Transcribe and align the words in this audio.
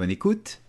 Bonne 0.00 0.12
écoute 0.12 0.62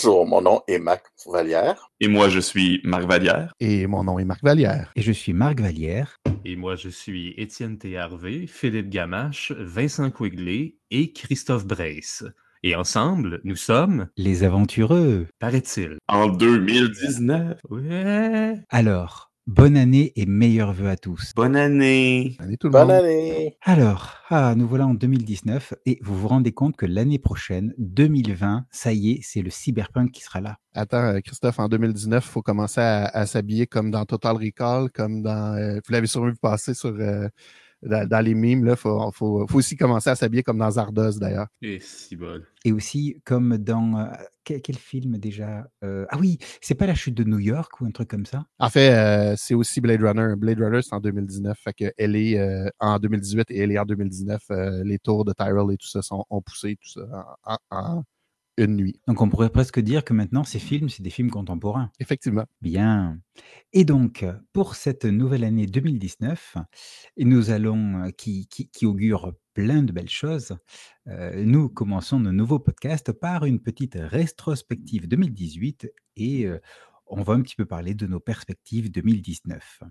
Bonjour, 0.00 0.28
mon 0.28 0.40
nom 0.40 0.60
est 0.68 0.78
Marc 0.78 1.06
Vallière. 1.26 1.90
Et 1.98 2.06
moi, 2.06 2.28
je 2.28 2.38
suis 2.38 2.80
Marc 2.84 3.02
Vallière. 3.02 3.52
Et 3.58 3.88
mon 3.88 4.04
nom 4.04 4.20
est 4.20 4.24
Marc 4.24 4.44
Vallière. 4.44 4.92
Et 4.94 5.02
je 5.02 5.10
suis 5.10 5.32
Marc 5.32 5.58
Vallière. 5.60 6.18
Et 6.44 6.54
moi, 6.54 6.76
je 6.76 6.88
suis 6.88 7.34
Étienne 7.36 7.78
Théarvé, 7.78 8.46
Philippe 8.46 8.90
Gamache, 8.90 9.50
Vincent 9.50 10.12
Quigley 10.12 10.76
et 10.92 11.12
Christophe 11.12 11.66
Brace. 11.66 12.22
Et 12.62 12.76
ensemble, 12.76 13.40
nous 13.42 13.56
sommes... 13.56 14.06
Les 14.16 14.44
aventureux. 14.44 15.26
Paraît-il. 15.40 15.98
En 16.06 16.28
2019. 16.28 17.58
Ouais. 17.68 18.54
Alors, 18.68 19.27
Bonne 19.48 19.78
année 19.78 20.12
et 20.16 20.26
meilleurs 20.26 20.74
vœux 20.74 20.90
à 20.90 20.96
tous. 20.98 21.32
Bonne 21.34 21.56
année. 21.56 22.34
Bonne 22.38 22.48
année 22.48 22.56
tout 22.58 22.66
le 22.66 22.72
Bonne 22.72 22.88
monde. 22.88 22.90
année. 22.90 23.56
Alors, 23.62 24.16
ah, 24.28 24.52
nous 24.54 24.68
voilà 24.68 24.86
en 24.86 24.92
2019 24.92 25.72
et 25.86 25.98
vous 26.02 26.14
vous 26.18 26.28
rendez 26.28 26.52
compte 26.52 26.76
que 26.76 26.84
l'année 26.84 27.18
prochaine, 27.18 27.72
2020, 27.78 28.66
ça 28.70 28.92
y 28.92 29.12
est, 29.12 29.20
c'est 29.22 29.40
le 29.40 29.48
cyberpunk 29.48 30.10
qui 30.12 30.22
sera 30.22 30.42
là. 30.42 30.58
Attends, 30.74 30.98
euh, 30.98 31.20
Christophe, 31.20 31.58
en 31.60 31.68
2019, 31.68 32.22
il 32.22 32.28
faut 32.30 32.42
commencer 32.42 32.82
à, 32.82 33.06
à 33.06 33.24
s'habiller 33.24 33.66
comme 33.66 33.90
dans 33.90 34.04
Total 34.04 34.36
Recall, 34.36 34.90
comme 34.90 35.22
dans. 35.22 35.54
euh, 35.56 35.76
vous 35.76 35.92
l'avez 35.94 36.06
sûrement 36.06 36.28
vu 36.28 36.36
passer 36.36 36.74
sur 36.74 36.90
euh, 36.90 37.28
dans, 37.82 38.08
dans 38.08 38.24
les 38.24 38.34
mimes. 38.34 38.66
Il 38.68 38.76
faut, 38.76 39.10
faut, 39.12 39.46
faut 39.46 39.58
aussi 39.58 39.76
commencer 39.76 40.10
à 40.10 40.14
s'habiller 40.16 40.42
comme 40.42 40.58
dans 40.58 40.70
Zardoz, 40.70 41.18
d'ailleurs. 41.18 41.46
Et 41.62 41.78
si. 41.80 42.16
Et 42.64 42.72
aussi, 42.72 43.20
comme 43.24 43.56
dans. 43.58 43.98
euh, 43.98 44.06
quel, 44.44 44.62
quel 44.62 44.76
film 44.76 45.18
déjà 45.18 45.66
Euh, 45.84 46.06
Ah 46.10 46.16
oui, 46.18 46.38
c'est 46.60 46.74
pas 46.74 46.86
la 46.86 46.94
chute 46.94 47.14
de 47.14 47.24
New 47.24 47.38
York 47.38 47.80
ou 47.80 47.86
un 47.86 47.90
truc 47.90 48.08
comme 48.08 48.26
ça? 48.26 48.44
En 48.58 48.68
fait, 48.70 48.90
euh, 48.92 49.34
c'est 49.36 49.54
aussi 49.54 49.80
Blade 49.80 50.02
Runner. 50.02 50.34
Blade 50.36 50.58
Runner, 50.60 50.80
c'est 50.82 50.94
en 50.94 51.00
2019. 51.00 51.58
Fait 51.58 51.72
que 51.72 51.92
elle 51.98 52.16
est 52.16 52.38
euh, 52.38 52.68
en 52.80 52.98
2018 52.98 53.50
et 53.50 53.58
elle 53.58 53.72
est 53.72 53.78
en 53.78 53.84
2019. 53.84 54.42
Euh, 54.50 54.82
les 54.84 54.98
tours 54.98 55.24
de 55.24 55.32
Tyrell 55.32 55.72
et 55.72 55.76
tout 55.76 55.86
ça 55.88 56.02
sont, 56.02 56.24
ont 56.30 56.40
poussé 56.42 56.76
tout 56.80 56.88
ça 57.00 57.36
en, 57.44 57.56
en- 57.70 57.96
en 57.98 58.02
une 58.58 58.76
nuit. 58.76 59.00
Donc 59.06 59.20
on 59.22 59.28
pourrait 59.28 59.50
presque 59.50 59.80
dire 59.80 60.04
que 60.04 60.12
maintenant, 60.12 60.44
ces 60.44 60.58
films, 60.58 60.88
c'est 60.88 61.02
des 61.02 61.10
films 61.10 61.30
contemporains. 61.30 61.90
Effectivement. 62.00 62.44
Bien. 62.60 63.18
Et 63.72 63.84
donc, 63.84 64.24
pour 64.52 64.74
cette 64.74 65.04
nouvelle 65.04 65.44
année 65.44 65.66
2019, 65.66 66.56
et 67.16 67.24
nous 67.24 67.50
allons, 67.50 68.04
euh, 68.04 68.10
qui, 68.10 68.48
qui, 68.48 68.68
qui 68.68 68.86
augure 68.86 69.32
plein 69.54 69.82
de 69.82 69.92
belles 69.92 70.10
choses, 70.10 70.56
euh, 71.06 71.44
nous 71.44 71.68
commençons 71.68 72.20
nos 72.20 72.32
nouveaux 72.32 72.58
podcasts 72.58 73.12
par 73.12 73.44
une 73.44 73.60
petite 73.60 73.96
rétrospective 73.98 75.08
2018 75.08 75.90
et 76.16 76.46
euh, 76.46 76.58
on 77.06 77.22
va 77.22 77.34
un 77.34 77.42
petit 77.42 77.56
peu 77.56 77.64
parler 77.64 77.94
de 77.94 78.06
nos 78.06 78.20
perspectives 78.20 78.90
2019. 78.90 79.82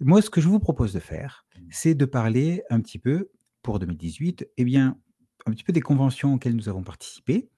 Moi, 0.00 0.20
ce 0.20 0.28
que 0.28 0.40
je 0.40 0.48
vous 0.48 0.60
propose 0.60 0.92
de 0.92 1.00
faire, 1.00 1.46
c'est 1.70 1.94
de 1.94 2.04
parler 2.04 2.62
un 2.68 2.80
petit 2.80 2.98
peu, 2.98 3.30
pour 3.62 3.78
2018, 3.78 4.46
eh 4.58 4.64
bien, 4.64 4.98
un 5.46 5.52
petit 5.52 5.64
peu 5.64 5.72
des 5.72 5.80
conventions 5.80 6.34
auxquelles 6.34 6.56
nous 6.56 6.68
avons 6.68 6.82
participé, 6.82 7.50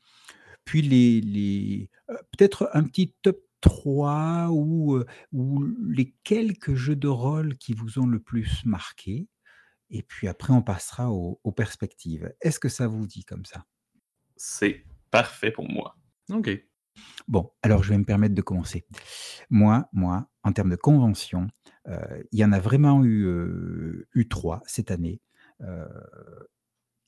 puis 0.64 0.82
les, 0.82 1.20
les 1.20 1.90
euh, 2.10 2.14
peut-être 2.36 2.70
un 2.72 2.84
petit 2.84 3.14
top 3.22 3.38
3 3.60 4.48
ou, 4.50 4.96
euh, 4.96 5.06
ou 5.32 5.64
les 5.88 6.14
quelques 6.24 6.74
jeux 6.74 6.96
de 6.96 7.08
rôle 7.08 7.56
qui 7.56 7.72
vous 7.72 7.98
ont 7.98 8.06
le 8.06 8.20
plus 8.20 8.64
marqué. 8.64 9.28
Et 9.90 10.02
puis 10.02 10.28
après, 10.28 10.52
on 10.52 10.62
passera 10.62 11.12
aux, 11.12 11.40
aux 11.44 11.52
perspectives. 11.52 12.32
Est-ce 12.40 12.58
que 12.58 12.68
ça 12.68 12.88
vous 12.88 13.06
dit 13.06 13.24
comme 13.24 13.44
ça? 13.44 13.64
C'est 14.36 14.84
parfait 15.10 15.50
pour 15.50 15.68
moi. 15.70 15.96
OK. 16.32 16.50
Bon, 17.28 17.50
alors 17.62 17.82
je 17.82 17.90
vais 17.90 17.98
me 17.98 18.04
permettre 18.04 18.34
de 18.34 18.42
commencer. 18.42 18.86
Moi, 19.50 19.88
moi, 19.92 20.28
en 20.42 20.52
termes 20.52 20.70
de 20.70 20.76
convention, 20.76 21.48
euh, 21.88 22.22
il 22.32 22.38
y 22.38 22.44
en 22.44 22.52
a 22.52 22.58
vraiment 22.58 23.04
eu, 23.04 23.26
euh, 23.26 24.08
eu 24.14 24.28
trois 24.28 24.62
cette 24.66 24.90
année. 24.90 25.20
Euh, 25.62 25.86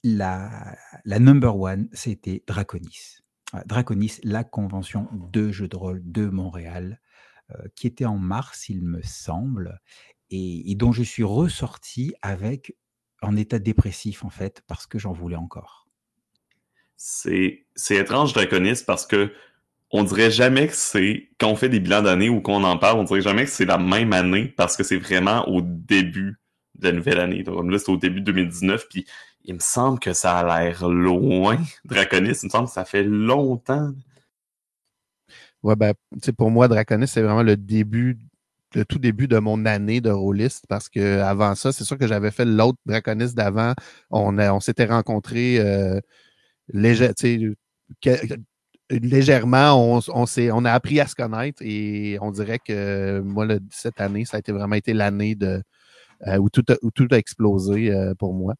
la, 0.05 0.77
number 1.07 1.57
one, 1.57 1.89
c'était 1.93 2.43
Draconis. 2.47 3.19
Draconis, 3.67 4.19
la 4.23 4.45
convention 4.45 5.09
de 5.13 5.51
jeux 5.51 5.69
de 5.69 5.77
rôle 5.77 6.03
de 6.05 6.27
Montréal, 6.27 7.01
euh, 7.51 7.55
qui 7.75 7.87
était 7.87 8.05
en 8.05 8.19
mars, 8.19 8.69
il 8.69 8.83
me 8.83 9.01
semble, 9.03 9.81
et, 10.31 10.75
dont 10.77 10.93
je 10.93 11.03
suis 11.03 11.25
ressorti 11.25 12.15
avec 12.21 12.77
en 13.23 13.37
état 13.37 13.59
dépressif, 13.59 14.25
en 14.25 14.31
fait, 14.31 14.63
parce 14.67 14.87
que 14.87 14.99
j'en 14.99 15.13
voulais 15.13 15.37
encore. 15.37 15.89
C'est 16.97 17.67
c'est 17.75 17.97
étrange, 17.97 18.33
Draconis, 18.33 18.83
parce 18.87 19.07
que 19.07 19.33
on 19.91 20.05
dirait 20.05 20.31
jamais 20.31 20.67
que 20.67 20.75
c'est, 20.75 21.31
quand 21.39 21.49
on 21.49 21.57
fait 21.57 21.71
des 21.71 21.81
bilans 21.81 22.03
d'année 22.03 22.29
ou 22.29 22.43
qu'on 22.43 22.65
en 22.65 22.77
parle, 22.77 22.99
on 22.99 23.05
dirait 23.05 23.23
jamais 23.23 23.45
que 23.45 23.51
c'est 23.51 23.65
la 23.65 23.79
même 23.79 24.13
année 24.13 24.53
parce 24.57 24.77
que 24.77 24.83
c'est 24.83 24.99
vraiment 24.99 25.49
au 25.49 25.63
début 25.63 26.39
de 26.75 26.89
la 26.89 26.93
nouvelle 26.93 27.21
année. 27.21 27.43
Donc 27.43 27.71
là, 27.71 27.79
c'est 27.79 27.91
au 27.91 27.97
début 27.97 28.21
de 28.21 28.27
2019, 28.27 28.87
puis 28.91 29.07
il 29.49 29.55
me 29.55 29.61
semble 29.61 29.99
que 29.99 30.13
ça 30.13 30.39
a 30.39 30.61
l'air 30.61 30.87
loin, 30.87 31.59
Draconis. 31.87 32.39
Il 32.43 32.47
me 32.47 32.51
semble 32.51 32.67
que 32.67 32.75
ça 32.75 32.85
fait 32.85 33.03
longtemps. 33.03 33.93
Ouais, 35.63 35.75
ben, 35.75 35.95
pour 36.37 36.51
moi, 36.51 36.69
Draconis, 36.69 37.09
c'est 37.09 37.23
vraiment 37.23 37.43
le 37.43 37.57
début, 37.57 38.19
le 38.75 38.85
tout 38.85 38.99
début 38.99 39.27
de 39.27 39.39
mon 39.39 39.65
année 39.65 40.03
de 40.03 40.11
rôliste 40.11 40.67
parce 40.69 40.91
que 40.91 41.21
avant 41.21 41.55
ça, 41.55 41.73
c'est 41.73 41.85
sûr 41.85 41.97
que 41.97 42.07
j'avais 42.07 42.31
fait 42.31 42.45
l'autre 42.45 42.79
Draconis 42.85 43.33
d'avant. 43.35 43.73
On, 44.11 44.39
on 44.39 44.61
s'était 44.61 44.85
rencontrés 44.85 45.59
euh, 45.59 45.99
légèrement, 48.91 49.97
on, 49.97 50.01
on, 50.15 50.25
on 50.53 50.65
a 50.67 50.73
appris 50.73 51.01
à 51.01 51.07
se 51.07 51.15
connaître 51.15 51.63
et 51.65 52.19
on 52.21 52.31
dirait 52.31 52.59
que 52.59 53.21
moi, 53.21 53.47
cette 53.71 54.01
année, 54.01 54.27
ça 54.27 54.37
a 54.37 54.41
été 54.41 54.53
vraiment 54.53 54.77
été 54.77 54.93
l'année 54.93 55.37
euh, 55.43 56.37
où, 56.39 56.51
tout 56.51 56.65
a, 56.69 56.75
où 56.83 56.91
tout 56.91 57.09
a 57.11 57.17
explosé 57.17 57.91
euh, 57.91 58.15
pour 58.15 58.35
moi. 58.35 58.55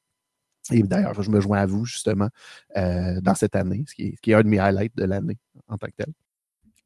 Et 0.71 0.83
d'ailleurs, 0.83 1.21
je 1.23 1.31
me 1.31 1.41
joins 1.41 1.59
à 1.59 1.67
vous 1.67 1.85
justement 1.85 2.29
euh, 2.77 3.21
dans 3.21 3.35
cette 3.35 3.57
année, 3.57 3.85
ce 3.87 3.95
qui, 3.95 4.09
est, 4.09 4.17
ce 4.17 4.21
qui 4.21 4.31
est 4.33 4.35
un 4.35 4.43
de 4.43 4.49
mes 4.49 4.59
highlights 4.59 4.97
de 4.97 5.05
l'année 5.05 5.39
en 5.69 5.79
tant 5.79 5.87
que 5.87 5.95
tel. 5.97 6.13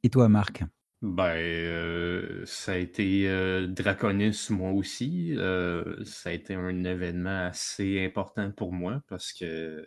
Et 0.03 0.11
toi, 0.11 0.29
Marc? 0.29 0.63
Ben, 1.03 1.35
euh, 1.35 2.47
ça 2.47 2.73
a 2.73 2.77
été 2.77 3.29
euh, 3.29 3.67
Draconis, 3.67 4.47
moi 4.51 4.71
aussi. 4.71 5.35
Euh, 5.37 6.05
ça 6.05 6.31
a 6.31 6.33
été 6.33 6.55
un 6.55 6.85
événement 6.85 7.47
assez 7.47 8.05
important 8.05 8.53
pour 8.53 8.73
moi 8.73 9.03
parce 9.09 9.33
que 9.33 9.85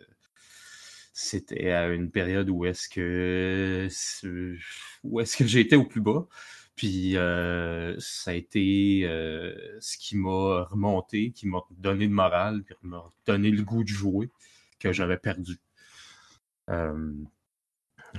c'était 1.14 1.70
à 1.70 1.88
une 1.88 2.10
période 2.10 2.50
où 2.50 2.66
est-ce 2.66 2.90
que 2.90 3.88
où 5.04 5.20
est-ce 5.20 5.36
que 5.38 5.46
j'étais 5.46 5.76
au 5.76 5.84
plus 5.84 6.02
bas. 6.02 6.28
Puis 6.76 7.16
euh, 7.16 7.96
ça 7.98 8.32
a 8.32 8.34
été 8.34 9.00
euh, 9.04 9.54
ce 9.80 9.96
qui 9.96 10.16
m'a 10.16 10.64
remonté, 10.64 11.32
qui 11.32 11.46
m'a 11.46 11.60
donné 11.70 12.04
le 12.04 12.12
moral, 12.12 12.64
qui 12.64 12.74
m'a 12.82 13.10
donné 13.24 13.50
le 13.50 13.62
goût 13.62 13.82
de 13.82 13.88
jouer 13.88 14.30
que 14.78 14.92
j'avais 14.92 15.16
perdu. 15.16 15.56
Euh, 16.68 17.14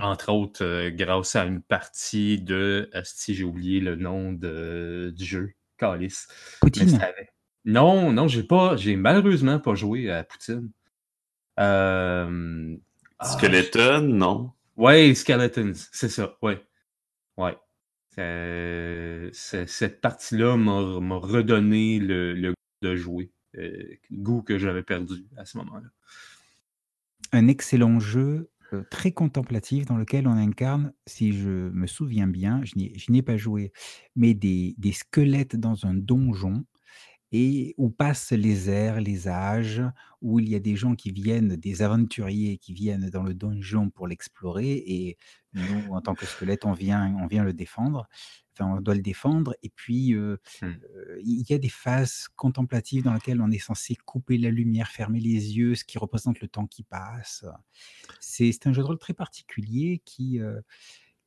entre 0.00 0.32
autres, 0.32 0.64
euh, 0.64 0.90
grâce 0.90 1.36
à 1.36 1.44
une 1.44 1.62
partie 1.62 2.40
de. 2.40 2.90
Si 3.04 3.34
j'ai 3.34 3.44
oublié 3.44 3.80
le 3.80 3.94
nom 3.94 4.32
de, 4.32 5.12
du 5.16 5.24
jeu, 5.24 5.52
Calice. 5.76 6.26
Poutine 6.60 6.98
Non, 7.64 8.12
non, 8.12 8.26
j'ai 8.26 8.42
pas. 8.42 8.76
J'ai 8.76 8.96
malheureusement 8.96 9.60
pas 9.60 9.76
joué 9.76 10.10
à 10.10 10.24
Poutine. 10.24 10.70
Euh... 11.60 12.76
Skeleton, 13.22 14.02
non? 14.02 14.52
Ouais, 14.76 15.14
Skeletons, 15.14 15.72
c'est 15.92 16.08
ça, 16.08 16.36
ouais. 16.42 16.64
Ouais. 17.36 17.56
Euh, 18.18 19.30
cette 19.32 20.00
partie-là 20.00 20.56
m'a 20.56 21.16
redonné 21.16 21.98
le, 21.98 22.50
goût 22.50 22.88
de 22.88 22.96
jouer. 22.96 23.30
goût 24.12 24.42
que 24.42 24.58
j'avais 24.58 24.82
perdu 24.82 25.26
à 25.36 25.44
ce 25.44 25.58
moment-là. 25.58 25.88
Un 27.32 27.48
excellent 27.48 28.00
jeu 28.00 28.50
très 28.90 29.12
contemplatif 29.12 29.86
dans 29.86 29.96
lequel 29.96 30.26
on 30.28 30.32
incarne, 30.32 30.92
si 31.06 31.32
je 31.32 31.70
me 31.70 31.86
souviens 31.86 32.26
bien, 32.26 32.60
je 32.64 32.74
n'y 32.76 33.18
ai 33.18 33.22
pas 33.22 33.36
joué, 33.36 33.72
mais 34.14 34.34
des 34.34 34.92
squelettes 34.92 35.56
dans 35.56 35.86
un 35.86 35.94
donjon 35.94 36.64
et 37.32 37.74
où 37.76 37.90
passent 37.90 38.32
les 38.32 38.70
airs, 38.70 39.00
les 39.00 39.28
âges, 39.28 39.82
où 40.22 40.40
il 40.40 40.48
y 40.48 40.54
a 40.54 40.60
des 40.60 40.76
gens 40.76 40.94
qui 40.94 41.12
viennent, 41.12 41.56
des 41.56 41.82
aventuriers 41.82 42.58
qui 42.58 42.72
viennent 42.72 43.10
dans 43.10 43.22
le 43.22 43.34
donjon 43.34 43.90
pour 43.90 44.06
l'explorer 44.06 44.72
et 44.86 45.16
nous, 45.52 45.92
en 45.92 46.00
tant 46.00 46.14
que 46.14 46.26
squelette, 46.26 46.64
on 46.64 46.72
vient, 46.72 47.16
on 47.20 47.26
vient 47.26 47.44
le 47.44 47.52
défendre. 47.52 48.08
Enfin, 48.52 48.76
on 48.76 48.80
doit 48.80 48.94
le 48.94 49.02
défendre. 49.02 49.54
Et 49.62 49.70
puis, 49.70 50.14
mmh. 50.14 50.36
il 51.22 51.44
y 51.48 51.52
a 51.52 51.58
des 51.58 51.68
phases 51.68 52.28
contemplatives 52.36 53.04
dans 53.04 53.14
lesquelles 53.14 53.40
on 53.40 53.50
est 53.50 53.58
censé 53.58 53.94
couper 53.94 54.38
la 54.38 54.50
lumière, 54.50 54.88
fermer 54.88 55.20
les 55.20 55.56
yeux, 55.56 55.74
ce 55.74 55.84
qui 55.84 55.98
représente 55.98 56.40
le 56.40 56.48
temps 56.48 56.66
qui 56.66 56.82
passe. 56.82 57.44
C'est 58.20 58.66
un 58.66 58.72
jeu 58.72 58.82
de 58.82 58.86
rôle 58.86 58.98
très 58.98 59.14
particulier 59.14 60.02
qui, 60.04 60.40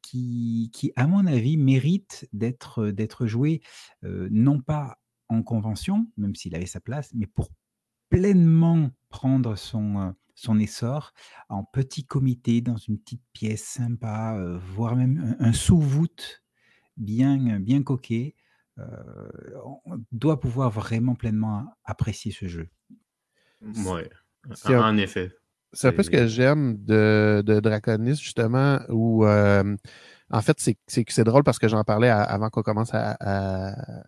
qui, 0.01 0.71
qui, 0.74 0.92
à 0.95 1.07
mon 1.07 1.25
avis, 1.25 1.57
mérite 1.57 2.27
d'être 2.33 3.25
joué, 3.27 3.62
non 4.03 4.59
pas 4.59 5.00
en 5.31 5.44
convention, 5.44 6.07
même 6.18 6.36
s'il 6.36 6.56
avait 6.56 6.66
sa 6.66 6.81
place, 6.81 7.12
mais 7.16 7.25
pour 7.25 7.50
pleinement 8.10 8.92
prendre 9.10 9.56
son, 9.56 10.13
son 10.36 10.60
essor 10.60 11.13
en 11.48 11.63
petit 11.63 12.06
comité, 12.06 12.62
dans 12.62 12.75
une 12.75 13.00
petite 13.00 13.24
pièce 13.31 13.63
sympa, 13.63 14.38
voire 14.75 14.95
même 14.95 15.38
un, 15.39 15.54
sous-voûte 15.54 16.44
bien, 16.98 17.60
bien 17.60 17.81
coquet, 17.81 18.36
on 18.78 20.04
doit 20.12 20.39
pouvoir 20.39 20.69
vraiment 20.69 21.16
pleinement 21.16 21.74
apprécier 21.86 22.31
ce 22.31 22.48
jeu. 22.48 22.69
Oui, 23.62 24.01
en, 24.66 24.98
effet. 24.98 25.31
C'est 25.72 25.88
un 25.88 25.94
peu 25.94 26.04
ce 26.04 26.10
que 26.10 26.27
j'aime 26.27 26.84
de, 26.84 27.42
de 27.45 27.60
Draconis, 27.62 28.16
justement, 28.16 28.80
où 28.89 29.25
en 29.25 30.42
fait, 30.42 30.75
c'est 30.88 31.24
drôle 31.24 31.44
parce 31.44 31.60
que 31.60 31.69
j'en 31.69 31.86
parlais 31.86 32.10
avant 32.10 32.50
qu'on 32.50 32.63
commence 32.63 32.94
à, 32.94 33.16
à 33.22 34.04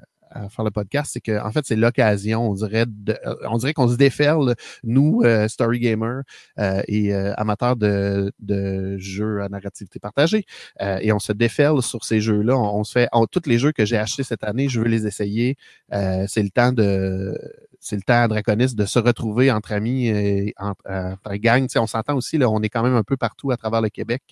faire 0.49 0.65
le 0.65 0.71
podcast, 0.71 1.11
c'est 1.13 1.21
que 1.21 1.41
en 1.43 1.51
fait, 1.51 1.65
c'est 1.65 1.75
l'occasion, 1.75 2.49
on 2.49 2.53
dirait, 2.53 2.85
de, 2.87 3.17
euh, 3.25 3.35
on 3.49 3.57
dirait 3.57 3.73
qu'on 3.73 3.87
se 3.87 3.95
déferle, 3.95 4.55
nous, 4.83 5.21
euh, 5.23 5.47
story 5.47 5.79
gamers 5.79 6.23
euh, 6.59 6.81
et 6.87 7.13
amateurs 7.13 7.75
de, 7.75 8.31
de, 8.39 8.97
jeux 8.97 9.41
à 9.41 9.49
narrativité 9.49 9.99
partagée, 9.99 10.45
et 10.79 11.11
on 11.11 11.19
se 11.19 11.33
déferle 11.33 11.81
sur 11.81 12.03
ces 12.03 12.21
jeux-là. 12.21 12.57
On, 12.57 12.83
se 12.83 12.93
fait, 12.93 13.09
tous 13.31 13.47
les 13.47 13.57
jeux 13.57 13.71
que 13.71 13.85
j'ai 13.85 13.97
achetés 13.97 14.23
cette 14.23 14.43
année, 14.43 14.69
je 14.69 14.79
veux 14.79 14.87
les 14.87 15.05
essayer. 15.07 15.57
c'est 15.91 16.43
le 16.43 16.49
temps 16.49 16.71
de 16.71 17.37
c'est 17.79 17.97
le 17.97 18.01
temps 18.01 18.23
à 18.23 18.27
Draconis 18.29 18.75
de 18.75 18.85
se 18.85 18.97
retrouver 18.97 19.51
entre 19.51 19.73
amis 19.73 20.07
et 20.07 20.53
entre, 20.57 20.83
entre 20.89 21.35
gang. 21.35 21.67
on 21.75 21.87
s'entend 21.87 22.15
aussi, 22.15 22.37
là, 22.37 22.49
on 22.49 22.61
est 22.61 22.69
quand 22.69 22.83
même 22.83 22.95
un 22.95 23.03
peu 23.03 23.17
partout 23.17 23.51
à 23.51 23.57
travers 23.57 23.81
le 23.81 23.89
Québec. 23.89 24.23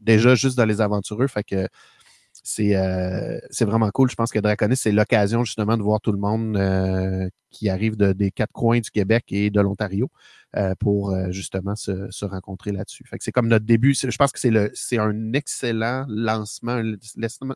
déjà 0.00 0.34
juste 0.34 0.56
dans 0.56 0.66
les 0.66 0.80
aventureux. 0.80 1.26
Fait 1.26 1.44
que 1.44 1.68
euh, 2.60 3.38
c'est 3.50 3.64
vraiment 3.64 3.90
cool. 3.90 4.10
Je 4.10 4.14
pense 4.14 4.30
que 4.30 4.38
Draconis, 4.38 4.76
c'est 4.76 4.92
l'occasion 4.92 5.44
justement 5.44 5.76
de 5.76 5.82
voir 5.82 6.00
tout 6.00 6.12
le 6.12 6.18
monde 6.18 6.56
euh, 6.56 7.28
qui 7.50 7.68
arrive 7.68 7.96
des 7.96 8.30
quatre 8.30 8.52
coins 8.52 8.80
du 8.80 8.90
Québec 8.90 9.24
et 9.28 9.50
de 9.50 9.60
l'Ontario 9.60 10.10
euh, 10.56 10.74
pour 10.78 11.14
justement 11.30 11.76
se, 11.76 12.24
rencontrer 12.24 12.72
là-dessus. 12.72 13.04
c'est 13.20 13.32
comme 13.32 13.48
notre 13.48 13.64
début. 13.64 13.94
Je 13.94 14.16
pense 14.16 14.32
que 14.32 14.38
c'est 14.74 14.98
un 14.98 15.32
excellent 15.32 16.06
lancement, 16.08 16.80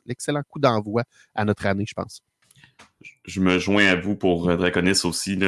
l'excellent 0.07 0.43
coup 0.49 0.59
d'envoi 0.59 1.05
à 1.35 1.45
notre 1.45 1.67
année, 1.67 1.85
je 1.87 1.95
pense. 1.95 2.23
Je 3.25 3.41
me 3.41 3.59
joins 3.59 3.87
à 3.87 3.97
vous 3.97 4.17
pour 4.17 4.57
Draconis 4.57 5.01
aussi. 5.05 5.39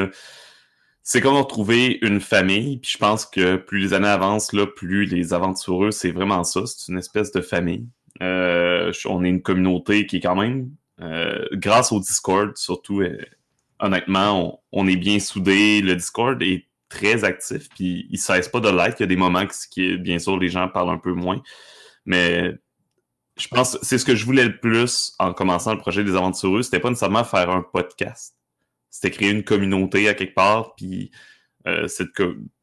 C'est 1.03 1.21
comme 1.21 1.37
retrouver 1.37 1.99
une 2.03 2.21
famille, 2.21 2.79
puis 2.79 2.93
je 2.93 2.99
pense 2.99 3.27
que 3.27 3.57
plus 3.57 3.79
les 3.79 3.93
années 3.93 4.09
avancent, 4.09 4.55
là, 4.55 4.67
plus 4.67 5.05
les 5.05 5.35
aventureux, 5.35 5.91
c'est 5.91 6.13
vraiment 6.13 6.45
ça. 6.45 6.61
C'est 6.67 6.91
une 6.91 6.99
espèce 6.99 7.31
de 7.31 7.43
famille. 7.43 7.87
Euh, 8.23 8.93
on 9.07 9.25
est 9.25 9.29
une 9.29 9.43
communauté 9.43 10.07
qui 10.07 10.17
est 10.17 10.21
quand 10.21 10.37
même, 10.37 10.71
euh, 11.01 11.45
grâce 11.53 11.93
au 11.93 12.01
Discord 12.01 12.57
surtout, 12.57 13.01
euh, 13.01 13.19
honnêtement, 13.81 14.63
on, 14.73 14.87
est 14.87 14.97
bien 14.97 15.19
soudés. 15.19 15.81
Le 15.81 15.97
Discord 15.97 16.41
est 16.43 16.67
très 16.89 17.25
actif, 17.25 17.69
puis 17.71 18.07
il 18.11 18.15
ne 18.15 18.19
cesse 18.19 18.49
pas 18.49 18.61
de 18.61 18.69
l'être. 18.69 19.01
Il 19.01 19.03
y 19.03 19.05
a 19.05 19.09
des 19.09 19.17
moments 19.17 19.47
qui, 19.71 19.97
bien 19.99 20.19
sûr, 20.19 20.39
les 20.39 20.49
gens 20.49 20.69
parlent 20.69 20.91
un 20.91 20.99
peu 20.99 21.13
moins. 21.13 21.43
Mais 22.07 22.53
je 23.37 23.49
pense 23.49 23.79
c'est 23.83 23.99
ce 23.99 24.05
que 24.05 24.15
je 24.15 24.25
voulais 24.25 24.45
le 24.45 24.59
plus 24.59 25.15
en 25.19 25.33
commençant 25.33 25.73
le 25.75 25.81
projet 25.81 26.05
des 26.05 26.15
aventureux. 26.15 26.63
C'était 26.63 26.81
pas 26.81 26.91
nécessairement 26.91 27.25
faire 27.25 27.51
un 27.51 27.63
podcast. 27.63 28.37
C'était 28.91 29.11
créer 29.11 29.31
une 29.31 29.43
communauté 29.43 30.09
à 30.09 30.15
quelque 30.15 30.35
part, 30.35 30.77
puis 30.77 31.11
cette, 31.89 32.11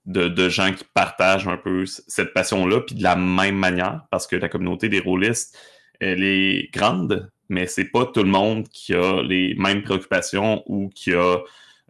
de, 0.06 0.50
gens 0.50 0.74
qui 0.74 0.84
partagent 0.94 1.48
un 1.48 1.58
peu 1.58 1.86
cette 1.86 2.34
passion-là, 2.34 2.82
puis 2.82 2.96
de 2.96 3.04
la 3.04 3.16
même 3.16 3.58
manière, 3.58 4.02
parce 4.12 4.28
que 4.28 4.36
la 4.36 4.50
communauté 4.50 4.90
des 4.90 5.00
rôlistes, 5.00 5.58
elle 6.00 6.24
est 6.24 6.70
grande, 6.74 7.32
mais 7.50 7.68
c'est 7.68 7.86
pas 7.86 8.06
tout 8.06 8.24
le 8.24 8.30
monde 8.30 8.68
qui 8.70 8.94
a 8.94 9.22
les 9.22 9.54
mêmes 9.56 9.84
préoccupations 9.84 10.64
ou 10.66 10.90
qui 10.90 11.14
a 11.14 11.38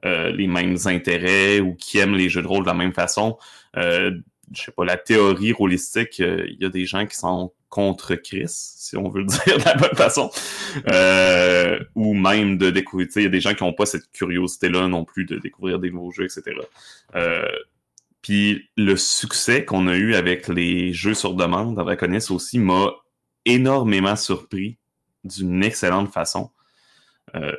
euh, 0.05 0.31
les 0.31 0.47
mêmes 0.47 0.77
intérêts 0.85 1.59
ou 1.59 1.75
qui 1.75 1.99
aime 1.99 2.15
les 2.15 2.27
jeux 2.27 2.41
de 2.41 2.47
rôle 2.47 2.63
de 2.63 2.67
la 2.67 2.73
même 2.73 2.93
façon. 2.93 3.37
Euh, 3.77 4.11
je 4.53 4.63
sais 4.63 4.71
pas, 4.71 4.83
la 4.83 4.97
théorie 4.97 5.53
rôlistique, 5.53 6.19
euh, 6.19 6.45
il 6.47 6.61
y 6.61 6.65
a 6.65 6.69
des 6.69 6.85
gens 6.85 7.05
qui 7.05 7.15
sont 7.15 7.53
contre 7.69 8.15
Chris, 8.15 8.47
si 8.47 8.97
on 8.97 9.09
veut 9.09 9.21
le 9.21 9.27
dire 9.45 9.57
de 9.57 9.63
la 9.63 9.75
bonne 9.75 9.95
façon, 9.95 10.29
euh, 10.91 11.79
ou 11.95 12.13
même 12.13 12.57
de 12.57 12.69
découvrir, 12.69 13.07
il 13.15 13.23
y 13.23 13.25
a 13.25 13.29
des 13.29 13.39
gens 13.39 13.53
qui 13.53 13.63
n'ont 13.63 13.71
pas 13.71 13.85
cette 13.85 14.11
curiosité-là 14.11 14.89
non 14.89 15.05
plus 15.05 15.23
de 15.25 15.37
découvrir 15.37 15.79
des 15.79 15.89
nouveaux 15.89 16.11
jeux, 16.11 16.25
etc. 16.25 16.57
puis 18.21 18.69
le 18.77 18.95
succès 18.95 19.65
qu'on 19.65 19.87
a 19.87 19.95
eu 19.95 20.15
avec 20.15 20.47
les 20.47 20.93
jeux 20.93 21.13
sur 21.13 21.33
demande 21.33 21.79
à 21.79 21.83
Draconis 21.83 22.27
aussi 22.29 22.59
m'a 22.59 22.91
énormément 23.45 24.15
surpris 24.15 24.77
d'une 25.23 25.63
excellente 25.63 26.11
façon. 26.11 26.51
Euh, 27.35 27.51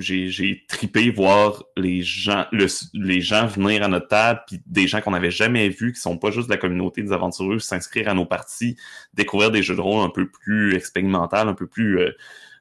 j'ai 0.00 0.64
tripé 0.68 1.10
voir 1.10 1.64
les 1.76 2.02
gens, 2.02 2.46
venir 2.52 3.82
à 3.82 3.88
notre 3.88 4.08
table, 4.08 4.42
puis 4.46 4.62
des 4.66 4.86
gens 4.86 5.00
qu'on 5.00 5.10
n'avait 5.10 5.30
jamais 5.30 5.68
vus, 5.68 5.92
qui 5.92 6.00
sont 6.00 6.16
pas 6.16 6.30
juste 6.30 6.48
de 6.48 6.54
la 6.54 6.58
communauté 6.58 7.02
des 7.02 7.12
aventureux, 7.12 7.58
s'inscrire 7.58 8.08
à 8.08 8.14
nos 8.14 8.26
parties, 8.26 8.76
découvrir 9.14 9.50
des 9.50 9.62
jeux 9.62 9.76
de 9.76 9.80
rôle 9.80 10.04
un 10.04 10.10
peu 10.10 10.28
plus 10.28 10.74
expérimentaux, 10.74 11.36
un 11.36 11.54
peu 11.54 11.66
plus 11.66 11.98
euh, 12.00 12.12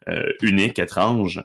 euh, 0.10 0.34
uniques, 0.42 0.80
étranges. 0.80 1.42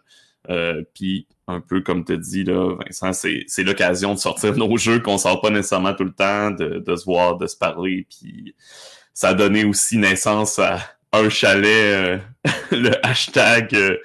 Euh, 0.50 0.82
puis 0.94 1.26
un 1.46 1.60
peu 1.60 1.80
comme 1.80 2.04
tu 2.04 2.16
dis 2.18 2.44
là, 2.44 2.76
Vincent, 2.76 3.12
c'est 3.12 3.62
l'occasion 3.62 4.14
de 4.14 4.18
sortir 4.18 4.54
nos 4.56 4.76
jeux 4.76 5.00
qu'on 5.00 5.18
sort 5.18 5.40
pas 5.40 5.50
nécessairement 5.50 5.94
tout 5.94 6.04
le 6.04 6.12
temps, 6.12 6.50
de, 6.50 6.78
de 6.78 6.96
se 6.96 7.04
voir, 7.04 7.36
de 7.36 7.46
se 7.46 7.56
parler, 7.56 8.06
puis 8.08 8.54
ça 9.12 9.28
a 9.28 9.34
donné 9.34 9.64
aussi 9.64 9.96
naissance 9.98 10.58
à 10.58 10.78
un 11.12 11.28
chalet, 11.28 12.20
le 12.70 13.06
hashtag 13.06 14.00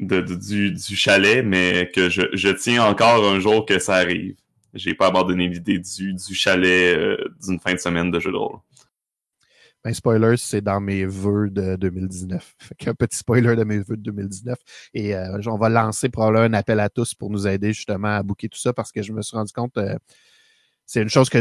du, 0.00 0.96
chalet, 0.96 1.44
mais 1.44 1.90
que 1.94 2.08
je, 2.08 2.48
tiens 2.50 2.84
encore 2.84 3.24
un 3.26 3.40
jour 3.40 3.66
que 3.66 3.78
ça 3.78 3.96
arrive. 3.96 4.34
J'ai 4.74 4.94
pas 4.94 5.06
abandonné 5.06 5.48
l'idée 5.48 5.78
du, 5.78 6.34
chalet 6.34 6.96
euh, 6.96 7.16
d'une 7.46 7.60
fin 7.60 7.74
de 7.74 7.78
semaine 7.78 8.10
de 8.10 8.18
jeu 8.18 8.32
de 8.32 8.36
rôle. 8.36 8.58
Ben, 9.84 9.92
spoilers, 9.92 10.38
c'est 10.38 10.62
dans 10.62 10.80
mes 10.80 11.04
vœux 11.04 11.50
de 11.50 11.76
2019. 11.76 12.54
Fait 12.58 12.88
un 12.88 12.94
petit 12.94 13.18
spoiler 13.18 13.54
de 13.54 13.64
mes 13.64 13.80
vœux 13.80 13.98
de 13.98 14.02
2019. 14.02 14.58
Et 14.94 15.14
euh, 15.14 15.38
on 15.46 15.58
va 15.58 15.68
lancer 15.68 16.08
probablement 16.08 16.44
un 16.44 16.54
appel 16.54 16.80
à 16.80 16.88
tous 16.88 17.14
pour 17.14 17.28
nous 17.28 17.46
aider 17.46 17.74
justement 17.74 18.16
à 18.16 18.22
booker 18.22 18.48
tout 18.48 18.58
ça 18.58 18.72
parce 18.72 18.92
que 18.92 19.02
je 19.02 19.12
me 19.12 19.20
suis 19.20 19.36
rendu 19.36 19.52
compte, 19.52 19.76
euh, 19.76 19.94
c'est 20.86 21.02
une 21.02 21.10
chose 21.10 21.28
que, 21.28 21.38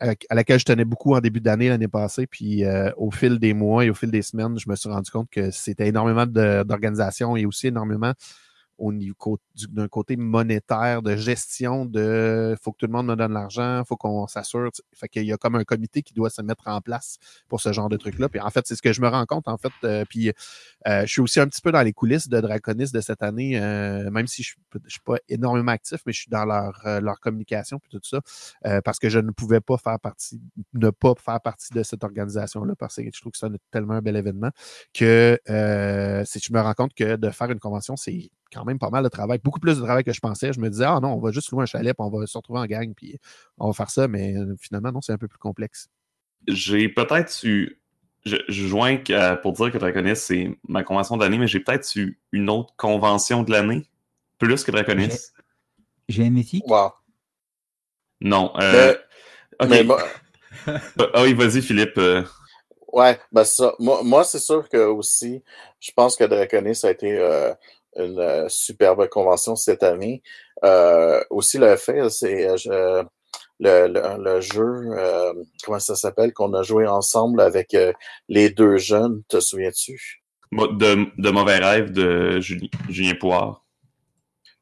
à 0.00 0.34
laquelle 0.34 0.58
je 0.58 0.66
tenais 0.66 0.84
beaucoup 0.84 1.14
en 1.14 1.20
début 1.20 1.40
d'année 1.40 1.70
l'année 1.70 1.88
passée. 1.88 2.26
Puis 2.26 2.62
euh, 2.66 2.90
au 2.98 3.10
fil 3.10 3.38
des 3.38 3.54
mois 3.54 3.86
et 3.86 3.90
au 3.90 3.94
fil 3.94 4.10
des 4.10 4.22
semaines, 4.22 4.58
je 4.58 4.68
me 4.68 4.76
suis 4.76 4.90
rendu 4.90 5.10
compte 5.10 5.30
que 5.30 5.50
c'était 5.50 5.88
énormément 5.88 6.26
d'organisation 6.26 7.36
et 7.36 7.46
aussi 7.46 7.68
énormément 7.68 8.12
d'un 8.78 9.88
côté 9.88 10.16
monétaire, 10.16 11.02
de 11.02 11.16
gestion, 11.16 11.84
de 11.84 12.56
faut 12.62 12.72
que 12.72 12.78
tout 12.78 12.86
le 12.86 12.92
monde 12.92 13.06
me 13.06 13.16
donne 13.16 13.32
l'argent, 13.32 13.82
faut 13.86 13.96
qu'on 13.96 14.26
s'assure. 14.26 14.70
Fait 14.94 15.08
qu'il 15.08 15.24
y 15.24 15.32
a 15.32 15.36
comme 15.36 15.56
un 15.56 15.64
comité 15.64 16.02
qui 16.02 16.14
doit 16.14 16.30
se 16.30 16.42
mettre 16.42 16.68
en 16.68 16.80
place 16.80 17.18
pour 17.48 17.60
ce 17.60 17.72
genre 17.72 17.88
de 17.88 17.96
truc-là. 17.96 18.28
Puis 18.28 18.40
en 18.40 18.50
fait, 18.50 18.66
c'est 18.66 18.76
ce 18.76 18.82
que 18.82 18.92
je 18.92 19.00
me 19.00 19.08
rends 19.08 19.26
compte, 19.26 19.48
en 19.48 19.56
fait. 19.56 19.72
Euh, 19.84 20.04
puis 20.08 20.32
euh, 20.86 21.02
je 21.02 21.06
suis 21.06 21.20
aussi 21.20 21.40
un 21.40 21.46
petit 21.46 21.60
peu 21.60 21.72
dans 21.72 21.82
les 21.82 21.92
coulisses 21.92 22.28
de 22.28 22.40
Draconis 22.40 22.92
de 22.92 23.00
cette 23.00 23.22
année, 23.22 23.60
euh, 23.60 24.10
même 24.10 24.26
si 24.26 24.42
je 24.42 24.54
ne 24.74 24.88
suis 24.88 25.00
pas 25.00 25.16
énormément 25.28 25.72
actif, 25.72 26.00
mais 26.06 26.12
je 26.12 26.20
suis 26.20 26.30
dans 26.30 26.44
leur, 26.44 27.00
leur 27.00 27.20
communication 27.20 27.78
puis 27.78 27.90
tout 27.90 28.00
ça. 28.02 28.20
parce 28.82 28.98
que 28.98 29.08
je 29.08 29.18
ne 29.18 29.30
pouvais 29.30 29.60
pas 29.60 29.76
faire 29.76 29.98
partie, 29.98 30.40
ne 30.74 30.90
pas 30.90 31.14
faire 31.18 31.40
partie 31.40 31.72
de 31.72 31.82
cette 31.82 32.04
organisation-là, 32.04 32.74
parce 32.76 32.96
que 32.96 33.02
je 33.12 33.20
trouve 33.20 33.32
que 33.32 33.38
c'est 33.38 33.48
tellement 33.70 33.94
un 33.94 34.02
bel 34.02 34.16
événement 34.16 34.50
que 34.94 35.38
si 36.24 36.40
je 36.40 36.52
me 36.52 36.60
rends 36.60 36.74
compte 36.74 36.94
que 36.94 37.16
de 37.16 37.30
faire 37.30 37.50
une 37.50 37.58
convention, 37.58 37.96
c'est 37.96 38.30
quand 38.52 38.64
même 38.64 38.78
pas 38.78 38.90
mal 38.90 39.04
de 39.04 39.08
travail, 39.08 39.38
beaucoup 39.42 39.60
plus 39.60 39.76
de 39.78 39.82
travail 39.82 40.04
que 40.04 40.12
je 40.12 40.20
pensais. 40.20 40.52
Je 40.52 40.60
me 40.60 40.70
disais, 40.70 40.84
ah 40.84 41.00
non, 41.00 41.14
on 41.14 41.20
va 41.20 41.30
juste 41.30 41.50
louer 41.50 41.62
un 41.62 41.66
chalet, 41.66 41.94
puis 41.94 42.06
on 42.06 42.10
va 42.10 42.26
se 42.26 42.36
retrouver 42.36 42.60
en 42.60 42.66
gang, 42.66 42.94
puis 42.94 43.18
on 43.58 43.68
va 43.68 43.72
faire 43.72 43.90
ça, 43.90 44.08
mais 44.08 44.36
euh, 44.36 44.54
finalement, 44.60 44.92
non, 44.92 45.00
c'est 45.00 45.12
un 45.12 45.18
peu 45.18 45.28
plus 45.28 45.38
complexe. 45.38 45.88
J'ai 46.46 46.88
peut-être 46.88 47.44
eu. 47.44 47.80
Je, 48.24 48.36
joins 48.48 48.98
pour 49.42 49.52
dire 49.52 49.72
que 49.72 49.78
Draconis, 49.78 50.16
c'est 50.16 50.50
ma 50.68 50.82
convention 50.82 51.16
d'année, 51.16 51.38
mais 51.38 51.46
j'ai 51.46 51.60
peut-être 51.60 51.94
eu 51.96 52.20
une 52.32 52.50
autre 52.50 52.74
convention 52.76 53.42
de 53.42 53.50
l'année, 53.50 53.88
plus 54.38 54.64
que 54.64 54.70
Draconis. 54.70 55.32
Génétique? 56.08 56.64
Wow. 56.66 56.92
Non. 58.20 58.52
Euh... 58.60 58.94
Mais, 59.60 59.68
mais 59.68 59.84
moi... 59.84 60.02
ah 61.14 61.22
oui, 61.22 61.34
vas-y, 61.34 61.62
Philippe. 61.62 61.96
Euh. 61.98 62.24
Ouais, 62.92 63.18
ben 63.32 63.44
ça. 63.44 63.74
Moi, 63.78 64.02
moi 64.02 64.24
c'est 64.24 64.38
sûr 64.38 64.68
que 64.68 64.78
aussi, 64.78 65.42
je 65.80 65.92
pense 65.92 66.16
que 66.16 66.24
Draconis 66.24 66.80
a 66.84 66.90
été 66.90 67.18
euh, 67.18 67.52
une 67.96 68.18
euh, 68.18 68.48
superbe 68.48 69.08
convention 69.08 69.56
cette 69.56 69.82
année. 69.82 70.22
Euh, 70.64 71.22
aussi, 71.30 71.58
le 71.58 71.76
fait, 71.76 72.08
c'est 72.10 72.46
le, 72.66 73.04
le, 73.60 74.22
le, 74.22 74.40
jeu, 74.40 75.34
comment 75.64 75.80
ça 75.80 75.96
s'appelle, 75.96 76.32
qu'on 76.32 76.54
a 76.54 76.62
joué 76.62 76.86
ensemble 76.86 77.40
avec 77.40 77.76
les 78.28 78.50
deux 78.50 78.76
jeunes, 78.76 79.22
te 79.28 79.40
souviens-tu? 79.40 80.22
De, 80.52 81.06
de 81.20 81.30
Mauvais 81.30 81.58
Rêve 81.58 81.90
de 81.90 82.40
Julien, 82.40 82.68
Julien 82.88 83.14
Poire. 83.14 83.64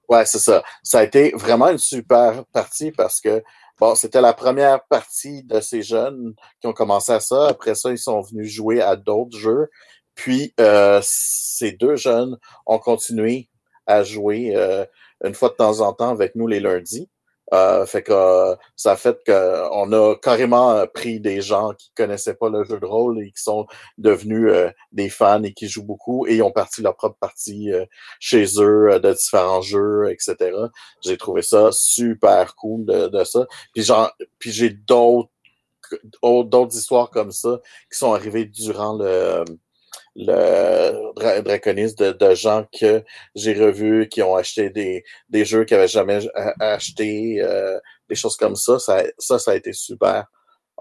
Ouais, 0.08 0.24
c'est 0.24 0.38
ça. 0.38 0.62
Ça 0.82 1.00
a 1.00 1.02
été 1.02 1.32
vraiment 1.34 1.68
une 1.68 1.78
super 1.78 2.44
partie 2.46 2.92
parce 2.92 3.20
que 3.20 3.42
bon, 3.80 3.94
c'était 3.94 4.20
la 4.20 4.32
première 4.32 4.84
partie 4.84 5.42
de 5.42 5.60
ces 5.60 5.82
jeunes 5.82 6.34
qui 6.60 6.66
ont 6.66 6.72
commencé 6.72 7.12
à 7.12 7.20
ça. 7.20 7.48
Après 7.48 7.74
ça, 7.74 7.90
ils 7.90 7.98
sont 7.98 8.20
venus 8.20 8.48
jouer 8.52 8.80
à 8.80 8.94
d'autres 8.96 9.36
jeux. 9.36 9.68
Puis 10.16 10.52
euh, 10.58 11.00
ces 11.04 11.72
deux 11.72 11.96
jeunes 11.96 12.38
ont 12.66 12.78
continué 12.78 13.48
à 13.86 14.02
jouer 14.02 14.56
euh, 14.56 14.84
une 15.24 15.34
fois 15.34 15.50
de 15.50 15.54
temps 15.54 15.80
en 15.80 15.92
temps 15.92 16.10
avec 16.10 16.34
nous 16.34 16.48
les 16.48 16.60
lundis. 16.60 17.08
Euh, 17.52 17.86
fait 17.86 18.02
que 18.02 18.12
euh, 18.12 18.56
ça 18.74 18.92
a 18.92 18.96
fait 18.96 19.18
qu'on 19.24 19.92
a 19.92 20.16
carrément 20.16 20.72
euh, 20.72 20.86
pris 20.86 21.20
des 21.20 21.40
gens 21.40 21.72
qui 21.74 21.92
connaissaient 21.94 22.34
pas 22.34 22.48
le 22.50 22.64
jeu 22.64 22.80
de 22.80 22.86
rôle 22.86 23.20
et 23.20 23.30
qui 23.30 23.40
sont 23.40 23.66
devenus 23.98 24.50
des 24.90 25.08
fans 25.08 25.42
et 25.44 25.52
qui 25.52 25.68
jouent 25.68 25.84
beaucoup 25.84 26.26
et 26.26 26.36
ils 26.36 26.42
ont 26.42 26.50
parti 26.50 26.82
leur 26.82 26.96
propre 26.96 27.18
partie 27.20 27.70
chez 28.18 28.44
eux 28.60 28.98
de 29.00 29.12
différents 29.12 29.60
jeux, 29.60 30.10
etc. 30.10 30.56
J'ai 31.04 31.16
trouvé 31.16 31.42
ça 31.42 31.70
super 31.72 32.56
cool 32.56 32.84
de, 32.84 33.06
de 33.08 33.24
ça. 33.24 33.46
Puis 33.74 33.84
genre, 33.84 34.10
puis 34.38 34.50
j'ai 34.52 34.70
d'autres 34.70 35.30
d'autres 36.22 36.76
histoires 36.76 37.10
comme 37.10 37.30
ça 37.30 37.60
qui 37.92 37.98
sont 37.98 38.12
arrivées 38.12 38.44
durant 38.44 38.96
le 38.98 39.44
le 40.16 41.42
Draconis 41.42 41.94
de, 41.94 42.12
de, 42.12 42.34
gens 42.34 42.64
que 42.78 43.04
j'ai 43.34 43.52
revus 43.52 44.08
qui 44.08 44.22
ont 44.22 44.34
acheté 44.34 44.70
des, 44.70 45.04
des 45.28 45.44
jeux 45.44 45.64
qu'ils 45.64 45.76
n'avaient 45.76 45.88
jamais 45.88 46.20
acheté, 46.58 47.42
euh, 47.42 47.78
des 48.08 48.14
choses 48.14 48.36
comme 48.36 48.56
ça. 48.56 48.78
Ça, 48.78 49.02
ça, 49.18 49.38
ça 49.38 49.50
a 49.50 49.54
été 49.54 49.72
super 49.72 50.26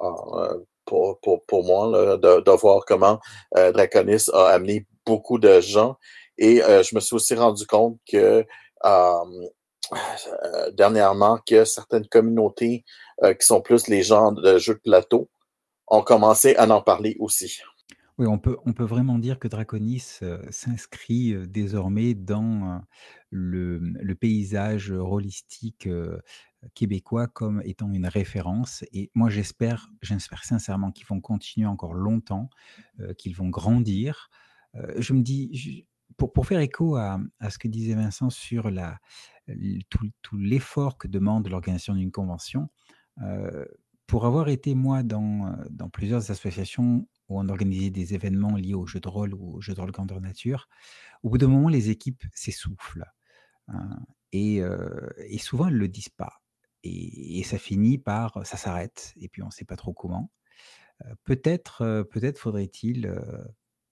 euh, 0.02 0.60
pour, 0.86 1.20
pour, 1.20 1.46
pour 1.46 1.64
moi 1.66 1.88
là, 1.88 2.18
de, 2.18 2.42
de 2.42 2.52
voir 2.52 2.86
comment 2.86 3.20
euh, 3.58 3.72
Draconis 3.72 4.26
a 4.34 4.48
amené 4.48 4.86
beaucoup 5.06 5.38
de 5.38 5.60
gens. 5.60 5.98
Et 6.38 6.64
euh, 6.64 6.84
je 6.84 6.96
me 6.96 7.00
suis 7.00 7.16
aussi 7.16 7.36
rendu 7.36 7.66
compte 7.66 8.00
que 8.10 8.46
euh, 8.86 10.70
dernièrement 10.74 11.40
que 11.46 11.66
certaines 11.66 12.08
communautés 12.08 12.84
qui 13.22 13.46
sont 13.46 13.62
plus 13.62 13.88
les 13.88 14.02
gens 14.02 14.32
de 14.32 14.58
jeux 14.58 14.74
de 14.74 14.80
plateau 14.80 15.30
ont 15.88 16.02
commencé 16.02 16.56
à 16.56 16.68
en 16.68 16.82
parler 16.82 17.16
aussi. 17.20 17.62
Oui, 18.18 18.28
on 18.28 18.40
peut 18.40 18.84
vraiment 18.86 19.20
dire 19.20 19.40
que 19.40 19.50
Draconis, 19.50 20.20
s'inscrit, 20.50 21.36
désormais 21.48 22.14
dans, 22.14 22.82
le, 23.30 23.80
mmh, 23.82 23.98
le 24.02 24.16
paysage, 24.16 24.92
rôlistique, 24.92 25.90
québécois 26.74 27.28
comme 27.28 27.62
étant 27.64 27.92
une 27.92 28.08
référence 28.08 28.84
et 28.92 29.12
moi 29.14 29.30
j'espère 29.30 29.90
j'espère 30.02 30.44
sincèrement 30.44 30.92
qu'ils 30.92 31.06
vont 31.06 31.22
continuer 31.22 31.68
encore 31.68 31.94
longtemps, 31.94 32.50
qu'ils 33.18 33.36
vont 33.36 33.50
grandir. 33.50 34.30
je 34.98 35.14
me 35.14 35.22
dis 35.22 35.86
pour 36.18 36.48
faire 36.48 36.60
écho 36.60 36.96
à, 36.96 37.20
ce 37.50 37.58
que 37.58 37.68
disait 37.68 37.94
Vincent 37.94 38.30
sur 38.30 38.72
la 38.72 38.98
tout 39.90 40.38
l'effort 40.38 40.98
que 40.98 41.08
demande 41.08 41.48
l'organisation 41.50 41.94
d'une 41.94 42.12
convention, 42.12 42.70
pour 44.08 44.26
avoir 44.26 44.50
été 44.50 44.74
moi 44.76 45.04
dans 45.04 45.90
plusieurs 45.92 46.32
associations 46.32 47.08
où 47.28 47.40
on 47.40 47.50
organisait 47.50 47.90
des 47.90 48.14
événements 48.14 48.56
liés 48.56 48.74
aux 48.74 48.86
jeux 48.86 49.00
de 49.00 49.08
rôle 49.08 49.34
ou 49.34 49.56
aux 49.56 49.62
jeux 49.62 49.74
de 49.74 49.80
rôle 49.80 49.92
grandeur 49.92 50.22
nature, 50.22 50.68
au 51.24 51.30
bout 51.30 51.38
d'un 51.38 51.48
moment, 51.48 51.70
les 51.70 51.90
équipes 51.90 52.24
s'essoufflent. 52.34 53.06
Hein, 53.68 54.00
et, 54.32 54.62
souvent, 55.40 55.68
elles 55.68 55.76
ne 55.76 55.80
le 55.80 55.88
disent 55.88 56.10
pas. 56.10 56.42
Et, 56.84 57.44
ça 57.44 57.58
finit 57.58 57.98
par, 57.98 58.46
ça 58.46 58.58
s'arrête, 58.58 59.14
et 59.18 59.30
puis 59.30 59.42
on 59.42 59.48
ne 59.48 59.52
sait 59.52 59.66
pas 59.66 59.76
trop 59.76 59.94
comment. 59.94 60.32
peut-être, 61.24 62.04
peut-être 62.12 62.38
faudrait-il, 62.38 63.16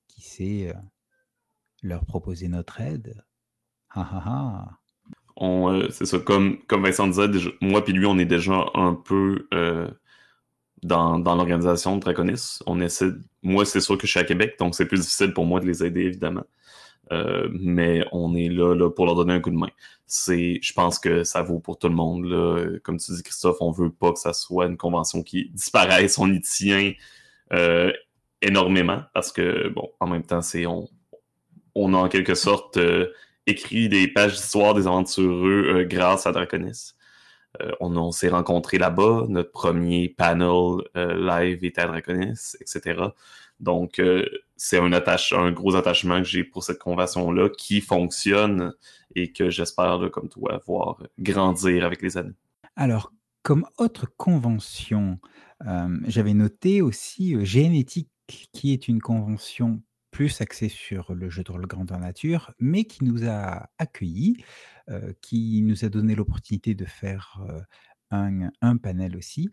qui 0.08 0.22
sait, 0.22 0.74
leur 1.82 2.06
proposer 2.06 2.48
notre 2.48 2.82
aide. 2.82 3.24
Ah. 3.90 4.68
On, 5.36 5.90
c'est 5.90 6.06
ça, 6.06 6.20
comme, 6.20 6.64
comme 6.66 6.84
Vincent 6.84 7.08
disait, 7.08 7.28
moi 7.62 7.84
et 7.88 7.92
lui, 7.92 8.06
on 8.06 8.20
est 8.20 8.26
déjà 8.26 8.66
un 8.76 8.94
peu 8.94 9.48
dans, 10.84 11.20
dans 11.20 11.36
l'organisation 11.36 11.96
de 11.96 12.02
Draconis. 12.02 12.60
On 12.66 12.80
essaie. 12.82 13.12
Moi, 13.42 13.66
c'est 13.66 13.82
sûr 13.82 13.98
que 13.98 14.06
je 14.06 14.12
suis 14.12 14.20
à 14.20 14.24
Québec, 14.24 14.56
donc 14.60 14.76
c'est 14.76 14.86
plus 14.86 15.02
difficile 15.02 15.34
pour 15.34 15.46
moi 15.46 15.60
de 15.60 15.66
les 15.66 15.84
aider, 15.84 16.02
évidemment. 16.02 16.44
Euh, 17.12 17.50
mais 17.52 18.06
on 18.12 18.36
est 18.36 18.50
là, 18.50 18.74
là, 18.74 18.90
pour 18.90 19.06
leur 19.06 19.16
donner 19.16 19.34
un 19.34 19.40
coup 19.40 19.50
de 19.52 19.58
main. 19.58 19.70
C'est, 20.08 20.60
je 20.62 20.74
pense 20.74 21.00
que 21.00 21.24
ça 21.24 21.42
vaut 21.42 21.60
pour 21.60 21.78
tout 21.78 21.90
le 21.90 21.96
monde. 21.96 22.26
Là. 22.26 22.78
Comme 22.84 22.98
tu 22.98 23.12
dis, 23.12 23.24
Christophe, 23.24 23.58
on 23.60 23.72
veut 23.72 23.92
pas 23.92 24.14
que 24.14 24.20
ça 24.20 24.34
soit 24.34 24.68
une 24.68 24.78
convention 24.78 25.22
qui 25.22 25.50
disparaisse. 25.54 26.18
On 26.18 26.32
y 26.32 26.42
tient 26.42 26.94
euh, 27.52 27.92
énormément 28.42 29.02
parce 29.14 29.32
que, 29.32 29.70
bon, 29.70 29.90
en 30.00 30.08
même 30.08 30.24
temps, 30.24 30.42
c'est 30.42 30.66
on, 30.66 30.90
on 31.76 31.94
a 31.94 31.98
en 31.98 32.08
quelque 32.08 32.36
sorte 32.36 32.78
euh, 32.78 33.08
écrit 33.48 33.90
des 33.90 34.08
pages 34.08 34.34
d'histoire 34.34 34.74
des 34.74 34.88
aventureux 34.88 35.84
grâce 35.84 36.26
à 36.26 36.32
Draconis. 36.32 36.94
Euh, 37.62 37.72
on, 37.80 38.12
s'est 38.12 38.30
rencontrés 38.30 38.78
là-bas. 38.78 39.26
Notre 39.30 39.52
premier 39.52 40.10
panel 40.10 40.82
euh, 40.98 41.14
live 41.16 41.64
était 41.64 41.82
à 41.82 41.88
Draconis, 41.88 42.56
etc. 42.60 43.02
Donc, 43.60 44.00
euh, 44.00 44.26
c'est 44.56 44.80
un, 44.80 44.92
un 44.92 45.52
gros 45.52 45.76
attachement 45.76 46.18
que 46.18 46.28
j'ai 46.28 46.44
pour 46.44 46.64
cette 46.64 46.80
convention-là 46.80 47.50
qui 47.50 47.82
fonctionne 47.82 48.74
et 49.16 49.32
que 49.32 49.50
j'espère, 49.50 50.10
comme 50.12 50.30
toi, 50.30 50.62
voir 50.66 51.04
grandir 51.20 51.86
avec 51.86 52.02
les 52.02 52.18
années. 52.18 52.34
Alors, 52.76 53.12
comme 53.44 53.66
autre 53.78 54.08
convention, 54.18 55.20
j'avais 56.08 56.34
noté 56.34 56.82
aussi 56.82 57.46
Génétique, 57.46 58.10
qui 58.28 58.74
est 58.74 58.88
une 58.88 59.02
convention 59.02 59.82
plus 60.12 60.42
axée 60.42 60.70
sur 60.70 61.14
le 61.14 61.30
jeu 61.30 61.44
de 61.44 61.52
rôle 61.52 61.68
grandeur 61.68 62.00
nature, 62.00 62.54
mais 62.60 62.86
qui 62.86 63.04
nous 63.04 63.28
a 63.28 63.68
accueillis 63.78 64.38
qui 65.22 65.62
nous 65.64 65.86
a 65.86 65.90
donné 65.90 66.16
l'opportunité 66.16 66.76
de 66.76 66.86
faire, 66.86 67.42
un 68.12 68.52
un 68.62 68.78
panel 68.78 69.18
aussi 69.18 69.50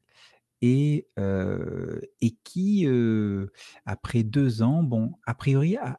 et 0.60 1.06
et 1.16 2.36
qui, 2.44 2.86
après 3.86 4.22
deux 4.22 4.62
ans, 4.62 4.82
bon, 4.82 5.12
a 5.26 5.34
priori 5.34 5.76
a 5.76 5.98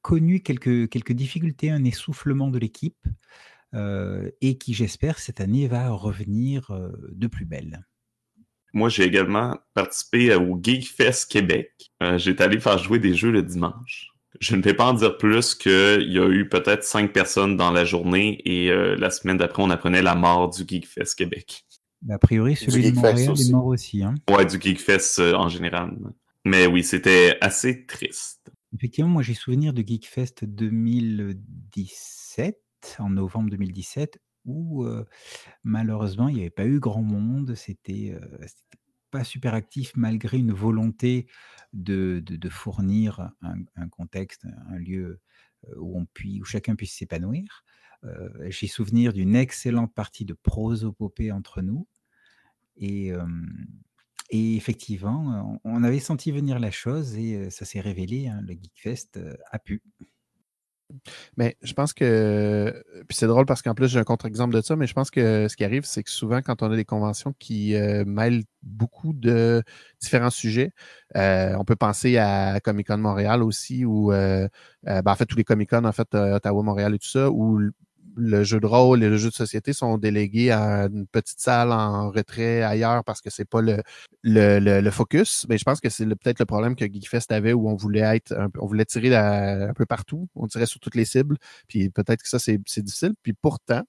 connu 0.00 0.40
quelques 0.40 0.88
quelques 0.88 1.12
difficultés, 1.12 1.70
un 1.70 1.84
essoufflement 1.84 2.48
de 2.48 2.58
l'équipe, 2.58 3.06
et 3.74 4.58
qui, 4.58 4.74
j'espère, 4.74 5.18
cette 5.18 5.40
année 5.40 5.66
va 5.66 5.90
revenir, 5.90 6.70
de 7.10 7.26
plus 7.26 7.46
belle. 7.46 7.86
Moi, 8.74 8.88
j'ai 8.88 9.04
également 9.04 9.58
participé 9.74 10.34
au 10.34 10.58
Geekfest 10.62 11.26
Québec. 11.28 11.92
j'étais 12.16 12.44
allé 12.44 12.58
faire 12.58 12.78
jouer 12.78 12.98
des 12.98 13.14
jeux 13.14 13.30
le 13.30 13.42
dimanche. 13.42 14.11
Je 14.40 14.56
ne 14.56 14.62
vais 14.62 14.74
pas 14.74 14.86
en 14.86 14.94
dire 14.94 15.18
plus 15.18 15.54
qu'il 15.54 16.10
y 16.10 16.18
a 16.18 16.28
eu 16.28 16.48
peut-être 16.48 16.84
cinq 16.84 17.12
personnes 17.12 17.56
dans 17.56 17.70
la 17.70 17.84
journée 17.84 18.40
et 18.44 18.70
euh, 18.70 18.96
la 18.96 19.10
semaine 19.10 19.36
d'après, 19.36 19.62
on 19.62 19.70
apprenait 19.70 20.02
la 20.02 20.14
mort 20.14 20.50
du 20.50 20.64
Geekfest 20.66 21.14
Québec. 21.16 21.64
A 22.10 22.18
priori, 22.18 22.56
celui 22.56 22.90
de 22.90 22.96
Montréal 22.96 23.30
aussi. 23.30 23.48
est 23.48 23.52
mort 23.52 23.66
aussi. 23.66 24.02
Hein? 24.02 24.14
Ouais, 24.28 24.44
du 24.44 24.60
Geekfest 24.60 25.20
euh, 25.20 25.34
en 25.34 25.48
général. 25.48 25.96
Mais 26.44 26.66
oui, 26.66 26.82
c'était 26.82 27.38
assez 27.40 27.86
triste. 27.86 28.50
Effectivement, 28.74 29.10
moi 29.10 29.22
j'ai 29.22 29.34
souvenir 29.34 29.72
de 29.72 29.82
Geekfest 29.82 30.44
2017, 30.44 32.58
en 32.98 33.10
novembre 33.10 33.50
2017, 33.50 34.18
où 34.46 34.84
euh, 34.84 35.04
malheureusement 35.62 36.28
il 36.28 36.34
n'y 36.36 36.40
avait 36.40 36.50
pas 36.50 36.64
eu 36.64 36.80
grand 36.80 37.02
monde. 37.02 37.54
C'était 37.54 38.16
super 39.24 39.54
actif 39.54 39.92
malgré 39.96 40.38
une 40.38 40.52
volonté 40.52 41.26
de, 41.72 42.22
de, 42.24 42.48
fournir 42.48 43.30
un, 43.42 43.88
contexte, 43.88 44.46
un 44.68 44.78
lieu 44.78 45.20
puis, 46.12 46.40
où 46.40 46.44
chacun 46.44 46.74
puisse 46.74 46.94
s'épanouir. 46.94 47.64
J'ai 48.48 48.66
souvenir 48.66 49.12
d'une 49.12 49.36
excellente 49.36 49.94
partie 49.94 50.24
de 50.24 50.34
prosopopée 50.34 51.30
entre 51.30 51.62
nous. 51.62 51.86
Et, 52.76 53.12
effectivement, 54.30 55.60
on, 55.64 55.84
avait 55.84 56.00
senti 56.00 56.32
venir 56.32 56.58
la 56.58 56.70
chose 56.70 57.16
et 57.16 57.48
ça 57.50 57.64
s'est 57.64 57.80
révélé, 57.80 58.28
hein, 58.28 58.40
le 58.42 58.54
Geekfest 58.54 59.20
a 59.50 59.58
pu. 59.58 59.82
Mais 61.36 61.56
je 61.62 61.72
pense 61.72 61.92
que, 61.92 62.82
puis 63.08 63.16
c'est 63.16 63.26
drôle 63.26 63.46
parce 63.46 63.62
qu'en 63.62 63.74
plus 63.74 63.88
j'ai 63.88 63.98
un 63.98 64.04
contre-exemple 64.04 64.54
de 64.54 64.60
ça, 64.60 64.76
mais 64.76 64.86
je 64.86 64.94
pense 64.94 65.10
que 65.10 65.48
ce 65.48 65.56
qui 65.56 65.64
arrive, 65.64 65.84
c'est 65.84 66.02
que 66.02 66.10
souvent 66.10 66.40
quand 66.42 66.62
on 66.62 66.70
a 66.70 66.76
des 66.76 66.84
conventions 66.84 67.34
qui 67.38 67.74
euh, 67.74 68.04
mêlent 68.04 68.44
beaucoup 68.62 69.12
de 69.12 69.62
différents 70.00 70.30
sujets, 70.30 70.72
euh, 71.16 71.54
on 71.58 71.64
peut 71.64 71.76
penser 71.76 72.18
à 72.18 72.60
Comic 72.60 72.88
Con 72.88 72.98
Montréal 72.98 73.42
aussi, 73.42 73.84
ou 73.84 74.12
euh, 74.12 74.48
ben, 74.84 75.02
en 75.06 75.14
fait 75.14 75.26
tous 75.26 75.36
les 75.36 75.44
Comic 75.44 75.70
Con, 75.70 75.84
en 75.84 75.92
fait, 75.92 76.14
Ottawa, 76.14 76.62
Montréal 76.62 76.94
et 76.94 76.98
tout 76.98 77.08
ça, 77.08 77.30
où 77.30 77.60
le 78.16 78.44
jeu 78.44 78.60
de 78.60 78.66
rôle 78.66 79.02
et 79.02 79.08
le 79.08 79.16
jeu 79.16 79.30
de 79.30 79.34
société 79.34 79.72
sont 79.72 79.98
délégués 79.98 80.50
à 80.50 80.84
une 80.84 81.06
petite 81.06 81.40
salle 81.40 81.72
en 81.72 82.10
retrait 82.10 82.62
ailleurs 82.62 83.04
parce 83.04 83.20
que 83.20 83.30
c'est 83.30 83.48
pas 83.48 83.60
le, 83.60 83.82
le, 84.22 84.58
le, 84.80 84.90
focus. 84.90 85.46
Mais 85.48 85.58
je 85.58 85.64
pense 85.64 85.80
que 85.80 85.88
c'est 85.88 86.06
peut-être 86.06 86.38
le 86.38 86.46
problème 86.46 86.76
que 86.76 86.84
GeekFest 86.84 87.32
avait 87.32 87.52
où 87.52 87.68
on 87.68 87.76
voulait 87.76 88.16
être 88.16 88.34
on 88.58 88.66
voulait 88.66 88.84
tirer 88.84 89.14
un 89.14 89.72
peu 89.74 89.86
partout, 89.86 90.28
on 90.34 90.46
tirait 90.46 90.66
sur 90.66 90.80
toutes 90.80 90.94
les 90.94 91.04
cibles. 91.04 91.36
Puis 91.68 91.90
peut-être 91.90 92.22
que 92.22 92.28
ça, 92.28 92.38
c'est 92.38 92.58
difficile. 92.58 93.14
Puis 93.22 93.32
pourtant, 93.32 93.82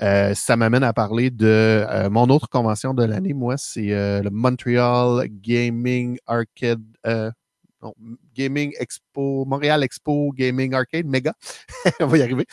euh, 0.00 0.34
ça 0.34 0.56
m'amène 0.56 0.84
à 0.84 0.92
parler 0.92 1.30
de 1.30 1.46
euh, 1.46 2.10
mon 2.10 2.28
autre 2.28 2.48
convention 2.48 2.94
de 2.94 3.04
l'année. 3.04 3.34
Moi, 3.34 3.56
c'est 3.56 3.92
euh, 3.92 4.22
le 4.22 4.30
Montreal 4.30 5.26
Gaming 5.28 6.18
Arcade. 6.26 6.82
Non, 7.82 7.94
Gaming 8.36 8.72
Expo, 8.78 9.44
Montréal 9.44 9.82
Expo 9.82 10.32
Gaming 10.32 10.72
Arcade, 10.72 11.04
méga, 11.04 11.34
on 12.00 12.06
va 12.06 12.18
y 12.18 12.22
arriver, 12.22 12.46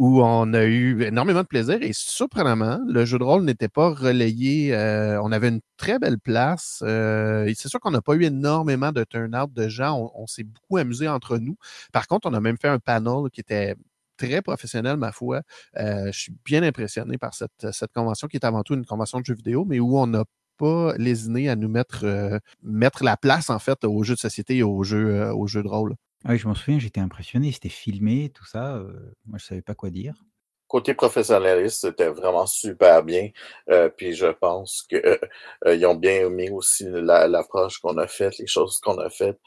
où 0.00 0.22
on 0.22 0.54
a 0.54 0.64
eu 0.64 1.02
énormément 1.02 1.42
de 1.42 1.46
plaisir 1.46 1.78
et 1.82 1.92
surprenamment, 1.92 2.80
le 2.88 3.04
jeu 3.04 3.18
de 3.18 3.24
rôle 3.24 3.44
n'était 3.44 3.68
pas 3.68 3.90
relayé. 3.90 4.74
on 5.22 5.30
avait 5.30 5.48
une 5.48 5.60
très 5.76 5.98
belle 5.98 6.18
place. 6.18 6.78
c'est 6.80 7.68
sûr 7.68 7.80
qu'on 7.80 7.90
n'a 7.90 8.00
pas 8.00 8.14
eu 8.14 8.24
énormément 8.24 8.92
de 8.92 9.04
turn-out 9.04 9.52
de 9.52 9.68
gens. 9.68 10.10
On, 10.14 10.26
s'est 10.26 10.44
beaucoup 10.44 10.78
amusé 10.78 11.06
entre 11.06 11.36
nous. 11.36 11.56
Par 11.92 12.06
contre, 12.06 12.28
on 12.30 12.34
a 12.34 12.40
même 12.40 12.56
fait 12.56 12.68
un 12.68 12.78
panel 12.78 13.30
qui 13.30 13.40
était 13.40 13.76
très 14.16 14.42
professionnel, 14.42 14.96
ma 14.96 15.12
foi. 15.12 15.42
Euh, 15.78 16.06
je 16.12 16.18
suis 16.18 16.32
bien 16.44 16.62
impressionné 16.62 17.18
par 17.18 17.34
cette, 17.34 17.70
cette 17.72 17.92
convention 17.92 18.28
qui 18.28 18.36
est 18.36 18.44
avant 18.44 18.62
tout 18.62 18.74
une 18.74 18.86
convention 18.86 19.20
de 19.20 19.24
jeux 19.26 19.34
vidéo, 19.34 19.64
mais 19.66 19.80
où 19.80 19.98
on 19.98 20.06
n'a 20.06 20.24
pas 20.58 20.94
lésiné 20.96 21.48
à 21.48 21.56
nous 21.56 21.68
mettre, 21.68 22.04
euh, 22.04 22.38
mettre 22.62 23.04
la 23.04 23.16
place, 23.16 23.50
en 23.50 23.58
fait, 23.58 23.84
aux 23.84 24.02
jeux 24.02 24.14
de 24.14 24.20
société 24.20 24.58
et 24.58 24.62
aux 24.62 24.82
jeux, 24.82 25.14
euh, 25.14 25.34
aux 25.34 25.46
jeux 25.46 25.62
de 25.62 25.68
rôle. 25.68 25.94
Ah 26.24 26.30
oui, 26.32 26.38
je 26.38 26.46
m'en 26.48 26.54
souviens, 26.54 26.78
j'étais 26.78 27.00
impressionné, 27.00 27.52
c'était 27.52 27.68
filmé, 27.68 28.30
tout 28.30 28.44
ça. 28.46 28.82
moi, 29.26 29.38
je 29.38 29.44
savais 29.44 29.62
pas 29.62 29.74
quoi 29.74 29.90
dire 29.90 30.24
côté 30.70 30.94
professionnaliste, 30.94 31.80
c'était 31.80 32.08
vraiment 32.08 32.46
super 32.46 33.02
bien. 33.02 33.30
Euh, 33.70 33.88
puis 33.88 34.14
je 34.14 34.28
pense 34.28 34.82
que 34.88 34.96
euh, 34.96 35.18
euh, 35.66 35.88
ont 35.88 35.96
bien 35.96 36.26
aimé 36.26 36.48
aussi 36.50 36.84
l'approche 36.88 37.78
qu'on 37.78 37.98
a 37.98 38.06
faite, 38.06 38.38
les 38.38 38.46
choses 38.46 38.78
qu'on 38.78 38.96
a 38.98 39.10
faites. 39.10 39.40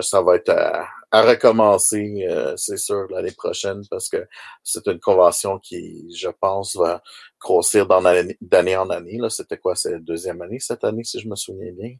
ça 0.00 0.20
va 0.20 0.34
être 0.36 0.50
à, 0.50 1.22
recommencer, 1.22 2.26
c'est 2.56 2.76
sûr, 2.76 3.06
l'année 3.10 3.32
prochaine, 3.32 3.82
parce 3.90 4.08
que 4.08 4.26
c'est 4.62 4.86
une 4.88 5.00
convention 5.00 5.58
qui, 5.58 6.12
je 6.14 6.28
pense, 6.28 6.76
va 6.76 7.02
grossir 7.40 7.86
d'année 8.40 8.76
en 8.76 8.90
année. 8.90 9.18
C'était 9.30 9.58
quoi, 9.58 9.76
c'est 9.76 9.92
la 9.92 9.98
deuxième 10.00 10.42
année 10.42 10.58
cette 10.58 10.84
année, 10.84 11.04
si 11.04 11.20
je 11.20 11.28
me 11.28 11.36
souviens 11.36 11.72
bien. 11.72 11.94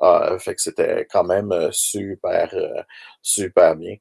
Ah, 0.00 0.36
fait 0.38 0.54
que 0.54 0.62
c'était 0.62 1.06
quand 1.10 1.24
même 1.24 1.52
super, 1.72 2.54
super 3.22 3.74
bien 3.76 3.96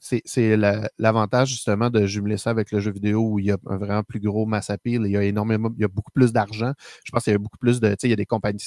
c'est 0.00 0.56
l'avantage 0.98 1.50
justement 1.50 1.90
de 1.90 2.06
jumeler 2.06 2.38
ça 2.38 2.50
avec 2.50 2.72
le 2.72 2.80
jeu 2.80 2.90
vidéo 2.90 3.20
où 3.32 3.38
il 3.38 3.46
y 3.46 3.50
a 3.52 3.58
un 3.66 3.76
vraiment 3.76 4.02
plus 4.02 4.20
gros 4.20 4.46
mass 4.46 4.70
appeal, 4.70 5.02
il 5.04 5.12
y 5.12 5.16
a 5.16 5.22
énormément, 5.22 5.70
il 5.76 5.82
y 5.82 5.84
a 5.84 5.88
beaucoup 5.88 6.10
plus 6.12 6.32
d'argent. 6.32 6.72
Je 7.04 7.12
pense 7.12 7.24
qu'il 7.24 7.32
y 7.32 7.36
a 7.36 7.38
beaucoup 7.38 7.58
plus 7.58 7.80
de, 7.80 7.88
tu 7.90 7.96
sais, 8.00 8.08
il 8.08 8.10
y 8.10 8.14
a 8.14 8.16
des 8.16 8.26
compagnies, 8.26 8.60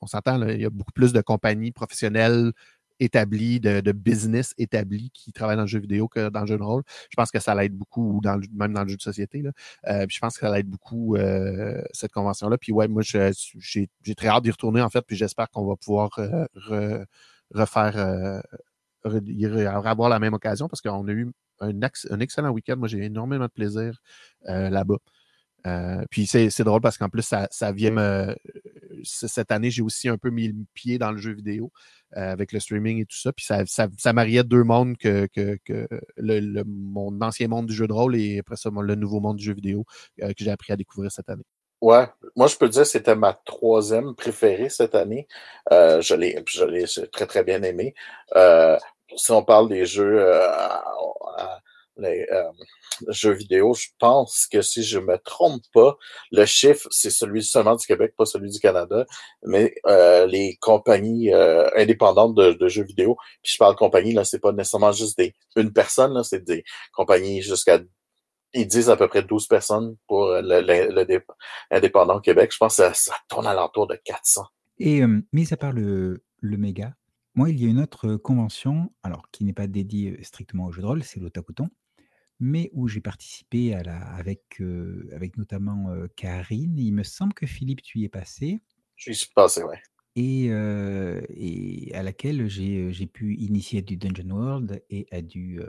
on 0.00 0.06
s'entend, 0.06 0.40
il 0.46 0.60
y 0.60 0.64
a 0.64 0.70
beaucoup 0.70 0.92
plus 0.92 1.12
de 1.12 1.20
compagnies 1.20 1.72
professionnelles 1.72 2.52
établies, 3.00 3.60
de, 3.60 3.92
business 3.92 4.54
établies 4.58 5.10
qui 5.12 5.32
travaillent 5.32 5.56
dans 5.56 5.62
le 5.62 5.68
jeu 5.68 5.80
vidéo 5.80 6.08
que 6.08 6.28
dans 6.28 6.42
le 6.42 6.46
jeu 6.46 6.58
de 6.58 6.62
rôle. 6.62 6.82
Je 7.10 7.16
pense 7.16 7.30
que 7.30 7.40
ça 7.40 7.54
l'aide 7.54 7.74
beaucoup, 7.74 8.20
dans 8.22 8.38
même 8.54 8.72
dans 8.72 8.82
le 8.82 8.88
jeu 8.88 8.96
de 8.96 9.02
société. 9.02 9.42
Là. 9.42 9.50
Euh, 9.88 10.06
je 10.08 10.18
pense 10.18 10.34
que 10.34 10.46
ça 10.46 10.54
l'aide 10.54 10.68
beaucoup 10.68 11.16
euh, 11.16 11.82
cette 11.92 12.12
convention-là. 12.12 12.58
Puis 12.58 12.72
ouais, 12.72 12.88
moi, 12.88 13.02
j'ai 13.02 14.14
très 14.16 14.28
hâte 14.28 14.44
d'y 14.44 14.50
retourner 14.50 14.80
en 14.80 14.90
fait, 14.90 15.02
puis 15.02 15.16
j'espère 15.16 15.50
qu'on 15.50 15.66
va 15.66 15.76
pouvoir 15.76 16.10
euh, 16.18 17.04
refaire 17.52 18.42
avoir 19.04 20.08
la 20.08 20.18
même 20.18 20.34
occasion 20.34 20.68
parce 20.68 20.80
qu'on 20.80 21.06
a 21.08 21.12
eu 21.12 21.30
un, 21.60 22.20
excellent 22.20 22.50
week-end. 22.50 22.76
Moi, 22.76 22.88
j'ai 22.88 23.04
énormément 23.04 23.46
de 23.46 23.50
plaisir 23.50 23.98
euh, 24.48 24.70
là-bas. 24.70 24.98
Euh, 25.66 26.04
puis 26.10 26.26
c'est 26.26 26.62
drôle 26.62 26.82
parce 26.82 26.98
qu'en 26.98 27.08
plus, 27.08 27.22
ça, 27.22 27.72
vient 27.72 27.90
me. 27.90 28.36
Cette 29.02 29.50
année, 29.50 29.70
j'ai 29.70 29.82
aussi 29.82 30.08
un 30.08 30.18
peu 30.18 30.30
mis 30.30 30.48
le 30.48 30.64
pied 30.74 30.98
dans 30.98 31.10
le 31.10 31.18
jeu 31.18 31.32
vidéo 31.32 31.70
euh, 32.16 32.32
avec 32.32 32.52
le 32.52 32.60
streaming 32.60 33.00
et 33.00 33.06
tout 33.06 33.16
ça. 33.16 33.32
Puis 33.32 33.46
ça, 33.46 33.64
ça, 33.66 34.12
mariait 34.12 34.44
deux 34.44 34.62
mondes 34.62 34.96
que, 34.98 35.26
le, 36.16 36.62
mon 36.64 37.20
ancien 37.22 37.48
monde 37.48 37.66
du 37.66 37.74
jeu 37.74 37.86
de 37.86 37.92
rôle 37.92 38.16
et 38.16 38.38
après 38.40 38.56
ça, 38.56 38.70
le 38.70 38.94
nouveau 38.94 39.20
monde 39.20 39.36
du 39.36 39.44
jeu 39.44 39.54
vidéo 39.54 39.84
que 40.18 40.32
j'ai 40.36 40.50
appris 40.50 40.72
à 40.72 40.76
découvrir 40.76 41.10
cette 41.10 41.30
année. 41.30 41.44
Ouais, 41.80 42.06
moi 42.34 42.46
je 42.46 42.56
peux 42.56 42.68
dire 42.68 42.82
que 42.82 42.88
c'était 42.88 43.16
ma 43.16 43.34
troisième 43.34 44.14
préférée 44.14 44.70
cette 44.70 44.94
année. 44.94 45.28
je 45.70 46.14
l'ai 46.14 46.42
très 47.10 47.26
très 47.26 47.44
bien 47.44 47.62
aimé 47.62 47.94
si 49.16 49.30
on 49.32 49.42
parle 49.42 49.68
des 49.68 49.86
jeux, 49.86 50.18
euh, 50.18 50.48
les 51.96 52.26
euh, 52.30 52.50
jeux 53.08 53.32
vidéo, 53.32 53.74
je 53.74 53.88
pense 53.98 54.46
que 54.50 54.62
si 54.62 54.82
je 54.82 54.98
me 54.98 55.18
trompe 55.18 55.62
pas, 55.72 55.96
le 56.32 56.44
chiffre, 56.44 56.88
c'est 56.90 57.10
celui 57.10 57.42
seulement 57.42 57.76
du 57.76 57.86
Québec, 57.86 58.14
pas 58.16 58.26
celui 58.26 58.50
du 58.50 58.58
Canada, 58.58 59.04
mais 59.44 59.74
euh, 59.86 60.26
les 60.26 60.56
compagnies 60.60 61.32
indépendantes 61.76 62.34
de, 62.34 62.68
jeux 62.68 62.84
vidéo, 62.84 63.16
puis 63.42 63.52
je 63.52 63.58
parle 63.58 63.76
compagnie, 63.76 64.12
là, 64.12 64.24
c'est 64.24 64.40
pas 64.40 64.52
nécessairement 64.52 64.92
juste 64.92 65.18
des 65.18 65.34
une 65.56 65.72
personne, 65.72 66.14
là, 66.14 66.24
c'est 66.24 66.44
des 66.44 66.64
compagnies 66.92 67.42
jusqu'à 67.42 67.80
ils 68.56 68.68
disent 68.68 68.88
à 68.88 68.96
peu 68.96 69.08
près 69.08 69.24
12 69.24 69.48
personnes 69.48 69.96
pour 70.06 70.28
l'indépendant 70.28 72.18
au 72.18 72.20
Québec. 72.20 72.52
Je 72.52 72.58
pense 72.58 72.76
que 72.76 72.94
ça, 72.94 73.14
tourne 73.28 73.48
à 73.48 73.54
l'entour 73.54 73.88
de 73.88 73.96
400. 73.96 74.44
Et 74.78 75.02
mis 75.32 75.52
à 75.52 75.56
part 75.56 75.72
le, 75.72 76.22
le 76.40 76.56
méga, 76.56 76.94
moi, 77.34 77.50
il 77.50 77.60
y 77.60 77.66
a 77.66 77.68
une 77.68 77.80
autre 77.80 78.16
convention, 78.16 78.92
alors 79.02 79.30
qui 79.30 79.44
n'est 79.44 79.52
pas 79.52 79.66
dédiée 79.66 80.22
strictement 80.22 80.66
au 80.66 80.72
jeu 80.72 80.82
de 80.82 80.86
rôle, 80.86 81.02
c'est 81.02 81.20
l'Otakuton, 81.20 81.68
mais 82.38 82.70
où 82.72 82.88
j'ai 82.88 83.00
participé 83.00 83.74
à 83.74 83.82
la, 83.82 83.98
avec, 84.14 84.60
avec 85.12 85.36
notamment 85.36 85.92
Karine. 86.16 86.78
Il 86.78 86.92
me 86.92 87.02
semble 87.02 87.34
que 87.34 87.46
Philippe, 87.46 87.82
tu 87.82 88.00
y 88.00 88.04
es 88.04 88.08
passé. 88.08 88.60
Je 88.96 89.12
suis 89.12 89.30
passé, 89.34 89.62
ouais. 89.62 89.80
Et, 90.16 90.46
et 90.46 91.94
à 91.94 92.02
laquelle 92.04 92.48
j'ai 92.48 93.06
pu 93.06 93.34
initier 93.34 93.82
du 93.82 93.96
Dungeon 93.96 94.30
World 94.30 94.84
et 94.90 95.06
à 95.10 95.20
du 95.20 95.60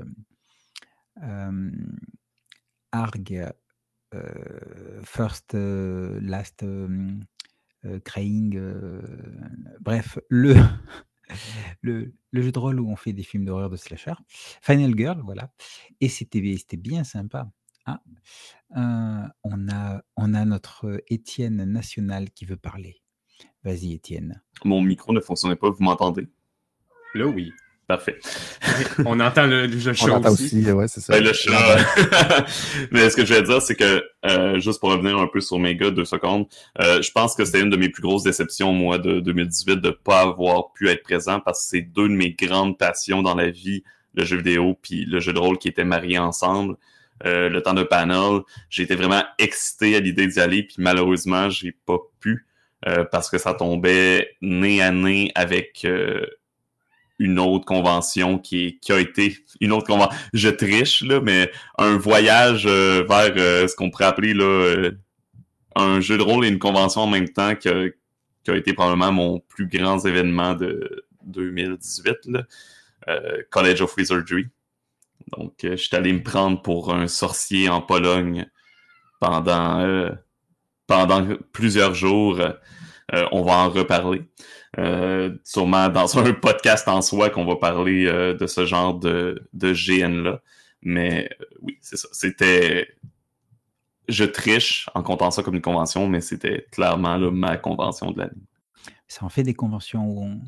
ARG, 2.91 3.53
First, 5.03 5.53
Last, 5.53 6.63
Crying, 8.03 8.59
bref, 9.79 10.19
le 10.29 10.55
le, 11.81 12.13
jeu 12.33 12.51
de 12.51 12.59
rôle 12.59 12.79
où 12.79 12.89
on 12.89 12.95
fait 12.95 13.13
des 13.13 13.23
films 13.23 13.45
d'horreur 13.45 13.69
de 13.69 13.77
slasher. 13.77 14.13
Final 14.61 14.97
Girl, 14.97 15.21
voilà. 15.23 15.51
Et 16.01 16.09
c'était 16.09 16.41
bien 16.77 17.03
sympa. 17.03 17.49
Ah, 17.85 18.01
euh, 18.77 19.27
on, 19.43 19.69
a, 19.69 20.01
on 20.17 20.33
a 20.33 20.45
notre 20.45 21.03
Étienne 21.07 21.63
National 21.65 22.31
qui 22.31 22.45
veut 22.45 22.57
parler. 22.57 23.01
Vas-y, 23.63 23.93
Étienne. 23.93 24.41
Mon 24.63 24.81
micro 24.81 25.13
ne 25.13 25.19
fonctionnait 25.19 25.55
pas, 25.55 25.69
vous 25.69 25.83
m'entendez? 25.83 26.27
Là, 27.13 27.27
oui. 27.27 27.51
Parfait. 27.87 28.17
On 29.05 29.19
entend 29.19 29.45
le, 29.45 29.67
le 29.67 29.93
chat 29.93 30.07
On 30.07 30.15
entend 30.15 30.31
aussi, 30.31 30.71
ouais, 30.71 30.87
c'est 30.87 31.01
ça. 31.01 31.13
Ben, 31.13 31.23
le 31.23 31.33
chat. 31.33 31.51
Mais 32.91 33.11
ce 33.11 33.15
que 33.15 33.23
je 33.23 33.33
vais 33.35 33.43
dire, 33.43 33.61
c'est 33.61 33.75
que, 33.75 34.03
euh, 34.25 34.59
juste 34.59 34.79
pour 34.79 34.89
revenir 34.89 35.19
un 35.19 35.27
peu 35.27 35.39
sur 35.39 35.59
mes 35.59 35.75
gars, 35.75 35.91
deux 35.91 36.05
secondes, 36.05 36.47
euh, 36.81 37.03
je 37.03 37.11
pense 37.11 37.35
que 37.35 37.45
c'était 37.45 37.61
une 37.61 37.69
de 37.69 37.77
mes 37.77 37.89
plus 37.89 38.01
grosses 38.01 38.23
déceptions, 38.23 38.73
moi, 38.73 38.97
de 38.97 39.19
2018, 39.19 39.81
de 39.81 39.91
pas 39.91 40.21
avoir 40.21 40.73
pu 40.73 40.89
être 40.89 41.03
présent 41.03 41.39
parce 41.39 41.61
que 41.63 41.69
c'est 41.69 41.81
deux 41.81 42.09
de 42.09 42.13
mes 42.13 42.31
grandes 42.31 42.75
passions 42.79 43.21
dans 43.21 43.35
la 43.35 43.51
vie, 43.51 43.83
le 44.15 44.25
jeu 44.25 44.37
vidéo 44.37 44.75
puis 44.81 45.05
le 45.05 45.19
jeu 45.19 45.33
de 45.33 45.39
rôle 45.39 45.59
qui 45.59 45.67
étaient 45.67 45.85
mariés 45.85 46.17
ensemble. 46.17 46.77
Euh, 47.25 47.49
le 47.49 47.61
temps 47.61 47.75
de 47.75 47.83
panel, 47.83 48.41
j'ai 48.69 48.83
été 48.83 48.95
vraiment 48.95 49.23
excité 49.37 49.95
à 49.95 49.99
l'idée 49.99 50.27
d'y 50.27 50.39
aller, 50.39 50.63
puis 50.63 50.77
malheureusement, 50.79 51.49
j'ai 51.49 51.71
pas 51.85 51.97
pu 52.19 52.47
euh, 52.87 53.05
parce 53.05 53.29
que 53.29 53.37
ça 53.37 53.53
tombait 53.53 54.35
nez 54.41 54.81
à 54.81 54.91
nez 54.91 55.31
avec 55.35 55.85
une 57.19 57.39
autre 57.39 57.65
convention 57.65 58.39
qui, 58.39 58.79
a 58.89 58.99
été 58.99 59.37
une 59.61 59.71
autre 59.71 59.87
convention. 59.87 60.17
Je 60.33 60.49
triche, 60.49 61.01
là, 61.01 61.21
mais 61.21 61.51
un 61.77 61.97
voyage 61.97 62.65
euh, 62.65 63.05
vers 63.07 63.33
euh, 63.37 63.67
ce 63.67 63.75
qu'on 63.75 63.89
pourrait 63.89 64.05
appeler 64.05 64.33
là, 64.33 64.43
euh, 64.43 64.91
un 65.75 66.01
jeu 66.01 66.17
de 66.17 66.23
rôle 66.23 66.45
et 66.45 66.49
une 66.49 66.59
convention 66.59 67.01
en 67.01 67.07
même 67.07 67.29
temps 67.29 67.55
qui 67.55 67.69
a, 67.69 68.55
été 68.55 68.73
probablement 68.73 69.11
mon 69.11 69.39
plus 69.39 69.67
grand 69.67 70.03
événement 70.05 70.53
de 70.53 71.05
2018, 71.25 72.17
là, 72.27 72.43
College 73.49 73.81
of 73.81 73.95
Wizardry. 73.97 74.47
Donc, 75.35 75.53
je 75.63 75.75
suis 75.75 75.95
allé 75.95 76.13
me 76.13 76.21
prendre 76.21 76.61
pour 76.61 76.93
un 76.93 77.07
sorcier 77.07 77.69
en 77.69 77.81
Pologne 77.81 78.47
pendant, 79.19 80.09
pendant 80.87 81.27
plusieurs 81.51 81.95
jours. 81.95 82.39
On 83.31 83.43
va 83.43 83.53
en 83.53 83.69
reparler. 83.69 84.23
Euh, 84.77 85.37
sûrement 85.43 85.87
dans 85.87 86.17
un 86.17 86.33
podcast 86.33 86.87
en 86.87 87.01
soi 87.01 87.29
qu'on 87.29 87.45
va 87.45 87.55
parler 87.55 88.07
euh, 88.07 88.33
de 88.33 88.45
ce 88.45 88.65
genre 88.65 88.93
de, 88.93 89.47
de 89.53 89.73
GN-là. 89.73 90.41
Mais 90.81 91.29
euh, 91.39 91.45
oui, 91.61 91.77
c'est 91.81 91.97
ça. 91.97 92.07
C'était. 92.11 92.89
Je 94.07 94.23
triche 94.23 94.87
en 94.93 95.01
comptant 95.01 95.31
ça 95.31 95.41
comme 95.41 95.55
une 95.55 95.61
convention, 95.61 96.07
mais 96.07 96.21
c'était 96.21 96.67
clairement 96.71 97.17
ma 97.31 97.57
convention 97.57 98.11
de 98.11 98.19
l'année. 98.19 98.41
Ça 99.07 99.25
en 99.25 99.29
fait 99.29 99.43
des 99.43 99.55
conventions 99.55 100.05
où 100.05 100.25
on, 100.25 100.41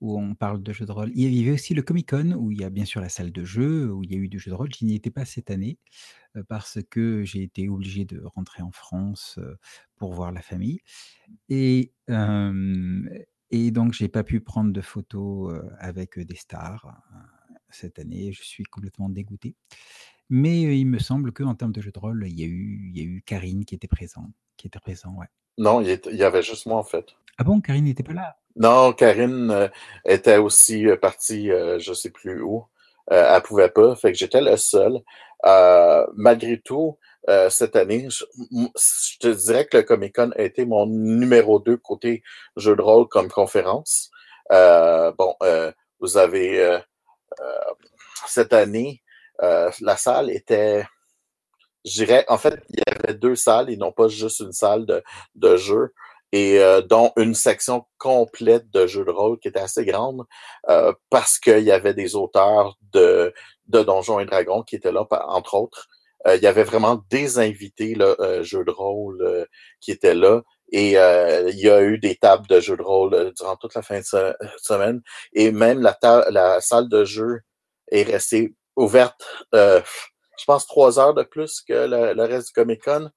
où 0.00 0.18
on 0.18 0.34
parle 0.34 0.62
de 0.62 0.72
jeux 0.72 0.86
de 0.86 0.92
rôle. 0.92 1.10
Il 1.14 1.34
y 1.34 1.42
avait 1.42 1.54
aussi 1.54 1.74
le 1.74 1.82
Comic-Con 1.82 2.32
où 2.32 2.52
il 2.52 2.60
y 2.60 2.64
a 2.64 2.70
bien 2.70 2.84
sûr 2.84 3.00
la 3.00 3.08
salle 3.08 3.32
de 3.32 3.44
jeu, 3.44 3.92
où 3.92 4.04
il 4.04 4.12
y 4.12 4.14
a 4.14 4.18
eu 4.18 4.28
du 4.28 4.38
jeu 4.38 4.50
de 4.50 4.56
rôle. 4.56 4.68
Je 4.72 4.84
n'y 4.84 4.94
étais 4.94 5.10
pas 5.10 5.24
cette 5.24 5.50
année 5.50 5.78
euh, 6.36 6.42
parce 6.48 6.78
que 6.88 7.24
j'ai 7.24 7.42
été 7.42 7.68
obligé 7.68 8.04
de 8.04 8.22
rentrer 8.24 8.62
en 8.62 8.70
France 8.70 9.38
euh, 9.38 9.56
pour 9.96 10.12
voir 10.12 10.30
la 10.32 10.42
famille. 10.42 10.80
Et, 11.48 11.92
euh, 12.10 13.02
et 13.50 13.70
donc, 13.70 13.92
j'ai 13.92 14.08
pas 14.08 14.22
pu 14.22 14.40
prendre 14.40 14.72
de 14.72 14.80
photos 14.80 15.60
avec 15.78 16.18
des 16.18 16.36
stars 16.36 16.86
cette 17.70 17.98
année. 17.98 18.32
Je 18.32 18.42
suis 18.42 18.64
complètement 18.64 19.08
dégoûté. 19.08 19.56
Mais 20.30 20.78
il 20.78 20.84
me 20.84 20.98
semble 20.98 21.32
qu'en 21.32 21.54
termes 21.54 21.72
de 21.72 21.80
jeu 21.80 21.90
de 21.90 21.98
rôle, 21.98 22.26
il 22.28 22.38
y 22.38 22.44
a 22.44 22.46
eu, 22.46 22.90
il 22.92 22.98
y 22.98 23.00
a 23.00 23.04
eu 23.04 23.22
Karine 23.22 23.64
qui 23.64 23.74
était 23.74 23.88
présent. 23.88 24.30
Qui 24.58 24.66
était 24.66 24.78
présent, 24.78 25.14
ouais. 25.14 25.28
Non, 25.56 25.80
il 25.80 25.98
y 26.12 26.22
avait 26.22 26.42
juste 26.42 26.66
moi, 26.66 26.78
en 26.78 26.84
fait. 26.84 27.16
Ah 27.38 27.44
bon, 27.44 27.60
Karine 27.60 27.84
n'était 27.84 28.02
pas 28.02 28.12
là? 28.12 28.36
Non, 28.58 28.92
Karine 28.92 29.50
euh, 29.52 29.68
était 30.04 30.36
aussi 30.36 30.88
euh, 30.88 30.96
partie, 30.96 31.50
euh, 31.52 31.78
je 31.78 31.92
sais 31.92 32.10
plus 32.10 32.42
où. 32.42 32.66
Euh, 33.12 33.34
elle 33.36 33.42
pouvait 33.42 33.70
pas, 33.70 33.94
fait 33.96 34.12
que 34.12 34.18
j'étais 34.18 34.40
le 34.40 34.56
seul. 34.56 34.98
Euh, 35.46 36.04
malgré 36.16 36.60
tout, 36.60 36.98
euh, 37.28 37.48
cette 37.50 37.76
année, 37.76 38.08
je, 38.10 38.24
je 38.50 39.18
te 39.20 39.28
dirais 39.28 39.66
que 39.66 39.76
le 39.78 39.82
Comic 39.84 40.14
Con 40.16 40.32
a 40.36 40.42
été 40.42 40.66
mon 40.66 40.86
numéro 40.86 41.60
2 41.60 41.76
côté 41.76 42.22
jeu 42.56 42.74
de 42.74 42.82
rôle 42.82 43.06
comme 43.08 43.28
conférence. 43.30 44.10
Bon, 44.50 45.36
vous 46.00 46.16
avez 46.16 46.80
cette 48.26 48.52
année, 48.52 49.02
la 49.40 49.96
salle 49.96 50.30
était, 50.30 50.84
je 51.84 51.92
dirais, 52.04 52.24
en 52.28 52.38
fait, 52.38 52.60
il 52.70 52.80
y 52.80 52.90
avait 52.90 53.14
deux 53.14 53.36
salles 53.36 53.70
et 53.70 53.76
non 53.76 53.92
pas 53.92 54.08
juste 54.08 54.40
une 54.40 54.52
salle 54.52 54.86
de, 54.86 55.02
de 55.34 55.56
jeu 55.56 55.92
et 56.32 56.58
euh, 56.58 56.82
dont 56.82 57.12
une 57.16 57.34
section 57.34 57.86
complète 57.98 58.70
de 58.70 58.86
jeux 58.86 59.04
de 59.04 59.10
rôle 59.10 59.38
qui 59.38 59.48
était 59.48 59.60
assez 59.60 59.84
grande 59.84 60.24
euh, 60.68 60.92
parce 61.10 61.38
qu'il 61.38 61.60
y 61.60 61.72
avait 61.72 61.94
des 61.94 62.16
auteurs 62.16 62.76
de, 62.92 63.32
de 63.66 63.82
Donjons 63.82 64.20
et 64.20 64.26
Dragons 64.26 64.62
qui 64.62 64.76
étaient 64.76 64.92
là, 64.92 65.06
entre 65.28 65.54
autres. 65.54 65.86
Euh, 66.26 66.36
il 66.36 66.42
y 66.42 66.46
avait 66.46 66.64
vraiment 66.64 67.02
des 67.10 67.38
invités 67.38 67.94
là, 67.94 68.14
euh, 68.20 68.42
jeux 68.42 68.64
de 68.64 68.70
rôle 68.70 69.22
euh, 69.22 69.44
qui 69.80 69.90
étaient 69.92 70.14
là. 70.14 70.42
Et 70.70 70.98
euh, 70.98 71.48
il 71.50 71.60
y 71.60 71.70
a 71.70 71.80
eu 71.80 71.98
des 71.98 72.16
tables 72.16 72.46
de 72.46 72.60
jeux 72.60 72.76
de 72.76 72.82
rôle 72.82 73.32
durant 73.36 73.56
toute 73.56 73.74
la 73.74 73.82
fin 73.82 74.00
de 74.00 74.04
se- 74.04 74.34
semaine. 74.58 75.00
Et 75.32 75.50
même 75.52 75.80
la, 75.80 75.96
la 76.30 76.60
salle 76.60 76.88
de 76.88 77.04
jeu 77.04 77.40
est 77.90 78.02
restée 78.02 78.54
ouverte, 78.76 79.24
je 80.38 80.44
pense, 80.46 80.66
trois 80.66 80.98
heures 81.00 81.14
de 81.14 81.22
plus 81.22 81.62
que 81.66 81.72
le, 81.72 82.12
le 82.12 82.22
reste 82.24 82.48
du 82.48 82.52
Comic-Con. 82.52 83.10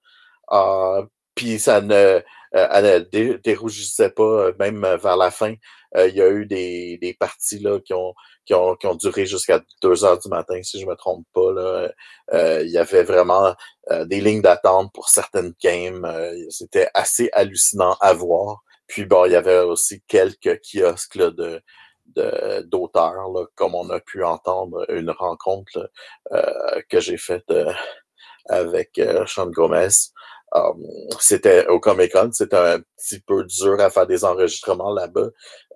Euh, 1.31 1.35
Puis 1.35 1.59
ça 1.59 1.81
ne, 1.81 1.93
euh, 1.95 2.21
elle 2.53 2.85
ne 2.85 2.99
dé- 2.99 3.37
dérougissait 3.43 4.09
pas, 4.11 4.23
euh, 4.23 4.53
même 4.59 4.81
vers 5.01 5.17
la 5.17 5.31
fin. 5.31 5.53
Euh, 5.97 6.07
il 6.07 6.15
y 6.15 6.21
a 6.21 6.29
eu 6.29 6.45
des, 6.45 6.97
des 7.01 7.13
parties 7.13 7.59
là, 7.59 7.79
qui, 7.81 7.93
ont, 7.93 8.13
qui, 8.45 8.53
ont, 8.53 8.75
qui 8.75 8.87
ont 8.87 8.95
duré 8.95 9.25
jusqu'à 9.25 9.61
2 9.81 10.05
heures 10.05 10.19
du 10.19 10.29
matin, 10.29 10.61
si 10.63 10.79
je 10.79 10.85
me 10.85 10.95
trompe 10.95 11.25
pas. 11.33 11.51
Là. 11.53 11.91
Euh, 12.33 12.61
il 12.63 12.71
y 12.71 12.77
avait 12.77 13.03
vraiment 13.03 13.55
euh, 13.91 14.05
des 14.05 14.21
lignes 14.21 14.41
d'attente 14.41 14.91
pour 14.93 15.09
certaines 15.09 15.53
games. 15.61 16.05
Euh, 16.05 16.33
C'était 16.49 16.89
assez 16.93 17.29
hallucinant 17.33 17.97
à 18.01 18.13
voir. 18.13 18.61
Puis 18.87 19.05
bon, 19.05 19.25
il 19.25 19.31
y 19.33 19.35
avait 19.35 19.59
aussi 19.59 20.01
quelques 20.07 20.59
kiosques 20.61 21.15
là, 21.15 21.31
de 21.31 21.61
d'auteurs, 22.65 23.15
comme 23.55 23.73
on 23.75 23.89
a 23.89 24.01
pu 24.01 24.23
entendre 24.23 24.85
une 24.89 25.11
rencontre 25.11 25.71
là, 25.79 25.87
euh, 26.33 26.81
que 26.89 26.99
j'ai 26.99 27.17
faite 27.17 27.49
euh, 27.51 27.71
avec 28.49 28.97
euh, 28.99 29.25
Sean 29.27 29.47
Gomez. 29.47 29.87
Um, 30.53 30.83
c'était 31.19 31.65
au 31.67 31.79
Comic 31.79 32.11
Con, 32.11 32.29
c'était 32.33 32.57
un 32.57 32.79
petit 32.97 33.21
peu 33.21 33.45
dur 33.45 33.79
à 33.79 33.89
faire 33.89 34.05
des 34.05 34.25
enregistrements 34.25 34.91
là-bas. 34.91 35.29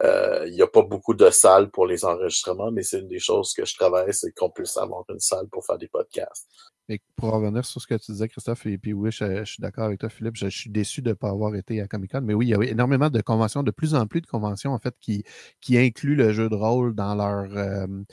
Euh, 0.03 0.43
Il 0.47 0.53
n'y 0.53 0.61
a 0.61 0.67
pas 0.67 0.81
beaucoup 0.81 1.13
de 1.13 1.29
salles 1.29 1.71
pour 1.71 1.87
les 1.87 2.03
enregistrements, 2.03 2.71
mais 2.71 2.83
c'est 2.83 2.99
une 2.99 3.07
des 3.07 3.19
choses 3.19 3.53
que 3.53 3.63
je 3.65 3.73
travaille, 3.75 4.13
c'est 4.13 4.33
qu'on 4.33 4.49
puisse 4.49 4.75
avoir 4.75 5.05
une 5.09 5.19
salle 5.19 5.47
pour 5.49 5.65
faire 5.65 5.77
des 5.77 5.87
podcasts. 5.87 6.47
Et 6.89 7.01
pour 7.15 7.31
revenir 7.31 7.65
sur 7.65 7.81
ce 7.81 7.87
que 7.87 7.95
tu 7.95 8.11
disais, 8.11 8.27
Christophe, 8.27 8.65
et 8.65 8.77
puis 8.77 8.93
oui, 8.93 9.11
je, 9.11 9.45
suis 9.45 9.61
d'accord 9.61 9.85
avec 9.85 9.99
toi, 9.99 10.09
Philippe, 10.09 10.35
je, 10.35 10.47
suis 10.47 10.69
déçu 10.69 11.01
de 11.01 11.09
ne 11.09 11.13
pas 11.13 11.29
avoir 11.29 11.55
été 11.55 11.81
à 11.81 11.87
Comic 11.87 12.11
Con, 12.11 12.21
mais 12.21 12.33
oui, 12.33 12.47
il 12.47 12.49
y 12.49 12.53
a 12.53 12.61
énormément 12.61 13.09
de 13.09 13.21
conventions, 13.21 13.63
de 13.63 13.71
plus 13.71 13.95
en 13.95 14.07
plus 14.07 14.21
de 14.21 14.27
conventions, 14.27 14.73
en 14.73 14.79
fait, 14.79 14.93
qui, 14.99 15.23
qui 15.61 15.77
incluent 15.77 16.15
le 16.15 16.33
jeu 16.33 16.49
de 16.49 16.55
rôle 16.55 16.93
dans 16.93 17.15
leur. 17.15 17.57
euh, 17.57 17.87
euh, 17.87 18.03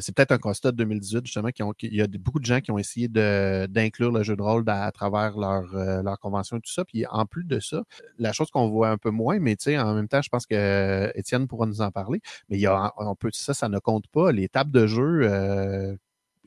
c'est 0.00 0.14
peut-être 0.14 0.32
un 0.32 0.38
constat 0.38 0.72
de 0.72 0.76
2018, 0.78 1.24
justement, 1.26 1.50
qui 1.50 1.62
ont, 1.62 1.72
qui- 1.72 1.86
il 1.88 1.94
y 1.96 2.02
a 2.02 2.06
beaucoup 2.18 2.40
de 2.40 2.44
gens 2.44 2.60
qui 2.60 2.70
ont 2.70 2.78
essayé 2.78 3.08
d'inclure 3.08 4.10
le 4.12 4.22
jeu 4.22 4.36
de 4.36 4.42
rôle 4.42 4.64
à 4.68 4.90
travers 4.92 5.36
leur, 5.38 5.74
euh, 5.74 6.02
leur 6.02 6.18
convention 6.18 6.56
et 6.56 6.60
tout 6.60 6.72
ça. 6.72 6.84
Puis 6.84 7.06
en 7.06 7.26
plus 7.26 7.44
de 7.44 7.60
ça, 7.60 7.82
la 8.18 8.32
chose 8.32 8.50
qu'on 8.50 8.68
voit 8.68 8.90
un 8.90 8.98
peu 8.98 9.10
moins, 9.10 9.38
mais 9.38 9.56
tu 9.56 9.64
sais, 9.64 9.78
en 9.78 9.94
même 9.94 10.08
temps, 10.08 10.22
je 10.22 10.28
pense 10.28 10.46
que 10.46 10.54
euh, 10.54 11.10
Étienne 11.14 11.46
pourra 11.46 11.66
nous 11.66 11.80
en 11.80 11.90
parler, 11.90 12.20
mais 12.48 12.56
il 12.56 12.60
y 12.60 12.66
a, 12.66 12.92
on 12.98 13.14
peut, 13.14 13.30
ça, 13.32 13.54
ça 13.54 13.68
ne 13.68 13.78
compte 13.78 14.06
pas. 14.08 14.32
Les 14.32 14.48
tables 14.48 14.70
de 14.72 14.86
jeu, 14.86 15.20
euh, 15.22 15.94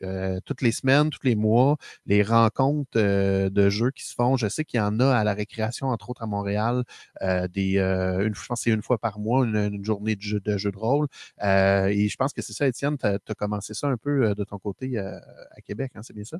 euh, 0.03 0.39
toutes 0.45 0.61
les 0.61 0.71
semaines, 0.71 1.09
tous 1.09 1.23
les 1.23 1.35
mois, 1.35 1.77
les 2.05 2.23
rencontres 2.23 2.97
euh, 2.97 3.49
de 3.49 3.69
jeux 3.69 3.91
qui 3.91 4.05
se 4.05 4.13
font. 4.13 4.37
Je 4.37 4.47
sais 4.47 4.63
qu'il 4.63 4.79
y 4.79 4.81
en 4.81 4.99
a 4.99 5.07
à 5.07 5.23
la 5.23 5.33
récréation, 5.33 5.87
entre 5.87 6.09
autres 6.09 6.23
à 6.23 6.27
Montréal, 6.27 6.83
euh, 7.21 7.47
une, 7.55 8.35
je 8.35 8.45
pense 8.45 8.59
que 8.59 8.63
c'est 8.63 8.71
une 8.71 8.81
fois 8.81 8.97
par 8.97 9.19
mois, 9.19 9.45
une, 9.45 9.83
journée 9.83 10.15
de 10.15 10.21
jeu 10.21 10.39
de, 10.39 10.77
rôle. 10.77 11.07
Et 11.41 12.07
je 12.09 12.15
pense 12.17 12.33
que 12.33 12.41
c'est 12.41 12.53
ça, 12.53 12.67
Étienne, 12.67 12.97
tu 12.97 13.05
as, 13.05 13.35
commencé 13.35 13.73
ça 13.73 13.87
un 13.87 13.97
peu 13.97 14.33
de 14.35 14.43
ton 14.43 14.59
côté 14.59 14.97
à 14.97 15.61
Québec, 15.65 15.91
hein, 15.95 16.01
c'est 16.03 16.13
bien 16.13 16.23
ça? 16.23 16.37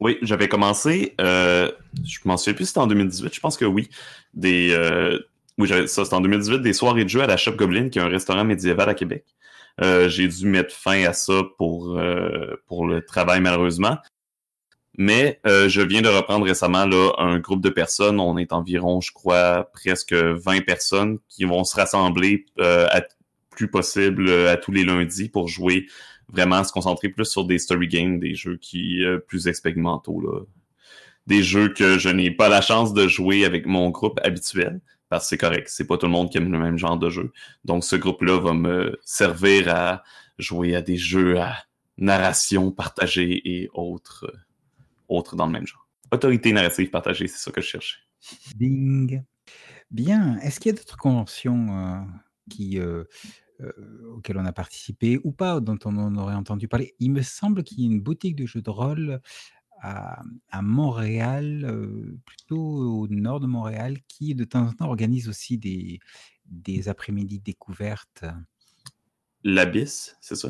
Oui, 0.00 0.18
j'avais 0.22 0.48
commencé, 0.48 1.14
je 1.18 2.18
m'en 2.24 2.36
souviens 2.36 2.54
plus 2.54 2.64
si 2.64 2.68
c'était 2.68 2.80
en 2.80 2.86
2018, 2.86 3.34
je 3.34 3.40
pense 3.40 3.56
que 3.56 3.64
oui, 3.64 3.88
des, 4.34 4.76
oui, 5.58 5.68
ça 5.68 6.04
c'était 6.04 6.14
en 6.14 6.20
2018, 6.20 6.60
des 6.60 6.72
soirées 6.72 7.04
de 7.04 7.08
jeu 7.08 7.20
à 7.20 7.26
la 7.26 7.36
Shop 7.36 7.56
Goblin, 7.56 7.88
qui 7.88 7.98
est 7.98 8.02
un 8.02 8.08
restaurant 8.08 8.44
médiéval 8.44 8.88
à 8.88 8.94
Québec. 8.94 9.24
Euh, 9.80 10.08
j'ai 10.08 10.28
dû 10.28 10.46
mettre 10.46 10.74
fin 10.74 11.04
à 11.04 11.12
ça 11.12 11.42
pour, 11.56 11.98
euh, 11.98 12.60
pour 12.66 12.86
le 12.86 13.04
travail 13.04 13.40
malheureusement. 13.40 13.98
Mais 14.98 15.40
euh, 15.46 15.68
je 15.68 15.80
viens 15.80 16.02
de 16.02 16.08
reprendre 16.08 16.44
récemment 16.44 16.84
là, 16.84 17.12
un 17.18 17.38
groupe 17.38 17.62
de 17.62 17.70
personnes. 17.70 18.18
On 18.18 18.36
est 18.36 18.52
environ, 18.52 19.00
je 19.00 19.12
crois, 19.12 19.70
presque 19.72 20.12
20 20.12 20.62
personnes 20.66 21.18
qui 21.28 21.44
vont 21.44 21.62
se 21.62 21.76
rassembler 21.76 22.46
euh, 22.58 22.88
plus 23.50 23.70
possible 23.70 24.28
euh, 24.28 24.52
à 24.52 24.56
tous 24.56 24.72
les 24.72 24.84
lundis 24.84 25.28
pour 25.28 25.46
jouer 25.46 25.86
vraiment 26.28 26.64
se 26.64 26.72
concentrer 26.72 27.10
plus 27.10 27.26
sur 27.26 27.44
des 27.44 27.58
story 27.58 27.86
games, 27.86 28.18
des 28.18 28.34
jeux 28.34 28.56
qui 28.56 29.02
plus 29.28 29.46
expérimentaux 29.46 30.20
là. 30.20 30.40
Des 31.26 31.42
jeux 31.42 31.68
que 31.68 31.98
je 31.98 32.08
n'ai 32.08 32.30
pas 32.30 32.48
la 32.48 32.60
chance 32.60 32.92
de 32.92 33.06
jouer 33.06 33.44
avec 33.44 33.66
mon 33.66 33.90
groupe 33.90 34.18
habituel 34.24 34.80
parce 35.08 35.24
que 35.24 35.28
c'est 35.30 35.38
correct, 35.38 35.68
c'est 35.70 35.86
pas 35.86 35.96
tout 35.96 36.06
le 36.06 36.12
monde 36.12 36.30
qui 36.30 36.38
aime 36.38 36.52
le 36.52 36.58
même 36.58 36.78
genre 36.78 36.98
de 36.98 37.10
jeu. 37.10 37.32
Donc 37.64 37.84
ce 37.84 37.96
groupe-là 37.96 38.38
va 38.38 38.52
me 38.52 38.98
servir 39.04 39.74
à 39.74 40.02
jouer 40.38 40.74
à 40.74 40.82
des 40.82 40.96
jeux 40.96 41.40
à 41.40 41.56
narration 41.96 42.70
partagée 42.70 43.42
et 43.44 43.68
autres 43.72 44.32
autres 45.08 45.36
dans 45.36 45.46
le 45.46 45.52
même 45.52 45.66
genre. 45.66 45.86
Autorité 46.12 46.52
narrative 46.52 46.90
partagée, 46.90 47.26
c'est 47.26 47.38
ça 47.38 47.50
que 47.50 47.60
je 47.60 47.66
cherchais. 47.66 47.96
Bing. 48.56 49.22
Bien. 49.90 50.38
Est-ce 50.38 50.60
qu'il 50.60 50.70
y 50.70 50.74
a 50.74 50.78
d'autres 50.78 50.96
conventions 50.96 52.06
euh, 52.60 52.76
euh, 52.76 53.04
euh, 53.60 54.14
auxquelles 54.14 54.38
on 54.38 54.44
a 54.44 54.52
participé 54.52 55.18
ou 55.24 55.32
pas, 55.32 55.60
dont 55.60 55.78
on 55.84 55.96
en 55.96 56.14
aurait 56.16 56.34
entendu 56.34 56.68
parler? 56.68 56.94
Il 56.98 57.12
me 57.12 57.22
semble 57.22 57.62
qu'il 57.62 57.80
y 57.80 57.84
a 57.84 57.86
une 57.86 58.00
boutique 58.00 58.36
de 58.36 58.46
jeux 58.46 58.62
de 58.62 58.70
rôle 58.70 59.20
à, 59.82 60.22
à 60.50 60.62
Montréal, 60.62 61.64
euh, 61.64 62.18
plutôt 62.24 62.56
au 62.56 63.08
nord 63.08 63.40
de 63.40 63.46
Montréal, 63.46 63.98
qui 64.08 64.34
de 64.34 64.44
temps 64.44 64.66
en 64.66 64.72
temps 64.72 64.88
organise 64.88 65.28
aussi 65.28 65.58
des, 65.58 66.00
des 66.46 66.88
après-midi 66.88 67.40
découvertes. 67.40 68.24
L'Abysse, 69.44 70.16
c'est 70.20 70.36
ça? 70.36 70.48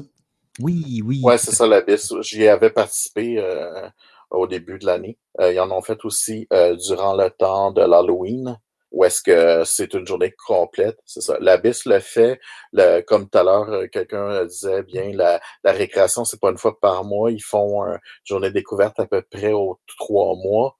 Oui, 0.60 1.02
oui. 1.04 1.20
Ouais, 1.22 1.38
c'est 1.38 1.52
ça, 1.52 1.66
l'Abysse. 1.66 2.12
J'y 2.22 2.46
avais 2.48 2.70
participé 2.70 3.38
euh, 3.38 3.88
au 4.30 4.46
début 4.46 4.78
de 4.78 4.86
l'année. 4.86 5.18
Euh, 5.40 5.52
ils 5.52 5.60
en 5.60 5.70
ont 5.70 5.82
fait 5.82 6.04
aussi 6.04 6.46
euh, 6.52 6.74
durant 6.74 7.14
le 7.14 7.30
temps 7.30 7.70
de 7.70 7.82
l'Halloween, 7.82 8.58
où 8.90 9.04
est-ce 9.04 9.22
que 9.22 9.64
c'est 9.64 9.94
une 9.94 10.06
journée 10.06 10.34
complète. 10.46 10.98
C'est 11.04 11.20
ça. 11.20 11.36
L'Abysse 11.40 11.84
le 11.84 12.00
fait, 12.00 12.40
le, 12.72 13.00
comme 13.02 13.28
tout 13.28 13.38
à 13.38 13.42
l'heure, 13.42 13.84
quelqu'un 13.90 14.44
disait 14.46 14.82
bien, 14.82 15.12
la, 15.14 15.40
la 15.64 15.72
récréation, 15.72 16.24
c'est 16.24 16.40
pas 16.40 16.50
une 16.50 16.58
fois 16.58 16.78
par 16.80 17.04
mois. 17.04 17.30
Ils 17.30 17.42
font 17.42 17.84
une 17.84 17.98
journée 18.24 18.50
découverte 18.50 18.98
à 19.00 19.06
peu 19.06 19.22
près 19.22 19.52
aux 19.52 19.78
trois 19.98 20.34
mois. 20.36 20.76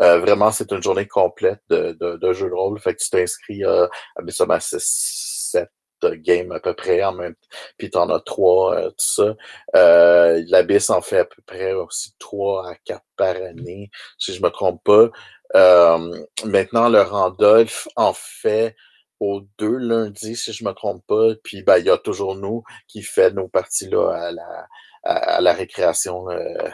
Euh, 0.00 0.18
vraiment, 0.20 0.52
c'est 0.52 0.70
une 0.70 0.82
journée 0.82 1.06
complète 1.08 1.60
de, 1.70 1.96
de, 2.00 2.16
de 2.16 2.32
jeu 2.32 2.48
de 2.48 2.54
rôle. 2.54 2.78
Fait 2.78 2.94
que 2.94 3.02
tu 3.02 3.10
t'inscris 3.10 3.64
euh, 3.64 3.88
à 4.16 4.60
7 4.60 5.68
games 6.04 6.52
à 6.52 6.60
peu 6.60 6.74
près 6.74 7.02
en 7.02 7.12
même 7.12 7.34
temps. 7.34 7.48
Puis 7.76 7.90
t'en 7.90 8.08
as 8.10 8.20
trois, 8.20 8.76
euh, 8.76 8.88
tout 8.90 8.94
ça. 8.98 9.34
Euh, 9.76 10.44
L'Abyss 10.48 10.90
en 10.90 11.00
fait 11.00 11.20
à 11.20 11.24
peu 11.24 11.42
près 11.46 11.72
aussi 11.72 12.12
trois 12.18 12.68
à 12.68 12.74
quatre 12.76 13.04
par 13.16 13.36
année, 13.36 13.90
si 14.18 14.32
je 14.32 14.42
me 14.42 14.50
trompe 14.50 14.82
pas. 14.84 15.08
Euh, 15.56 16.24
maintenant, 16.44 16.88
le 16.88 17.02
Randolph 17.02 17.88
en 17.96 18.12
fait 18.12 18.76
aux 19.20 19.42
deux 19.58 19.76
lundis, 19.76 20.36
si 20.36 20.52
je 20.52 20.64
me 20.64 20.72
trompe 20.72 21.04
pas. 21.06 21.34
Puis 21.42 21.62
ben, 21.62 21.78
il 21.78 21.86
y 21.86 21.90
a 21.90 21.98
toujours 21.98 22.36
nous 22.36 22.62
qui 22.86 23.02
fait 23.02 23.32
nos 23.32 23.48
parties 23.48 23.88
là 23.88 24.10
à 24.10 24.32
la, 24.32 24.66
à, 25.04 25.12
à 25.36 25.40
la 25.40 25.52
récréation 25.52 26.28
euh, 26.30 26.68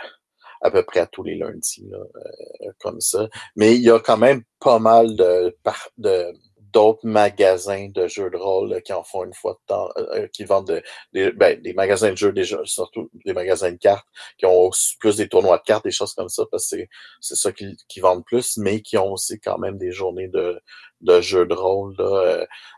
à 0.60 0.70
peu 0.70 0.82
près 0.82 1.00
à 1.00 1.06
tous 1.06 1.22
les 1.22 1.36
lundis, 1.36 1.86
là, 1.90 1.98
euh, 1.98 2.70
comme 2.80 3.00
ça. 3.00 3.28
Mais 3.56 3.74
il 3.74 3.82
y 3.82 3.90
a 3.90 4.00
quand 4.00 4.16
même 4.16 4.42
pas 4.60 4.78
mal 4.78 5.14
de, 5.14 5.56
de 5.98 6.32
d'autres 6.74 7.06
magasins 7.06 7.88
de 7.88 8.06
jeux 8.08 8.30
de 8.30 8.36
rôle 8.36 8.82
qui 8.82 8.92
en 8.92 9.04
font 9.04 9.24
une 9.24 9.32
fois 9.32 9.52
de 9.52 9.66
temps, 9.66 9.88
qui 10.32 10.44
vendent 10.44 10.82
des, 11.12 11.30
ben, 11.32 11.60
des 11.62 11.72
magasins 11.72 12.10
de 12.10 12.16
jeux, 12.16 12.32
déjà, 12.32 12.58
surtout 12.64 13.08
des 13.24 13.32
magasins 13.32 13.72
de 13.72 13.76
cartes, 13.76 14.06
qui 14.38 14.46
ont 14.46 14.70
plus 14.98 15.16
des 15.16 15.28
tournois 15.28 15.58
de 15.58 15.62
cartes, 15.62 15.84
des 15.84 15.92
choses 15.92 16.12
comme 16.14 16.28
ça, 16.28 16.42
parce 16.50 16.68
que 16.68 16.84
c'est 17.20 17.36
ça 17.36 17.52
qui, 17.52 17.76
qui 17.88 18.00
vendent 18.00 18.24
plus, 18.24 18.56
mais 18.58 18.82
qui 18.82 18.98
ont 18.98 19.12
aussi 19.12 19.38
quand 19.40 19.58
même 19.58 19.78
des 19.78 19.92
journées 19.92 20.28
de, 20.28 20.60
de 21.00 21.20
jeux 21.20 21.46
de 21.46 21.54
rôle. 21.54 21.94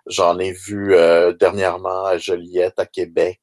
J'en 0.06 0.38
ai 0.38 0.52
vu 0.52 0.94
dernièrement 1.40 2.04
à 2.04 2.18
Joliette, 2.18 2.78
à 2.78 2.86
Québec, 2.86 3.40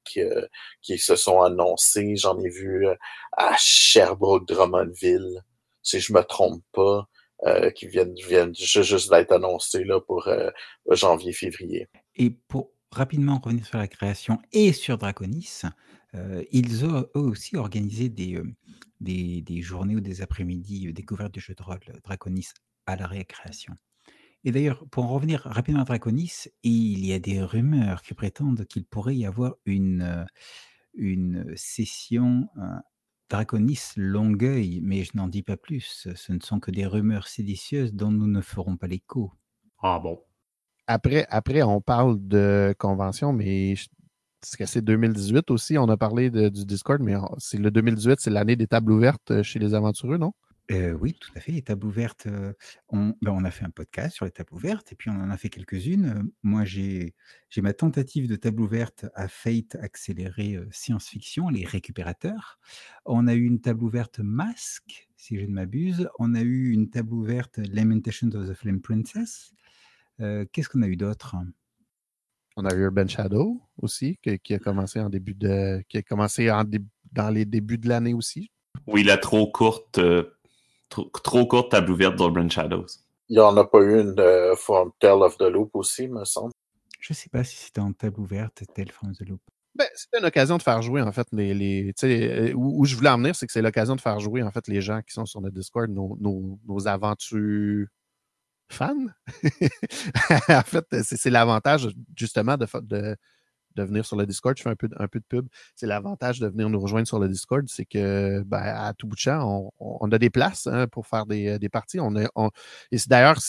qui 0.81 0.97
se 0.99 1.15
sont 1.15 1.41
annoncés. 1.41 2.15
J'en 2.15 2.39
ai 2.39 2.49
vu 2.49 2.87
à 3.33 3.55
Sherbrooke, 3.57 4.47
Drummondville, 4.47 5.41
si 5.81 5.99
je 5.99 6.13
me 6.13 6.21
trompe 6.23 6.63
pas. 6.73 7.07
Euh, 7.45 7.71
qui 7.71 7.87
viennent, 7.87 8.15
juste 8.55 9.09
d'être 9.09 9.33
annoncés 9.33 9.83
là, 9.83 9.99
pour 9.99 10.29
euh, 10.29 10.49
janvier-février. 10.89 11.89
Et 12.15 12.29
pour 12.29 12.71
rapidement 12.89 13.41
revenir 13.43 13.65
sur 13.65 13.77
la 13.77 13.89
création 13.89 14.39
et 14.53 14.71
sur 14.71 14.97
Draconis, 14.97 15.63
euh, 16.15 16.41
ils 16.53 16.85
ont 16.85 17.05
eux 17.17 17.19
aussi 17.19 17.57
organisé 17.57 18.07
des, 18.07 18.41
des, 19.01 19.41
des, 19.41 19.61
journées 19.61 19.95
ou 19.95 19.99
des 19.99 20.21
après-midi 20.21 20.93
découvertes 20.93 21.33
du 21.33 21.41
jeu 21.41 21.53
de 21.53 21.61
rôle 21.61 21.79
Draconis 22.05 22.47
à 22.85 22.95
la 22.95 23.07
récréation. 23.07 23.73
Et 24.45 24.51
d'ailleurs, 24.53 24.85
pour 24.89 25.03
en 25.03 25.13
revenir 25.13 25.41
rapidement 25.41 25.81
à 25.81 25.85
Draconis, 25.85 26.45
il 26.63 27.05
y 27.05 27.11
a 27.11 27.19
des 27.19 27.41
rumeurs 27.41 28.03
qui 28.03 28.13
prétendent 28.13 28.65
qu'il 28.67 28.85
pourrait 28.85 29.17
y 29.17 29.25
avoir 29.25 29.55
une, 29.65 30.25
une 30.93 31.51
session 31.57 32.47
Draconis 33.33 33.93
Longueuil, 33.97 34.79
mais 34.83 35.03
je 35.03 35.11
n'en 35.15 35.27
dis 35.27 35.41
pas 35.41 35.57
plus. 35.57 36.07
Ce 36.13 36.31
ne 36.31 36.39
sont 36.39 36.59
que 36.59 36.69
des 36.69 36.85
rumeurs 36.85 37.27
séditieuses 37.27 37.91
dont 37.91 38.11
nous 38.11 38.27
ne 38.27 38.41
ferons 38.41 38.77
pas 38.77 38.85
l'écho. 38.85 39.31
Ah 39.81 39.97
bon? 39.97 40.19
Après, 40.85 41.25
après, 41.29 41.63
on 41.63 41.81
parle 41.81 42.19
de 42.27 42.75
convention, 42.77 43.33
mais 43.33 43.73
c'est 44.43 44.57
que 44.57 44.67
c'est 44.67 44.83
2018 44.83 45.49
aussi. 45.49 45.79
On 45.79 45.89
a 45.89 45.97
parlé 45.97 46.29
du 46.29 46.63
Discord, 46.63 47.01
mais 47.01 47.15
c'est 47.39 47.57
le 47.57 47.71
2018, 47.71 48.19
c'est 48.19 48.29
l'année 48.29 48.55
des 48.55 48.67
tables 48.67 48.91
ouvertes 48.91 49.41
chez 49.41 49.57
les 49.57 49.73
aventureux, 49.73 50.17
non? 50.17 50.33
Euh, 50.71 50.93
oui, 50.93 51.13
tout 51.19 51.31
à 51.35 51.41
fait. 51.41 51.51
Les 51.51 51.61
tables 51.61 51.85
ouvertes, 51.85 52.25
euh, 52.27 52.53
on, 52.87 53.13
ben, 53.21 53.31
on 53.31 53.43
a 53.43 53.51
fait 53.51 53.65
un 53.65 53.69
podcast 53.69 54.15
sur 54.15 54.25
les 54.25 54.31
tables 54.31 54.53
ouvertes 54.53 54.93
et 54.93 54.95
puis 54.95 55.09
on 55.09 55.15
en 55.15 55.29
a 55.29 55.37
fait 55.37 55.49
quelques-unes. 55.49 56.31
Moi, 56.41 56.63
j'ai 56.63 57.15
j'ai 57.49 57.61
ma 57.61 57.73
tentative 57.73 58.29
de 58.29 58.35
table 58.35 58.61
ouverte 58.61 59.05
à 59.13 59.27
Fate 59.27 59.75
accélérée 59.75 60.57
science-fiction, 60.71 61.49
les 61.49 61.65
récupérateurs. 61.65 62.59
On 63.05 63.27
a 63.27 63.33
eu 63.33 63.43
une 63.43 63.59
table 63.59 63.83
ouverte 63.83 64.19
masque, 64.19 65.09
si 65.17 65.37
je 65.37 65.45
ne 65.45 65.51
m'abuse. 65.51 66.09
On 66.17 66.33
a 66.33 66.41
eu 66.41 66.71
une 66.71 66.89
table 66.89 67.13
ouverte 67.13 67.57
Lamentations 67.57 68.31
of 68.33 68.49
the 68.49 68.53
Flame 68.53 68.81
Princess. 68.81 69.53
Qu'est-ce 70.17 70.69
qu'on 70.69 70.81
a 70.81 70.87
eu 70.87 70.95
d'autre? 70.95 71.35
On 72.55 72.65
a 72.65 72.73
eu 72.73 72.83
Urban 72.83 73.07
Shadow 73.07 73.61
aussi, 73.77 74.17
qui, 74.21 74.53
a 74.53 74.59
commencé 74.59 74.99
en 74.99 75.09
début 75.09 75.33
de, 75.33 75.83
qui 75.89 75.97
a 75.97 76.01
commencé 76.01 76.49
en 76.49 76.63
dans 77.11 77.29
les 77.29 77.45
débuts 77.45 77.77
de 77.77 77.89
l'année 77.89 78.13
aussi. 78.13 78.51
Oui, 78.87 79.03
la 79.03 79.17
trop 79.17 79.51
courte 79.51 79.99
trop, 80.93 81.45
courte 81.45 81.71
table 81.71 81.91
ouverte 81.91 82.15
d'Urban 82.15 82.49
Shadows. 82.49 82.85
Il 83.29 83.37
n'y 83.37 83.39
en 83.39 83.55
a 83.57 83.65
pas 83.65 83.79
eu 83.79 84.01
une 84.01 84.15
de 84.15 84.53
From 84.55 84.91
Tale 84.99 85.23
of 85.23 85.37
the 85.37 85.43
Loop 85.43 85.71
aussi, 85.73 86.07
me 86.07 86.23
semble. 86.25 86.51
Je 86.99 87.11
ne 87.11 87.15
sais 87.15 87.29
pas 87.29 87.43
si 87.43 87.57
c'était 87.57 87.81
en 87.81 87.91
table 87.93 88.19
ouverte, 88.19 88.63
Tale 88.73 88.91
from 88.91 89.13
the 89.13 89.27
Loop. 89.27 89.41
Ben, 89.75 89.87
c'était 89.95 90.19
une 90.19 90.25
occasion 90.25 90.57
de 90.57 90.61
faire 90.61 90.81
jouer, 90.81 91.01
en 91.01 91.11
fait, 91.11 91.27
les. 91.31 91.53
les 91.53 91.93
euh, 92.03 92.53
où, 92.53 92.81
où, 92.81 92.85
je 92.85 92.95
voulais 92.95 93.09
en 93.09 93.17
venir, 93.17 93.35
c'est 93.35 93.47
que 93.47 93.51
c'est 93.51 93.61
l'occasion 93.61 93.95
de 93.95 94.01
faire 94.01 94.19
jouer, 94.19 94.43
en 94.43 94.51
fait, 94.51 94.67
les 94.67 94.81
gens 94.81 95.01
qui 95.01 95.13
sont 95.13 95.25
sur 95.25 95.41
notre 95.41 95.55
Discord, 95.55 95.89
nos, 95.89 96.15
nos, 96.19 96.59
nos 96.67 96.87
aventures 96.87 97.87
fans. 98.69 99.07
en 100.49 100.61
fait, 100.61 100.85
c'est 101.03 101.29
l'avantage, 101.29 101.89
justement, 102.15 102.55
de, 102.55 102.67
de, 102.81 103.17
de 103.75 103.83
venir 103.83 104.05
sur 104.05 104.15
le 104.15 104.25
Discord. 104.25 104.57
Je 104.57 104.63
fais 104.63 104.69
un 104.69 104.75
peu, 104.75 104.89
un 104.97 105.07
peu 105.07 105.19
de 105.19 105.25
pub. 105.25 105.47
C'est 105.75 105.87
l'avantage 105.87 106.39
de 106.39 106.47
venir 106.47 106.69
nous 106.69 106.79
rejoindre 106.79 107.07
sur 107.07 107.19
le 107.19 107.27
Discord, 107.27 107.65
c'est 107.67 107.85
que 107.85 108.43
ben, 108.43 108.61
à 108.61 108.93
tout 108.93 109.07
bout 109.07 109.15
de 109.15 109.19
champ, 109.19 109.71
on, 109.79 110.11
a 110.11 110.17
des 110.17 110.29
places 110.29 110.67
hein, 110.67 110.87
pour 110.87 111.07
faire 111.07 111.25
des, 111.25 111.47
euh, 111.47 111.59
des 111.59 111.69
parties. 111.69 111.99
On, 111.99 112.13
on 112.35 112.49
et 112.91 112.97
d'ailleurs, 113.07 113.39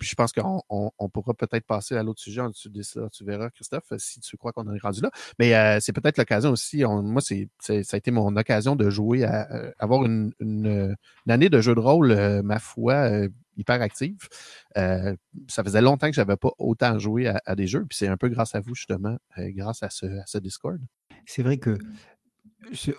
je 0.00 0.14
pense 0.14 0.32
qu'on 0.32 0.62
on, 0.68 1.08
pourra 1.08 1.34
peut-être 1.34 1.66
passer 1.66 1.96
à 1.96 2.02
l'autre 2.02 2.20
sujet 2.20 2.40
en 2.40 2.50
dessous 2.50 2.68
de 2.68 2.82
ça. 2.82 3.08
Tu 3.12 3.24
verras, 3.24 3.50
Christophe, 3.50 3.92
si 3.96 4.20
tu 4.20 4.36
crois 4.36 4.52
qu'on 4.52 4.72
est 4.74 4.78
rendu 4.78 5.00
là. 5.00 5.10
Mais 5.38 5.54
euh, 5.54 5.78
c'est 5.80 5.92
peut-être 5.92 6.18
l'occasion 6.18 6.50
aussi. 6.50 6.84
moi, 6.84 7.22
c'est, 7.22 7.48
ça 7.60 7.74
a 7.74 7.96
été 7.96 8.10
mon 8.10 8.36
occasion 8.36 8.76
de 8.76 8.90
jouer 8.90 9.24
à, 9.24 9.50
euh, 9.52 9.72
avoir 9.78 10.04
une, 10.04 10.32
une, 10.40 10.96
année 11.28 11.48
de 11.48 11.60
jeu 11.60 11.74
de 11.74 11.80
rôle, 11.80 12.42
ma 12.42 12.58
foi, 12.58 13.28
hyper 13.58 13.82
active. 13.82 14.16
Euh, 14.76 15.14
ça 15.48 15.62
faisait 15.62 15.82
longtemps 15.82 16.08
que 16.08 16.14
je 16.14 16.20
n'avais 16.20 16.36
pas 16.36 16.52
autant 16.58 16.98
joué 16.98 17.26
à, 17.26 17.56
des 17.56 17.66
jeux, 17.66 17.84
puis 17.84 17.98
c'est 17.98 18.08
un 18.08 18.16
peu 18.16 18.28
grâce 18.28 18.54
à 18.54 18.60
vous, 18.60 18.74
justement, 18.74 19.18
euh, 19.36 19.50
grâce 19.50 19.82
à 19.82 19.90
ce, 19.90 20.38
Discord. 20.38 20.80
C'est 21.26 21.42
vrai 21.42 21.58
que 21.58 21.76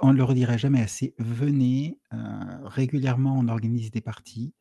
on 0.01 0.13
ne 0.13 0.17
le 0.17 0.23
redira 0.23 0.57
jamais 0.57 0.81
assez. 0.81 1.15
Venez, 1.17 1.99
euh, 2.13 2.17
régulièrement, 2.63 3.37
on 3.37 3.47
organise 3.47 3.91
des 3.91 4.01
parties. 4.01 4.53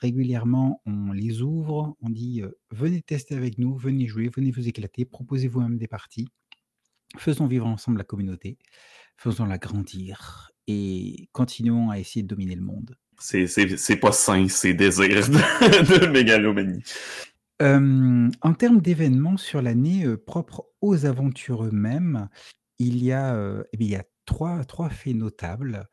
régulièrement, 0.00 0.80
on 0.86 1.12
les 1.12 1.42
ouvre, 1.42 1.94
on 2.00 2.08
dit 2.08 2.42
venez 2.70 3.02
tester 3.02 3.34
avec 3.34 3.58
nous, 3.58 3.76
venez 3.76 4.06
jouer, 4.06 4.30
venez 4.34 4.50
vous 4.50 4.66
éclater, 4.66 5.04
proposez-vous 5.04 5.60
même 5.60 5.76
des 5.76 5.88
parties. 5.88 6.28
Faisons 7.18 7.46
vivre 7.46 7.66
ensemble 7.66 7.98
la 7.98 8.04
communauté, 8.04 8.56
faisons-la 9.18 9.58
grandir 9.58 10.50
et 10.66 11.28
continuons 11.32 11.90
à 11.90 11.98
essayer 11.98 12.22
de 12.22 12.28
dominer 12.28 12.54
le 12.54 12.62
monde. 12.62 12.96
C'est 13.22 13.96
pas 13.96 14.12
sain, 14.12 14.48
c'est 14.48 14.74
désir 14.74 15.28
de, 15.28 16.00
de 16.00 16.06
mégalomanie. 16.06 16.82
en 17.60 18.54
termes 18.54 18.80
d'événements 18.80 19.36
sur 19.36 19.62
l'année 19.62 20.04
propre 20.26 20.66
aux 20.80 21.06
aventures 21.06 21.64
eux-mêmes, 21.64 22.28
il 22.78 23.02
y 23.02 23.12
a, 23.12 23.64
eh 23.72 23.76
il 23.78 23.88
y 23.88 23.94
a 23.94 24.04
trois, 24.24 24.64
trois 24.64 24.90
faits 24.90 25.14
notables. 25.14 25.88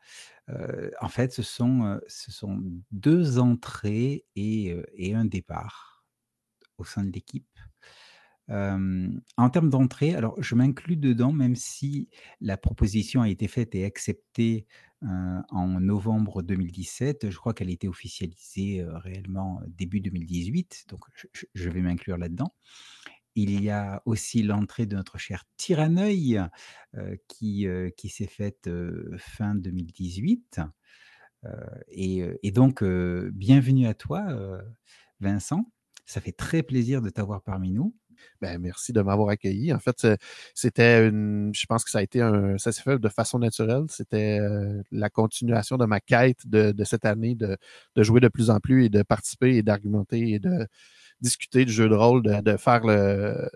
en 1.00 1.08
fait, 1.08 1.32
ce 1.32 1.42
sont, 1.42 2.00
ce 2.08 2.32
sont 2.32 2.60
deux 2.90 3.38
entrées 3.38 4.24
et, 4.34 4.76
et 4.94 5.14
un 5.14 5.24
départ 5.24 6.04
au 6.78 6.84
sein 6.84 7.04
de 7.04 7.12
l'équipe. 7.12 7.46
en 8.48 9.50
termes 9.52 9.70
d'entrée, 9.70 10.16
alors 10.16 10.34
je 10.42 10.56
m'inclus 10.56 10.96
dedans, 10.96 11.32
même 11.32 11.54
si 11.54 12.08
la 12.40 12.56
proposition 12.56 13.22
a 13.22 13.28
été 13.28 13.46
faite 13.46 13.76
et 13.76 13.84
acceptée 13.84 14.66
en 15.02 15.80
novembre 15.80 16.42
2017. 16.42 17.30
Je 17.30 17.36
crois 17.36 17.54
qu'elle 17.54 17.68
a 17.68 17.72
été 17.72 17.88
officialisée 17.88 18.84
réellement 18.86 19.62
début 19.66 20.00
2018, 20.00 20.86
donc 20.88 21.00
je, 21.54 21.70
vais 21.70 21.80
m'inclure 21.80 22.18
là-dedans. 22.18 22.54
Il 23.34 23.62
y 23.62 23.70
a 23.70 24.02
aussi 24.06 24.42
l'entrée 24.42 24.86
de 24.86 24.96
notre 24.96 25.16
cher 25.18 25.44
Tyranneuil 25.56 26.42
euh, 26.96 27.16
qui, 27.28 27.66
qui 27.96 28.08
s'est 28.08 28.26
faite 28.26 28.68
fin 29.18 29.54
2018. 29.54 30.60
Et, 31.88 32.22
et, 32.42 32.50
donc, 32.50 32.84
bienvenue 32.84 33.86
à 33.86 33.94
toi, 33.94 34.60
Vincent. 35.20 35.72
Ça 36.04 36.20
fait 36.20 36.32
très 36.32 36.62
plaisir 36.62 37.00
de 37.02 37.08
t'avoir 37.08 37.42
parmi 37.42 37.70
nous. 37.70 37.94
Ben, 38.40 38.58
merci 38.58 38.92
de 38.92 39.00
m'avoir 39.02 39.28
accueilli. 39.28 39.72
En 39.72 39.78
fait, 39.78 40.06
c'était 40.54 41.06
une, 41.08 41.52
je 41.54 41.66
pense 41.66 41.84
que 41.84 41.90
ça 41.90 41.98
a 41.98 42.02
été 42.02 42.20
un, 42.20 42.58
ça 42.58 42.72
s'est 42.72 42.82
fait 42.82 42.98
de 42.98 43.08
façon 43.08 43.38
naturelle. 43.38 43.84
C'était 43.88 44.38
euh, 44.40 44.82
la 44.90 45.10
continuation 45.10 45.76
de 45.76 45.84
ma 45.86 46.00
quête 46.00 46.46
de, 46.46 46.72
de 46.72 46.84
cette 46.84 47.04
année 47.04 47.34
de, 47.34 47.56
de, 47.96 48.02
jouer 48.02 48.20
de 48.20 48.28
plus 48.28 48.50
en 48.50 48.60
plus 48.60 48.84
et 48.86 48.88
de 48.88 49.02
participer 49.02 49.56
et 49.56 49.62
d'argumenter 49.62 50.30
et 50.32 50.38
de 50.38 50.66
discuter 51.20 51.64
du 51.64 51.72
jeu 51.72 51.88
de 51.88 51.94
rôle, 51.94 52.22
de, 52.22 52.40
de 52.40 52.56
faire 52.56 52.80
le, 52.84 53.50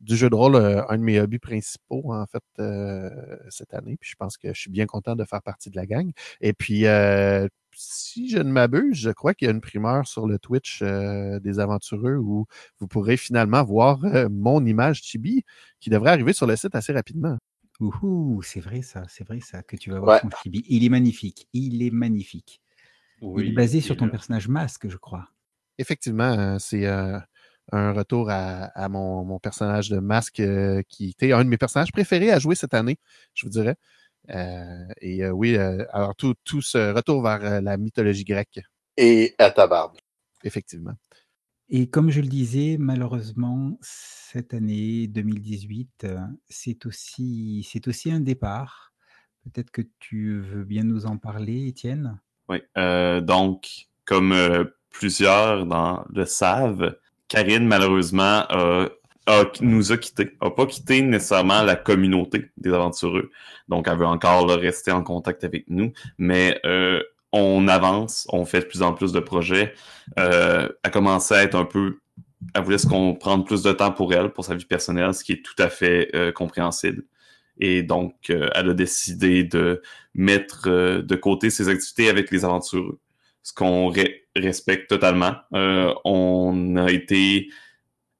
du 0.00 0.16
jeu 0.16 0.30
de 0.30 0.34
rôle 0.34 0.56
euh, 0.56 0.82
un 0.88 0.98
de 0.98 1.02
mes 1.02 1.20
hobbies 1.20 1.38
principaux, 1.38 2.12
en 2.12 2.26
fait, 2.26 2.42
euh, 2.60 3.10
cette 3.50 3.74
année. 3.74 3.96
Puis 4.00 4.10
je 4.10 4.16
pense 4.16 4.36
que 4.36 4.54
je 4.54 4.60
suis 4.60 4.70
bien 4.70 4.86
content 4.86 5.16
de 5.16 5.24
faire 5.24 5.42
partie 5.42 5.70
de 5.70 5.76
la 5.76 5.86
gang. 5.86 6.10
Et 6.40 6.52
puis, 6.52 6.84
si 7.74 8.28
je 8.28 8.38
ne 8.38 8.50
m'abuse, 8.50 8.96
je 8.96 9.10
crois 9.10 9.34
qu'il 9.34 9.46
y 9.46 9.48
a 9.48 9.52
une 9.52 9.60
primeur 9.60 10.06
sur 10.06 10.26
le 10.26 10.38
Twitch 10.38 10.80
euh, 10.82 11.38
des 11.40 11.60
aventureux 11.60 12.16
où 12.16 12.46
vous 12.78 12.88
pourrez 12.88 13.16
finalement 13.16 13.62
voir 13.64 14.04
euh, 14.04 14.28
mon 14.30 14.64
image 14.64 15.02
Chibi 15.02 15.44
qui 15.80 15.90
devrait 15.90 16.10
arriver 16.10 16.32
sur 16.32 16.46
le 16.46 16.56
site 16.56 16.74
assez 16.74 16.92
rapidement. 16.92 17.36
Ouhou, 17.80 18.42
c'est 18.42 18.60
vrai 18.60 18.82
ça, 18.82 19.04
c'est 19.08 19.26
vrai 19.26 19.40
ça 19.40 19.62
que 19.62 19.76
tu 19.76 19.90
vas 19.90 20.00
voir 20.00 20.20
ton 20.20 20.30
Chibi. 20.42 20.64
Il 20.68 20.84
est 20.84 20.88
magnifique, 20.88 21.48
il 21.52 21.82
est 21.82 21.90
magnifique. 21.90 22.60
il 23.22 23.48
est 23.48 23.52
basé 23.52 23.80
sur 23.80 23.96
ton 23.96 24.08
personnage 24.08 24.48
masque, 24.48 24.88
je 24.88 24.96
crois. 24.96 25.28
Effectivement, 25.78 26.24
hein, 26.24 26.58
c'est 26.58 26.86
un 27.72 27.92
retour 27.92 28.30
à, 28.30 28.88
mon, 28.88 29.38
personnage 29.38 29.90
de 29.90 29.98
masque 29.98 30.40
euh, 30.40 30.82
qui 30.88 31.10
était 31.10 31.32
un 31.32 31.44
de 31.44 31.48
mes 31.48 31.58
personnages 31.58 31.92
préférés 31.92 32.30
à 32.30 32.38
jouer 32.38 32.54
cette 32.54 32.74
année, 32.74 32.98
je 33.34 33.46
vous 33.46 33.50
dirais. 33.50 33.76
Euh, 34.30 34.88
et 35.00 35.24
euh, 35.24 35.30
oui, 35.30 35.56
euh, 35.56 35.84
alors 35.92 36.14
tout, 36.14 36.34
tout 36.44 36.60
se 36.60 36.92
retourne 36.92 37.22
vers 37.22 37.60
la 37.62 37.76
mythologie 37.76 38.24
grecque. 38.24 38.60
Et 38.96 39.34
à 39.38 39.50
ta 39.50 39.66
barbe. 39.66 39.96
Effectivement. 40.44 40.94
Et 41.68 41.88
comme 41.88 42.10
je 42.10 42.20
le 42.20 42.28
disais, 42.28 42.76
malheureusement, 42.78 43.78
cette 43.82 44.54
année 44.54 45.06
2018, 45.06 46.06
c'est 46.48 46.86
aussi, 46.86 47.66
c'est 47.70 47.86
aussi 47.88 48.10
un 48.10 48.20
départ. 48.20 48.92
Peut-être 49.44 49.70
que 49.70 49.82
tu 49.98 50.40
veux 50.40 50.64
bien 50.64 50.84
nous 50.84 51.06
en 51.06 51.18
parler, 51.18 51.66
Étienne? 51.68 52.18
Oui, 52.48 52.58
donc, 52.74 53.88
comme 54.06 54.34
plusieurs 54.88 55.66
dans, 55.66 56.06
le 56.08 56.24
savent, 56.24 56.96
Karine, 57.28 57.66
malheureusement, 57.66 58.46
nous 59.60 59.92
a 59.92 59.96
quittés. 59.96 60.30
A 60.40 60.50
pas 60.50 60.66
quitté 60.66 61.02
nécessairement 61.02 61.62
la 61.62 61.76
communauté 61.76 62.50
des 62.56 62.72
aventureux. 62.72 63.30
Donc, 63.68 63.88
elle 63.88 63.98
veut 63.98 64.06
encore 64.06 64.48
rester 64.48 64.90
en 64.90 65.02
contact 65.02 65.44
avec 65.44 65.64
nous. 65.68 65.92
Mais 66.18 66.60
euh, 66.64 67.02
on 67.32 67.68
avance, 67.68 68.26
on 68.32 68.44
fait 68.44 68.60
de 68.60 68.64
plus 68.66 68.82
en 68.82 68.92
plus 68.92 69.12
de 69.12 69.20
projets. 69.20 69.74
Euh, 70.18 70.68
elle 70.82 70.90
commencé 70.90 71.34
à 71.34 71.42
être 71.42 71.54
un 71.54 71.64
peu... 71.64 71.98
Elle 72.54 72.62
voulait 72.62 72.78
qu'on 72.88 73.14
prenne 73.14 73.44
plus 73.44 73.62
de 73.62 73.72
temps 73.72 73.92
pour 73.92 74.14
elle, 74.14 74.30
pour 74.30 74.44
sa 74.44 74.54
vie 74.54 74.64
personnelle, 74.64 75.12
ce 75.12 75.24
qui 75.24 75.32
est 75.32 75.44
tout 75.44 75.60
à 75.60 75.68
fait 75.68 76.10
euh, 76.14 76.32
compréhensible. 76.32 77.02
Et 77.60 77.82
donc, 77.82 78.14
euh, 78.30 78.48
elle 78.54 78.70
a 78.70 78.74
décidé 78.74 79.42
de 79.42 79.82
mettre 80.14 80.68
de 80.68 81.16
côté 81.16 81.50
ses 81.50 81.68
activités 81.68 82.08
avec 82.08 82.30
les 82.30 82.44
aventureux, 82.44 83.00
ce 83.42 83.52
qu'on 83.52 83.92
respecte 84.36 84.88
totalement. 84.88 85.34
On 85.52 86.76
a 86.76 86.90
été 86.90 87.48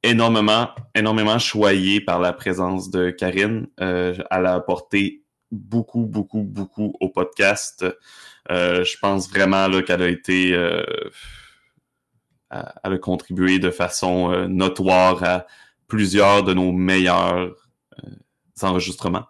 énormément, 0.03 0.71
énormément 0.95 1.39
choyé 1.39 2.01
par 2.01 2.21
la 2.21 2.33
présence 2.33 2.91
de 2.91 3.11
Karine. 3.11 3.67
elle 3.79 4.25
a 4.31 4.55
apporté 4.55 5.25
beaucoup, 5.51 6.07
beaucoup, 6.07 6.43
beaucoup 6.43 6.95
au 7.01 7.09
podcast. 7.09 7.85
je 8.49 8.99
pense 9.01 9.29
vraiment 9.29 9.69
qu'elle 9.83 10.03
a 10.03 10.09
été... 10.09 10.51
elle 12.51 12.93
a 12.93 12.99
contribué 12.99 13.59
de 13.59 13.71
façon 13.71 14.49
notoire 14.49 15.23
à 15.25 15.47
plusieurs 15.89 16.45
de 16.45 16.55
nos 16.55 16.73
meilleurs 16.73 17.55
enregistrements. 18.63 19.27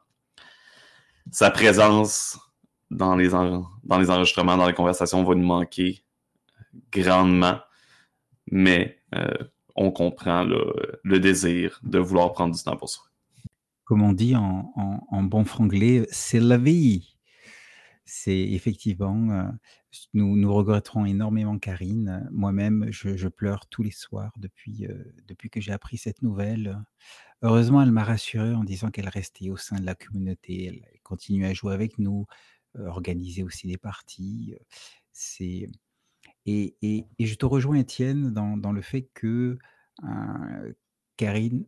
Sa 1.31 1.51
présence 1.51 2.39
dans 2.91 3.17
les, 3.17 3.29
dans 3.29 3.99
les 3.99 4.11
enregistrements, 4.11 4.57
dans 4.57 4.67
les 4.67 4.75
conversations 4.75 5.25
va 5.25 5.35
nous 5.35 5.47
manquer 5.47 6.03
grandement, 6.93 7.59
mais 8.51 8.99
euh, 9.15 9.29
on 9.79 9.93
comprend 9.93 10.45
le, 10.45 11.19
désir 11.21 11.81
de 11.85 11.99
vouloir 11.99 12.33
prendre 12.33 12.55
du 12.55 12.63
temps 12.63 12.77
pour 12.77 12.91
soi. 12.91 13.05
Comme 13.85 14.03
on 14.03 14.13
dit 14.13 14.35
en, 14.37 15.23
bon 15.23 15.45
franglais, 15.45 16.07
c'est 16.11 16.41
la 16.41 16.59
vie. 16.59 17.17
C'est 18.05 18.41
effectivement, 18.41 19.31
euh, 19.31 19.45
nous, 20.15 20.37
nous 20.37 20.53
regretterons 20.53 21.07
énormément 21.07 21.59
Karine. 21.59 22.29
Moi-même, 22.33 22.87
je, 22.91 23.29
pleure 23.29 23.67
tous 23.67 23.83
les 23.83 23.91
soirs 23.91 24.33
depuis, 24.39 24.87
euh, 24.87 25.05
depuis 25.27 25.49
que 25.49 25.61
j'ai 25.61 25.73
appris 25.73 25.97
cette 25.97 26.23
nouvelle. 26.23 26.83
Heureusement, 27.43 27.83
elle 27.83 27.93
m'a 27.93 28.05
rassuré 28.05 28.55
en 28.55 28.65
disant 28.65 28.91
qu'elle 28.91 29.09
restait 29.09 29.51
au 29.51 29.57
sein 29.57 29.79
de 29.79 29.87
la 29.87 29.95
communauté, 29.95 30.67
elle 30.67 31.01
continuait 31.03 31.49
à 31.49 31.55
jouer 31.55 31.73
avec 31.73 31.99
nous, 31.99 32.27
organiser 32.75 33.43
aussi 33.43 33.67
des 33.67 33.79
parties, 33.79 34.55
c'est 35.13 35.69
et 36.49 37.07
je 37.19 37.35
te 37.35 37.47
rejoins 37.47 37.79
Étienne 37.79 38.33
dans 38.33 38.73
le 38.73 38.83
fait 38.83 39.09
que, 39.15 39.59
Karine 41.17 41.67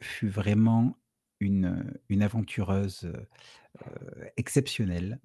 fut 0.00 0.28
vraiment 0.28 0.96
une, 1.40 1.98
aventureuse, 2.20 3.12
exceptionnelle, 4.36 5.20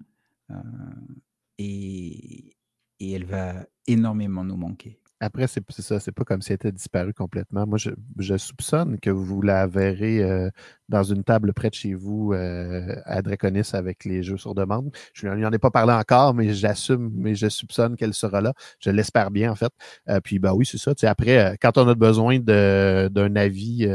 et 1.58 2.58
et 3.00 3.12
elle 3.12 3.26
va 3.26 3.66
énormément 3.86 4.44
nous 4.44 4.58
manquer. 4.58 5.00
Après, 5.20 5.48
c'est 5.48 5.64
ça, 5.72 6.00
c'est 6.00 6.12
pas 6.12 6.24
comme 6.24 6.44
si 6.44 6.52
elle 6.52 6.56
était 6.58 6.72
disparue 6.72 7.14
complètement. 7.14 7.66
Moi, 7.66 7.80
je, 7.80 8.38
soupçonne 8.38 9.00
que 9.00 9.10
vous 9.10 9.42
la 9.42 9.66
verrez 9.66 10.22
euh, 10.22 10.52
dans 10.90 11.02
une 11.02 11.24
table 11.24 11.54
près 11.54 11.70
de 11.70 11.74
chez 11.74 11.96
vous 11.96 12.34
euh, 12.34 12.96
à 13.06 13.24
Draconis 13.24 13.72
avec 13.74 14.06
les 14.06 14.22
jeux 14.22 14.38
sur 14.38 14.54
demande. 14.54 14.96
Je 15.14 15.28
n'y 15.28 15.46
en 15.46 15.52
ai 15.52 15.58
pas 15.58 15.72
parlé 15.72 15.94
encore, 15.94 16.36
mais 16.36 16.54
j'assume, 16.54 17.12
mais 17.16 17.34
je 17.34 17.50
soupçonne 17.50 17.96
qu'elle 17.96 18.14
sera 18.14 18.42
là. 18.42 18.54
Je 18.80 18.92
l'espère 18.92 19.32
bien, 19.32 19.52
en 19.52 19.56
fait. 19.56 19.74
Euh, 20.08 20.20
puis, 20.22 20.38
bah 20.38 20.54
oui, 20.54 20.68
c'est 20.68 20.78
ça. 20.78 20.94
après, 21.10 21.58
quand 21.60 21.80
on 21.80 21.88
a 21.88 21.96
besoin 21.96 22.38
d'un 22.40 23.36
avis 23.36 23.88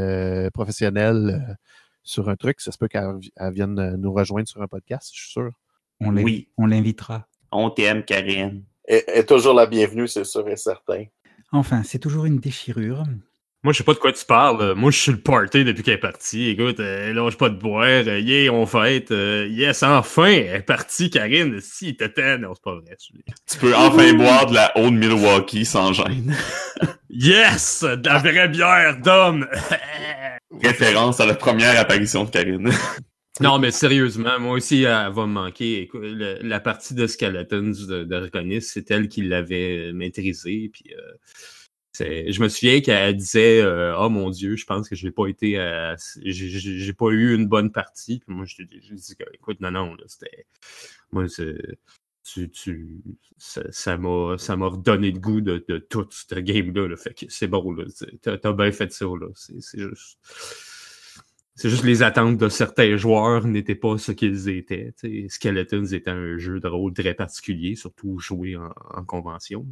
professionnel 0.53 1.57
sur 2.03 2.27
un 2.27 2.35
truc, 2.35 2.59
ça 2.59 2.73
se 2.73 2.77
peut 2.77 2.89
qu'elle 2.89 3.19
vienne 3.51 3.95
nous 3.95 4.11
rejoindre 4.11 4.47
sur 4.49 4.61
un 4.61 4.67
podcast, 4.67 5.09
je 5.13 5.21
suis 5.21 5.31
sûr. 5.31 5.51
On 6.01 6.17
oui. 6.17 6.49
On 6.57 6.65
l'invitera. 6.65 7.27
On 7.51 7.69
t'aime, 7.69 8.03
Karine 8.03 8.63
est, 8.87 9.27
toujours 9.27 9.53
la 9.53 9.65
bienvenue, 9.65 10.07
c'est 10.07 10.25
sûr 10.25 10.47
et 10.47 10.57
certain. 10.57 11.05
Enfin, 11.51 11.83
c'est 11.83 11.99
toujours 11.99 12.25
une 12.25 12.39
déchirure. 12.39 13.03
Moi, 13.63 13.71
je 13.71 13.77
sais 13.77 13.83
pas 13.85 13.93
de 13.93 13.99
quoi 13.99 14.11
tu 14.11 14.25
parles. 14.25 14.73
Moi, 14.75 14.91
je 14.91 14.99
suis 14.99 15.11
le 15.13 15.19
party 15.19 15.63
depuis 15.63 15.83
qu'elle 15.83 15.93
est 15.93 15.97
partie. 15.97 16.49
Écoute, 16.49 16.81
elle 16.81 17.15
lâche 17.15 17.37
pas 17.37 17.47
de 17.47 17.55
boire. 17.55 17.85
Euh, 17.85 18.19
yeah, 18.19 18.51
on 18.51 18.65
fête. 18.65 19.11
Euh, 19.11 19.47
yes, 19.49 19.83
enfin, 19.83 20.25
elle 20.25 20.57
est 20.57 20.61
partie, 20.63 21.09
Karine. 21.09 21.61
Si, 21.61 21.95
t'étais. 21.95 22.37
Non, 22.37 22.53
c'est 22.55 22.63
pas 22.63 22.75
vrai. 22.75 22.97
Tu 22.99 23.57
peux 23.59 23.73
enfin 23.73 24.13
boire 24.17 24.47
de 24.47 24.55
la 24.55 24.77
Old 24.77 24.93
Milwaukee 24.93 25.63
sans 25.63 25.93
gêne. 25.93 26.35
yes! 27.09 27.83
De 27.83 28.09
la 28.09 28.17
vraie 28.17 28.49
bière 28.49 28.97
d'homme! 28.99 29.47
Référence 30.61 31.21
à 31.21 31.25
la 31.25 31.35
première 31.35 31.79
apparition 31.79 32.25
de 32.25 32.31
Karine. 32.31 32.69
Non, 33.39 33.57
mais 33.57 33.71
sérieusement, 33.71 34.39
moi 34.39 34.53
aussi, 34.57 34.83
elle 34.83 35.11
va 35.11 35.25
me 35.25 35.33
manquer. 35.33 35.89
la 35.93 36.59
partie 36.59 36.93
de 36.93 37.07
Skeletons 37.07 37.85
de, 37.87 38.03
de 38.03 38.59
c'est 38.59 38.91
elle 38.91 39.07
qui 39.07 39.23
l'avait 39.23 39.91
maîtrisée. 39.91 40.69
Puis, 40.71 40.93
euh, 40.93 42.31
je 42.31 42.41
me 42.41 42.47
souviens 42.47 42.81
qu'elle 42.81 43.15
disait 43.15 43.61
euh, 43.61 43.97
Oh 43.97 44.09
mon 44.09 44.29
Dieu, 44.29 44.55
je 44.55 44.65
pense 44.65 44.87
que 44.87 44.95
j'ai 44.95 45.11
pas 45.11 45.27
été 45.27 45.53
j'ai 46.23 46.93
pas 46.93 47.09
eu 47.09 47.33
une 47.33 47.47
bonne 47.47 47.71
partie. 47.71 48.19
Puis 48.19 48.35
moi, 48.35 48.45
je 48.45 48.61
lui 48.61 48.67
dis 48.67 49.15
écoute, 49.33 49.59
non, 49.61 49.71
non, 49.71 49.97
c'était. 50.05 50.45
Moi, 51.11 51.25
tu, 52.23 52.49
tu, 52.51 53.01
ça 53.37 53.97
m'a 53.97 54.37
ça 54.37 54.55
redonné 54.55 55.11
le 55.11 55.19
goût 55.19 55.41
de, 55.41 55.63
de 55.67 55.79
tout 55.79 56.07
ce 56.11 56.35
game-là. 56.35 56.95
Fait 56.97 57.15
que 57.15 57.25
c'est 57.29 57.47
bon, 57.47 57.71
là. 57.71 57.85
T'as 58.21 58.37
as 58.43 58.53
bien 58.53 58.71
fait 58.71 58.93
ça, 58.93 59.05
là. 59.05 59.27
C'est 59.35 59.79
juste. 59.79 60.19
C'est 61.55 61.69
juste 61.69 61.83
les 61.83 62.01
attentes 62.01 62.37
de 62.37 62.49
certains 62.49 62.97
joueurs 62.97 63.45
n'étaient 63.45 63.75
pas 63.75 63.97
ce 63.99 64.11
qu'ils 64.11 64.49
étaient. 64.49 64.93
Skeletons 65.29 65.85
était 65.85 66.09
un 66.09 66.37
jeu 66.37 66.59
de 66.59 66.67
rôle 66.67 66.93
très 66.93 67.13
particulier, 67.13 67.75
surtout 67.75 68.17
joué 68.17 68.55
en, 68.55 69.05
convention. 69.05 69.67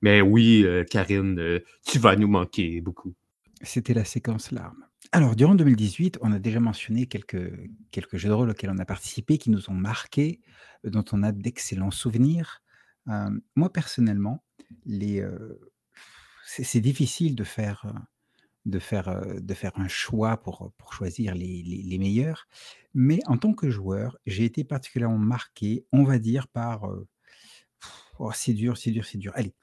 Mais 0.00 0.22
oui, 0.22 0.62
euh, 0.64 0.84
Karine, 0.84 1.38
euh, 1.38 1.60
tu 1.84 1.98
vas 1.98 2.16
nous 2.16 2.28
manquer 2.28 2.80
beaucoup. 2.80 3.14
C'était 3.62 3.92
la 3.92 4.04
séquence 4.04 4.50
larmes. 4.50 4.86
Alors, 5.12 5.36
durant 5.36 5.54
2018, 5.54 6.18
on 6.22 6.32
a 6.32 6.38
déjà 6.38 6.60
mentionné 6.60 7.06
quelques, 7.06 7.52
quelques 7.90 8.16
jeux 8.16 8.28
de 8.28 8.34
rôle 8.34 8.50
auxquels 8.50 8.70
on 8.70 8.78
a 8.78 8.84
participé, 8.84 9.36
qui 9.36 9.50
nous 9.50 9.70
ont 9.70 9.74
marqués, 9.74 10.40
euh, 10.86 10.90
dont 10.90 11.04
on 11.12 11.22
a 11.22 11.32
d'excellents 11.32 11.90
souvenirs. 11.90 12.62
moi, 13.56 13.72
personnellement, 13.72 14.44
c'est 16.44 16.80
difficile 16.80 17.34
de 17.34 17.44
faire 17.44 17.86
de 18.68 18.78
faire, 18.78 19.22
de 19.40 19.54
faire 19.54 19.72
un 19.76 19.88
choix 19.88 20.36
pour, 20.36 20.72
pour 20.76 20.92
choisir 20.92 21.34
les, 21.34 21.62
les, 21.62 21.98
meilleurs. 21.98 22.46
Mais 22.94 23.20
en 23.26 23.38
tant 23.38 23.54
que 23.54 23.70
joueur, 23.70 24.18
j'ai 24.26 24.44
été 24.44 24.64
particulièrement 24.64 25.18
marqué, 25.18 25.86
on 25.92 26.04
va 26.04 26.18
dire, 26.18 26.48
par... 26.48 26.88
oh, 28.18 28.30
c'est 28.34 28.52
dur, 28.52 28.76
c'est 28.76 28.90
dur, 28.90 29.04
c'est 29.04 29.18
dur. 29.18 29.32
Allez, 29.34 29.54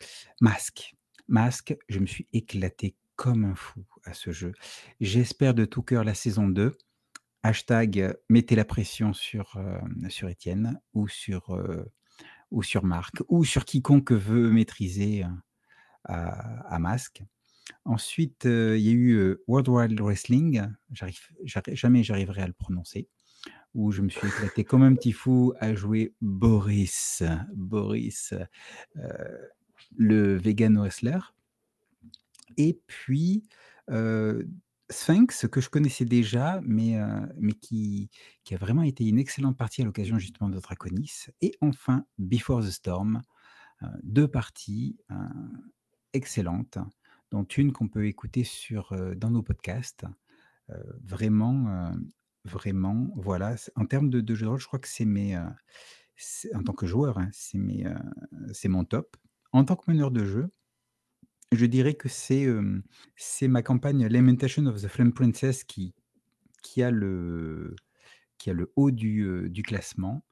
Masque. 0.41 0.95
Masque, 1.27 1.75
je 1.89 1.99
me 1.99 2.05
suis 2.05 2.27
éclaté 2.33 2.95
comme 3.15 3.45
un 3.45 3.55
fou 3.55 3.85
à 4.03 4.13
ce 4.13 4.31
jeu. 4.31 4.53
J'espère 4.99 5.53
de 5.53 5.65
tout 5.65 5.81
cœur 5.81 6.03
la 6.03 6.13
saison 6.13 6.47
2. 6.47 6.77
Hashtag 7.43 8.15
mettez 8.29 8.55
la 8.55 8.65
pression 8.65 9.13
sur, 9.13 9.59
sur 10.09 10.29
Étienne 10.29 10.79
ou 10.93 11.07
sur, 11.07 11.57
ou 12.51 12.63
sur 12.63 12.83
Marc 12.83 13.21
ou 13.27 13.45
sur 13.45 13.65
quiconque 13.65 14.11
veut 14.11 14.49
maîtriser 14.49 15.23
à, 16.03 16.73
à 16.73 16.79
Masque. 16.79 17.23
Ensuite, 17.83 18.45
il 18.45 18.79
y 18.79 18.89
a 18.89 18.93
eu, 18.93 19.37
World 19.47 19.69
Wide 19.69 20.01
Wrestling, 20.01 20.63
jamais 21.73 22.03
j'arriverai 22.03 22.41
à 22.41 22.47
le 22.47 22.53
prononcer, 22.53 23.07
où 23.73 23.91
je 23.91 24.01
me 24.01 24.09
suis 24.09 24.27
éclaté 24.27 24.63
comme 24.63 24.83
un 24.83 24.95
petit 24.95 25.11
fou 25.11 25.53
à 25.59 25.75
jouer 25.75 26.13
Boris, 26.21 27.23
Boris, 27.53 28.33
le 29.97 30.35
vegan 30.37 30.77
wrestler. 30.77 31.19
Et 32.57 32.79
puis, 32.87 33.43
Sphinx 34.89 35.47
que 35.47 35.61
je 35.61 35.69
connaissais 35.69 36.05
déjà, 36.05 36.61
mais 36.63 36.99
mais 37.37 37.53
qui 37.53 38.09
qui 38.43 38.53
a 38.55 38.57
vraiment 38.57 38.83
été 38.83 39.07
une 39.07 39.19
excellente 39.19 39.57
partie 39.57 39.81
à 39.81 39.85
l'occasion 39.85 40.19
justement 40.19 40.49
de 40.49 40.59
Draconis. 40.59 41.27
Et 41.41 41.55
enfin 41.61 42.05
Before 42.17 42.61
the 42.61 42.69
Storm, 42.69 43.21
deux 44.03 44.27
parties, 44.27 44.97
excellentes 46.13 46.77
dont 47.31 47.43
une 47.43 47.71
qu'on 47.71 47.87
peut 47.87 48.07
écouter 48.07 48.43
sur, 48.43 48.95
dans 49.15 49.31
nos 49.31 49.43
podcasts. 49.43 50.05
vraiment, 51.03 51.91
vraiment, 52.43 53.11
voilà, 53.15 53.55
en 53.75 53.85
termes 53.85 54.09
de 54.09 54.21
de 54.21 54.35
jeux 54.35 54.45
de 54.45 54.49
rôle, 54.49 54.59
je 54.59 54.67
crois 54.67 54.79
que 54.79 54.87
c'est 54.87 55.05
mes, 55.05 55.37
en 56.53 56.63
tant 56.63 56.73
que 56.73 56.85
joueur, 56.85 57.17
hein, 57.17 57.29
c'est 57.31 57.57
mes, 57.57 57.85
mon 58.65 58.85
top. 58.85 59.17
En 59.51 59.63
tant 59.65 59.75
que 59.75 59.89
meneur 59.89 60.11
de 60.11 60.25
jeu, 60.25 60.49
je 61.51 61.65
dirais 61.65 61.93
que 61.93 62.09
c'est, 62.09 62.47
c'est 63.15 63.47
ma 63.47 63.61
campagne 63.61 64.07
Lamentation 64.07 64.65
of 64.65 64.81
the 64.81 64.87
Flame 64.87 65.13
Princess 65.13 65.63
qui 65.63 65.93
qui 66.65 66.81
a 66.81 66.89
le 66.89 67.75
qui 68.37 68.49
a 68.49 68.53
le 68.53 68.71
haut 68.75 68.91
du, 68.91 69.49
du 69.49 69.63
classement. 69.63 70.25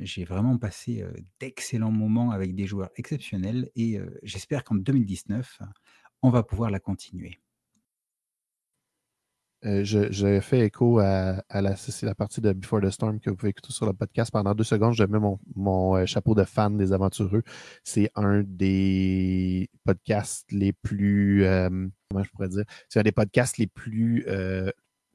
j'ai 0.00 0.24
vraiment 0.24 0.58
passé, 0.58 1.04
d'excellents 1.38 1.92
moments 1.92 2.30
avec 2.30 2.54
des 2.54 2.66
joueurs 2.66 2.90
exceptionnels 2.96 3.70
et 3.76 4.00
j'espère 4.22 4.64
qu'en 4.64 4.76
2019 4.76 5.60
on 6.22 6.30
va 6.30 6.42
pouvoir 6.42 6.70
la 6.70 6.80
continuer. 6.80 7.40
Euh, 9.66 9.84
je, 9.84 10.40
fais 10.40 10.60
écho 10.60 11.00
à, 11.00 11.42
la, 11.52 12.14
partie 12.14 12.40
de 12.40 12.52
Before 12.52 12.80
the 12.80 12.90
Storm 12.90 13.20
que 13.20 13.28
vous 13.28 13.36
pouvez 13.36 13.50
écouter 13.50 13.72
sur 13.72 13.84
le 13.84 13.92
podcast. 13.92 14.30
Pendant 14.30 14.54
deux 14.54 14.64
secondes, 14.64 14.94
je 14.94 15.04
mets 15.04 15.18
mon, 15.54 15.96
euh, 15.96 16.06
chapeau 16.06 16.34
de 16.34 16.44
fan 16.44 16.78
des 16.78 16.92
aventureux. 16.92 17.42
C'est 17.84 18.10
un 18.14 18.42
des 18.42 19.68
podcasts 19.84 20.50
les 20.50 20.72
plus, 20.72 21.44
euh, 21.44 21.68
comment 22.10 22.24
je 22.24 22.30
pourrais 22.30 22.48
dire, 22.48 22.64
c'est 22.88 23.00
un 23.00 23.02
des 23.02 23.12
podcasts 23.12 23.58
les 23.58 23.66
plus 23.66 24.24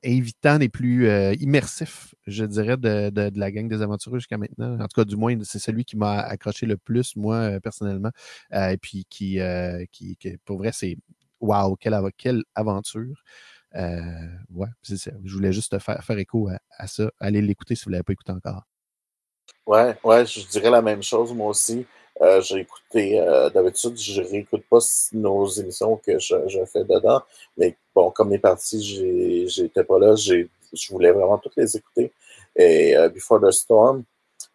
invitants, 0.05 0.57
les 0.57 0.69
plus 0.69 1.07
euh, 1.07 1.33
immersifs, 1.39 2.15
je 2.27 2.45
dirais, 2.45 2.77
de, 2.77 3.09
de, 3.09 3.31
la 3.39 3.51
gang 3.51 3.67
des 3.67 3.81
aventureux 3.81 4.19
jusqu'à 4.19 4.37
maintenant. 4.37 4.79
En 4.79 4.87
tout 4.87 5.01
cas, 5.01 5.05
du 5.05 5.15
moins, 5.15 5.35
c'est 5.43 5.59
celui 5.59 5.85
qui 5.85 5.97
m'a 5.97 6.19
accroché 6.19 6.65
le 6.65 6.77
plus, 6.77 7.15
moi, 7.15 7.59
personnellement. 7.61 8.11
et 8.53 8.77
puis 8.77 9.05
qui, 9.09 9.39
qui, 9.91 10.17
qui, 10.17 10.37
pour 10.45 10.57
vrai, 10.57 10.71
c'est 10.73 10.97
waouh, 11.39 11.75
quelle, 11.75 11.97
quelle 12.17 12.43
aventure. 12.55 13.23
Euh, 13.75 13.99
ouais, 14.51 14.67
c'est 14.81 14.97
ça. 14.97 15.11
Je 15.23 15.33
voulais 15.33 15.51
juste 15.51 15.77
faire, 15.79 16.03
faire 16.03 16.17
écho 16.17 16.47
à, 16.47 16.59
à 16.77 16.87
ça. 16.87 17.11
Allez 17.19 17.41
l'écouter 17.41 17.75
si 17.75 17.85
vous 17.85 17.89
ne 17.89 17.95
l'avez 17.95 18.03
pas 18.03 18.13
écouté 18.13 18.31
encore. 18.31 18.63
Ouais, 19.65 19.97
ouais, 20.03 20.25
je 20.25 20.47
dirais 20.47 20.69
la 20.69 20.81
même 20.81 21.03
chose, 21.03 21.33
moi 21.33 21.49
aussi. 21.49 21.85
Euh, 22.21 22.41
j'ai 22.41 22.59
écouté, 22.59 23.19
euh, 23.19 23.49
d'habitude, 23.49 23.97
je 23.99 24.21
réécoute 24.21 24.63
pas 24.69 24.79
nos 25.11 25.47
émissions 25.47 25.97
que 25.97 26.17
je, 26.17 26.35
je, 26.47 26.63
fais 26.65 26.85
dedans, 26.85 27.21
mais 27.57 27.75
bon, 27.93 28.09
comme 28.11 28.31
les 28.31 28.39
parties, 28.39 29.47
j'étais 29.47 29.83
pas 29.83 29.99
là, 29.99 30.15
je 30.15 30.47
voulais 30.89 31.11
vraiment 31.11 31.37
toutes 31.37 31.57
les 31.57 31.75
écouter. 31.75 32.13
Et 32.55 32.95
euh, 32.95 33.09
Before 33.09 33.41
the 33.41 33.51
Storm, 33.51 34.03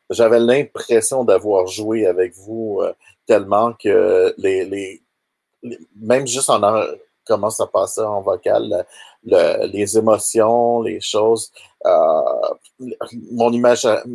j'avais 0.08 0.40
l'impression 0.40 1.22
d'avoir 1.22 1.66
joué 1.66 2.06
avec 2.06 2.34
vous 2.34 2.80
euh, 2.80 2.94
tellement 3.26 3.74
que 3.74 4.34
les, 4.38 4.64
les, 4.64 5.02
les, 5.62 5.78
même 6.00 6.26
juste 6.26 6.48
en 6.48 6.62
comment 7.30 7.50
ça 7.50 7.68
passait 7.68 8.00
en 8.00 8.22
vocal, 8.22 8.84
le, 9.24 9.66
les 9.66 9.96
émotions, 9.96 10.82
les 10.82 11.00
choses. 11.00 11.52
Euh, 11.86 12.22
mon, 13.30 13.52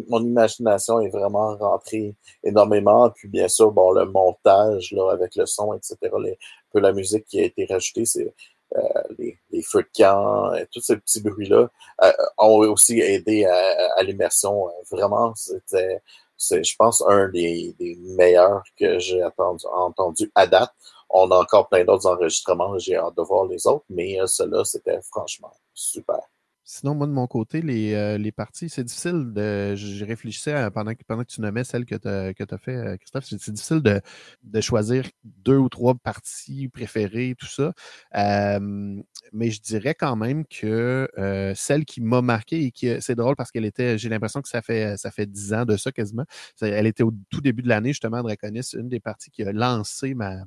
mon 0.09 0.21
imagination 0.21 0.99
est 0.99 1.09
vraiment 1.09 1.55
rentrée 1.55 2.13
énormément. 2.43 3.09
Puis 3.11 3.29
bien 3.29 3.47
sûr, 3.47 3.71
bon, 3.71 3.91
le 3.91 4.05
montage 4.05 4.91
là, 4.91 5.11
avec 5.13 5.37
le 5.37 5.45
son, 5.45 5.73
etc., 5.73 5.95
les, 6.21 6.37
peu 6.73 6.81
la 6.81 6.91
musique 6.91 7.25
qui 7.25 7.39
a 7.39 7.43
été 7.45 7.65
rajoutée, 7.69 8.05
c'est 8.05 8.33
euh, 8.75 8.81
les, 9.17 9.61
feux 9.63 9.83
de 9.83 9.89
camp, 9.97 10.53
et 10.55 10.67
tous 10.73 10.81
ces 10.81 10.97
petits 10.97 11.21
bruits-là 11.21 11.69
euh, 12.03 12.11
ont 12.37 12.57
aussi 12.57 12.99
aidé 12.99 13.45
à, 13.45 14.03
l'immersion. 14.03 14.67
Vraiment, 14.91 15.33
c'était, 15.35 16.01
je 16.37 16.75
pense, 16.77 17.01
un 17.07 17.29
des, 17.29 17.73
meilleurs 18.17 18.63
que 18.77 18.99
j'ai 18.99 19.23
entendu 19.23 20.29
à 20.35 20.47
date. 20.47 20.73
On 21.17 21.31
a 21.31 21.37
encore 21.37 21.69
plein 21.69 21.85
d'autres 21.85 22.07
enregistrements. 22.07 22.77
J'ai 22.77 22.97
hâte 22.97 23.15
de 23.15 23.21
voir 23.21 23.45
les 23.45 23.65
autres, 23.67 23.85
mais 23.89 24.19
euh, 24.19 24.27
cela, 24.27 24.65
c'était 24.65 24.99
franchement 25.01 25.53
super. 25.73 26.19
Sinon, 26.65 26.93
moi, 26.95 27.07
de 27.07 27.13
mon 27.13 27.25
côté, 27.25 27.61
les, 27.61 27.93
euh, 27.93 28.17
les 28.17 28.33
parties, 28.33 28.67
c'est 28.67 28.83
difficile 28.83 29.31
de. 29.31 29.75
Je 29.75 30.03
réfléchissais 30.03 30.69
pendant, 30.71 30.93
que, 30.93 31.03
pendant 31.07 31.23
que 31.23 31.31
tu 31.31 31.39
nommais 31.39 31.63
celle 31.63 31.85
que 31.85 31.95
tu 31.95 32.07
as, 32.07 32.57
fait, 32.57 32.75
euh, 32.75 32.97
Christophe. 32.97 33.23
C'est 33.29 33.51
difficile 33.51 33.81
de, 33.81 34.01
de, 34.43 34.61
choisir 34.61 35.05
deux 35.23 35.55
ou 35.57 35.69
trois 35.69 35.95
parties 35.95 36.67
préférées, 36.67 37.35
tout 37.39 37.45
ça. 37.45 37.71
Euh, 38.15 39.01
mais 39.31 39.51
je 39.51 39.61
dirais 39.61 39.95
quand 39.95 40.17
même 40.17 40.43
que 40.45 41.07
euh, 41.17 41.53
celle 41.55 41.85
qui 41.85 42.01
m'a 42.01 42.21
marqué 42.21 42.65
et 42.65 42.71
qui 42.71 42.89
c'est 42.99 43.15
drôle 43.15 43.37
parce 43.37 43.51
qu'elle 43.51 43.65
était, 43.65 43.97
j'ai 43.97 44.09
l'impression 44.09 44.41
que 44.41 44.49
ça 44.49 44.61
fait 44.61 44.97
ça 44.97 45.11
fait 45.11 45.27
dix 45.27 45.53
ans 45.53 45.63
de 45.63 45.77
ça 45.77 45.93
quasiment. 45.93 46.25
Elle 46.59 46.87
était 46.87 47.03
au 47.03 47.13
tout 47.29 47.39
début 47.41 47.61
de 47.61 47.69
l'année, 47.69 47.89
justement, 47.89 48.21
Draconis, 48.21 48.71
une 48.73 48.89
des 48.89 48.99
parties 48.99 49.31
qui 49.31 49.43
a 49.43 49.53
lancé 49.53 50.13
ma 50.13 50.43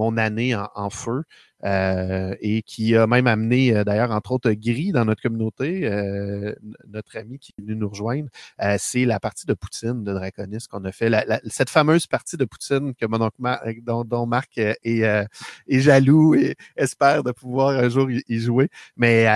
mon 0.00 0.16
année 0.16 0.54
en, 0.56 0.88
feu 0.88 1.24
euh, 1.64 2.34
et 2.40 2.62
qui 2.62 2.96
a 2.96 3.06
même 3.06 3.26
amené 3.26 3.76
euh, 3.76 3.84
d'ailleurs 3.84 4.12
entre 4.12 4.32
autres 4.32 4.50
Gris 4.52 4.92
dans 4.92 5.04
notre 5.04 5.20
communauté, 5.20 5.86
euh, 5.86 6.54
notre 6.88 7.18
ami 7.18 7.38
qui 7.38 7.52
est 7.52 7.60
venu 7.60 7.76
nous 7.76 7.88
rejoindre. 7.90 8.30
Euh, 8.62 8.76
c'est 8.78 9.04
la 9.04 9.20
partie 9.20 9.44
de 9.46 9.52
Poutine 9.52 10.02
de 10.02 10.12
Draconis 10.14 10.64
qu'on 10.70 10.84
a 10.86 10.92
fait, 10.92 11.10
la, 11.10 11.26
la, 11.26 11.38
cette 11.46 11.68
fameuse 11.68 12.06
partie 12.06 12.38
de 12.38 12.46
Poutine 12.46 12.94
que 12.94 13.04
mon 13.04 13.20
oncle 13.20 13.36
dont, 13.82 14.04
dont, 14.04 14.24
Marc 14.26 14.56
est, 14.56 14.78
est, 14.84 15.80
jaloux 15.80 16.34
et 16.34 16.56
espère 16.76 17.22
de 17.22 17.32
pouvoir 17.32 17.70
un 17.78 17.88
jour 17.90 18.10
y, 18.10 18.38
jouer. 18.38 18.70
Mais 18.96 19.26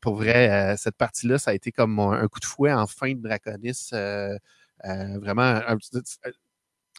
pour 0.00 0.16
vrai, 0.16 0.74
cette 0.76 0.96
partie-là, 0.96 1.38
ça 1.38 1.52
a 1.52 1.54
été 1.54 1.70
comme 1.70 2.00
un 2.00 2.26
coup 2.28 2.40
de 2.40 2.44
fouet 2.44 2.72
en 2.72 2.86
fin 2.88 3.12
de 3.14 3.20
Draconis. 3.20 3.90
vraiment 4.82 5.42
un, 5.42 5.76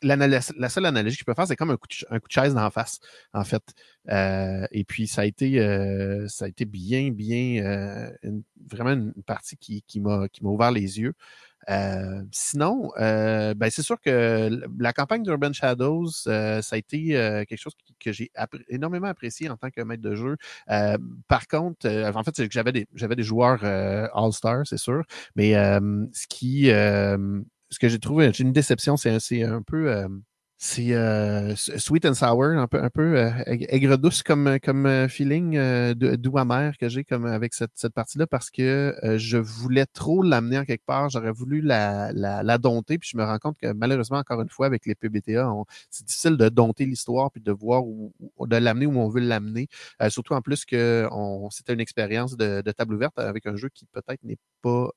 la 0.02 0.70
seule 0.70 0.86
analogie 0.86 1.16
que 1.18 1.22
je 1.22 1.26
peux 1.26 1.34
faire, 1.34 1.48
c'est 1.48 1.56
comme 1.56 1.72
un 1.72 1.78
coup, 1.78 1.88
de, 1.88 2.06
un 2.10 2.20
coup 2.20 2.28
de 2.28 2.34
chaise 2.34 2.54
d'en 2.54 2.70
face, 2.70 3.00
en 3.34 3.44
fait. 3.44 3.64
Euh, 4.10 4.66
et 4.72 4.84
puis, 4.84 5.08
ça 5.08 5.22
a 5.22 5.26
été, 5.26 5.60
euh, 5.60 6.28
ça 6.28 6.46
a 6.46 6.48
été 6.48 6.66
bien, 6.66 7.12
bien, 7.12 7.64
euh, 7.64 8.12
une, 8.24 8.44
vraiment 8.70 8.92
une 8.92 9.24
partie 9.26 9.58
qui, 9.58 9.84
qui 9.84 10.00
m'a 10.00 10.28
ouvert 10.42 10.72
les 10.72 11.00
yeux. 11.00 11.14
Euh, 11.70 12.24
sinon, 12.32 12.90
euh, 13.00 13.54
ben 13.54 13.70
c'est 13.70 13.84
sûr 13.84 14.00
que 14.00 14.50
la 14.80 14.94
campagne 14.94 15.24
d'Urban 15.24 15.54
Shadows, 15.54 16.10
ça 16.10 16.62
a 16.72 16.78
été 16.78 17.10
quelque 17.48 17.58
chose 17.60 17.74
que 18.00 18.12
j'ai 18.12 18.32
énormément 18.70 19.08
apprécié 19.08 19.50
en 19.50 19.58
tant 19.58 19.70
que 19.70 19.82
maître 19.82 20.02
de 20.02 20.16
jeu. 20.16 20.38
par 21.28 21.48
contre, 21.48 21.88
en 21.88 22.24
fait, 22.24 22.32
c'est 22.36 22.48
que 22.48 22.54
j'avais 22.54 22.72
des, 22.72 22.88
des 22.94 23.24
joueurs 23.24 23.64
All-Star, 23.64 24.66
c'est 24.66 24.78
sûr, 24.78 25.04
mais 25.36 25.54
ce 25.54 26.28
qui 26.28 26.72
ce 27.70 27.80
que 27.80 27.90
j'ai 27.90 28.00
trouvé, 28.00 28.32
j'ai 28.34 28.44
une 28.44 28.54
déception, 28.54 28.98
c'est 28.98 29.44
un 29.44 29.62
peu. 29.62 29.92
Euh, 29.92 30.08
c'est 30.62 30.94
euh, 30.94 31.56
sweet 31.56 32.06
and 32.06 32.16
sour, 32.16 32.44
un 32.44 32.68
peu, 32.68 32.84
un 32.84 32.90
peu 32.90 33.18
euh, 33.18 33.32
aigre 33.48 33.98
douce 33.98 34.24
comme, 34.24 34.60
comme 34.62 34.86
euh, 34.88 35.08
feeling, 35.08 35.56
euh, 35.56 35.94
doux 35.96 36.38
amer 36.38 36.78
que 36.78 36.90
j'ai 36.90 37.06
comme 37.06 37.26
avec 37.26 37.54
cette, 37.54 37.72
cette 37.76 37.94
partie-là 37.94 38.28
parce 38.28 38.52
que 38.52 38.94
euh, 39.06 39.18
je 39.18 39.38
voulais 39.38 39.86
trop 39.86 40.22
l'amener 40.22 40.60
en 40.60 40.66
quelque 40.66 40.86
part. 40.86 41.10
J'aurais 41.10 41.32
voulu 41.32 41.62
la, 41.62 42.12
la, 42.12 42.44
la, 42.44 42.58
dompter, 42.58 42.98
puis 42.98 43.10
je 43.10 43.18
me 43.18 43.24
rends 43.24 43.38
compte 43.38 43.58
que 43.58 43.72
malheureusement, 43.72 44.18
encore 44.18 44.42
une 44.42 44.50
fois, 44.50 44.66
avec 44.66 44.86
les 44.86 44.96
PBTA, 44.96 45.50
c'est 45.90 46.06
difficile 46.06 46.36
de 46.36 46.50
dompter 46.50 46.86
l'histoire 46.86 47.32
puis 47.32 47.42
de 47.42 47.54
voir 47.54 47.86
où, 47.86 48.14
de 48.46 48.58
l'amener 48.58 48.86
où 48.86 49.00
on 49.00 49.08
veut 49.08 49.22
l'amener. 49.22 49.70
Euh, 50.02 50.10
surtout 50.10 50.34
en 50.34 50.42
plus 50.42 50.66
que 50.66 51.08
c'était 51.52 51.74
une 51.74 51.80
expérience 51.80 52.36
de, 52.36 52.62
de, 52.62 52.72
table 52.74 52.96
ouverte 52.96 53.18
avec 53.18 53.46
un 53.48 53.56
jeu 53.56 53.70
qui 53.74 53.86
peut-être 53.86 54.24
n'est 54.26 54.38
pas 54.62 54.90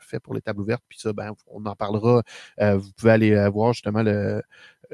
fait 0.00 0.18
pour 0.18 0.32
les 0.32 0.40
tables 0.40 0.62
ouvertes. 0.62 0.82
Puis 0.88 0.98
ça, 0.98 1.12
ben, 1.12 1.32
on 1.46 1.66
en 1.66 1.76
parlera. 1.76 2.22
vous 2.58 2.90
pouvez 2.96 3.12
aller 3.12 3.48
voir 3.50 3.74
justement 3.74 4.02
le 4.02 4.42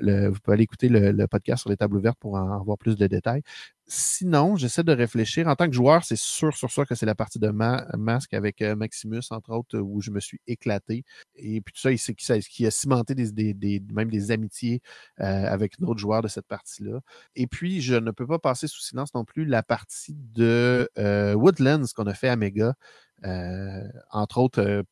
vous 0.02 0.38
pouvez 0.40 0.54
aller 0.54 0.64
écouter 0.64 0.88
le, 0.88 1.26
podcast 1.26 1.62
sur 1.62 1.70
les 1.70 1.76
tables 1.76 1.96
ouvertes 1.96 2.18
pour 2.18 2.34
en 2.34 2.60
avoir 2.60 2.78
plus 2.78 2.96
de 2.96 3.06
détails. 3.06 3.42
Sinon, 3.90 4.56
j'essaie 4.56 4.82
de 4.82 4.92
réfléchir. 4.92 5.48
En 5.48 5.56
tant 5.56 5.66
que 5.66 5.72
joueur, 5.72 6.04
c'est 6.04 6.18
sûr 6.18 6.54
sur 6.54 6.70
ça 6.70 6.84
que 6.84 6.94
c'est 6.94 7.06
la 7.06 7.14
partie 7.14 7.38
de 7.38 7.48
ma 7.48 7.86
masque 7.96 8.34
avec 8.34 8.60
euh, 8.60 8.76
Maximus, 8.76 9.22
entre 9.30 9.50
autres, 9.52 9.78
où 9.78 10.02
je 10.02 10.10
me 10.10 10.20
suis 10.20 10.40
éclaté. 10.46 11.04
Et 11.36 11.62
puis 11.62 11.72
tout 11.72 11.80
ça, 11.80 11.90
il, 11.90 11.98
qui, 11.98 12.40
qui 12.50 12.66
a 12.66 12.70
cimenté 12.70 13.14
même 13.14 14.10
des 14.10 14.30
amitiés 14.30 14.82
euh, 15.20 15.24
avec 15.46 15.78
d'autres 15.78 16.00
joueurs 16.00 16.20
de 16.20 16.28
cette 16.28 16.46
partie-là. 16.46 17.00
Et 17.34 17.46
puis, 17.46 17.80
je 17.80 17.94
ne 17.94 18.10
peux 18.10 18.26
pas 18.26 18.38
passer 18.38 18.68
sous 18.68 18.80
silence 18.80 19.14
non 19.14 19.24
plus 19.24 19.46
la 19.46 19.62
partie 19.62 20.16
de 20.34 20.90
euh, 20.98 21.32
Woodlands 21.34 21.86
qu'on 21.96 22.06
a 22.06 22.14
fait 22.14 22.28
à 22.28 22.36
Mega. 22.36 22.74
Entre 24.12 24.38
autres, 24.38 24.84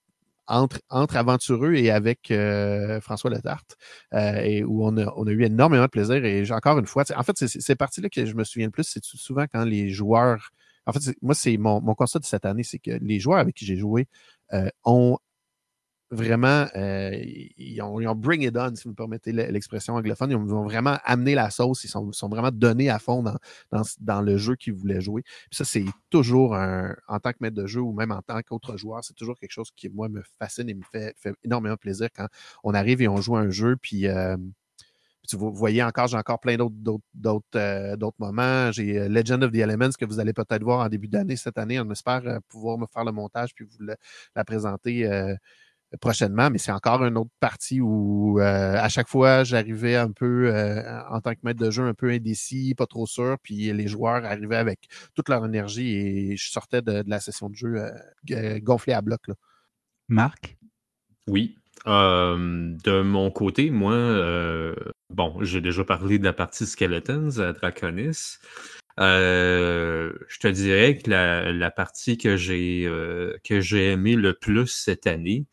entre, 0.49 0.80
entre 0.90 1.16
aventureux 1.16 1.74
et 1.74 1.90
avec 1.90 2.30
euh, 2.30 3.01
François 3.01 3.30
Letarte, 3.30 3.76
euh, 4.14 4.40
et 4.42 4.64
où 4.64 4.86
on 4.86 4.97
a, 4.97 5.30
eu 5.30 5.44
énormément 5.44 5.84
de 5.84 5.90
plaisir. 5.90 6.24
Et 6.24 6.51
encore 6.53 6.78
une 6.78 6.86
fois, 6.86 7.05
en 7.16 7.22
fait, 7.22 7.36
c'est 7.36 7.49
ces 7.49 7.74
parties-là 7.74 8.09
que 8.09 8.24
je 8.24 8.34
me 8.34 8.44
souviens 8.44 8.66
le 8.66 8.72
plus, 8.72 8.84
c'est 8.84 9.05
souvent 9.05 9.47
quand 9.53 9.64
les 9.64 9.90
joueurs. 9.90 10.51
En 10.86 10.92
fait, 10.92 11.16
moi, 11.22 11.34
c'est 11.34 11.57
mon, 11.57 11.80
mon 11.80 11.94
constat 11.94 12.20
de 12.20 12.24
cette 12.24 12.44
année, 12.44 12.62
c'est 12.62 12.78
que 12.78 12.92
les 13.01 13.18
joueurs 13.18 13.38
avec 13.38 13.57
qui 13.57 13.64
j'ai 13.66 13.76
joué 13.76 14.07
euh, 14.53 14.68
ont 14.84 15.18
vraiment, 16.11 16.66
euh, 16.76 17.11
ils, 17.57 17.80
ont, 17.82 18.00
ils, 18.00 18.07
ont, 18.07 18.14
bring 18.14 18.42
it 18.42 18.57
on, 18.57 18.74
si 18.74 18.84
vous 18.84 18.90
me 18.90 18.94
permettez 18.94 19.32
l'expression 19.32 19.94
anglophone. 19.94 20.30
Ils 20.30 20.36
ont, 20.36 20.64
vraiment 20.64 20.98
amené 21.04 21.34
la 21.34 21.50
sauce. 21.50 21.84
Ils 21.84 21.88
sont, 21.88 22.28
vraiment 22.28 22.50
donnés 22.52 22.90
à 22.90 22.98
fond 22.98 23.22
dans, 23.22 23.82
dans, 24.00 24.20
le 24.20 24.36
jeu 24.36 24.57
qu'ils 24.57 24.74
voulaient 24.74 25.00
jouer. 25.00 25.22
Ça, 25.50 25.64
c'est 25.64 25.84
toujours, 26.11 26.54
un, 26.54 26.94
en 27.09 27.18
tant 27.18 27.32
que 27.32 27.38
maître 27.40 27.57
de 27.57 27.66
jeu 27.66 27.80
ou 27.80 27.92
même 27.92 28.12
en 28.12 28.22
tant 28.22 28.40
qu'autre 28.42 28.76
joueur, 28.76 29.02
c'est 29.02 29.14
toujours 29.14 29.38
quelque 29.38 29.52
chose 29.52 29.70
qui, 29.74 29.88
moi, 29.88 30.09
me 30.09 30.22
fascine 30.38 30.68
et 30.68 30.74
me 30.74 30.84
fait, 30.84 31.14
fait, 31.18 31.34
énormément 31.44 31.76
plaisir 31.76 32.09
quand 32.14 32.26
on 32.62 32.74
arrive 32.74 33.02
et 33.02 33.09
on 33.09 33.20
joue 33.20 33.36
un 33.36 33.50
jeu. 33.50 33.76
Puis, 33.76 34.07
euh, 34.07 34.36
vous 35.32 35.52
voyez 35.52 35.82
encore, 35.82 36.07
j'ai 36.07 36.16
encore 36.16 36.38
plein 36.38 36.57
d'autres 36.57 37.42
euh, 37.57 37.96
moments. 38.20 38.70
J'ai 38.70 38.96
euh, 38.96 39.09
Legend 39.09 39.42
of 39.42 39.50
the 39.50 39.57
Elements 39.57 39.90
que 39.98 40.04
vous 40.04 40.20
allez 40.20 40.32
peut-être 40.32 40.62
voir 40.62 40.86
en 40.86 40.88
début 40.88 41.09
d'année 41.09 41.34
cette 41.34 41.59
année. 41.59 41.80
On 41.80 41.90
espère 41.90 42.22
pouvoir 42.48 42.78
me 42.78 42.86
faire 42.86 43.04
le 43.04 43.11
montage 43.11 43.52
puis 43.54 43.64
vous 43.64 43.86
la 44.36 44.44
présenter 44.44 45.04
prochainement, 45.97 46.51
mais 46.51 46.59
c'est 46.59 46.72
encore 46.72 47.05
une 47.05 47.16
autre 47.16 47.30
partie 47.40 47.80
où 47.80 48.40
euh, 48.40 48.76
à 48.76 48.88
chaque 48.88 49.09
fois 49.09 49.44
j'arrivais 49.44 49.97
un 49.97 50.11
peu 50.11 50.55
euh, 50.55 50.82
en 51.11 51.20
tant 51.20 51.32
que 51.32 51.40
maître 51.42 51.61
de 51.61 51.70
jeu 51.70 51.84
un 51.84 51.94
peu 51.94 52.11
indécis, 52.11 52.74
pas 52.74 52.86
trop 52.86 53.07
sûr, 53.07 53.36
puis 53.42 53.72
les 53.72 53.88
joueurs 53.88 54.24
arrivaient 54.24 54.57
avec 54.57 54.88
toute 55.14 55.28
leur 55.28 55.44
énergie 55.44 55.97
et 55.97 56.36
je 56.36 56.51
sortais 56.51 56.82
de, 56.82 57.03
de 57.03 57.11
la 57.11 57.20
session 57.20 57.49
de 57.49 57.55
jeu 57.55 57.76
euh, 58.30 58.59
gonflé 58.61 58.92
à 58.92 59.01
bloc. 59.01 59.28
Là. 59.28 59.34
Marc? 60.09 60.57
Oui. 61.26 61.57
de 61.86 63.03
mon 63.03 63.30
côté, 63.30 63.70
moi, 63.70 64.74
bon, 65.11 65.36
j'ai 65.42 65.61
déjà 65.61 65.84
parlé 65.84 66.18
de 66.18 66.24
la 66.24 66.32
partie 66.32 66.66
Skeletons 66.66 67.38
à 67.40 67.53
Draconis. 67.53 68.38
Euh, 68.99 70.12
je 70.28 70.38
te 70.38 70.49
dirais 70.49 70.97
que 70.97 71.11
la, 71.11 71.70
partie 71.70 72.16
que 72.16 72.36
j'ai 72.36 72.84
euh, 72.86 73.36
que 73.44 73.61
j'ai 73.61 73.92
aimé 73.92 74.16
le 74.16 74.32
plus 74.32 74.68
cette 74.68 75.07
année, 75.07 75.44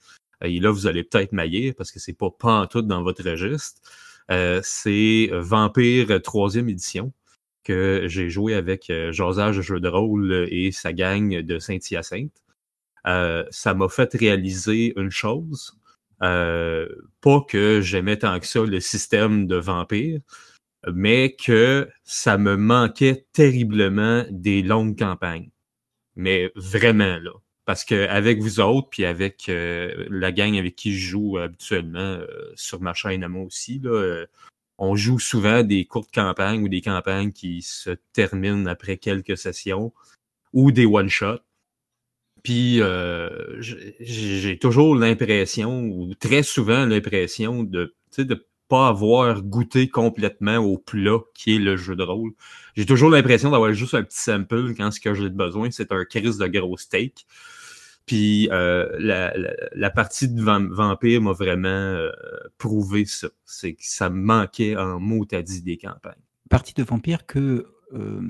et 0.43 0.59
là 0.59 0.71
vous 0.71 0.87
allez 0.87 1.03
peut-être 1.03 1.31
mailler 1.33 1.73
parce 1.73 1.91
que 1.91 1.99
c'est 1.99 2.17
pas 2.17 2.29
tout 2.69 2.81
dans 2.81 3.03
votre 3.03 3.23
registre, 3.29 3.81
c'est 4.63 5.29
Vampire 5.33 6.21
troisième 6.21 6.69
édition 6.69 7.13
que 7.63 8.03
j'ai 8.07 8.29
joué 8.29 8.53
avec 8.55 8.91
Josage 9.11 9.61
Jeu 9.61 9.79
de 9.79 9.87
rôle 9.87 10.47
et 10.51 10.71
sa 10.71 10.93
gang 10.93 11.41
de 11.41 11.59
Saint-Hyacinthe. 11.59 12.43
ça 13.05 13.73
m'a 13.73 13.89
fait 13.89 14.13
réaliser 14.13 14.93
une 14.97 15.11
chose, 15.11 15.77
euh, 16.23 16.87
pas 17.21 17.41
que 17.41 17.81
j'aimais 17.81 18.17
tant 18.17 18.39
que 18.39 18.47
ça 18.47 18.61
le 18.61 18.79
système 18.79 19.45
de 19.45 19.57
vampires, 19.57 20.21
mais 20.93 21.35
que 21.35 21.89
ça 22.03 22.37
me 22.37 22.55
manquait 22.55 23.25
terriblement 23.33 24.25
des 24.31 24.61
longues 24.63 24.97
campagnes. 24.97 25.49
Mais 26.15 26.51
vraiment, 26.55 27.17
là. 27.19 27.31
Parce 27.65 27.85
que 27.85 28.07
avec 28.07 28.41
vous 28.41 28.59
autres, 28.59 28.89
puis 28.89 29.05
avec 29.05 29.47
euh, 29.47 30.05
la 30.09 30.31
gang 30.31 30.57
avec 30.57 30.75
qui 30.75 30.97
je 30.97 31.09
joue 31.11 31.37
habituellement 31.37 31.99
euh, 31.99 32.27
sur 32.55 32.81
ma 32.81 32.93
chaîne 32.93 33.23
à 33.23 33.29
moi 33.29 33.43
aussi, 33.43 33.79
là, 33.79 34.25
on 34.77 34.95
joue 34.95 35.19
souvent 35.19 35.63
des 35.63 35.85
courtes 35.85 36.13
campagnes 36.13 36.63
ou 36.63 36.67
des 36.69 36.81
campagnes 36.81 37.31
qui 37.31 37.61
se 37.61 37.91
terminent 38.11 38.65
après 38.65 38.97
quelques 38.97 39.37
sessions 39.37 39.93
ou 40.51 40.71
des 40.71 40.85
one-shots. 40.85 41.39
Puis 42.43 42.81
euh, 42.81 43.61
j'ai 43.61 44.59
toujours 44.59 44.95
l'impression, 44.95 45.83
ou 45.85 46.13
très 46.15 46.43
souvent 46.43 46.85
l'impression 46.85 47.63
de 47.63 47.95
ne 48.17 48.35
pas 48.67 48.89
avoir 48.89 49.41
goûté 49.41 49.87
complètement 49.87 50.57
au 50.57 50.77
plat 50.77 51.19
qui 51.33 51.55
est 51.55 51.59
le 51.59 51.77
jeu 51.77 51.95
de 51.95 52.03
rôle. 52.03 52.33
J'ai 52.75 52.85
toujours 52.85 53.09
l'impression 53.09 53.51
d'avoir 53.51 53.71
juste 53.73 53.93
un 53.93 54.03
petit 54.03 54.19
sample 54.19 54.73
quand 54.75 54.91
ce 54.91 54.99
que 54.99 55.13
j'ai 55.13 55.29
besoin, 55.29 55.71
c'est 55.71 55.91
un 55.93 56.03
crise 56.03 56.37
de 56.37 56.47
gros 56.47 56.77
steak. 56.77 57.25
Puis 58.05 58.49
euh, 58.51 58.89
la, 58.99 59.89
partie 59.89 60.27
de 60.27 60.41
Vampire 60.41 61.21
m'a 61.21 61.31
vraiment 61.31 61.67
euh, 61.69 62.11
prouvé 62.57 63.05
ça. 63.05 63.29
C'est 63.45 63.73
que 63.73 63.83
ça 63.83 64.09
me 64.09 64.21
manquait 64.21 64.75
en 64.75 64.99
mot 64.99 65.25
à 65.31 65.41
dit 65.41 65.61
des 65.61 65.77
campagnes. 65.77 66.21
Partie 66.49 66.73
de 66.73 66.83
Vampire 66.83 67.25
que, 67.25 67.65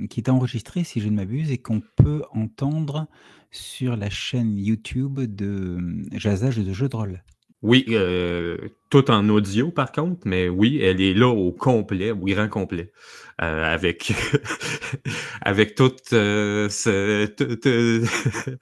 qui 0.09 0.19
est 0.19 0.29
enregistrée, 0.29 0.83
si 0.83 1.01
je 1.01 1.09
ne 1.09 1.15
m'abuse, 1.15 1.51
et 1.51 1.57
qu'on 1.57 1.81
peut 1.95 2.23
entendre 2.31 3.07
sur 3.51 3.95
la 3.95 4.09
chaîne 4.09 4.57
YouTube 4.57 5.19
de 5.19 5.77
Jazage 6.11 6.57
de 6.57 6.73
jeux 6.73 6.89
de 6.89 6.95
rôle. 6.95 7.23
Oui, 7.63 7.85
euh, 7.91 8.57
tout 8.89 9.09
en 9.09 9.29
audio 9.29 9.71
par 9.71 9.93
contre, 9.93 10.27
mais 10.27 10.49
oui, 10.49 10.79
elle 10.81 10.99
est 10.99 11.13
là 11.13 11.29
au 11.29 11.53
complet, 11.53 12.11
au 12.11 12.17
grand 12.17 12.49
complet, 12.49 12.91
euh, 13.41 13.73
avec 13.73 14.11
avec 15.41 15.73
tout, 15.73 15.95
euh, 16.11 16.67
ce, 16.67 17.25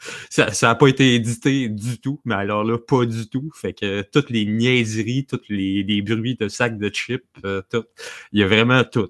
ça, 0.30 0.54
ça 0.54 0.70
a 0.70 0.76
pas 0.76 0.88
été 0.88 1.16
édité 1.16 1.68
du 1.68 1.99
tout, 1.99 2.22
mais 2.26 2.36
alors 2.36 2.64
là 2.64 2.78
pas 2.78 3.08
du 3.08 3.28
tout, 3.28 3.49
fait 3.56 3.74
que 3.74 4.04
toutes 4.04 4.30
les 4.30 4.45
niaiseries, 4.45 5.26
tous 5.26 5.41
les, 5.49 5.82
les 5.82 6.04
bruits 6.04 6.36
de 6.36 6.47
sacs 6.47 6.78
de 6.78 6.89
chips, 6.89 7.26
tout, 7.72 7.86
il 8.34 8.39
y 8.39 8.43
a 8.43 8.47
vraiment 8.47 8.84
tout. 8.84 9.10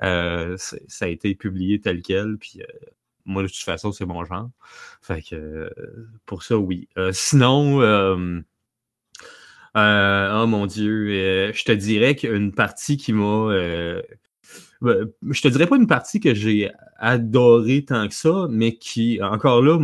ça 0.00 0.56
a 1.02 1.08
été 1.08 1.34
publié 1.34 1.78
tel 1.78 2.00
quel, 2.00 2.38
puis 2.38 2.62
moi, 3.26 3.42
de 3.42 3.48
toute 3.48 3.56
façon, 3.56 3.92
c'est 3.92 4.06
mon 4.06 4.24
genre. 4.24 4.48
Fait 5.02 5.20
que 5.20 5.70
pour 6.26 6.42
ça, 6.44 6.56
oui. 6.56 6.88
Euh, 6.96 7.10
sinon, 7.12 7.80
euh, 9.76 9.78
euh, 9.78 10.42
oh 10.42 10.46
mon 10.46 10.66
Dieu, 10.66 11.52
je 11.52 11.64
te 11.64 11.72
dirais 11.72 12.16
qu'une 12.16 12.52
partie 12.52 12.96
qui 12.96 13.12
m'a. 13.12 13.52
Ben, 14.82 15.08
je 15.30 15.40
te 15.40 15.48
dirais 15.48 15.66
pas 15.66 15.76
une 15.76 15.86
partie 15.86 16.20
que 16.20 16.34
j'ai 16.34 16.70
adorée 16.98 17.84
tant 17.84 18.08
que 18.08 18.14
ça, 18.14 18.46
mais 18.50 18.76
qui, 18.76 19.20
encore 19.22 19.62
là, 19.62 19.78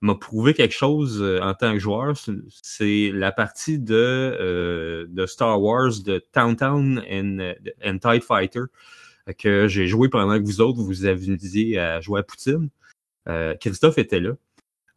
m'a 0.00 0.14
prouvé 0.16 0.54
quelque 0.54 0.74
chose 0.74 1.22
en 1.42 1.54
tant 1.54 1.72
que 1.72 1.78
joueur. 1.78 2.14
C'est 2.62 3.10
la 3.12 3.32
partie 3.32 3.78
de, 3.78 5.06
de 5.08 5.26
Star 5.26 5.60
Wars 5.60 6.02
de 6.04 6.22
Town 6.32 7.02
and, 7.10 7.54
and 7.84 7.98
Tide 7.98 8.22
Fighter 8.22 8.64
que 9.38 9.68
j'ai 9.68 9.86
joué 9.86 10.08
pendant 10.08 10.38
que 10.38 10.44
vous 10.44 10.60
autres, 10.60 10.82
vous 10.82 11.06
aviez 11.06 11.78
à 11.78 12.00
jouer 12.00 12.20
à 12.20 12.22
Poutine. 12.22 12.68
Euh, 13.28 13.54
Christophe 13.56 13.98
était 13.98 14.20
là. 14.20 14.32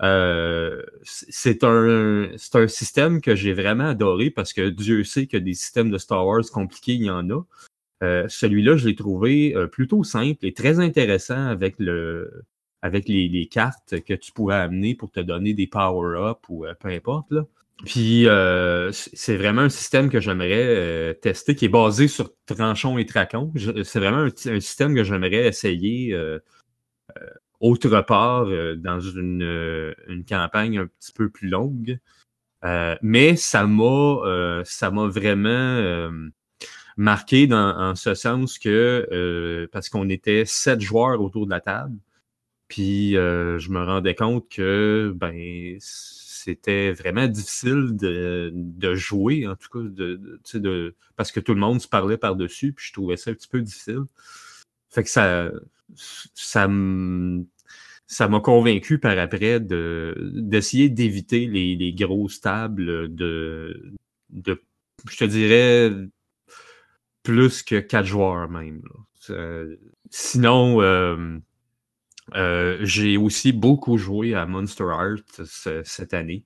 Euh, 0.04 0.84
c'est 1.04 1.64
un, 1.64 2.30
un 2.54 2.68
système 2.68 3.22
que 3.22 3.36
j'ai 3.36 3.54
vraiment 3.54 3.90
adoré 3.90 4.30
parce 4.30 4.54
que 4.54 4.70
Dieu 4.70 5.04
sait 5.04 5.28
que 5.28 5.38
des 5.38 5.54
systèmes 5.54 5.90
de 5.90 5.98
Star 5.98 6.26
Wars 6.26 6.44
compliqués, 6.52 6.94
il 6.94 7.04
y 7.06 7.10
en 7.10 7.30
a. 7.30 7.42
Euh, 8.04 8.28
celui-là, 8.28 8.78
je 8.78 8.88
l'ai 8.88 8.96
trouvé 8.96 9.56
plutôt 9.72 10.04
simple 10.04 10.46
et 10.46 10.54
très 10.54 10.80
intéressant 10.80 11.48
avec 11.48 11.76
le 11.80 12.46
avec 12.84 13.10
les, 13.10 13.28
les, 13.28 13.48
cartes 13.48 14.02
que 14.02 14.14
tu 14.14 14.32
pourrais 14.32 14.58
amener 14.58 14.94
pour 14.94 15.12
te 15.12 15.20
donner 15.20 15.54
des 15.54 15.66
power-up 15.66 16.40
ou 16.50 16.66
peu 16.80 16.90
importe. 16.90 17.32
Là. 17.32 17.44
Puis 17.86 18.28
euh, 18.28 18.92
c'est 18.92 19.38
vraiment 19.38 19.62
un 19.62 19.70
système 19.70 20.10
que 20.10 20.20
j'aimerais 20.20 20.66
euh, 20.66 21.14
tester 21.14 21.56
qui 21.56 21.66
est 21.66 21.70
basé 21.70 22.08
sur 22.08 22.32
tranchons 22.48 22.98
et 22.98 23.06
tracons. 23.06 23.54
C'est 23.84 24.00
vraiment 24.00 24.28
un, 24.28 24.60
système 24.60 24.96
que 24.96 25.04
j'aimerais 25.04 25.48
essayer 25.48 26.14
euh, 26.14 26.40
autre 27.60 28.02
part 28.02 28.48
dans 28.78 29.00
une, 29.00 29.96
une, 30.08 30.26
campagne 30.26 30.80
un 30.80 30.88
petit 30.88 31.12
peu 31.12 31.30
plus 31.30 31.50
longue. 31.50 32.00
mais 33.02 33.36
ça 33.36 33.66
m'a 33.66 34.62
ça 34.66 34.92
m'a 34.92 35.08
vraiment 35.08 36.12
marqué 36.98 37.48
dans, 37.48 37.78
en 37.78 37.96
ce 37.96 38.14
sens 38.14 38.60
que 38.60 39.68
parce 39.72 39.90
qu'on 39.90 40.10
était 40.10 40.46
sept 40.46 40.82
joueurs 40.82 41.22
autour 41.22 41.46
de 41.46 41.52
la 41.52 41.62
table. 41.62 41.98
Puis 42.68 43.14
je 43.14 43.70
me 43.70 43.84
rendais 43.84 44.16
compte 44.16 44.50
que 44.50 45.14
ben 45.16 45.78
c'était 46.48 46.94
vraiment 46.94 47.28
difficile 47.28 47.98
de, 47.98 48.96
jouer, 48.96 49.46
en 49.48 49.56
tout 49.58 49.68
cas, 49.70 49.80
de, 49.84 50.40
de, 50.54 50.96
parce 51.18 51.34
que 51.34 51.42
tout 51.42 51.54
le 51.54 51.60
monde 51.60 51.82
se 51.82 51.90
parlait 51.90 52.18
par-dessus, 52.18 52.72
puis 52.72 52.86
je 52.88 52.94
trouvais 52.94 53.18
ça 53.18 53.32
un 53.32 53.34
petit 53.34 53.50
peu 53.50 53.62
difficile. 53.62 54.04
Fait 54.90 55.04
que 55.04 55.10
ça, 55.10 55.52
ça 55.96 56.68
ça 58.10 58.28
m'a 58.30 58.40
convaincu 58.40 59.00
par 59.00 59.18
après 59.20 59.60
d'essayer 59.60 60.90
d'éviter 60.90 61.46
les, 61.48 61.76
les, 61.76 61.94
grosses 61.94 62.40
tables 62.40 63.14
de, 63.14 63.94
de, 64.30 64.62
je 65.10 65.18
te 65.18 65.26
dirais, 65.26 65.92
plus 67.24 67.64
que 67.64 67.80
quatre 67.80 68.06
joueurs 68.06 68.50
même. 68.50 68.82
sinon, 70.10 70.82
euh, 70.82 71.38
euh, 72.36 72.78
j'ai 72.82 73.18
aussi 73.18 73.52
beaucoup 73.52 73.98
joué 73.98 74.34
à 74.34 74.46
Monster 74.46 74.86
Art 74.86 75.46
cette 75.84 76.14
année. 76.14 76.46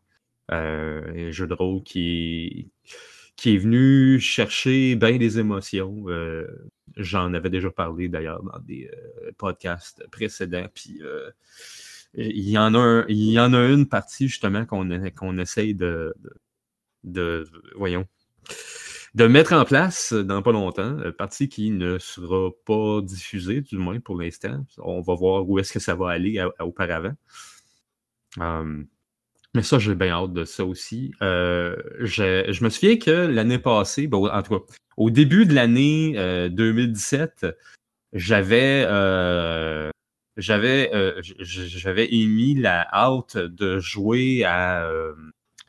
Euh, 0.51 1.27
un 1.29 1.31
jeu 1.31 1.47
de 1.47 1.53
rôle 1.53 1.83
qui, 1.83 2.71
qui 3.35 3.55
est 3.55 3.57
venu 3.57 4.19
chercher 4.19 4.95
bien 4.95 5.17
des 5.17 5.39
émotions. 5.39 6.03
Euh, 6.07 6.47
j'en 6.97 7.33
avais 7.33 7.49
déjà 7.49 7.71
parlé 7.71 8.09
d'ailleurs 8.09 8.43
dans 8.43 8.59
des 8.59 8.89
podcasts 9.37 10.03
précédents. 10.11 10.67
Puis 10.73 11.01
il 12.13 12.49
y 12.49 12.57
en 12.57 12.75
a 12.75 13.05
il 13.07 13.31
y 13.31 13.39
en 13.39 13.53
a 13.53 13.65
une 13.67 13.87
partie 13.87 14.27
justement 14.27 14.65
qu'on 14.65 14.87
qu'on 15.15 15.37
essaye 15.37 15.73
de, 15.73 16.13
de, 17.03 17.47
voyons 17.75 18.05
de 19.13 19.27
mettre 19.27 19.53
en 19.53 19.65
place 19.65 20.13
dans 20.13 20.41
pas 20.41 20.51
longtemps, 20.51 20.97
une 21.03 21.11
partie 21.11 21.49
qui 21.49 21.71
ne 21.71 21.97
sera 21.99 22.49
pas 22.65 23.01
diffusée, 23.01 23.61
du 23.61 23.77
moins 23.77 23.99
pour 23.99 24.19
l'instant. 24.19 24.65
On 24.77 25.01
va 25.01 25.15
voir 25.15 25.47
où 25.49 25.59
est-ce 25.59 25.73
que 25.73 25.79
ça 25.79 25.95
va 25.95 26.09
aller 26.09 26.43
auparavant. 26.59 27.13
Hum, 28.39 28.87
mais 29.53 29.63
ça, 29.63 29.79
j'ai 29.79 29.95
bien 29.95 30.09
hâte 30.09 30.33
de 30.33 30.45
ça 30.45 30.65
aussi. 30.65 31.11
Euh, 31.21 31.75
je, 31.99 32.63
me 32.63 32.69
souviens 32.69 32.97
que 32.97 33.11
l'année 33.11 33.59
passée, 33.59 34.07
ben, 34.07 34.17
en 34.17 34.41
tout 34.41 34.59
cas, 34.59 34.65
au 34.97 35.09
début 35.09 35.45
de 35.45 35.53
l'année 35.53 36.13
2017, 36.49 37.43
euh, 37.43 37.51
j'avais 38.13 38.85
euh, 38.87 39.89
j'avais 40.37 40.91
j'avais 41.39 42.13
émis 42.13 42.55
la 42.55 42.87
hâte 42.93 43.37
de 43.37 43.79
jouer 43.79 44.43
à, 44.45 44.87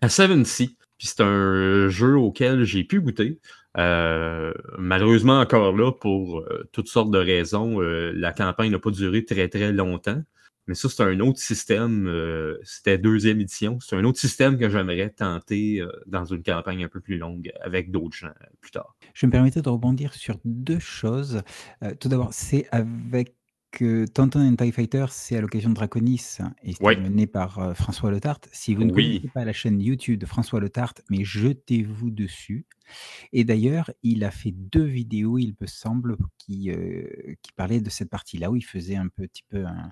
à 0.01 0.09
Seven 0.09 0.45
Sea. 0.45 0.76
Puis 0.99 1.09
c'est 1.09 1.22
un 1.22 1.89
jeu 1.89 2.16
auquel 2.16 2.64
j'ai 2.64 2.85
pu 2.85 3.01
goûter. 3.01 3.41
Euh, 3.78 4.53
malheureusement, 4.78 5.41
encore 5.41 5.74
là, 5.76 5.93
pour 5.93 6.41
euh, 6.41 6.68
toutes 6.72 6.89
sortes 6.89 7.11
de 7.11 7.18
raisons, 7.18 7.80
euh, 7.80 8.12
la 8.14 8.33
campagne 8.33 8.70
n'a 8.70 8.78
pas 8.78 8.91
duré 8.91 9.24
très 9.24 9.49
très 9.49 9.72
longtemps. 9.72 10.22
Mais 10.66 10.74
ça, 10.74 10.88
c'est 10.88 11.02
un 11.02 11.18
autre 11.20 11.38
système. 11.38 12.08
C'était 12.62 12.98
deuxième 12.98 13.40
édition. 13.40 13.78
C'est 13.80 13.96
un 13.96 14.04
autre 14.04 14.18
système 14.20 14.58
que 14.58 14.68
j'aimerais 14.70 15.10
tenter 15.10 15.82
dans 16.06 16.24
une 16.24 16.42
campagne 16.42 16.84
un 16.84 16.88
peu 16.88 17.00
plus 17.00 17.18
longue 17.18 17.50
avec 17.60 17.90
d'autres 17.90 18.16
gens 18.16 18.32
plus 18.60 18.70
tard. 18.70 18.96
Je 19.14 19.26
me 19.26 19.32
permettais 19.32 19.62
de 19.62 19.68
rebondir 19.68 20.14
sur 20.14 20.38
deux 20.44 20.78
choses. 20.78 21.42
tout 22.00 22.08
d'abord, 22.08 22.32
c'est 22.32 22.66
avec 22.70 23.34
que 23.72 24.04
Tonton 24.06 24.40
and 24.40 24.56
TIE 24.56 24.70
Fighter, 24.70 25.06
c'est 25.10 25.36
à 25.36 25.40
l'occasion 25.40 25.70
de 25.70 25.74
Draconis 25.74 26.38
et 26.62 26.74
c'est 26.74 26.96
mené 27.00 27.26
par 27.26 27.58
euh, 27.58 27.74
François 27.74 28.12
Letarte. 28.12 28.48
Si 28.52 28.74
vous 28.74 28.84
ne 28.84 28.92
Oui. 28.92 29.06
connaissez 29.14 29.28
pas 29.32 29.44
la 29.44 29.54
chaîne 29.54 29.80
YouTube 29.80 30.20
de 30.20 30.26
François 30.26 30.60
Letarte, 30.60 31.02
mais 31.10 31.24
jetez-vous 31.24 32.10
dessus. 32.10 32.66
Et 33.32 33.44
d'ailleurs, 33.44 33.90
il 34.02 34.24
a 34.24 34.30
fait 34.30 34.52
deux 34.52 34.84
vidéos, 34.84 35.38
il 35.38 35.54
me 35.58 35.66
semble, 35.66 36.16
qui, 36.38 36.70
euh, 36.70 37.04
qui 37.40 37.52
parlaient 37.52 37.80
de 37.80 37.88
cette 37.90 38.10
partie-là, 38.10 38.50
où 38.50 38.56
il 38.56 38.64
faisait 38.64 38.96
un 38.96 39.08
petit 39.08 39.42
peu 39.48 39.64
un, 39.64 39.90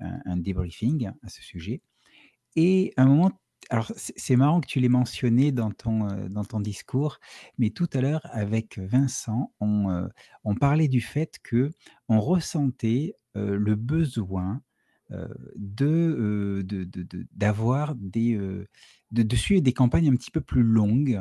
un- 0.00 0.20
un 0.24 0.36
débriefing 0.36 1.10
à 1.22 1.28
ce 1.28 1.42
sujet. 1.42 1.82
Et 2.56 2.92
à 2.96 3.02
un 3.02 3.06
moment, 3.06 3.30
alors 3.70 3.92
c'est 3.96 4.36
marrant 4.36 4.60
que 4.60 4.66
tu 4.66 4.80
l'aies 4.80 4.88
mentionné 4.88 5.52
dans 5.52 5.70
ton, 5.70 6.08
euh, 6.08 6.28
dans 6.28 6.44
ton 6.44 6.60
discours, 6.60 7.18
mais 7.58 7.70
tout 7.70 7.88
à 7.92 8.00
l'heure, 8.00 8.22
avec 8.32 8.78
Vincent, 8.78 9.52
on, 9.60 9.90
euh, 9.90 10.08
on 10.44 10.54
parlait 10.56 10.88
du 10.88 11.00
fait 11.00 11.38
que 11.42 11.70
on 12.08 12.20
ressentait 12.20 13.14
euh, 13.36 13.56
le 13.56 13.74
besoin 13.76 14.62
de, 15.56 15.86
euh, 15.86 16.62
de- 16.62 16.84
de- 16.84 17.02
de- 17.02 17.26
d'avoir 17.32 17.96
des, 17.96 18.38
de, 19.10 19.36
suivre 19.36 19.60
des 19.62 19.72
campagnes 19.72 20.08
un 20.08 20.14
petit 20.16 20.30
peu 20.30 20.40
plus 20.40 20.62
longues, 20.62 21.20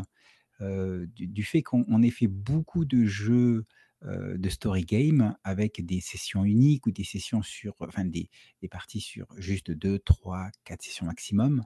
du, 0.61 1.43
fait 1.43 1.63
qu'on 1.63 1.85
on 1.87 2.03
ait 2.03 2.09
fait 2.11 2.27
beaucoup 2.27 2.85
de 2.85 3.05
jeux 3.05 3.65
euh, 4.05 4.37
de 4.37 4.49
story 4.49 4.85
game 4.85 5.35
avec 5.43 5.85
des 5.85 5.99
sessions 5.99 6.45
uniques 6.45 6.87
ou 6.87 6.91
des 6.91 7.03
sessions 7.03 7.41
sur, 7.41 7.73
enfin 7.79 8.05
des, 8.05 8.29
des 8.61 8.69
parties 8.69 9.01
sur 9.01 9.27
juste 9.37 9.71
2, 9.71 9.99
3, 9.99 10.49
4 10.63 10.81
sessions 10.81 11.05
maximum. 11.05 11.63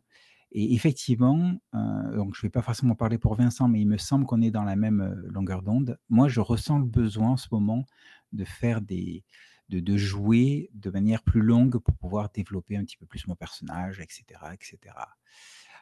Et 0.52 0.74
effectivement, 0.74 1.60
euh, 1.74 2.16
donc 2.16 2.36
je 2.36 2.40
ne 2.40 2.42
vais 2.44 2.50
pas 2.50 2.62
forcément 2.62 2.96
parler 2.96 3.18
pour 3.18 3.36
Vincent, 3.36 3.68
mais 3.68 3.82
il 3.82 3.88
me 3.88 3.98
semble 3.98 4.26
qu'on 4.26 4.42
est 4.42 4.52
dans 4.52 4.64
la 4.64 4.76
même 4.76 5.02
euh, 5.02 5.30
longueur 5.30 5.64
d'onde. 5.64 6.00
Moi, 6.10 6.28
je 6.28 6.40
ressens 6.40 6.80
le 6.80 6.86
besoin 6.86 7.32
en 7.32 7.38
ce 7.38 7.48
moment 7.52 7.86
de 8.32 8.46
faire 8.46 8.82
des, 8.82 9.24
de, 9.70 9.80
de 9.80 9.98
jouer 9.98 10.70
de 10.74 10.90
manière 10.90 11.24
plus 11.24 11.42
longue 11.42 11.78
pour 11.80 11.96
pouvoir 11.96 12.30
développer 12.30 12.78
un 12.78 12.84
petit 12.84 12.98
peu 12.98 13.06
plus 13.06 13.28
mon 13.28 13.36
personnage, 13.36 14.00
etc., 14.00 14.24
etc. 14.54 14.96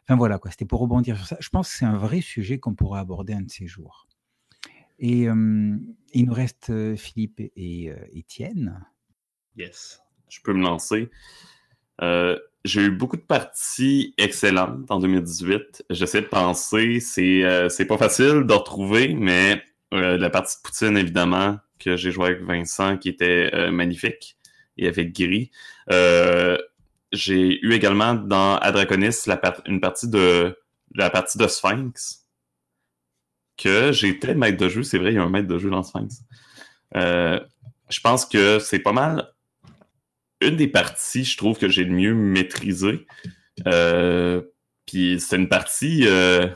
Enfin 0.03 0.15
voilà, 0.15 0.39
quoi. 0.39 0.51
C'était 0.51 0.65
pour 0.65 0.79
rebondir 0.79 1.17
sur 1.17 1.27
ça. 1.27 1.37
Je 1.39 1.49
pense 1.49 1.69
que 1.69 1.77
c'est 1.77 1.85
un 1.85 1.97
vrai 1.97 2.21
sujet 2.21 2.59
qu'on 2.59 2.75
pourra 2.75 2.99
aborder 2.99 3.33
un 3.33 3.41
de 3.41 3.51
ces 3.51 3.67
jours. 3.67 4.07
Et 5.01 5.23
il 6.13 6.25
nous 6.25 6.33
reste 6.33 6.71
Philippe 6.95 7.41
et 7.55 7.91
Étienne. 8.13 8.85
Yes. 9.57 9.99
Je 10.29 10.39
peux 10.43 10.53
me 10.53 10.61
lancer. 10.61 11.09
Euh, 12.01 12.37
j'ai 12.63 12.83
eu 12.83 12.91
beaucoup 12.91 13.17
de 13.17 13.21
parties 13.21 14.13
excellentes 14.17 14.89
en 14.89 14.99
2018. 14.99 15.85
J'essaie 15.89 16.21
de 16.21 16.27
penser, 16.27 16.99
c'est 16.99 17.43
euh, 17.43 17.67
pas 17.87 17.97
facile 17.97 18.43
de 18.45 18.53
retrouver, 18.53 19.13
mais 19.13 19.61
la 19.91 20.29
partie 20.29 20.55
de 20.55 20.61
Poutine, 20.61 20.97
évidemment, 20.97 21.57
que 21.77 21.97
j'ai 21.97 22.11
joué 22.11 22.27
avec 22.27 22.43
Vincent, 22.43 22.97
qui 22.97 23.09
était 23.09 23.69
magnifique, 23.71 24.37
et 24.77 24.87
avec 24.87 25.13
Gris. 25.13 25.51
Euh, 25.91 26.57
j'ai 27.11 27.59
eu 27.61 27.73
également 27.73 28.13
dans 28.13 28.55
Adraconis 28.57 29.27
la 29.27 29.41
une 29.65 29.81
partie 29.81 30.07
de 30.07 30.57
la 30.95 31.09
partie 31.09 31.37
de 31.37 31.47
Sphinx 31.47 32.20
que 33.61 33.91
j'étais 33.91 34.33
maître 34.33 34.57
de 34.57 34.69
jeu. 34.69 34.83
C'est 34.83 34.97
vrai, 34.97 35.11
il 35.11 35.15
y 35.15 35.17
a 35.17 35.23
un 35.23 35.29
maître 35.29 35.47
de 35.47 35.57
jeu 35.59 35.69
dans 35.69 35.83
Sphinx. 35.83 36.23
Euh, 36.95 37.39
je 37.89 37.99
pense 37.99 38.25
que 38.25 38.59
c'est 38.59 38.79
pas 38.79 38.93
mal 38.93 39.29
une 40.41 40.55
des 40.55 40.67
parties, 40.67 41.23
je 41.23 41.37
trouve, 41.37 41.57
que 41.57 41.69
j'ai 41.69 41.83
le 41.83 41.91
mieux 41.93 42.15
maîtrisé. 42.15 43.05
Euh, 43.67 44.41
Puis 44.85 45.19
c'est 45.19 45.35
une 45.35 45.49
partie 45.49 46.07
euh, 46.07 46.47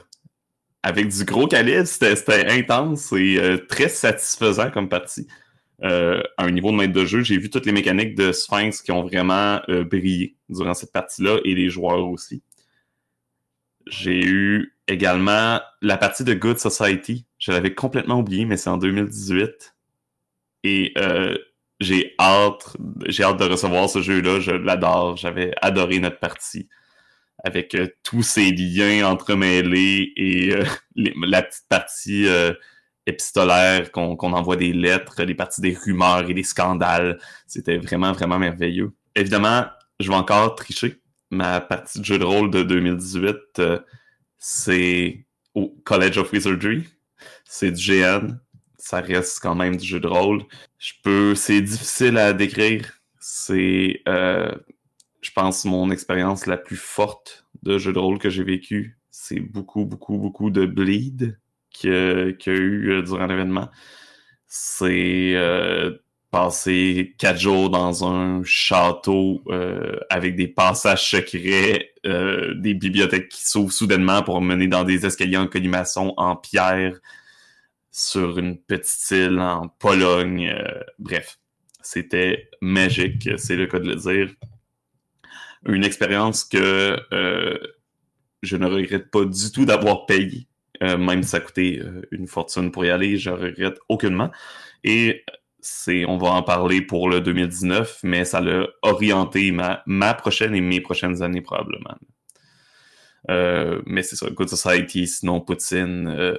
avec 0.81 1.09
du 1.09 1.23
gros 1.23 1.47
calibre, 1.47 1.85
c'était 1.85 2.47
intense 2.49 3.13
et 3.13 3.39
très 3.69 3.89
satisfaisant 3.89 4.71
comme 4.71 4.89
partie. 4.89 5.27
À 5.81 6.21
un 6.37 6.51
niveau 6.51 6.71
de 6.71 6.77
maître 6.77 6.93
de 6.93 7.05
jeu, 7.05 7.21
j'ai 7.21 7.37
vu 7.37 7.49
toutes 7.49 7.65
les 7.65 7.71
mécaniques 7.71 8.15
de 8.15 8.31
Sphinx 8.31 8.81
qui 8.81 8.91
ont 8.91 9.03
vraiment 9.03 9.61
brillé 9.89 10.35
durant 10.49 10.73
cette 10.73 10.91
partie-là 10.91 11.39
et 11.43 11.53
les 11.53 11.69
joueurs 11.69 12.07
aussi. 12.07 12.41
J'ai 13.87 14.19
eu 14.23 14.75
également 14.87 15.61
la 15.81 15.97
partie 15.97 16.23
de 16.23 16.33
Good 16.33 16.59
Society. 16.59 17.25
Je 17.37 17.51
l'avais 17.51 17.73
complètement 17.73 18.19
oublié, 18.19 18.45
mais 18.45 18.57
c'est 18.57 18.69
en 18.69 18.77
2018. 18.77 19.75
Et 20.63 20.93
euh, 20.97 21.37
j'ai 21.79 22.15
hâte, 22.19 22.75
j'ai 23.07 23.23
hâte 23.23 23.37
de 23.37 23.45
recevoir 23.45 23.89
ce 23.89 24.01
jeu-là. 24.01 24.39
Je 24.39 24.51
l'adore. 24.51 25.17
J'avais 25.17 25.53
adoré 25.61 25.99
notre 25.99 26.19
partie 26.19 26.67
avec 27.43 27.75
euh, 27.75 27.87
tous 28.03 28.23
ces 28.23 28.51
liens 28.51 29.07
entremêlés 29.07 30.13
et 30.15 30.53
euh, 30.53 30.63
la 30.95 31.43
petite 31.43 31.67
partie 31.69 32.27
épistolaire 33.05 33.91
qu'on 33.91 34.15
envoie 34.17 34.55
des 34.55 34.73
lettres, 34.73 35.21
les 35.23 35.35
parties 35.35 35.61
des 35.61 35.75
rumeurs 35.75 36.27
et 36.29 36.33
des 36.33 36.43
scandales. 36.43 37.19
C'était 37.45 37.77
vraiment, 37.77 38.11
vraiment 38.13 38.39
merveilleux. 38.39 38.95
Évidemment, 39.15 39.65
je 39.99 40.09
vais 40.09 40.15
encore 40.15 40.55
tricher. 40.55 40.99
Ma 41.31 41.59
partie 41.61 41.99
de 41.99 42.05
jeu 42.05 42.19
de 42.19 42.23
rôle 42.23 42.51
de 42.51 42.63
2018, 42.63 43.35
euh, 43.59 43.79
c'est 44.37 45.25
au 45.53 45.69
College 45.85 46.17
of 46.17 46.31
Wizardry. 46.31 46.85
C'est 47.45 47.71
du 47.71 47.83
GN. 47.83 48.37
Ça 48.77 49.01
reste 49.01 49.39
quand 49.41 49.55
même 49.55 49.77
du 49.77 49.85
jeu 49.85 49.99
de 49.99 50.07
rôle. 50.07 50.43
Je 50.77 50.93
peux. 51.03 51.35
C'est 51.35 51.61
difficile 51.61 52.17
à 52.17 52.33
décrire. 52.33 52.99
C'est, 53.19 54.01
euh, 54.07 54.51
je 55.21 55.31
pense, 55.31 55.65
mon 55.65 55.89
expérience 55.89 56.45
la 56.45 56.57
plus 56.57 56.77
forte 56.77 57.47
de 57.63 57.79
jeu 57.79 57.91
de 57.91 57.99
rôle 57.99 58.19
que 58.19 58.29
j'ai 58.29 58.43
vécu. 58.43 58.99
C'est 59.09 59.39
beaucoup, 59.39 59.85
beaucoup, 59.85 60.17
beaucoup 60.17 60.51
de 60.51 60.65
bleed 60.65 61.39
qu'il 61.71 61.89
y 61.89 61.93
a, 61.93 62.53
eu 62.53 62.91
euh, 62.91 63.01
durant 63.01 63.25
l'événement. 63.25 63.69
C'est 64.47 65.33
euh, 65.35 65.97
passer 66.35 67.15
quatre 67.17 67.39
jours 67.39 67.69
dans 67.69 68.03
un 68.05 68.43
château 68.43 69.41
euh, 69.47 69.97
avec 70.09 70.35
des 70.35 70.49
passages 70.49 71.09
secrets, 71.11 71.93
euh, 72.05 72.53
des 72.55 72.73
bibliothèques 72.73 73.29
qui 73.29 73.47
s'ouvrent 73.47 73.71
soudainement 73.71 74.21
pour 74.21 74.41
mener 74.41 74.67
dans 74.67 74.83
des 74.83 75.05
escaliers 75.05 75.37
en 75.37 75.47
colimaçon 75.47 76.13
en 76.17 76.35
pierre 76.35 76.99
sur 77.89 78.37
une 78.37 78.57
petite 78.57 79.11
île 79.11 79.39
en 79.39 79.69
Pologne. 79.69 80.49
euh, 80.49 80.81
bref, 80.99 81.39
c'était 81.81 82.49
magique, 82.59 83.29
c'est 83.37 83.55
le 83.55 83.67
cas 83.67 83.79
de 83.79 83.87
le 83.87 83.95
dire. 83.95 84.35
Une 85.65 85.85
expérience 85.85 86.43
que 86.43 86.97
je 88.43 88.57
ne 88.57 88.65
regrette 88.67 89.09
pas 89.09 89.23
du 89.23 89.51
tout 89.53 89.63
d'avoir 89.63 90.05
payé. 90.05 90.49
Euh, 90.83 90.97
même 90.97 91.23
si 91.23 91.29
ça 91.29 91.39
coûtait 91.39 91.79
une 92.11 92.27
fortune 92.27 92.71
pour 92.71 92.83
y 92.83 92.89
aller, 92.89 93.15
je 93.17 93.29
regrette 93.29 93.79
aucunement. 93.87 94.31
Et 94.83 95.23
on 96.07 96.17
va 96.17 96.29
en 96.29 96.43
parler 96.43 96.81
pour 96.81 97.09
le 97.09 97.21
2019, 97.21 97.99
mais 98.03 98.25
ça 98.25 98.41
l'a 98.41 98.67
orienté 98.81 99.51
ma, 99.51 100.13
prochaine 100.13 100.55
et 100.55 100.61
mes 100.61 100.81
prochaines 100.81 101.21
années 101.21 101.41
probablement. 101.41 101.95
Euh, 103.29 103.81
mais 103.85 104.03
c'est 104.03 104.15
ça, 104.15 104.29
Good 104.29 104.49
Society, 104.49 105.07
sinon 105.07 105.41
Poutine, 105.41 106.07
euh, 106.07 106.37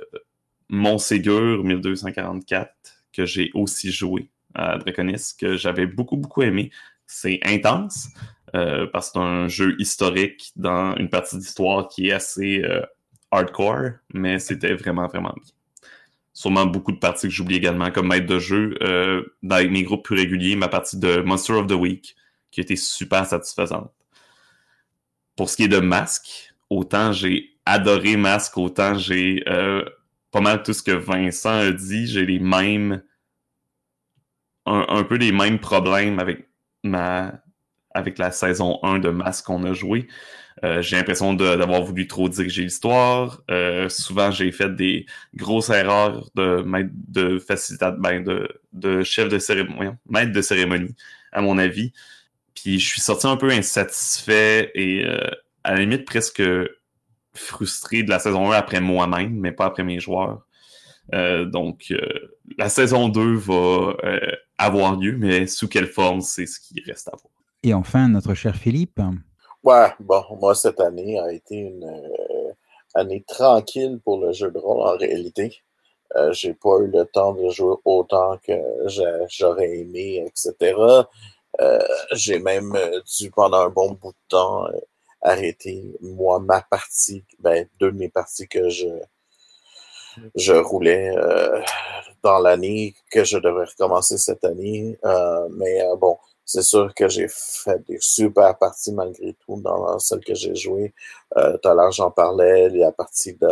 Montségur 0.68 1.64
1244, 1.64 2.70
que 3.12 3.26
j'ai 3.26 3.50
aussi 3.54 3.90
joué 3.90 4.30
à 4.54 4.78
Draconis, 4.78 5.34
que 5.38 5.56
j'avais 5.56 5.86
beaucoup, 5.86 6.16
beaucoup 6.16 6.42
aimé. 6.42 6.70
C'est 7.06 7.40
intense, 7.44 8.08
euh, 8.54 8.86
parce 8.92 9.08
que 9.08 9.12
c'est 9.14 9.24
un 9.24 9.48
jeu 9.48 9.76
historique 9.78 10.52
dans 10.56 10.96
une 10.96 11.08
partie 11.08 11.36
d'histoire 11.36 11.88
qui 11.88 12.08
est 12.08 12.12
assez 12.12 12.62
euh, 12.64 12.82
hardcore, 13.30 13.90
mais 14.12 14.38
c'était 14.38 14.74
vraiment, 14.74 15.06
vraiment 15.06 15.34
bien. 15.34 15.55
Sûrement 16.36 16.66
beaucoup 16.66 16.92
de 16.92 16.98
parties 16.98 17.28
que 17.28 17.32
j'oublie 17.32 17.56
également 17.56 17.90
comme 17.90 18.08
maître 18.08 18.26
de 18.26 18.38
jeu. 18.38 18.76
Euh, 18.82 19.24
dans 19.42 19.56
mes 19.70 19.84
groupes 19.84 20.04
plus 20.04 20.16
réguliers, 20.16 20.54
ma 20.54 20.68
partie 20.68 20.98
de 20.98 21.22
Monster 21.22 21.54
of 21.54 21.66
the 21.66 21.72
Week, 21.72 22.14
qui 22.50 22.60
était 22.60 22.76
super 22.76 23.24
satisfaisante. 23.24 23.90
Pour 25.34 25.48
ce 25.48 25.56
qui 25.56 25.62
est 25.62 25.68
de 25.68 25.78
Masque, 25.78 26.52
autant 26.68 27.10
j'ai 27.10 27.56
adoré 27.64 28.18
Masque, 28.18 28.58
autant 28.58 28.98
j'ai 28.98 29.44
euh, 29.48 29.82
pas 30.30 30.42
mal 30.42 30.62
tout 30.62 30.74
ce 30.74 30.82
que 30.82 30.90
Vincent 30.90 31.56
a 31.56 31.70
dit. 31.70 32.06
J'ai 32.06 32.26
les 32.26 32.38
mêmes. 32.38 33.02
Un, 34.66 34.84
un 34.90 35.04
peu 35.04 35.14
les 35.14 35.32
mêmes 35.32 35.58
problèmes 35.58 36.18
avec 36.18 36.50
ma 36.84 37.32
avec 37.94 38.18
la 38.18 38.30
saison 38.30 38.78
1 38.82 38.98
de 38.98 39.08
Masque 39.08 39.46
qu'on 39.46 39.64
a 39.64 39.72
joué. 39.72 40.06
Euh, 40.64 40.80
j'ai 40.80 40.96
l'impression 40.96 41.34
d'avoir 41.34 41.82
voulu 41.82 42.06
trop 42.06 42.28
diriger 42.28 42.62
l'histoire. 42.62 43.42
Euh, 43.50 43.88
souvent, 43.88 44.30
j'ai 44.30 44.50
fait 44.52 44.74
des 44.74 45.06
grosses 45.34 45.70
erreurs 45.70 46.30
de 46.34 46.64
de 47.08 47.38
facilitateur, 47.38 48.00
ben 48.00 48.24
de, 48.24 48.48
de 48.72 49.02
chef 49.02 49.28
de 49.28 49.38
cérémonie, 49.38 49.92
de 50.08 50.42
cérémonie, 50.42 50.94
à 51.32 51.42
mon 51.42 51.58
avis. 51.58 51.92
Puis 52.54 52.78
je 52.78 52.88
suis 52.88 53.02
sorti 53.02 53.26
un 53.26 53.36
peu 53.36 53.50
insatisfait 53.50 54.70
et 54.74 55.04
euh, 55.04 55.18
à 55.62 55.74
la 55.74 55.80
limite 55.80 56.06
presque 56.06 56.42
frustré 57.34 58.02
de 58.02 58.08
la 58.08 58.18
saison 58.18 58.50
1 58.50 58.56
après 58.56 58.80
moi-même, 58.80 59.34
mais 59.38 59.52
pas 59.52 59.66
après 59.66 59.84
mes 59.84 60.00
joueurs. 60.00 60.42
Donc, 61.12 61.94
la 62.58 62.68
saison 62.68 63.08
2 63.08 63.34
va 63.34 63.94
avoir 64.58 64.96
lieu, 64.96 65.16
mais 65.16 65.46
sous 65.46 65.68
quelle 65.68 65.86
forme, 65.86 66.20
c'est 66.20 66.46
ce 66.46 66.58
qui 66.58 66.80
reste 66.80 67.06
à 67.08 67.12
voir. 67.12 67.32
Et 67.62 67.74
enfin, 67.74 68.08
notre 68.08 68.34
cher 68.34 68.56
Philippe. 68.56 69.00
Ouais, 69.66 69.88
bon, 70.00 70.22
moi, 70.40 70.54
cette 70.54 70.80
année 70.80 71.18
a 71.20 71.30
été 71.32 71.56
une 71.56 71.84
euh, 71.84 72.52
année 72.94 73.22
tranquille 73.26 74.00
pour 74.04 74.18
le 74.18 74.32
jeu 74.32 74.50
de 74.50 74.58
rôle, 74.58 74.80
en 74.88 74.96
réalité. 74.96 75.62
Euh, 76.16 76.32
j'ai 76.32 76.54
pas 76.54 76.78
eu 76.80 76.88
le 76.88 77.04
temps 77.06 77.34
de 77.34 77.50
jouer 77.50 77.76
autant 77.84 78.38
que 78.46 78.54
j'a- 78.86 79.26
j'aurais 79.28 79.70
aimé, 79.78 80.24
etc. 80.26 81.08
j'ai 82.12 82.38
même 82.38 82.72
dû, 83.18 83.30
pendant 83.30 83.58
un 83.58 83.70
bon 83.70 83.92
bout 83.92 84.12
de 84.12 84.18
temps, 84.28 84.66
arrêter, 85.22 85.84
moi, 86.02 86.40
ma 86.40 86.62
partie, 86.62 87.24
ben, 87.40 87.68
deux 87.80 87.92
de 87.92 87.98
mes 87.98 88.08
parties 88.10 88.48
que 88.48 88.68
je, 88.70 88.88
je 90.34 90.52
roulais 90.54 91.10
dans 92.22 92.38
l'année, 92.38 92.94
que 93.10 93.24
je 93.24 93.38
devrais 93.38 93.66
recommencer 93.66 94.18
cette 94.18 94.44
année. 94.44 94.98
mais 95.50 95.82
bon, 95.98 96.18
c'est 96.46 96.62
sûr 96.62 96.94
que 96.94 97.08
j'ai 97.08 97.26
fait 97.28 97.84
des 97.88 97.98
super 98.00 98.56
parties 98.56 98.92
malgré 98.92 99.34
tout 99.44 99.60
dans 99.60 99.98
celle 99.98 100.24
que 100.24 100.34
j'ai 100.34 100.54
jouées. 100.54 100.94
Euh, 101.36 101.58
tout 101.58 101.68
à 101.68 101.74
l'heure, 101.74 101.92
j'en 101.92 102.10
parlais, 102.10 102.68
la 102.70 102.92
partie 102.92 103.34
de, 103.34 103.48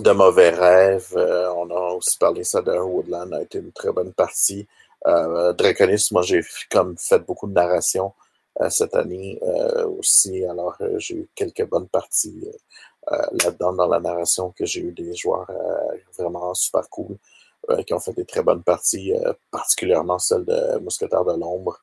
de 0.00 0.10
Mauvais 0.10 0.50
Rêves. 0.50 1.14
Euh, 1.16 1.50
on 1.54 1.70
a 1.70 1.94
aussi 1.94 2.18
parlé 2.18 2.44
ça 2.44 2.62
de 2.62 2.72
Woodland, 2.72 3.32
a 3.32 3.42
été 3.42 3.58
une 3.58 3.72
très 3.72 3.92
bonne 3.92 4.12
partie. 4.12 4.66
Euh, 5.06 5.52
Draconis, 5.52 6.08
moi, 6.12 6.22
j'ai 6.22 6.40
comme 6.70 6.96
fait 6.98 7.18
beaucoup 7.20 7.46
de 7.46 7.52
narration 7.52 8.12
euh, 8.60 8.70
cette 8.70 8.94
année 8.96 9.38
aussi. 9.98 10.44
Alors, 10.44 10.76
j'ai 10.96 11.16
eu 11.16 11.28
quelques 11.34 11.68
bonnes 11.68 11.88
parties 11.88 12.48
là-dedans 13.44 13.72
dans 13.72 13.86
la 13.86 14.00
narration 14.00 14.50
que 14.50 14.64
j'ai 14.66 14.80
eu 14.80 14.92
des 14.92 15.14
joueurs 15.14 15.50
vraiment 16.18 16.54
super 16.54 16.88
cool 16.90 17.16
qui 17.86 17.94
ont 17.94 18.00
fait 18.00 18.12
des 18.12 18.24
très 18.24 18.42
bonnes 18.42 18.62
parties, 18.62 19.12
particulièrement 19.50 20.18
celle 20.18 20.44
de 20.44 20.78
Mousquetaire 20.78 21.24
de 21.24 21.32
l'Ombre. 21.32 21.80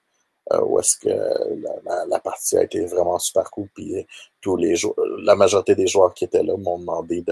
Euh, 0.51 0.61
où 0.61 0.77
est-ce 0.79 0.97
que 0.97 1.09
la, 2.09 2.19
partie 2.19 2.57
a 2.57 2.63
été 2.63 2.85
vraiment 2.85 3.17
super 3.17 3.49
cool. 3.49 3.69
Puis 3.73 4.05
tous 4.41 4.57
les 4.57 4.75
la 5.19 5.35
majorité 5.35 5.73
des 5.73 5.87
joueurs 5.87 6.13
qui 6.13 6.25
étaient 6.25 6.43
là 6.43 6.57
m'ont 6.57 6.79
demandé 6.79 7.23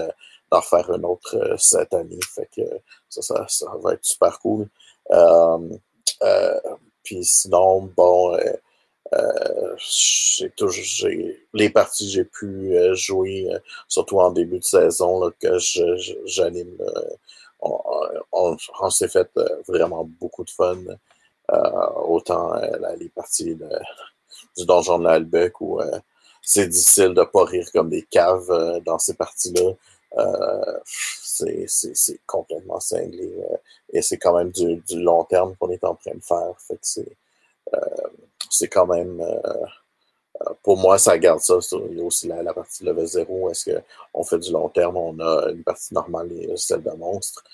d'en 0.50 0.62
faire 0.62 0.90
une 0.90 1.04
autre 1.04 1.36
euh, 1.36 1.56
cette 1.58 1.92
année. 1.92 2.18
Fait 2.34 2.48
que 2.56 2.62
ça, 3.10 3.46
ça, 3.48 3.66
va 3.82 3.92
être 3.92 4.04
super 4.04 4.38
cool. 4.38 4.66
Euh, 5.10 5.58
puis 7.02 7.22
sinon, 7.24 7.90
bon, 7.94 8.34
j'ai 9.76 10.50
toujours 10.50 11.10
les 11.52 11.68
parties 11.68 12.06
que 12.06 12.12
j'ai 12.12 12.24
pu 12.24 12.74
jouer, 12.94 13.48
surtout 13.88 14.20
en 14.20 14.30
début 14.30 14.58
de 14.58 14.64
saison 14.64 15.20
là, 15.20 15.30
que 15.38 15.58
j'anime. 16.24 16.78
On 17.60 18.90
s'est 18.90 19.08
fait 19.08 19.28
vraiment 19.66 20.04
beaucoup 20.04 20.44
de 20.44 20.50
fun. 20.50 20.78
Euh, 21.50 21.86
autant 22.06 22.54
euh, 22.54 22.94
les 22.96 23.08
parties 23.08 23.56
du 24.56 24.64
donjon 24.64 25.00
de 25.00 25.04
l'Albec 25.04 25.60
où 25.60 25.80
euh, 25.80 25.98
c'est 26.40 26.68
difficile 26.68 27.14
de 27.14 27.24
pas 27.24 27.44
rire 27.44 27.66
comme 27.72 27.90
des 27.90 28.02
caves 28.02 28.80
dans 28.84 28.98
ces 28.98 29.14
parties-là. 29.14 29.72
c'est 31.66 32.20
complètement 32.26 32.80
cinglé 32.80 33.32
et 33.92 34.02
c'est 34.02 34.18
quand 34.18 34.36
même 34.36 34.50
du, 34.50 34.82
long 34.92 35.24
terme 35.24 35.56
qu'on 35.56 35.70
est 35.70 35.84
en 35.84 35.94
train 35.94 36.14
de 36.14 36.22
faire. 36.22 36.54
Fait 36.58 36.76
que 36.76 37.02
c'est 38.50 38.68
quand 38.68 38.86
même 38.86 39.22
pour 40.62 40.76
moi, 40.76 40.98
ça 40.98 41.18
garde 41.18 41.40
ça. 41.40 41.58
Il 41.90 41.98
y 41.98 42.00
a 42.00 42.04
aussi 42.04 42.28
la, 42.28 42.52
partie 42.52 42.84
level 42.84 43.06
0. 43.06 43.50
Est-ce 43.50 43.70
qu'on 44.12 44.24
fait 44.24 44.38
du 44.38 44.52
long 44.52 44.68
terme? 44.68 44.96
On 44.96 45.18
a 45.20 45.50
une 45.50 45.62
partie 45.62 45.94
normale 45.94 46.32
et 46.32 46.56
celle 46.56 46.82
de 46.82 46.90
monstre? 46.90 47.44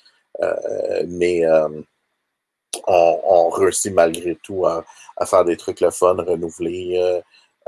mais 1.06 1.44
on, 2.86 3.48
réussit 3.50 3.92
malgré 3.92 4.36
tout 4.36 4.66
à, 4.66 4.84
faire 5.26 5.44
des 5.44 5.56
trucs 5.56 5.80
le 5.80 5.90
fun, 5.90 6.14
renouveler, 6.14 6.98
euh, 6.98 7.20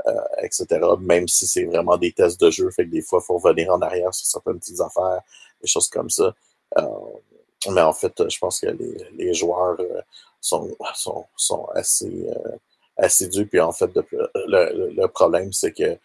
euh, 0.07 0.21
etc. 0.41 0.79
Même 0.99 1.27
si 1.27 1.47
c'est 1.47 1.65
vraiment 1.65 1.97
des 1.97 2.11
tests 2.11 2.39
de 2.39 2.49
jeu, 2.49 2.69
fait 2.71 2.85
que 2.85 2.91
des 2.91 3.01
fois, 3.01 3.19
il 3.21 3.25
faut 3.25 3.37
revenir 3.37 3.73
en 3.73 3.81
arrière 3.81 4.13
sur 4.13 4.25
certaines 4.25 4.59
petites 4.59 4.81
affaires, 4.81 5.21
des 5.61 5.67
choses 5.67 5.89
comme 5.89 6.09
ça. 6.09 6.33
Euh, 6.77 6.87
mais 7.69 7.81
en 7.81 7.93
fait, 7.93 8.29
je 8.29 8.39
pense 8.39 8.59
que 8.59 8.67
les, 9.13 9.33
joueurs 9.33 9.77
sont, 10.39 10.75
sont, 11.35 11.65
assez 11.75 12.27
assidus. 12.97 13.45
Puis 13.45 13.59
en 13.59 13.71
fait, 13.71 13.91
le, 14.33 15.05
problème, 15.07 15.53
c'est 15.53 15.71
que 15.71 15.97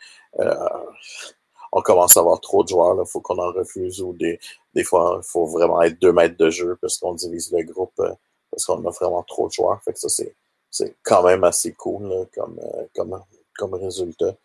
on 1.73 1.81
commence 1.81 2.17
à 2.17 2.21
avoir 2.21 2.41
trop 2.41 2.63
de 2.63 2.69
joueurs. 2.69 2.97
Il 3.01 3.09
faut 3.09 3.21
qu'on 3.21 3.39
en 3.39 3.53
refuse 3.53 4.03
ou 4.03 4.13
des, 4.13 4.39
des 4.75 4.85
fois, 4.85 5.21
il 5.23 5.27
faut 5.27 5.47
vraiment 5.47 5.81
être 5.83 5.99
deux 5.99 6.13
mètres 6.13 6.37
de 6.37 6.51
jeu 6.51 6.77
parce 6.81 6.99
qu'on 6.99 7.15
divise 7.15 7.51
le 7.53 7.65
groupe 7.65 8.03
parce 8.51 8.65
qu'on 8.65 8.87
a 8.87 8.91
vraiment 8.91 9.23
trop 9.23 9.49
de 9.49 9.53
joueurs. 9.53 9.83
Fait 9.83 9.93
que 9.93 9.99
ça, 9.99 10.09
c'est, 10.09 10.35
c'est 10.71 10.97
quand 11.03 11.23
même 11.25 11.45
assez 11.45 11.73
cool 11.73 12.27
comme, 12.35 12.59
euh, 12.59 12.87
comme, 12.95 13.21
comme 13.57 13.75
résultat. 13.75 14.37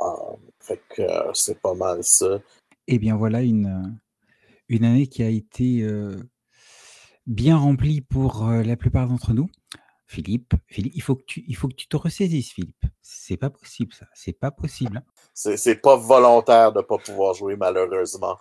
Euh, 0.00 0.36
fait 0.60 0.80
que 0.88 1.02
euh, 1.02 1.30
c'est 1.34 1.60
pas 1.60 1.74
mal 1.74 2.02
ça. 2.04 2.38
Eh 2.86 2.98
bien, 2.98 3.16
voilà 3.16 3.42
une, 3.42 4.00
une 4.68 4.84
année 4.84 5.06
qui 5.06 5.22
a 5.22 5.28
été 5.28 5.86
bien 7.26 7.56
remplie 7.56 8.00
pour 8.00 8.46
la 8.46 8.76
plupart 8.76 9.06
d'entre 9.06 9.32
nous. 9.32 9.48
Philippe, 10.06 10.54
Philippe, 10.66 10.94
il 10.96 11.02
faut 11.02 11.14
que 11.14 11.22
tu, 11.24 11.44
il 11.46 11.54
faut 11.54 11.68
que 11.68 11.76
tu 11.76 11.86
te 11.86 11.96
ressaisisses, 11.96 12.50
Philippe. 12.50 12.84
C'est 13.00 13.36
pas 13.36 13.50
possible, 13.50 13.92
ça. 13.92 14.06
C'est 14.12 14.32
pas 14.32 14.50
possible. 14.50 14.96
Hein. 14.96 15.04
C'est, 15.34 15.56
c'est 15.56 15.76
pas 15.76 15.94
volontaire 15.94 16.72
de 16.72 16.80
pas 16.80 16.98
pouvoir 16.98 17.34
jouer, 17.34 17.54
malheureusement. 17.54 18.36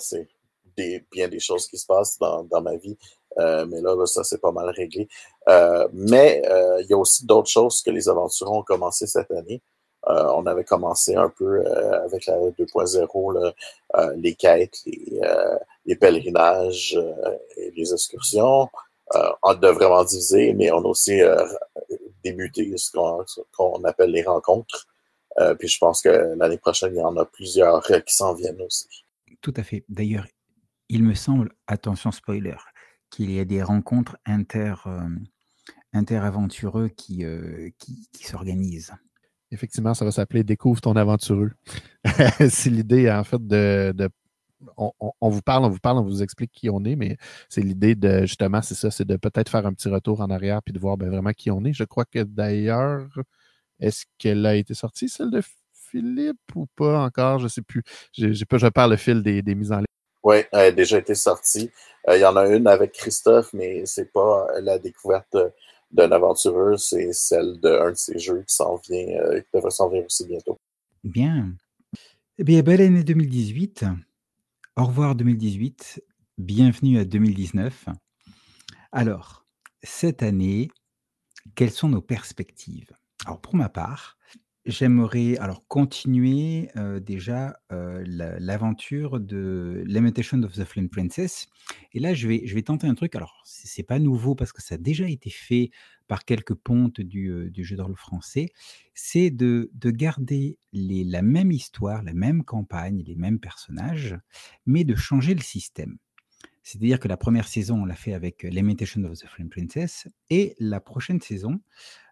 c'est 0.00 0.28
des, 0.76 1.06
bien 1.12 1.28
des 1.28 1.40
choses 1.40 1.68
qui 1.68 1.78
se 1.78 1.86
passent 1.86 2.18
dans, 2.18 2.42
dans 2.44 2.62
ma 2.62 2.76
vie. 2.76 2.98
Euh, 3.38 3.66
mais 3.66 3.80
là, 3.80 4.06
ça 4.06 4.24
c'est 4.24 4.40
pas 4.40 4.52
mal 4.52 4.70
réglé. 4.70 5.08
Euh, 5.48 5.88
mais 5.92 6.42
euh, 6.48 6.80
il 6.82 6.88
y 6.88 6.94
a 6.94 6.96
aussi 6.96 7.26
d'autres 7.26 7.50
choses 7.50 7.82
que 7.82 7.90
les 7.90 8.08
aventuriers 8.08 8.52
ont 8.52 8.62
commencé 8.62 9.06
cette 9.06 9.30
année. 9.30 9.62
on 10.06 10.46
avait 10.46 10.64
commencé 10.64 11.16
un 11.16 11.28
peu 11.28 11.66
avec 12.04 12.26
la 12.26 12.36
2.0, 12.38 13.52
les 14.16 14.34
quêtes, 14.36 14.78
les, 14.86 15.20
les 15.84 15.96
pèlerinages 15.96 16.96
et 17.56 17.72
les 17.72 17.92
excursions. 17.92 18.68
on 19.42 19.62
a 19.62 19.72
vraiment 19.72 20.04
divisé, 20.04 20.54
mais 20.54 20.70
on 20.70 20.78
a 20.84 20.88
aussi 20.88 21.20
débuté 22.22 22.72
ce 22.76 22.90
qu'on 23.56 23.84
appelle 23.84 24.12
les 24.12 24.22
rencontres. 24.22 24.86
puis 25.58 25.68
je 25.68 25.78
pense 25.78 26.02
que 26.02 26.34
l'année 26.38 26.58
prochaine, 26.58 26.94
il 26.94 27.00
y 27.00 27.02
en 27.02 27.16
a 27.16 27.24
plusieurs 27.24 27.82
qui 28.06 28.14
s'en 28.14 28.32
viennent 28.34 28.62
aussi. 28.62 28.88
Tout 29.42 29.54
à 29.56 29.64
fait. 29.64 29.84
D'ailleurs, 29.88 30.26
il 30.88 31.02
me 31.02 31.14
semble, 31.14 31.50
attention 31.66 32.12
spoiler, 32.12 32.56
qu'il 33.10 33.30
y 33.30 33.40
a 33.40 33.44
des 33.44 33.62
rencontres 33.62 34.16
inter, 34.26 34.74
euh, 34.86 35.08
interaventureux 35.92 36.88
qui, 36.88 37.24
s'organisent. 38.20 38.94
Effectivement, 39.50 39.94
ça 39.94 40.04
va 40.04 40.10
s'appeler 40.10 40.44
Découvre 40.44 40.80
ton 40.80 40.96
aventureux. 40.96 41.52
c'est 42.50 42.70
l'idée, 42.70 43.10
en 43.10 43.24
fait, 43.24 43.44
de. 43.46 43.94
on, 44.76 45.28
vous 45.28 45.42
parle, 45.42 45.64
on 45.64 45.68
vous 45.70 45.78
parle, 45.78 45.98
on 45.98 46.02
vous 46.02 46.22
explique 46.22 46.50
qui 46.52 46.68
on 46.68 46.84
est, 46.84 46.96
mais 46.96 47.16
c'est 47.48 47.62
l'idée 47.62 47.94
de, 47.94 48.22
justement, 48.22 48.62
c'est 48.62 48.74
ça, 48.74 48.90
c'est 48.90 49.04
de 49.04 49.16
peut-être 49.16 49.48
faire 49.50 49.66
un 49.66 49.72
petit 49.72 49.88
retour 49.88 50.20
en 50.20 50.30
arrière 50.30 50.62
puis 50.62 50.72
de 50.72 50.78
voir 50.78 50.96
ben, 50.96 51.08
vraiment 51.10 51.32
qui 51.32 51.50
on 51.50 51.64
est. 51.64 51.72
Je 51.72 51.84
crois 51.84 52.04
que 52.04 52.22
d'ailleurs, 52.24 53.08
est-ce 53.80 54.04
qu'elle 54.18 54.44
a 54.46 54.56
été 54.56 54.74
sortie, 54.74 55.08
celle 55.08 55.30
de 55.30 55.42
Philippe, 55.72 56.38
ou 56.54 56.66
pas 56.76 57.04
encore? 57.04 57.38
Je 57.38 57.44
ne 57.44 57.48
sais 57.48 57.62
plus. 57.62 57.82
J'ai 58.12 58.44
pas, 58.46 58.58
je 58.58 58.66
perds 58.66 58.88
le 58.88 58.96
fil 58.96 59.22
des, 59.22 59.42
des 59.42 59.54
mises 59.54 59.72
en 59.72 59.78
ligne. 59.78 59.86
Oui, 60.22 60.36
elle 60.52 60.58
a 60.58 60.70
déjà 60.72 60.98
été 60.98 61.14
sortie. 61.14 61.70
Euh, 62.08 62.16
il 62.16 62.20
y 62.20 62.24
en 62.24 62.36
a 62.36 62.46
une 62.48 62.66
avec 62.66 62.92
Christophe, 62.92 63.52
mais 63.52 63.84
c'est 63.86 64.12
pas 64.12 64.46
la 64.60 64.78
découverte 64.78 65.36
d'un 65.90 66.10
aventureux, 66.12 66.76
c'est 66.76 67.12
celle 67.12 67.58
d'un 67.60 67.90
de 67.90 67.96
ses 67.96 68.18
jeux 68.18 68.42
qui 68.46 68.54
s'en 68.54 68.76
vient, 68.76 69.20
euh, 69.20 69.40
qui 69.40 69.48
devrait 69.54 69.70
s'en 69.70 69.88
venir 69.88 70.04
aussi 70.04 70.26
bientôt. 70.26 70.58
Bien. 71.04 71.54
Eh 72.38 72.44
bien, 72.44 72.62
belle 72.62 72.80
année 72.80 73.04
2018. 73.04 73.84
Au 74.76 74.84
revoir 74.84 75.14
2018. 75.14 76.02
Bienvenue 76.38 76.98
à 76.98 77.04
2019. 77.04 77.86
Alors, 78.92 79.46
cette 79.82 80.22
année, 80.22 80.68
quelles 81.54 81.70
sont 81.70 81.88
nos 81.88 82.02
perspectives? 82.02 82.90
Alors, 83.24 83.40
pour 83.40 83.54
ma 83.54 83.68
part, 83.68 84.18
J'aimerais 84.66 85.36
alors 85.38 85.64
continuer, 85.68 86.70
déjà, 87.00 87.60
l'aventure 87.70 89.20
de 89.20 89.84
Lamentation 89.86 90.42
of 90.42 90.54
the 90.54 90.64
Flame 90.64 90.88
Princess 90.88 91.46
et 91.92 92.00
là, 92.00 92.14
je 92.14 92.26
vais 92.26 92.42
je 92.46 92.54
vais 92.54 92.62
tenter 92.62 92.88
un 92.88 92.94
truc. 92.96 93.14
Alors, 93.14 93.40
c'est 93.44 93.84
pas 93.84 94.00
nouveau 94.00 94.34
parce 94.34 94.52
que 94.52 94.60
ça 94.62 94.74
a 94.74 94.78
déjà 94.78 95.08
été 95.08 95.30
fait 95.30 95.70
par 96.08 96.24
quelques 96.24 96.54
pontes 96.54 97.00
du, 97.00 97.48
du 97.50 97.64
jeu 97.64 97.76
de 97.76 97.82
rôle 97.82 97.96
français. 97.96 98.48
C'est 98.94 99.30
de 99.30 99.70
de 99.74 99.90
garder 99.92 100.58
les 100.72 101.04
la 101.04 101.22
même 101.22 101.52
histoire, 101.52 102.02
la 102.02 102.12
même 102.14 102.42
campagne, 102.42 103.04
les 103.06 103.14
mêmes 103.14 103.38
personnages, 103.38 104.18
mais 104.66 104.82
de 104.82 104.96
changer 104.96 105.34
le 105.34 105.42
système. 105.42 105.96
C'est-à-dire 106.66 106.98
que 106.98 107.06
la 107.06 107.16
première 107.16 107.46
saison, 107.46 107.82
on 107.82 107.84
l'a 107.84 107.94
fait 107.94 108.12
avec, 108.12 108.42
Lamentation 108.42 109.04
of 109.04 109.16
the 109.16 109.28
Flame 109.28 109.48
Princess 109.48 110.08
et 110.30 110.56
la 110.58 110.80
prochaine 110.80 111.20
saison, 111.20 111.60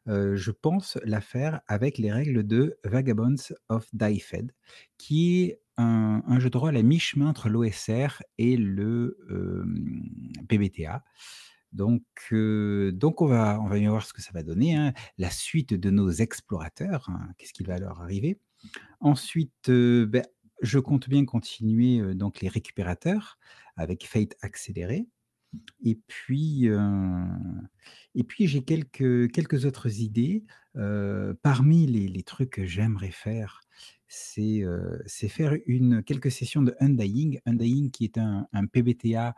je 0.07 0.51
pense 0.53 0.97
la 1.03 1.21
faire 1.21 1.61
avec 1.67 1.99
les 1.99 2.13
règles 2.13 2.47
de 2.47 2.79
Vagabonds 2.85 3.53
of 3.69 3.89
Daifed, 3.93 4.53
qui 4.97 5.43
est 5.43 5.61
un, 5.77 6.39
jeu 6.39 6.51
de 6.51 6.57
rôle 6.57 6.77
à 6.77 6.83
mi-chemin 6.85 7.31
entre 7.31 7.49
l'OSR 7.49 8.23
et 8.39 8.57
le 8.57 9.19
PBTA. 10.49 11.03
Donc, 11.73 12.05
donc 12.31 13.23
on, 13.23 13.27
va, 13.27 13.61
on 13.61 13.67
va 13.67 13.81
bien 13.81 13.91
voir 13.91 14.07
ce 14.07 14.13
que 14.13 14.23
ça 14.23 14.31
va 14.33 14.45
donner. 14.45 14.77
Hein. 14.77 14.93
La 15.19 15.31
suite 15.31 15.75
de 15.75 15.91
nos 15.91 16.11
explorateurs, 16.11 17.09
hein, 17.09 17.31
qu'est-ce 17.39 17.55
qui 17.55 17.65
va 17.65 17.81
leur 17.81 18.01
arriver? 18.01 18.39
Ensuite, 19.01 19.69
ben, 19.69 20.23
je 20.65 20.79
compte 20.79 21.09
bien 21.09 21.25
continuer 21.25 22.15
donc 22.15 22.41
les 22.41 22.49
récupérateurs 22.49 23.39
avec 23.77 24.07
Fate 24.07 24.35
accéléré. 24.41 25.07
Et 25.85 25.99
puis, 26.07 26.69
j'ai 28.41 28.63
quelques 28.63 29.65
autres 29.65 30.01
idées. 30.01 30.45
Parmi 31.43 31.87
les 31.87 32.23
trucs 32.23 32.51
que 32.51 32.67
j'aimerais 32.67 33.13
faire, 33.13 33.61
c'est, 34.09 34.65
faire 35.29 35.57
une 35.67 36.03
quelques 36.03 36.33
sessions 36.33 36.63
de 36.63 36.75
Undying. 36.81 37.41
Undying 37.47 37.91
qui 37.91 38.05
est 38.05 38.19
un 38.19 38.67
PBTA, 38.73 39.35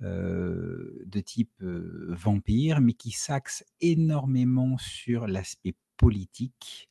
de 0.00 1.20
type, 1.20 1.62
vampire, 1.62 2.80
mais 2.80 2.92
qui 2.92 3.10
s'axe 3.10 3.64
énormément 3.80 4.76
sur 4.78 5.26
l'aspect 5.26 5.74
politique, 5.96 6.90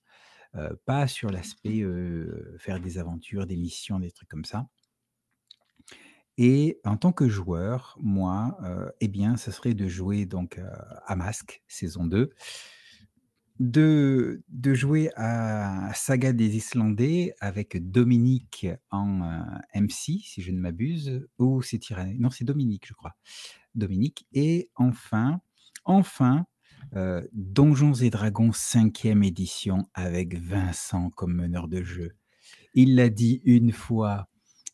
heu, 0.55 0.79
pas 0.85 1.07
sur 1.07 1.29
l'aspect, 1.31 1.83
faire 2.59 2.79
des 2.79 2.97
aventures, 2.97 3.47
des 3.47 3.57
missions, 3.57 3.99
des 3.99 4.11
trucs 4.11 4.29
comme 4.29 4.45
ça. 4.45 4.67
Et 6.37 6.79
en 6.83 6.97
tant 6.97 7.11
que 7.11 7.29
joueur, 7.29 7.97
moi, 8.01 8.57
et 8.99 9.07
bien, 9.07 9.37
ce 9.37 9.51
serait 9.51 9.75
de 9.75 9.87
jouer 9.87 10.25
donc, 10.25 10.59
à 11.05 11.15
Masques, 11.15 11.61
saison 11.67 12.05
2. 12.05 12.31
De 13.59 14.43
de 14.49 14.73
jouer 14.73 15.11
à 15.15 15.93
Saga 15.93 16.33
des 16.33 16.57
Islandais 16.57 17.35
avec 17.39 17.91
Dominique 17.91 18.65
en, 18.89 19.19
MC, 19.75 20.21
si 20.23 20.41
je 20.41 20.51
ne 20.51 20.59
m'abuse, 20.59 21.27
ou 21.37 21.61
c'est 21.61 21.77
Tyrann 21.77 22.17
non, 22.17 22.31
c'est 22.31 22.45
Dominique, 22.45 22.87
je 22.87 22.93
crois. 22.95 23.13
Dominique 23.75 24.27
et 24.33 24.71
enfin, 24.75 25.39
enfin, 25.85 26.47
heu, 26.95 27.29
Donjons 27.33 27.93
et 27.95 28.09
Dragons 28.09 28.51
5e 28.53 29.23
édition 29.23 29.87
avec 29.93 30.35
Vincent 30.37 31.09
comme 31.11 31.35
meneur 31.35 31.67
de 31.67 31.83
jeu. 31.83 32.13
Il 32.73 32.95
l'a 32.95 33.09
dit 33.09 33.41
une 33.45 33.71
fois, 33.71 34.29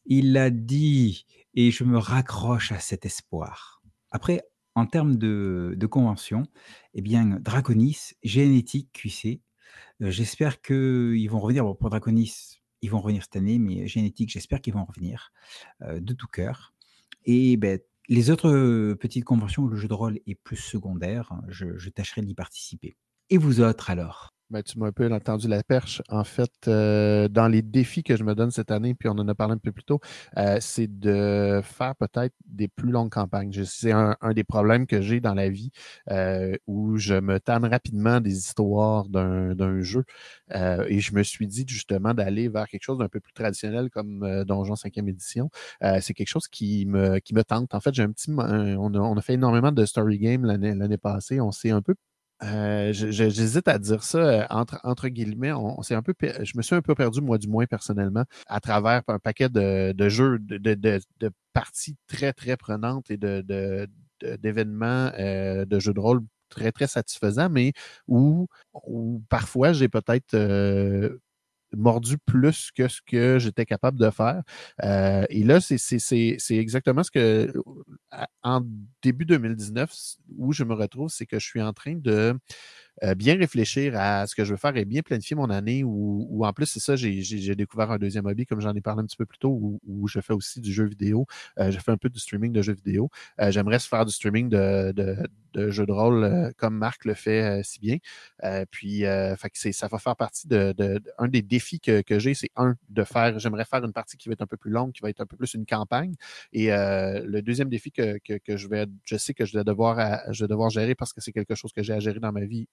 il 0.06 0.34
l'a 0.34 0.50
dit 0.50 1.26
et 1.56 1.72
je 1.72 1.84
me 1.84 1.98
raccroche 1.98 2.72
à 2.72 2.80
cet 2.80 3.06
espoir. 3.06 3.82
Après, 4.12 4.44
en 4.76 4.86
termes 4.86 5.18
de 5.18 5.86
convention, 5.88 6.44
et 6.94 7.02
bien, 7.02 7.40
Draconis, 7.42 8.12
Génétique, 8.24 8.92
QC, 8.94 9.42
heu, 10.02 10.10
j'espère 10.12 10.62
qu'ils 10.62 11.30
vont 11.30 11.40
revenir. 11.40 11.64
Bon, 11.66 11.76
pour 11.76 11.90
Draconis, 11.90 12.62
ils 12.82 12.90
vont 12.92 13.02
revenir 13.02 13.24
cette 13.24 13.36
année, 13.38 13.60
mais 13.60 13.88
Génétique, 13.88 14.30
j'espère 14.32 14.62
qu'ils 14.62 14.74
vont 14.74 14.86
revenir, 14.86 15.32
heu, 15.84 16.02
de 16.02 16.14
tout 16.14 16.28
cœur 16.28 16.74
et 17.26 17.58
beh, 17.58 17.86
les 18.10 18.30
autres, 18.32 18.94
petites 18.96 19.24
conventions 19.26 19.64
où 19.64 19.68
le 19.70 19.78
jeu 19.78 19.88
de 19.88 19.94
rôle 19.94 20.20
est 20.28 20.36
plus 20.36 20.58
secondaire, 20.58 21.32
je 21.48 21.90
tâcherai 21.90 22.22
d'y 22.22 22.36
participer. 22.36 22.98
Et 23.30 23.38
vous 23.38 23.62
autres 23.62 23.90
alors? 23.90 24.34
Ben, 24.52 24.64
tu 24.64 24.80
m'as 24.80 24.88
un 24.88 24.92
peu 24.92 25.12
entendu 25.14 25.48
la 25.48 25.62
perche. 25.62 26.02
En 26.10 26.24
fait, 26.24 26.52
euh, 26.68 27.28
dans 27.28 27.48
les 27.48 27.62
défis 27.62 28.02
que 28.02 28.16
je 28.16 28.24
me 28.24 28.34
donne 28.34 28.50
cette 28.50 28.72
année, 28.72 28.96
puis 28.96 29.08
on 29.08 29.12
en 29.12 29.28
a 29.28 29.36
parlé 29.36 29.54
un 29.54 29.58
peu 29.60 29.72
plus 29.72 29.84
tôt, 29.84 30.00
euh, 30.38 30.58
c'est 30.60 30.88
de 30.88 31.62
faire 31.64 31.96
peut-être 31.96 32.34
des 32.48 32.68
plus 32.68 32.90
longues 32.90 33.12
campagnes. 33.12 33.52
C'est 33.66 33.92
un, 33.92 34.18
un, 34.22 34.34
des 34.34 34.44
problèmes 34.44 34.88
que 34.88 35.02
j'ai 35.02 35.20
dans 35.20 35.36
la 35.36 35.50
vie 35.50 35.70
euh, 36.10 36.56
où 36.66 36.98
je 36.98 37.14
me 37.14 37.40
tanne 37.40 37.64
rapidement 37.64 38.22
des 38.22 38.36
histoires 38.40 39.08
d'un 39.08 39.82
jeu. 39.82 40.04
et 40.52 41.00
je 41.00 41.14
me 41.14 41.22
suis 41.24 41.46
dit 41.48 41.66
justement 41.68 42.14
d'aller 42.16 42.50
vers 42.50 42.68
quelque 42.68 42.84
chose 42.84 42.98
d'un 42.98 43.08
peu 43.08 43.20
plus 43.20 43.34
traditionnel 43.34 43.90
comme 43.92 44.44
Donjon 44.46 44.74
5e 44.76 45.08
édition. 45.08 45.50
c'est 46.02 46.14
quelque 46.16 46.28
chose 46.28 46.48
qui 46.48 46.86
me, 46.88 47.20
qui 47.20 47.36
me 47.36 47.44
tente. 47.44 47.76
En 47.76 47.80
fait, 47.82 47.94
j'ai 47.94 48.04
un 48.04 48.12
petit. 48.12 48.32
On, 48.32 48.94
a, 48.96 49.00
on 49.00 49.18
a 49.18 49.22
fait 49.22 49.34
énormément 49.34 49.72
de 49.72 49.86
story 49.86 50.18
game 50.18 50.46
l'année 50.46 50.98
passée. 50.98 51.40
On 51.40 51.52
s'est 51.52 51.70
un 51.72 51.82
peu 51.84 51.94
euh, 52.44 52.94
j'hésite 52.94 53.68
à 53.68 53.78
dire 53.78 54.04
ça 54.04 54.18
euh, 54.20 54.46
entre, 54.50 54.80
entre 54.84 55.08
guillemets. 55.10 55.52
On, 55.52 55.80
un 55.90 56.02
peu, 56.02 56.14
je 56.22 56.58
me 56.58 56.62
suis 56.62 56.76
un 56.76 56.82
peu 56.82 56.96
perdu, 56.96 57.22
moi, 57.22 57.38
du 57.38 57.48
moins 57.48 57.66
personnellement, 57.66 58.24
à 58.48 58.60
travers 58.60 59.02
un 59.08 59.20
paquet 59.20 59.50
de, 59.50 59.92
de 59.92 60.10
jeux, 60.10 60.40
de, 60.40 60.58
de, 60.58 61.00
de, 61.20 61.32
parties 61.54 61.98
très, 62.08 62.32
très 62.34 62.56
prenantes 62.58 63.12
et 63.12 63.18
de, 63.18 63.88
d'événements 64.38 65.12
euh, 65.20 65.66
de 65.66 65.80
jeux 65.80 65.94
de 65.94 66.00
rôle 66.00 66.22
très, 66.50 66.72
très 66.72 66.88
satisfaisants, 66.88 67.50
mais 67.50 67.74
où, 68.08 68.48
où 68.86 69.22
parfois 69.30 69.74
j'ai 69.74 69.90
peut-être 69.90 70.36
mordu 71.76 72.18
plus 72.18 72.72
que 72.72 72.88
ce 72.88 73.02
que 73.06 73.40
j'étais 73.40 73.66
capable 73.66 74.00
de 74.00 74.10
faire. 74.10 74.42
Euh, 74.84 75.26
et 75.30 75.44
là, 75.44 75.60
c'est 75.62 76.58
exactement 76.58 77.04
ce 77.04 77.12
que, 77.12 77.54
en 78.44 78.62
début 79.02 79.26
2019, 79.26 79.92
où 80.38 80.54
je 80.54 80.64
me 80.64 80.74
retrouve, 80.74 81.10
c'est 81.10 81.26
que 81.26 81.40
je 81.40 81.46
suis 81.46 81.62
en 81.62 81.74
train 81.74 81.96
de 81.96 82.38
euh, 83.04 83.16
bien 83.16 83.38
réfléchir 83.38 83.94
à 83.96 84.28
ce 84.28 84.36
que 84.36 84.44
je 84.44 84.52
veux 84.52 84.58
faire 84.58 84.76
et 84.76 84.86
bien 84.86 85.02
planifier 85.02 85.36
mon 85.36 85.50
année 85.50 85.84
où, 85.84 86.46
en 86.46 86.54
plus, 86.54 86.66
c'est 86.66 86.80
ça, 86.80 86.96
j'ai 86.96 87.56
découvert 87.56 87.92
un 87.92 87.98
deuxième 87.98 88.26
hobby, 88.26 88.46
comme 88.46 88.60
j'en 88.62 88.74
ai 88.74 88.82
parlé 88.82 89.02
un 89.02 89.06
petit 89.06 89.18
peu 89.18 89.26
plus 89.26 89.38
tôt, 89.38 89.80
où, 89.86 90.08
je 90.08 90.20
fais 90.20 90.34
aussi 90.34 90.60
du 90.60 90.74
jeu 90.74 90.86
vidéo. 90.86 91.26
Euh, 91.60 91.72
je 91.72 91.80
fais 91.80 91.92
un 91.92 91.98
peu 91.98 92.10
du 92.10 92.20
streaming 92.20 92.52
de 92.52 92.62
jeux 92.62 92.74
vidéo. 92.74 93.10
Euh, 93.40 93.52
j'aimerais 93.52 93.80
faire 93.80 94.06
du 94.06 94.12
streaming 94.12 94.50
de, 94.50 94.92
de, 95.54 95.70
jeux 95.70 95.86
de 95.86 95.92
rôle 95.92 96.54
comme 96.58 96.76
Marc 96.76 97.06
le 97.06 97.14
fait 97.14 97.62
si 97.64 97.80
bien. 97.80 97.98
puis, 98.72 99.02
fait 99.02 99.72
ça 99.72 99.88
va 99.88 99.98
faire 100.00 100.16
partie 100.16 100.48
de, 100.48 101.02
un 101.18 101.28
des 101.28 101.42
défis 101.42 101.80
que, 101.80 102.04
j'ai, 102.20 102.34
c'est 102.34 102.52
un, 102.56 102.76
de 102.90 103.04
faire, 103.04 103.40
j'aimerais 103.40 103.66
faire 103.66 103.84
une 103.84 103.94
partie 103.94 104.18
qui 104.18 104.30
va 104.30 104.34
être 104.34 104.42
un 104.42 104.48
peu 104.48 104.58
plus 104.58 104.72
longue, 104.72 104.92
qui 104.92 105.02
va 105.02 105.10
être 105.10 105.22
un 105.22 105.26
peu 105.26 105.38
plus 105.38 105.54
une 105.54 105.66
campagne. 105.66 106.16
Et 106.54 106.68
le 106.70 107.42
deuxième 107.42 107.70
défi 107.70 107.92
que, 107.92 108.18
que, 108.20 108.58
je 108.58 108.68
vais, 108.68 108.86
je 109.06 109.18
sais 109.18 109.34
que 109.34 109.46
je 109.46 109.58
vais 109.58 109.64
devoir, 109.64 110.22
je 110.32 110.44
vais 110.44 110.48
devoir 110.48 110.70
gérer 110.70 110.96
parce 110.96 111.14
que 111.14 111.22
c'est 111.22 111.32
quelque 111.32 111.56
chose 111.56 111.72
que 111.74 111.84
j'ai 111.84 111.94
à 111.94 112.00
gérer 112.00 112.20
dans 112.20 112.32
ma 112.32 112.46
vie 112.46 112.68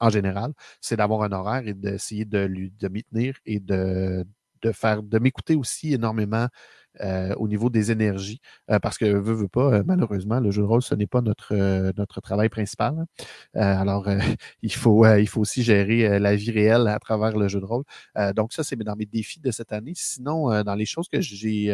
en 0.00 0.10
général, 0.10 0.52
c'est 0.80 0.96
d'avoir 0.96 1.22
un 1.22 1.32
horaire 1.32 1.66
et 1.66 1.74
d'essayer 1.74 2.24
de, 2.24 2.38
lui, 2.38 2.72
de 2.78 2.88
m'y 2.88 3.04
tenir 3.04 3.36
et 3.46 3.60
de, 3.60 4.24
de 4.62 4.72
faire, 4.72 5.02
de 5.02 5.18
m'écouter 5.18 5.54
aussi 5.56 5.94
énormément 5.94 6.48
euh, 7.00 7.34
au 7.36 7.48
niveau 7.48 7.70
des 7.70 7.90
énergies, 7.90 8.40
euh, 8.70 8.78
parce 8.78 8.98
que 8.98 9.04
veut, 9.04 9.34
veut 9.34 9.48
pas, 9.48 9.74
euh, 9.74 9.82
malheureusement, 9.84 10.38
le 10.38 10.52
jeu 10.52 10.62
de 10.62 10.66
rôle, 10.66 10.82
ce 10.82 10.94
n'est 10.94 11.08
pas 11.08 11.22
notre, 11.22 11.52
notre 11.96 12.20
travail 12.20 12.48
principal. 12.48 12.94
Hein. 13.54 13.60
alors, 13.80 14.06
il, 14.62 14.72
faut, 14.72 15.04
il 15.16 15.28
faut 15.28 15.40
aussi 15.40 15.62
gérer 15.64 16.20
la 16.20 16.36
vie 16.36 16.52
réelle 16.52 16.86
à 16.86 16.98
travers 17.00 17.36
le 17.36 17.48
jeu 17.48 17.60
de 17.60 17.64
rôle. 17.64 17.84
donc, 18.36 18.52
ça, 18.52 18.62
c'est 18.62 18.76
dans 18.76 18.96
mes 18.96 19.06
défis 19.06 19.40
de 19.40 19.50
cette 19.50 19.72
année. 19.72 19.92
Sinon, 19.96 20.62
dans 20.62 20.74
les 20.74 20.86
choses 20.86 21.08
que 21.08 21.20
j'ai 21.20 21.66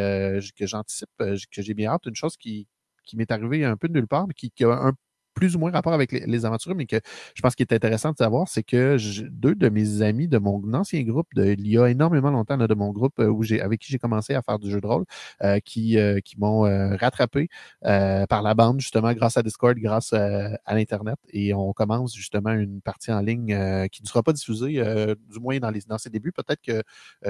que 0.57 0.66
j'anticipe, 0.66 1.11
que 1.18 1.62
j'ai 1.62 1.75
bien 1.75 1.91
hâte, 1.91 2.07
une 2.07 2.14
chose 2.14 2.37
qui, 2.37 2.66
qui 3.05 3.16
m'est 3.16 3.31
arrivée 3.31 3.64
un 3.64 3.77
peu 3.77 3.89
de 3.89 3.95
nulle 3.95 4.09
part, 4.09 4.27
mais 4.27 4.35
qui, 4.35 4.51
qui 4.51 4.64
a 4.64 4.71
un 4.71 4.95
plus 5.35 5.57
ou 5.57 5.59
moins 5.59 5.70
rapport 5.70 5.93
avec 5.93 6.12
les, 6.12 6.45
aventures, 6.45 6.74
mais 6.74 6.87
que 6.87 7.01
je 7.35 7.43
pense 7.43 7.55
qu'il 7.55 7.66
est 7.68 7.74
intéressant 7.74 8.12
de 8.12 8.16
savoir, 8.16 8.49
c'est 8.49 8.62
que 8.62 8.97
deux 9.28 9.55
de 9.55 9.68
mes 9.68 10.03
amis 10.03 10.28
de 10.28 10.39
mon 10.39 10.72
ancien 10.74 11.03
groupe, 11.03 11.28
de, 11.35 11.45
il 11.59 11.68
y 11.68 11.78
a 11.78 11.87
énormément 11.89 12.31
longtemps, 12.31 12.57
de 12.57 12.74
mon 12.74 12.91
groupe 12.91 13.18
euh, 13.20 13.28
où 13.28 13.43
j'ai, 13.43 13.61
avec 13.61 13.81
qui 13.81 13.91
j'ai 13.93 13.99
commencé 13.99 14.35
à 14.35 14.43
faire 14.43 14.59
du 14.59 14.70
jeu 14.70 14.81
de 14.81 14.87
rôle, 14.87 15.05
euh, 15.43 15.61
qui, 15.61 15.99
euh, 15.99 16.20
qui 16.20 16.39
m'ont 16.39 16.61
rattrapé 16.97 17.49
par 17.83 18.43
la 18.43 18.55
bande, 18.55 18.81
justement, 18.81 19.12
grâce 19.12 19.37
à 19.37 19.43
Discord, 19.43 19.76
grâce 19.78 20.12
à 20.12 20.74
l'Internet. 20.74 21.18
Et 21.33 21.55
on 21.55 21.72
commence 21.72 22.14
justement 22.14 22.51
une 22.51 22.81
partie 22.81 23.12
en 23.12 23.20
ligne 23.20 23.89
qui 23.89 24.03
ne 24.03 24.09
sera 24.09 24.22
pas 24.22 24.33
diffusée, 24.33 24.83
du 25.31 25.41
moins 25.41 25.59
dans, 25.59 25.70
les, 25.70 25.81
dans 25.89 25.99
ses 25.99 26.11
débuts. 26.11 26.33
Peut-être 26.33 26.61
que 26.62 26.83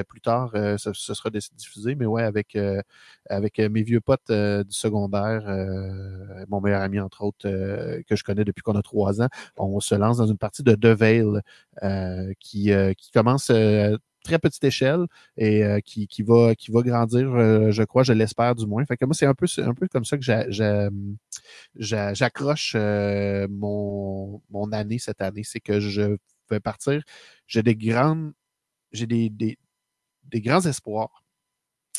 plus 0.04 0.20
tard, 0.20 0.52
ce, 0.78 0.92
sera 0.92 1.30
diffusé, 1.30 1.94
mais 1.94 2.06
ouais, 2.06 2.22
avec, 2.22 2.56
avec 3.28 3.58
mes 3.58 3.82
vieux 3.82 4.00
potes 4.00 4.30
du 4.30 4.72
secondaire, 4.72 5.42
mon 6.48 6.60
meilleur 6.60 6.82
ami, 6.82 7.00
entre 7.00 7.22
autres, 7.22 7.48
que 8.08 8.16
je 8.16 8.24
connais 8.24 8.44
depuis 8.44 8.62
qu'on 8.62 8.76
a 8.76 8.82
trois 8.82 9.20
ans. 9.22 9.28
On 9.56 9.80
se 9.80 9.94
lance 9.94 10.18
dans 10.18 10.26
une 10.26 10.38
partie 10.38 10.62
de 10.62 10.74
Devale 10.74 11.42
euh, 11.82 12.32
qui, 12.40 12.72
euh, 12.72 12.92
qui 12.94 13.10
commence 13.10 13.50
euh, 13.50 13.96
très 14.24 14.38
petite 14.38 14.64
échelle 14.64 15.06
et 15.36 15.62
qui, 15.84 16.06
qui, 16.06 16.22
va, 16.22 16.54
qui 16.54 16.70
va 16.70 16.82
grandir, 16.82 17.70
je 17.72 17.82
crois, 17.84 18.02
je 18.02 18.12
l'espère 18.12 18.54
du 18.54 18.66
moins. 18.66 18.84
Fait 18.84 19.00
moi, 19.02 19.14
c'est 19.14 19.24
un 19.26 19.34
peu, 19.34 19.46
un 19.58 19.72
peu 19.72 19.88
comme 19.88 20.04
ça 20.04 20.18
que 20.18 20.24
j'accroche 21.78 22.76
mon, 23.48 24.42
mon 24.50 24.72
année 24.72 24.98
cette 24.98 25.22
année. 25.22 25.42
C'est 25.42 25.60
que 25.60 25.80
je 25.80 26.16
vais 26.50 26.60
partir. 26.60 27.02
J'ai 27.46 27.62
des 27.62 27.74
grandes, 27.74 28.32
j'ai 28.92 29.06
des, 29.06 29.30
des 29.30 30.40
grands 30.42 30.66
espoirs 30.66 31.24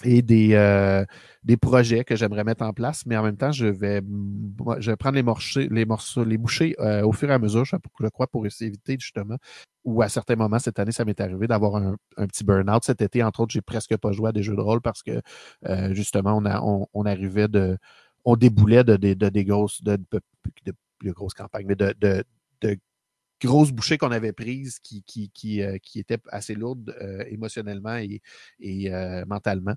et 0.04 0.22
des, 0.22 0.54
euh, 0.54 1.06
des 1.44 1.58
projets 1.58 2.04
que 2.04 2.16
j'aimerais 2.16 2.44
mettre 2.44 2.64
en 2.64 2.74
place, 2.74 3.06
mais 3.06 3.18
en 3.18 3.24
même 3.24 3.38
temps, 3.38 3.52
je 3.52 3.66
vais, 3.66 4.02
je 4.80 4.92
vais 4.92 4.98
prendre 4.98 5.16
les, 5.16 5.24
morchés, 5.24 5.68
les 5.72 5.86
morceaux, 5.86 6.24
les 6.24 6.38
bouchées 6.38 6.76
euh, 6.80 7.04
au 7.04 7.12
fur 7.12 7.30
et 7.30 7.34
à 7.34 7.40
mesure, 7.40 7.66
je, 7.66 7.76
je 8.00 8.08
crois, 8.08 8.28
pour 8.28 8.46
éviter 8.46 8.98
justement, 9.00 9.38
ou 9.84 10.02
à 10.02 10.10
certains 10.10 10.36
moments 10.36 10.60
cette 10.60 10.80
année, 10.80 10.92
ça 10.92 11.06
m'est 11.06 11.20
arrivé 11.20 11.48
d'avoir 11.48 11.76
un, 11.76 11.96
un, 12.18 12.28
petit 12.28 12.44
burn-out. 12.44 12.84
Cet 12.84 13.02
été, 13.02 13.24
entre 13.24 13.42
autres, 13.42 13.54
j'ai 13.54 13.62
presque 13.62 13.98
pas 13.98 14.12
joué 14.12 14.30
à 14.30 14.32
des 14.32 14.44
jeux 14.44 14.56
de 14.56 14.62
rôle 14.62 14.82
parce 14.82 15.04
que 15.04 15.22
euh, 15.68 15.94
justement, 15.94 16.38
on, 16.38 16.46
a, 16.46 16.62
on, 16.62 16.88
on, 16.94 17.06
arrivait 17.06 17.48
de. 17.48 17.78
On 18.26 18.36
déboulait 18.36 18.84
de, 18.84 18.98
de, 18.98 19.14
de 19.14 19.30
des 19.30 19.46
grosses, 19.46 19.84
de, 19.84 19.98
de, 20.12 21.12
grosses 21.12 21.34
campagnes, 21.34 21.66
mais 21.68 21.76
de, 21.76 21.96
de 22.00 22.24
grosse 23.48 23.72
bouchée 23.72 23.98
qu'on 23.98 24.12
avait 24.12 24.34
prise 24.34 24.80
qui, 24.80 25.04
qui, 25.04 25.30
qui, 25.32 25.62
euh, 25.62 25.78
qui 25.82 26.00
était 26.00 26.20
assez 26.30 26.54
lourde 26.54 26.96
euh, 27.02 27.24
émotionnellement 27.28 27.98
et, 27.98 28.22
et 28.60 28.94
euh, 28.94 29.26
mentalement. 29.26 29.76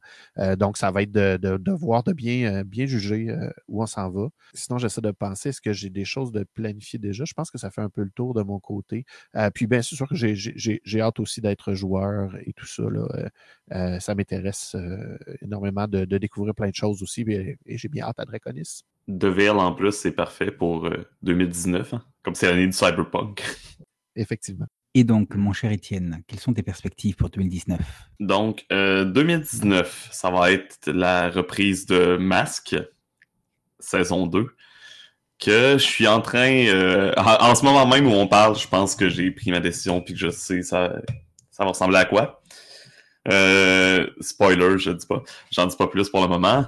donc, 0.57 0.77
ça 0.77 0.91
va 0.91 1.03
être 1.03 1.13
de, 1.13 1.37
de, 1.37 1.57
de 1.57 1.73
voir, 1.73 2.03
de 2.03 2.13
bien, 2.13 2.65
bien 2.65 2.87
juger 2.87 3.35
où 3.69 3.83
on 3.83 3.87
s'en 3.87 4.11
va. 4.11 4.29
Sinon, 4.55 4.79
j'essaie 4.79 5.01
de 5.01 5.11
penser, 5.11 5.51
est-ce 5.51 5.61
que 5.61 5.73
j'ai 5.73 5.91
des 5.91 6.05
choses 6.05 6.33
de 6.33 6.45
planifier 6.55 6.99
déjà? 6.99 7.25
Je 7.25 7.35
pense 7.35 7.51
que 7.51 7.59
ça 7.59 7.71
fait 7.71 7.81
un 7.81 7.89
peu 7.89 8.03
le 8.03 8.11
tour 8.11 8.35
de 8.35 8.43
mon 8.43 8.61
côté. 8.61 9.05
puis, 9.55 9.67
bien 9.67 9.83
sûr 9.83 10.09
que 10.09 10.15
j'ai 10.15 11.01
hâte 11.01 11.21
aussi 11.21 11.41
d'être 11.41 11.75
joueur 11.75 12.37
et 12.45 12.53
tout 12.53 12.67
ça. 12.67 12.85
Là. 12.91 14.01
ça 14.01 14.15
m'intéresse 14.15 14.77
énormément 15.43 15.89
de, 15.89 16.05
de, 16.05 16.19
découvrir 16.19 16.55
plein 16.55 16.71
de 16.71 16.75
choses 16.75 17.03
aussi 17.03 17.23
et, 17.23 17.59
j'ai 17.67 17.89
bien 17.89 18.05
hâte 18.05 18.21
à 18.21 18.25
Draconis. 18.25 18.85
Deville, 19.09 19.51
en 19.51 19.73
plus, 19.73 19.93
c'est 19.93 20.13
parfait 20.13 20.51
pour 20.51 20.89
2019, 21.23 21.95
hein, 21.95 22.05
comme 22.23 22.35
c'est 22.35 22.51
l'année 22.51 22.67
du 22.67 22.73
cyberpunk. 22.73 23.43
Effectivement. 24.17 24.67
Et 24.95 25.05
donc, 25.05 25.35
mon 25.35 25.53
cher 25.53 25.73
Étienne, 25.73 26.23
quelles 26.27 26.39
sont 26.39 26.55
tes 26.55 26.63
perspectives 26.63 27.17
pour 27.17 27.29
2019 27.29 27.81
Donc, 28.21 28.65
2019, 28.71 30.09
ça 30.13 30.31
va 30.31 30.53
être 30.53 30.87
la 30.87 31.31
reprise 31.31 31.85
de 31.87 32.17
Masque, 32.17 32.77
saison 33.81 34.27
2 34.27 34.47
que 35.39 35.73
je 35.79 35.85
suis 35.85 36.07
en 36.07 36.21
train, 36.21 36.67
euh, 36.69 37.13
en, 37.17 37.55
ce 37.55 37.65
moment 37.65 37.87
même 37.87 38.07
où 38.07 38.13
on 38.13 38.27
parle, 38.27 38.57
je 38.57 38.69
pense 38.69 38.95
que 38.95 39.09
j'ai 39.09 39.31
pris 39.31 39.51
ma 39.51 39.61
décision 39.61 40.01
puis 40.01 40.15
que 40.15 40.21
je 40.21 40.31
sais 40.31 40.63
ça, 40.63 40.95
ça 41.51 41.65
va 41.65 41.71
ressembler 41.71 41.99
à 41.99 42.05
quoi. 42.05 42.43
Euh, 43.31 44.07
spoiler, 44.21 44.79
je 44.79 44.91
dis 44.91 45.07
pas, 45.07 45.23
j'en 45.51 45.67
dis 45.67 45.77
pas 45.77 45.87
plus 45.87 46.09
pour 46.09 46.23
le 46.23 46.29
moment. 46.29 46.67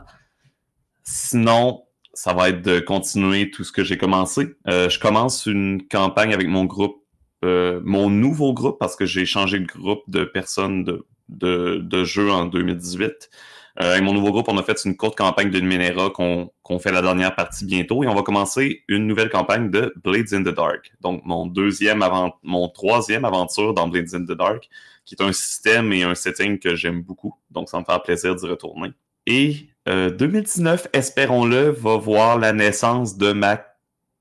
Sinon, 1.04 1.85
ça 2.16 2.32
va 2.32 2.48
être 2.48 2.62
de 2.62 2.80
continuer 2.80 3.50
tout 3.50 3.64
ce 3.64 3.72
que 3.72 3.84
j'ai 3.84 3.96
commencé. 3.96 4.56
Euh, 4.68 4.88
je 4.88 4.98
commence 4.98 5.46
une 5.46 5.86
campagne 5.86 6.34
avec 6.34 6.48
mon 6.48 6.64
groupe, 6.64 7.02
mon 7.42 8.10
nouveau 8.10 8.52
groupe 8.52 8.80
parce 8.80 8.96
que 8.96 9.06
j'ai 9.06 9.24
changé 9.24 9.60
de 9.60 9.66
groupe 9.66 10.02
de 10.08 10.24
personnes 10.24 10.82
de, 10.82 11.06
de, 11.28 11.78
de 11.80 12.04
jeu 12.04 12.30
en 12.32 12.46
2018. 12.46 13.30
Euh, 13.78 13.92
avec 13.92 14.02
mon 14.02 14.14
nouveau 14.14 14.32
groupe, 14.32 14.48
on 14.48 14.56
a 14.56 14.62
fait 14.62 14.84
une 14.84 14.96
courte 14.96 15.18
campagne 15.18 15.50
de 15.50 15.60
Numenera 15.60 16.10
qu'on 16.10 16.78
fait 16.78 16.92
la 16.92 17.02
dernière 17.02 17.34
partie 17.34 17.66
bientôt 17.66 18.02
et 18.02 18.06
on 18.06 18.14
va 18.14 18.22
commencer 18.22 18.84
une 18.88 19.06
nouvelle 19.06 19.28
campagne 19.28 19.70
de 19.70 19.92
Blades 20.02 20.32
in 20.32 20.42
the 20.42 20.54
Dark. 20.54 20.92
Donc 21.02 21.22
mon 21.24 21.46
deuxième 21.46 22.02
avant 22.02 22.38
mon 22.42 22.68
troisième 22.68 23.24
aventure 23.26 23.74
dans 23.74 23.86
Blades 23.88 24.14
in 24.14 24.24
the 24.24 24.36
Dark, 24.36 24.68
qui 25.04 25.14
est 25.14 25.22
un 25.22 25.32
système 25.32 25.92
et 25.92 26.04
un 26.04 26.14
setting 26.14 26.58
que 26.58 26.74
j'aime 26.74 27.02
beaucoup. 27.02 27.34
Donc 27.50 27.68
ça 27.68 27.78
me 27.78 27.84
fait 27.84 28.02
plaisir 28.02 28.34
d'y 28.34 28.46
retourner. 28.46 28.92
Et 29.26 29.68
euh, 29.88 30.10
2019, 30.10 30.88
espérons-le, 30.92 31.70
va 31.70 31.96
voir 31.96 32.38
la 32.38 32.52
naissance 32.52 33.16
de 33.16 33.32
ma 33.32 33.64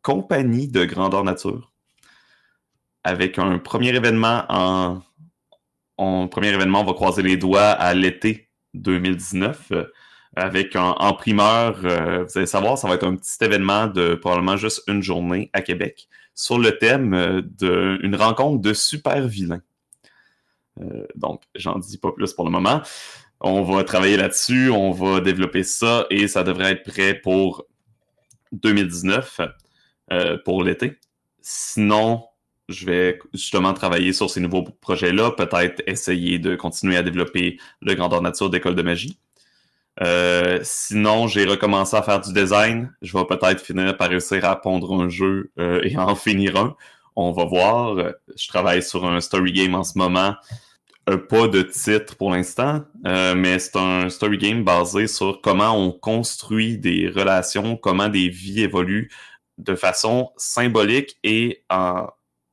compagnie 0.02 0.68
de 0.68 0.86
grandeur 0.86 1.24
nature. 1.24 1.72
Avec 3.04 3.40
un 3.40 3.58
premier 3.58 3.96
événement 3.96 4.44
en, 5.98 6.28
premier 6.28 6.50
événement, 6.50 6.82
on 6.82 6.86
va 6.86 6.94
croiser 6.94 7.24
les 7.24 7.38
doigts 7.38 7.72
à 7.72 7.94
l'été 7.96 8.50
2019 8.76 9.72
euh, 9.72 9.86
avec 10.36 10.76
en 10.76 11.14
primeur, 11.14 11.80
euh, 11.86 12.26
vous 12.26 12.38
allez 12.38 12.46
savoir, 12.46 12.78
ça 12.78 12.88
va 12.90 12.96
être 12.96 13.08
un 13.08 13.16
petit 13.16 13.42
événement 13.42 13.88
de 13.88 14.16
probablement 14.16 14.58
juste 14.58 14.84
une 14.88 15.02
journée 15.02 15.50
à 15.54 15.62
Québec 15.62 16.10
sur 16.34 16.60
le 16.60 16.78
thème 16.78 17.14
euh, 17.14 17.42
d'une 17.42 18.16
rencontre 18.16 18.62
de 18.62 18.74
super 18.74 19.28
vilains. 19.28 19.62
donc, 21.16 21.42
j'en 21.56 21.80
dis 21.80 21.98
pas 21.98 22.12
plus 22.12 22.34
pour 22.34 22.44
le 22.44 22.52
moment. 22.52 22.82
On 23.42 23.62
va 23.64 23.84
travailler 23.84 24.18
là-dessus, 24.18 24.70
on 24.70 24.92
va 24.92 25.20
développer 25.20 25.64
ça 25.64 26.08
et 26.10 26.28
ça 26.28 26.44
devrait 26.44 26.72
être 26.72 26.84
prêt 26.84 27.14
pour 27.14 27.66
2019, 28.54 29.42
pour 30.46 30.64
l'été. 30.64 30.98
Sinon, 31.42 32.24
je 32.70 32.86
vais 32.86 33.20
justement 33.34 33.74
travailler 33.74 34.14
sur 34.14 34.30
ces 34.30 34.40
nouveaux 34.40 34.64
projets-là, 34.64 35.32
peut-être 35.32 35.84
essayer 35.88 36.40
de 36.40 36.56
continuer 36.56 36.98
à 36.98 37.04
développer 37.04 37.60
le 37.82 37.94
grandeur 37.94 38.22
nature 38.22 38.50
d'école 38.50 38.76
de 38.76 38.82
magie. 38.82 39.20
Euh, 40.02 40.60
sinon, 40.64 41.28
j'ai 41.28 41.46
recommencé 41.46 41.96
à 41.96 42.02
faire 42.02 42.20
du 42.20 42.34
design. 42.34 42.92
Je 43.02 43.18
vais 43.18 43.26
peut-être 43.26 43.62
finir 43.62 43.96
par 43.96 44.10
réussir 44.10 44.44
à 44.46 44.60
pondre 44.60 45.02
un 45.02 45.10
jeu 45.10 45.52
euh, 45.60 45.82
et 45.84 45.98
en 45.98 46.16
finir 46.16 46.58
un. 46.58 46.76
On 47.16 47.32
va 47.32 47.46
voir. 47.46 47.96
Je 48.36 48.48
travaille 48.48 48.84
sur 48.84 49.06
un 49.06 49.22
story 49.22 49.54
game 49.54 49.76
en 49.76 49.84
ce 49.84 49.98
moment. 49.98 50.36
Euh, 51.08 51.18
pas 51.18 51.48
de 51.48 51.62
titre 51.62 52.16
pour 52.16 52.32
l'instant, 52.32 52.84
mais 53.04 53.60
c'est 53.60 53.76
un 53.78 54.10
story 54.10 54.38
game 54.38 54.64
basé 54.64 55.08
sur 55.08 55.40
comment 55.42 55.72
on 55.78 55.92
construit 55.92 56.78
des 56.78 57.10
relations, 57.10 57.78
comment 57.78 58.10
des 58.10 58.30
vies 58.30 58.62
évoluent 58.62 59.10
de 59.58 59.76
façon 59.76 60.32
symbolique 60.38 61.18
et 61.24 61.64
en, 61.70 62.08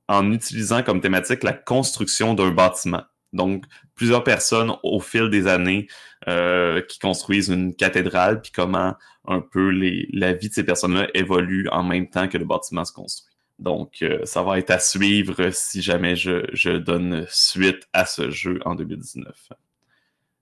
en 0.09 0.33
utilisant 0.33 0.83
comme 0.83 1.01
thématique 1.01 1.43
la 1.43 1.53
construction 1.53 2.35
d'un 2.35 2.51
bâtiment. 2.51 3.03
Donc, 3.33 3.65
plusieurs 3.95 4.25
personnes 4.25 4.75
au 4.83 5.01
fil 5.01 5.31
des 5.31 5.47
années 5.47 5.87
euh, 6.29 6.83
qui 6.83 6.99
construisent 6.99 7.49
une 7.49 7.75
cathédrale, 7.75 8.43
puis 8.43 8.53
comment 8.53 8.95
un 9.27 9.41
peu 9.41 9.69
les, 9.69 10.09
la 10.13 10.33
vie 10.35 10.49
de 10.49 10.55
ces 10.55 10.65
personnes-là 10.65 11.09
évolue 11.15 11.69
en 11.71 11.83
même 11.83 12.09
temps 12.11 12.29
que 12.29 12.37
le 12.37 12.45
bâtiment 12.45 12.85
se 12.85 12.93
construit. 12.93 13.32
Donc, 13.59 14.03
euh, 14.03 14.25
ça 14.25 14.43
va 14.43 14.59
être 14.59 14.71
à 14.71 14.79
suivre 14.79 15.51
si 15.51 15.83
jamais 15.83 16.17
je, 16.17 16.47
je, 16.53 16.71
donne 16.71 17.27
suite 17.29 17.89
à 17.93 18.07
ce 18.07 18.31
jeu 18.31 18.61
en 18.65 18.75
2019. 18.75 19.53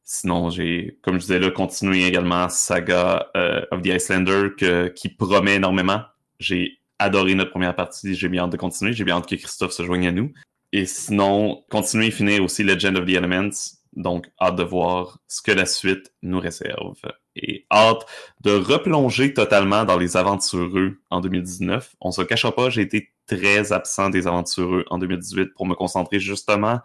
Sinon, 0.02 0.50
j'ai, 0.50 0.98
comme 1.02 1.14
je 1.14 1.20
disais 1.20 1.38
là, 1.38 1.50
continué 1.50 2.04
également 2.06 2.48
Saga 2.48 3.30
euh, 3.36 3.64
of 3.70 3.82
the 3.82 3.86
Icelander 3.86 4.48
que, 4.58 4.88
qui 4.88 5.08
promet 5.08 5.56
énormément. 5.56 6.02
J'ai 6.38 6.80
adoré 6.98 7.34
notre 7.34 7.50
première 7.50 7.76
partie. 7.76 8.14
J'ai 8.14 8.28
bien 8.28 8.44
hâte 8.44 8.52
de 8.52 8.56
continuer. 8.56 8.92
J'ai 8.92 9.04
bien 9.04 9.16
hâte 9.16 9.28
que 9.28 9.36
Christophe 9.36 9.72
se 9.72 9.84
joigne 9.84 10.08
à 10.08 10.12
nous. 10.12 10.32
Et 10.72 10.86
sinon, 10.86 11.64
continuer 11.70 12.06
et 12.06 12.10
finir 12.10 12.42
aussi 12.42 12.64
Legend 12.64 12.96
of 12.96 13.06
the 13.06 13.10
Elements. 13.10 13.50
Donc, 13.92 14.30
hâte 14.40 14.56
de 14.56 14.62
voir 14.62 15.18
ce 15.28 15.42
que 15.42 15.52
la 15.52 15.66
suite 15.66 16.12
nous 16.22 16.40
réserve. 16.40 17.00
Et 17.36 17.64
hâte 17.70 18.06
de 18.40 18.52
replonger 18.52 19.32
totalement 19.34 19.84
dans 19.84 19.96
les 19.98 20.16
aventureux 20.16 20.98
en 21.10 21.20
2019. 21.20 21.94
On 22.00 22.10
se 22.10 22.22
cachera 22.22 22.54
pas, 22.54 22.70
j'ai 22.70 22.82
été 22.82 23.12
très 23.26 23.72
absent 23.72 24.10
des 24.10 24.26
aventureux 24.26 24.84
en 24.90 24.98
2018 24.98 25.54
pour 25.54 25.66
me 25.66 25.74
concentrer 25.74 26.18
justement 26.18 26.80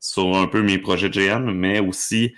sur 0.00 0.36
un 0.36 0.46
peu 0.46 0.62
mes 0.62 0.78
projets 0.78 1.08
de 1.08 1.20
GN, 1.20 1.52
mais 1.52 1.80
aussi 1.80 2.34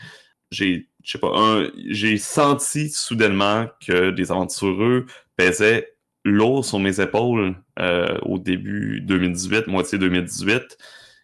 j'ai, 0.50 0.88
je 1.02 1.12
sais 1.12 1.18
pas, 1.18 1.62
j'ai 1.88 2.18
senti 2.18 2.90
soudainement 2.90 3.66
que 3.86 4.10
des 4.10 4.30
aventureux 4.30 5.06
pesaient 5.36 5.94
lourd 6.24 6.64
sur 6.64 6.78
mes 6.78 7.00
épaules 7.00 7.56
euh, 7.78 8.18
au 8.22 8.38
début 8.38 9.00
2018, 9.02 9.66
moitié 9.68 9.98
2018, 9.98 10.76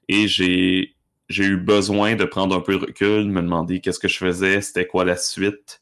et 0.08 0.28
j'ai 0.28 0.92
j'ai 1.28 1.44
eu 1.44 1.56
besoin 1.56 2.14
de 2.14 2.24
prendre 2.24 2.54
un 2.54 2.60
peu 2.60 2.74
de 2.74 2.78
recul, 2.78 3.24
de 3.24 3.30
me 3.30 3.42
demander 3.42 3.80
qu'est-ce 3.80 3.98
que 3.98 4.06
je 4.06 4.16
faisais, 4.16 4.60
c'était 4.60 4.86
quoi 4.86 5.04
la 5.04 5.16
suite. 5.16 5.80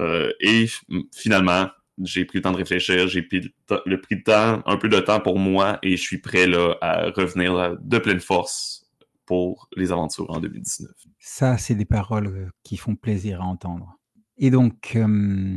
Euh, 0.00 0.32
et 0.40 0.66
finalement, 1.14 1.68
j'ai 2.02 2.24
pris 2.24 2.38
le 2.38 2.42
temps 2.42 2.52
de 2.52 2.58
réfléchir, 2.58 3.08
j'ai 3.08 3.22
pris 3.22 3.40
le, 3.86 4.00
pris 4.00 4.16
de 4.16 4.22
temps, 4.22 4.62
un 4.66 4.76
peu 4.76 4.88
de 4.88 5.00
temps 5.00 5.20
pour 5.20 5.38
moi, 5.38 5.78
et 5.82 5.96
je 5.96 6.02
suis 6.02 6.18
prêt 6.18 6.46
là, 6.46 6.76
à 6.80 7.10
revenir 7.10 7.76
de 7.80 7.98
pleine 7.98 8.20
force 8.20 8.86
pour 9.24 9.68
les 9.76 9.92
aventures 9.92 10.30
en 10.30 10.40
2019. 10.40 10.90
Ça, 11.18 11.58
c'est 11.58 11.74
des 11.74 11.84
paroles 11.84 12.50
qui 12.62 12.76
font 12.76 12.94
plaisir 12.94 13.40
à 13.40 13.44
entendre. 13.44 13.96
Et 14.38 14.50
donc, 14.50 14.92
euh, 14.96 15.56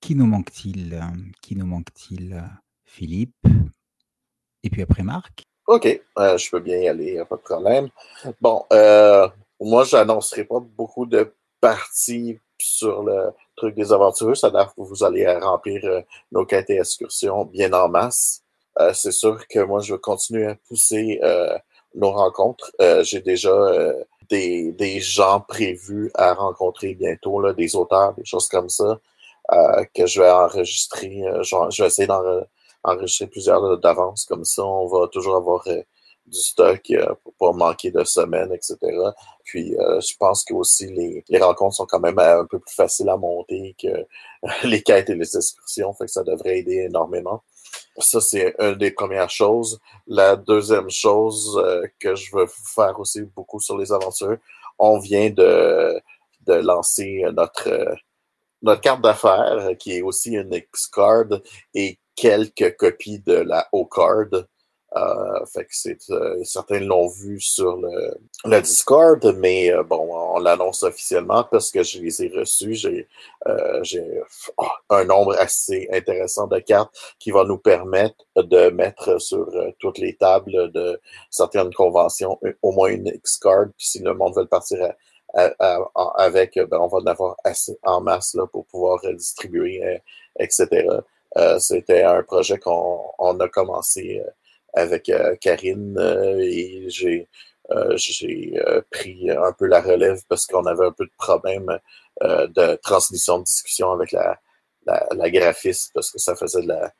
qui 0.00 0.14
nous 0.16 0.26
manque-t-il 0.26 1.00
Qui 1.40 1.56
nous 1.56 1.66
manque-t-il 1.66 2.42
Philippe? 2.84 3.46
Et 4.64 4.70
puis 4.70 4.82
après 4.82 5.02
Marc? 5.02 5.44
OK, 5.66 6.00
euh, 6.18 6.36
je 6.36 6.50
peux 6.50 6.60
bien 6.60 6.78
y 6.78 6.88
aller, 6.88 7.22
pas 7.28 7.36
de 7.36 7.40
problème. 7.40 7.88
Bon, 8.40 8.64
euh, 8.72 9.28
moi, 9.60 9.84
je 9.84 9.96
n'annoncerai 9.96 10.44
pas 10.44 10.60
beaucoup 10.60 11.06
de 11.06 11.32
parties 11.60 12.38
sur 12.62 13.02
le 13.02 13.30
truc 13.56 13.74
des 13.74 13.92
aventureux. 13.92 14.34
Ça 14.34 14.50
que 14.50 14.70
vous 14.76 15.04
allez 15.04 15.26
remplir 15.38 15.84
euh, 15.84 16.00
nos 16.30 16.44
quêtes 16.44 16.70
et 16.70 16.78
excursions 16.78 17.44
bien 17.44 17.72
en 17.72 17.88
masse. 17.88 18.42
c'est 18.94 19.12
sûr 19.12 19.46
que 19.48 19.60
moi, 19.60 19.80
je 19.80 19.94
vais 19.94 20.00
continuer 20.00 20.46
à 20.46 20.54
pousser 20.68 21.20
nos 21.94 22.12
rencontres. 22.12 22.72
J'ai 23.02 23.20
déjà 23.20 23.52
des, 24.30 25.00
gens 25.00 25.40
prévus 25.40 26.10
à 26.14 26.32
rencontrer 26.34 26.94
bientôt, 26.94 27.40
là, 27.40 27.52
des 27.52 27.76
auteurs, 27.76 28.14
des 28.14 28.24
choses 28.24 28.48
comme 28.48 28.70
ça. 28.70 28.98
Euh, 29.52 29.84
que 29.94 30.06
je 30.06 30.22
vais 30.22 30.30
enregistrer. 30.30 31.22
Euh, 31.26 31.42
je 31.42 31.82
vais 31.82 31.88
essayer 31.88 32.06
d'enregistrer 32.06 33.26
plusieurs 33.26 33.78
d'avance, 33.78 34.24
comme 34.24 34.44
ça 34.44 34.64
on 34.64 34.86
va 34.86 35.08
toujours 35.08 35.36
avoir 35.36 35.66
euh, 35.66 35.82
du 36.26 36.38
stock 36.38 36.92
pour 37.22 37.34
pas 37.34 37.52
manquer 37.52 37.90
de 37.90 38.04
semaines, 38.04 38.52
etc. 38.52 38.76
Puis 39.44 39.74
je 39.76 40.16
pense 40.18 40.44
que 40.44 40.54
aussi 40.54 40.86
les, 40.86 41.24
les, 41.28 41.38
rencontres 41.38 41.76
sont 41.76 41.86
quand 41.86 42.00
même 42.00 42.18
un 42.18 42.46
peu 42.46 42.58
plus 42.58 42.74
faciles 42.74 43.08
à 43.08 43.16
monter 43.16 43.74
que 43.80 44.06
les 44.66 44.82
quêtes 44.82 45.10
et 45.10 45.14
les 45.14 45.36
excursions, 45.36 45.92
fait 45.94 46.06
que 46.06 46.10
ça 46.10 46.22
devrait 46.22 46.58
aider 46.58 46.86
énormément. 46.88 47.42
Ça, 47.98 48.20
c'est 48.20 48.54
une 48.58 48.74
des 48.76 48.90
premières 48.90 49.30
choses. 49.30 49.78
La 50.06 50.36
deuxième 50.36 50.90
chose 50.90 51.62
que 51.98 52.14
je 52.14 52.34
veux 52.34 52.46
faire 52.46 52.98
aussi 52.98 53.22
beaucoup 53.22 53.60
sur 53.60 53.76
les 53.76 53.92
aventures, 53.92 54.38
on 54.78 54.98
vient 54.98 55.30
de, 55.30 56.00
de 56.46 56.54
lancer 56.54 57.24
notre 57.34 57.96
notre 58.62 58.80
carte 58.80 59.02
d'affaires, 59.02 59.58
euh, 59.58 59.74
qui 59.74 59.92
est 59.96 60.02
aussi 60.02 60.32
une 60.32 60.54
X-Card, 60.54 61.40
et 61.74 61.98
quelques 62.14 62.76
copies 62.76 63.18
de 63.18 63.34
la 63.34 63.68
O-Card. 63.72 64.46
Euh, 64.96 65.46
fait 65.46 65.64
que 65.64 65.74
c'est 65.74 66.10
euh, 66.10 66.44
certains 66.44 66.80
l'ont 66.80 67.08
vu 67.08 67.40
sur 67.40 67.76
le, 67.76 68.14
le 68.44 68.60
Discord, 68.60 69.24
mais 69.38 69.72
euh, 69.72 69.82
bon, 69.82 70.06
on 70.12 70.38
l'annonce 70.38 70.82
officiellement 70.82 71.44
parce 71.44 71.70
que 71.70 71.82
je 71.82 71.98
les 71.98 72.22
ai 72.22 72.28
reçus. 72.28 72.74
J'ai 72.74 73.08
j'ai 73.82 74.20
oh, 74.58 74.66
un 74.90 75.04
nombre 75.04 75.34
assez 75.38 75.88
intéressant 75.92 76.46
de 76.46 76.58
cartes 76.58 76.94
qui 77.18 77.30
va 77.30 77.44
nous 77.44 77.56
permettre 77.56 78.16
de 78.36 78.68
mettre 78.70 79.20
sur 79.20 79.50
toutes 79.78 79.98
les 79.98 80.14
tables 80.14 80.70
de 80.72 81.00
certaines 81.30 81.72
conventions 81.72 82.38
au 82.60 82.72
moins 82.72 82.88
une 82.88 83.08
X-Card. 83.08 83.66
Puis 83.76 83.86
si 83.86 83.98
le 84.00 84.14
monde 84.14 84.34
veut 84.36 84.46
partir 84.46 84.92
avec, 86.16 86.56
ben, 86.56 86.78
on 86.78 86.88
va 86.88 86.98
en 86.98 87.06
avoir 87.06 87.36
assez 87.44 87.78
en 87.82 88.00
masse 88.02 88.34
là, 88.34 88.46
pour 88.46 88.66
pouvoir 88.66 89.00
distribuer 89.14 90.00
etc. 90.38 90.86
C'était 91.58 92.02
un 92.02 92.22
projet 92.22 92.58
qu'on 92.58 93.40
a 93.40 93.48
commencé 93.48 94.22
avec 94.74 95.10
Karine 95.40 95.98
et 96.40 96.88
j'ai 96.88 97.28
j'ai 97.94 98.60
pris 98.90 99.30
un 99.30 99.52
peu 99.52 99.66
la 99.66 99.80
relève 99.80 100.20
parce 100.28 100.46
qu'on 100.46 100.66
avait 100.66 100.86
un 100.86 100.92
peu 100.92 101.06
de 101.06 101.12
problème 101.16 101.78
de 102.20 102.74
transmission 102.76 103.38
de 103.38 103.44
discussion 103.44 103.92
avec 103.92 104.12
la, 104.12 104.38
la, 104.86 105.06
la, 105.14 105.30
graphiste 105.30 105.90
parce 105.94 106.10
que 106.10 106.18
ça 106.18 106.36
faisait 106.36 106.62
de 106.62 106.68
la 106.68 106.92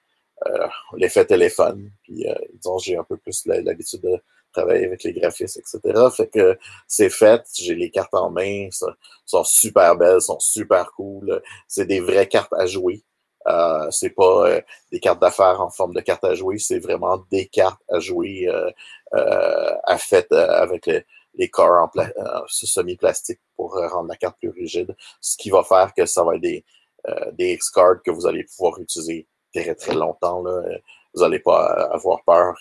l'effet 0.96 1.24
téléphone. 1.24 1.90
Puis 2.02 2.24
disons, 2.54 2.78
j'ai 2.78 2.96
un 2.96 3.04
peu 3.04 3.16
plus 3.16 3.44
l'habitude 3.46 4.02
de 4.02 4.20
travailler 4.52 4.86
avec 4.86 5.02
les 5.04 5.12
graphistes, 5.12 5.58
etc. 5.58 6.00
Fait 6.14 6.28
que 6.28 6.58
c'est 6.86 7.10
fait, 7.10 7.42
j'ai 7.54 7.74
les 7.74 7.90
cartes 7.90 8.14
en 8.14 8.30
main, 8.30 8.68
ça, 8.70 8.86
sont 9.24 9.44
super 9.44 9.96
belles, 9.96 10.20
sont 10.20 10.38
super 10.40 10.92
cool. 10.92 11.42
C'est 11.66 11.86
des 11.86 12.00
vraies 12.00 12.28
cartes 12.28 12.52
à 12.52 12.66
jouer. 12.66 13.02
Euh, 13.48 13.90
c'est 13.90 14.10
pas 14.10 14.48
euh, 14.48 14.60
des 14.90 15.00
cartes 15.00 15.20
d'affaires 15.20 15.60
en 15.60 15.70
forme 15.70 15.94
de 15.94 16.00
cartes 16.00 16.24
à 16.24 16.34
jouer, 16.34 16.58
c'est 16.58 16.78
vraiment 16.78 17.18
des 17.30 17.46
cartes 17.46 17.82
à 17.88 17.98
jouer 17.98 18.48
euh, 18.48 18.70
euh 19.14 19.74
à 19.84 19.98
fait 19.98 20.30
avec 20.32 20.88
les 21.34 21.48
corps 21.48 21.88
en 21.94 22.44
semi-plastique 22.46 23.40
pour 23.56 23.74
rendre 23.74 24.08
la 24.08 24.16
carte 24.16 24.38
plus 24.38 24.50
rigide. 24.50 24.94
Ce 25.20 25.36
qui 25.36 25.50
va 25.50 25.64
faire 25.64 25.92
que 25.94 26.06
ça 26.06 26.22
va 26.22 26.36
être 26.36 26.42
des, 26.42 26.64
des 27.32 27.52
X-cards 27.54 28.02
que 28.04 28.10
vous 28.10 28.26
allez 28.26 28.44
pouvoir 28.44 28.78
utiliser 28.80 29.26
très 29.54 29.74
très 29.74 29.94
longtemps. 29.94 30.42
Là. 30.42 30.62
Vous 31.14 31.22
n'allez 31.22 31.40
pas 31.40 31.66
avoir 31.92 32.22
peur 32.24 32.54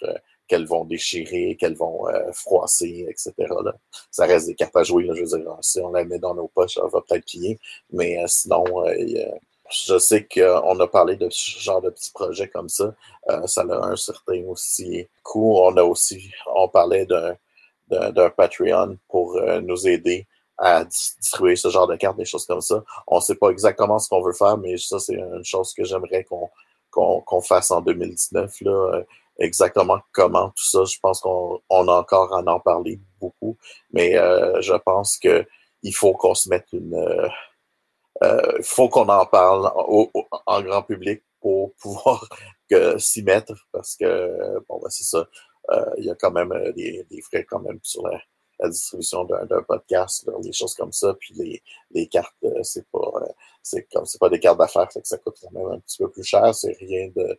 qu'elles 0.52 0.68
vont 0.68 0.84
déchirer, 0.84 1.56
qu'elles 1.58 1.78
vont 1.78 2.10
euh, 2.10 2.30
froisser, 2.34 3.06
etc. 3.08 3.34
Là. 3.64 3.74
Ça 4.12 4.26
reste 4.26 4.48
des 4.48 4.56
cartes 4.56 4.76
à 4.76 4.84
jouer. 4.84 5.06
Là, 5.06 5.14
je 5.16 5.22
veux 5.22 5.40
dire, 5.40 5.58
si 5.62 5.80
on 5.80 5.94
la 5.94 6.04
met 6.04 6.20
dans 6.20 6.36
nos 6.36 6.50
poches, 6.50 6.74
ça 6.74 6.82
va 6.92 7.00
peut-être 7.08 7.26
plier. 7.26 7.58
Mais 7.94 8.22
euh, 8.22 8.28
sinon, 8.28 8.66
euh, 8.86 8.94
je 9.72 9.98
sais 9.98 10.28
qu'on 10.28 10.80
a 10.80 10.88
parlé 10.88 11.16
de 11.16 11.30
ce 11.30 11.60
genre 11.60 11.82
de 11.82 11.90
petits 11.90 12.12
projets 12.12 12.48
comme 12.48 12.70
ça. 12.70 12.94
ça 13.46 13.62
a 13.62 13.88
un 13.88 13.96
certain 13.96 14.44
aussi 14.48 15.08
coût. 15.24 15.58
On 15.60 15.76
a 15.78 15.84
aussi, 15.84 16.32
on 16.54 16.68
parlait 16.68 17.06
d'un, 17.06 17.36
d'un, 17.90 18.30
Patreon 18.30 18.98
pour 19.08 19.40
nous 19.62 19.88
aider 19.88 20.28
à 20.58 20.84
distribuer 20.84 21.56
ce 21.56 21.70
genre 21.70 21.88
de 21.88 21.96
cartes, 21.96 22.18
des 22.18 22.26
choses 22.26 22.46
comme 22.46 22.62
ça. 22.62 22.84
On 23.08 23.18
ne 23.18 23.22
sait 23.22 23.36
pas 23.36 23.50
exactement 23.50 23.98
ce 24.00 24.10
qu'on 24.10 24.22
veut 24.22 24.34
faire, 24.34 24.58
mais 24.58 24.78
ça, 24.78 25.00
c'est 25.00 25.16
une 25.16 25.44
chose 25.44 25.74
que 25.74 25.84
j'aimerais 25.84 26.24
qu'on, 26.24 26.50
qu'on, 26.92 27.22
qu'on 27.22 27.42
fasse 27.42 27.72
en 27.72 27.82
2019. 27.82 28.62
Là 28.62 29.04
exactement 29.42 30.00
comment 30.12 30.50
tout 30.50 30.64
ça. 30.64 30.84
Je 30.86 31.00
pense 31.00 31.20
qu'on 31.20 31.60
a 31.70 31.94
encore 31.94 32.34
à 32.34 32.42
en 32.42 32.60
parler 32.60 33.00
beaucoup, 33.20 33.58
mais 33.92 34.18
euh, 34.18 34.62
je 34.62 34.74
pense 34.74 35.18
que 35.18 35.46
il 35.84 35.94
faut 35.94 36.14
qu'on 36.14 36.36
se 36.36 36.48
mette 36.50 36.68
une, 36.74 36.94
euh, 38.24 38.42
euh 38.42 38.60
faut 38.64 38.90
qu'on 38.90 39.10
en 39.10 39.26
parle 39.26 39.72
en 40.46 40.62
grand 40.62 40.84
public 40.84 41.24
pour 41.40 41.74
pouvoir 41.82 42.28
s'y 42.98 43.24
mettre 43.24 43.54
parce 43.72 43.96
que 43.96 44.60
bon 44.70 44.80
ben 44.82 44.90
c'est 44.90 45.04
ça. 45.04 45.28
Euh, 45.72 45.86
il 45.98 46.06
y 46.06 46.10
a 46.10 46.16
quand 46.16 46.32
même 46.32 46.54
des, 46.76 47.06
des, 47.10 47.22
frais 47.22 47.46
quand 47.46 47.60
même 47.60 47.80
sur 47.84 48.08
la, 48.08 48.20
distribution 48.70 49.26
d'un 49.26 49.64
podcast, 49.64 50.30
des 50.42 50.54
choses 50.54 50.76
comme 50.76 50.92
ça. 50.92 51.16
Puis 51.20 51.34
les, 51.36 51.64
les 51.92 52.08
cartes, 52.08 52.36
c'est 52.62 52.88
pas 52.92 53.12
c'est 53.64 53.88
comme 53.92 54.06
c'est 54.06 54.20
pas 54.20 54.30
des 54.30 54.40
cartes 54.40 54.60
d'affaires, 54.60 54.88
ça 55.04 55.18
coûte 55.18 55.38
quand 55.42 55.52
même 55.52 55.72
un 55.72 55.80
petit 55.80 55.98
peu 55.98 56.10
plus 56.10 56.24
cher. 56.24 56.54
C'est 56.54 56.78
rien 56.80 57.10
de 57.16 57.38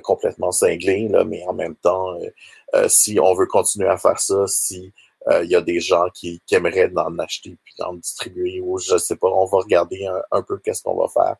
complètement 0.00 0.52
cinglé, 0.52 1.08
là, 1.08 1.24
mais 1.24 1.44
en 1.46 1.52
même 1.52 1.76
temps, 1.76 2.18
euh, 2.18 2.30
euh, 2.74 2.88
si 2.88 3.18
on 3.20 3.34
veut 3.34 3.46
continuer 3.46 3.88
à 3.88 3.98
faire 3.98 4.18
ça, 4.18 4.46
si 4.46 4.92
il 5.26 5.32
euh, 5.32 5.44
y 5.44 5.54
a 5.54 5.60
des 5.60 5.80
gens 5.80 6.08
qui, 6.14 6.42
aimeraient 6.50 6.92
en 6.96 7.18
acheter 7.18 7.56
puis 7.62 7.74
d'en 7.78 7.94
distribuer 7.94 8.60
ou 8.60 8.78
je 8.78 8.98
sais 8.98 9.16
pas, 9.16 9.28
on 9.28 9.46
va 9.46 9.58
regarder 9.58 10.06
un, 10.30 10.42
peu 10.42 10.58
qu'est-ce 10.58 10.82
qu'on 10.82 10.96
va 10.96 11.08
faire 11.08 11.36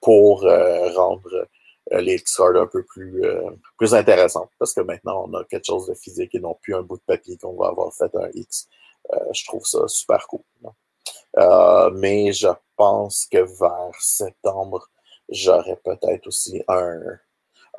pour 0.00 0.42
rendre 0.42 1.48
les 1.90 2.16
X-cards 2.16 2.56
un 2.56 2.66
peu 2.66 2.84
plus, 2.84 3.22
plus 3.78 3.94
intéressants. 3.94 4.50
Parce 4.58 4.74
que 4.74 4.82
maintenant, 4.82 5.24
on 5.26 5.34
a 5.34 5.44
quelque 5.44 5.64
chose 5.64 5.86
de 5.86 5.94
physique 5.94 6.34
et 6.34 6.40
non 6.40 6.56
plus 6.62 6.74
un 6.74 6.82
bout 6.82 6.98
de 6.98 7.02
papier 7.06 7.38
qu'on 7.38 7.56
va 7.56 7.68
avoir 7.68 7.92
fait 7.94 8.14
un 8.14 8.28
X. 8.34 8.68
je 9.32 9.44
trouve 9.46 9.64
ça 9.64 9.88
super 9.88 10.26
cool. 10.28 10.42
mais 11.94 12.32
je 12.32 12.48
pense 12.76 13.26
que 13.30 13.38
vers 13.38 14.00
septembre, 14.00 14.86
j'aurai 15.30 15.76
peut-être 15.82 16.26
aussi 16.26 16.62
un, 16.68 17.00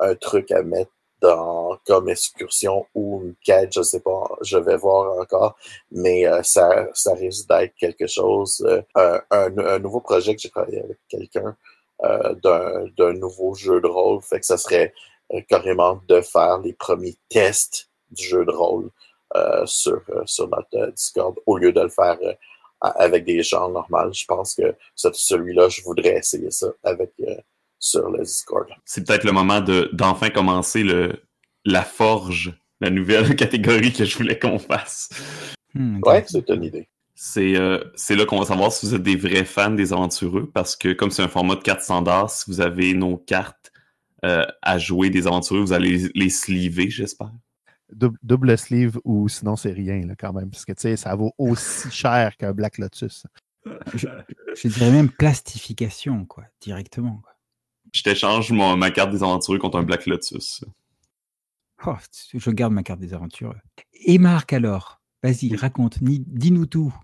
un 0.00 0.14
truc 0.16 0.50
à 0.50 0.62
mettre 0.62 0.92
dans 1.20 1.78
comme 1.86 2.08
excursion 2.08 2.86
ou 2.94 3.22
une 3.24 3.34
quête, 3.44 3.72
je 3.74 3.82
sais 3.82 4.00
pas, 4.00 4.28
je 4.42 4.58
vais 4.58 4.76
voir 4.76 5.18
encore, 5.18 5.56
mais 5.90 6.26
euh, 6.26 6.42
ça, 6.42 6.88
ça 6.94 7.14
risque 7.14 7.48
d'être 7.48 7.74
quelque 7.76 8.06
chose, 8.06 8.66
euh, 8.96 9.20
un, 9.30 9.78
nouveau 9.78 10.00
projet 10.00 10.34
que 10.34 10.40
j'ai 10.40 10.50
travaillé 10.50 10.80
avec 10.80 10.98
quelqu'un 11.08 11.56
euh, 12.04 12.34
d'un 12.96 13.12
nouveau 13.12 13.54
jeu 13.54 13.80
de 13.80 13.86
rôle, 13.86 14.22
fait 14.22 14.40
que 14.40 14.46
ça 14.46 14.56
serait 14.56 14.92
carrément 15.48 16.00
de 16.08 16.20
faire 16.22 16.58
les 16.58 16.72
premiers 16.72 17.16
tests 17.28 17.88
du 18.10 18.24
jeu 18.24 18.44
de 18.44 18.50
rôle 18.50 18.90
sur, 19.64 20.02
sur 20.26 20.48
notre 20.48 20.90
Discord 20.90 21.36
au 21.46 21.56
lieu 21.56 21.72
de 21.72 21.80
le 21.80 21.88
faire 21.88 22.18
avec 22.80 23.24
des 23.24 23.40
gens 23.44 23.68
normaux. 23.68 24.12
Je 24.12 24.24
pense 24.24 24.56
que 24.56 24.74
celui-là, 25.12 25.68
je 25.68 25.82
voudrais 25.82 26.16
essayer 26.16 26.50
ça 26.50 26.66
avec 26.82 27.12
sur 27.80 28.10
le 28.10 28.22
Discord. 28.22 28.68
C'est 28.84 29.04
peut-être 29.04 29.24
le 29.24 29.32
moment 29.32 29.60
de, 29.60 29.90
d'enfin 29.92 30.30
commencer 30.30 30.84
le, 30.84 31.24
la 31.64 31.82
forge, 31.82 32.54
la 32.80 32.90
nouvelle 32.90 33.34
catégorie 33.36 33.92
que 33.92 34.04
je 34.04 34.16
voulais 34.16 34.38
qu'on 34.38 34.58
fasse. 34.58 35.08
Hmm, 35.74 36.00
ouais, 36.04 36.24
c'est 36.28 36.48
une 36.50 36.62
idée. 36.62 36.88
C'est, 37.14 37.56
euh, 37.56 37.82
c'est 37.96 38.16
là 38.16 38.24
qu'on 38.24 38.38
va 38.38 38.46
savoir 38.46 38.72
si 38.72 38.86
vous 38.86 38.94
êtes 38.94 39.02
des 39.02 39.16
vrais 39.16 39.44
fans 39.44 39.70
des 39.70 39.92
aventureux, 39.92 40.48
parce 40.50 40.76
que 40.76 40.92
comme 40.92 41.10
c'est 41.10 41.22
un 41.22 41.28
format 41.28 41.56
de 41.56 41.62
cartes 41.62 41.82
standard, 41.82 42.30
si 42.30 42.50
vous 42.50 42.60
avez 42.60 42.94
nos 42.94 43.16
cartes 43.16 43.72
euh, 44.24 44.46
à 44.62 44.78
jouer 44.78 45.10
des 45.10 45.26
aventureux, 45.26 45.60
vous 45.60 45.72
allez 45.72 45.98
les, 45.98 46.10
les 46.14 46.30
sleever, 46.30 46.88
j'espère. 46.88 47.32
Double, 47.92 48.56
sleeve 48.56 48.98
ou 49.04 49.28
sinon 49.28 49.56
c'est 49.56 49.72
rien 49.72 50.06
là, 50.06 50.14
quand 50.16 50.32
même, 50.32 50.50
parce 50.50 50.64
que 50.64 50.72
tu 50.72 50.82
sais, 50.82 50.96
ça 50.96 51.14
vaut 51.14 51.32
aussi 51.36 51.90
cher 51.90 52.36
qu'un 52.36 52.52
Black 52.52 52.78
Lotus. 52.78 53.26
Je, 53.94 54.08
je 54.54 54.68
dirais 54.68 54.90
même 54.90 55.10
plastification, 55.10 56.24
quoi, 56.24 56.44
directement. 56.62 57.20
Je 57.92 58.02
t'échange 58.02 58.52
ma 58.52 58.90
carte 58.90 59.10
des 59.10 59.22
aventureux 59.22 59.58
contre 59.58 59.78
un 59.78 59.82
Black 59.82 60.06
Lotus. 60.06 60.64
Oh, 61.86 61.96
je 62.34 62.50
garde 62.50 62.72
ma 62.72 62.82
carte 62.82 63.00
des 63.00 63.14
aventureux. 63.14 63.56
Et 64.04 64.18
Marc, 64.18 64.52
alors, 64.52 65.00
vas-y, 65.22 65.54
raconte, 65.56 65.98
dis-nous 66.02 66.66
tout. 66.66 66.94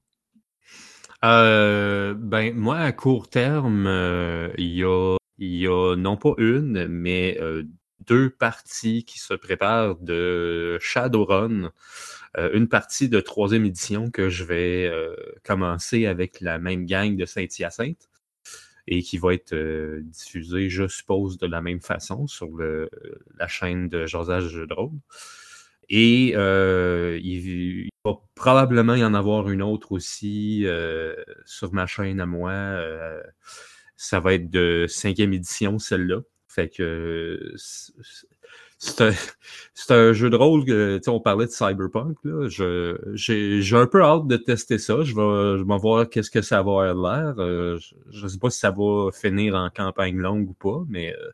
Euh, 1.25 2.15
ben, 2.15 2.55
moi, 2.55 2.79
à 2.79 2.93
court 2.93 3.29
terme, 3.29 3.87
euh, 3.87 4.53
il 4.59 4.75
y, 4.75 4.85
a, 4.85 5.17
y, 5.39 5.67
a, 5.67 5.97
non 5.97 6.17
pas 6.17 6.35
une, 6.39 6.87
mais 6.89 7.39
euh, 7.41 7.65
deux 8.07 8.31
parties 8.31 9.05
qui 9.05 9.19
se 9.19 9.35
préparent 9.35 9.97
de 9.97 10.79
Shadowrun. 10.81 11.73
une 12.53 12.69
partie 12.69 13.09
de 13.09 13.21
troisième 13.21 13.65
édition 13.65 14.11
que 14.11 14.29
je 14.29 14.45
vais 14.45 14.93
commencer 15.43 16.05
avec 16.07 16.43
la 16.43 16.59
même 16.59 16.85
gang 16.85 17.17
de 17.17 17.25
Saint-Hyacinthe 17.25 18.11
et 18.89 19.03
qui 19.03 19.19
va 19.19 19.35
être 19.35 19.53
euh, 19.53 20.01
diffusé, 20.03 20.69
je 20.69 20.87
suppose, 20.87 21.39
de 21.39 21.47
la 21.47 21.61
même 21.61 21.81
façon 21.81 22.27
sur 22.27 22.49
le, 22.57 22.89
la 23.39 23.49
chaîne 23.49 23.89
de 23.89 24.07
Josage 24.07 24.49
Jeux 24.49 24.67
de. 24.67 24.93
Et 25.89 26.33
euh, 26.37 27.19
il, 27.23 27.89
va 28.05 28.15
probablement 28.35 28.95
y 28.95 29.05
en 29.05 29.15
avoir 29.15 29.51
une 29.51 29.63
autre 29.63 29.93
aussi 29.93 30.63
euh, 30.67 31.15
sur 31.45 31.73
ma 31.73 31.87
chaîne 31.87 32.21
à 32.21 32.27
moi. 32.27 32.81
ça 33.97 34.21
va 34.21 34.35
être 34.35 34.51
de 34.51 34.87
cinquième 34.89 35.33
édition, 35.33 35.79
celle-là. 35.79 36.21
Fait 36.49 36.69
que 36.69 37.55
c'est 38.79 39.91
un, 39.91 40.13
jeu 40.13 40.29
de 40.29 40.37
rôle 40.37 40.65
que, 40.65 41.01
on 41.09 41.21
parlait 41.21 41.47
de 41.47 41.51
Cyberpunk, 41.51 42.19
j'ai, 43.15 43.77
un 43.77 43.87
peu 43.87 44.03
hâte 44.03 44.27
de 44.27 44.37
tester 44.37 44.79
ça. 44.79 45.03
Je 45.03 45.15
vais, 45.15 45.59
je 45.59 45.65
vais 45.65 45.79
voir 45.79 46.09
qu'est-ce 46.09 46.31
que 46.31 46.43
ça 46.43 46.57
va 46.63 46.91
avoir 46.91 46.95
l'air. 46.95 47.35
Euh, 47.39 47.79
je 48.11 48.25
ne 48.25 48.29
sais 48.29 48.39
pas 48.39 48.51
si 48.51 48.59
ça 48.59 48.71
va 48.71 49.11
finir 49.13 49.55
en 49.55 49.71
campagne 49.71 50.17
longue 50.17 50.51
ou 50.51 50.55
pas, 50.55 50.85
mais 50.89 51.15
euh, 51.15 51.31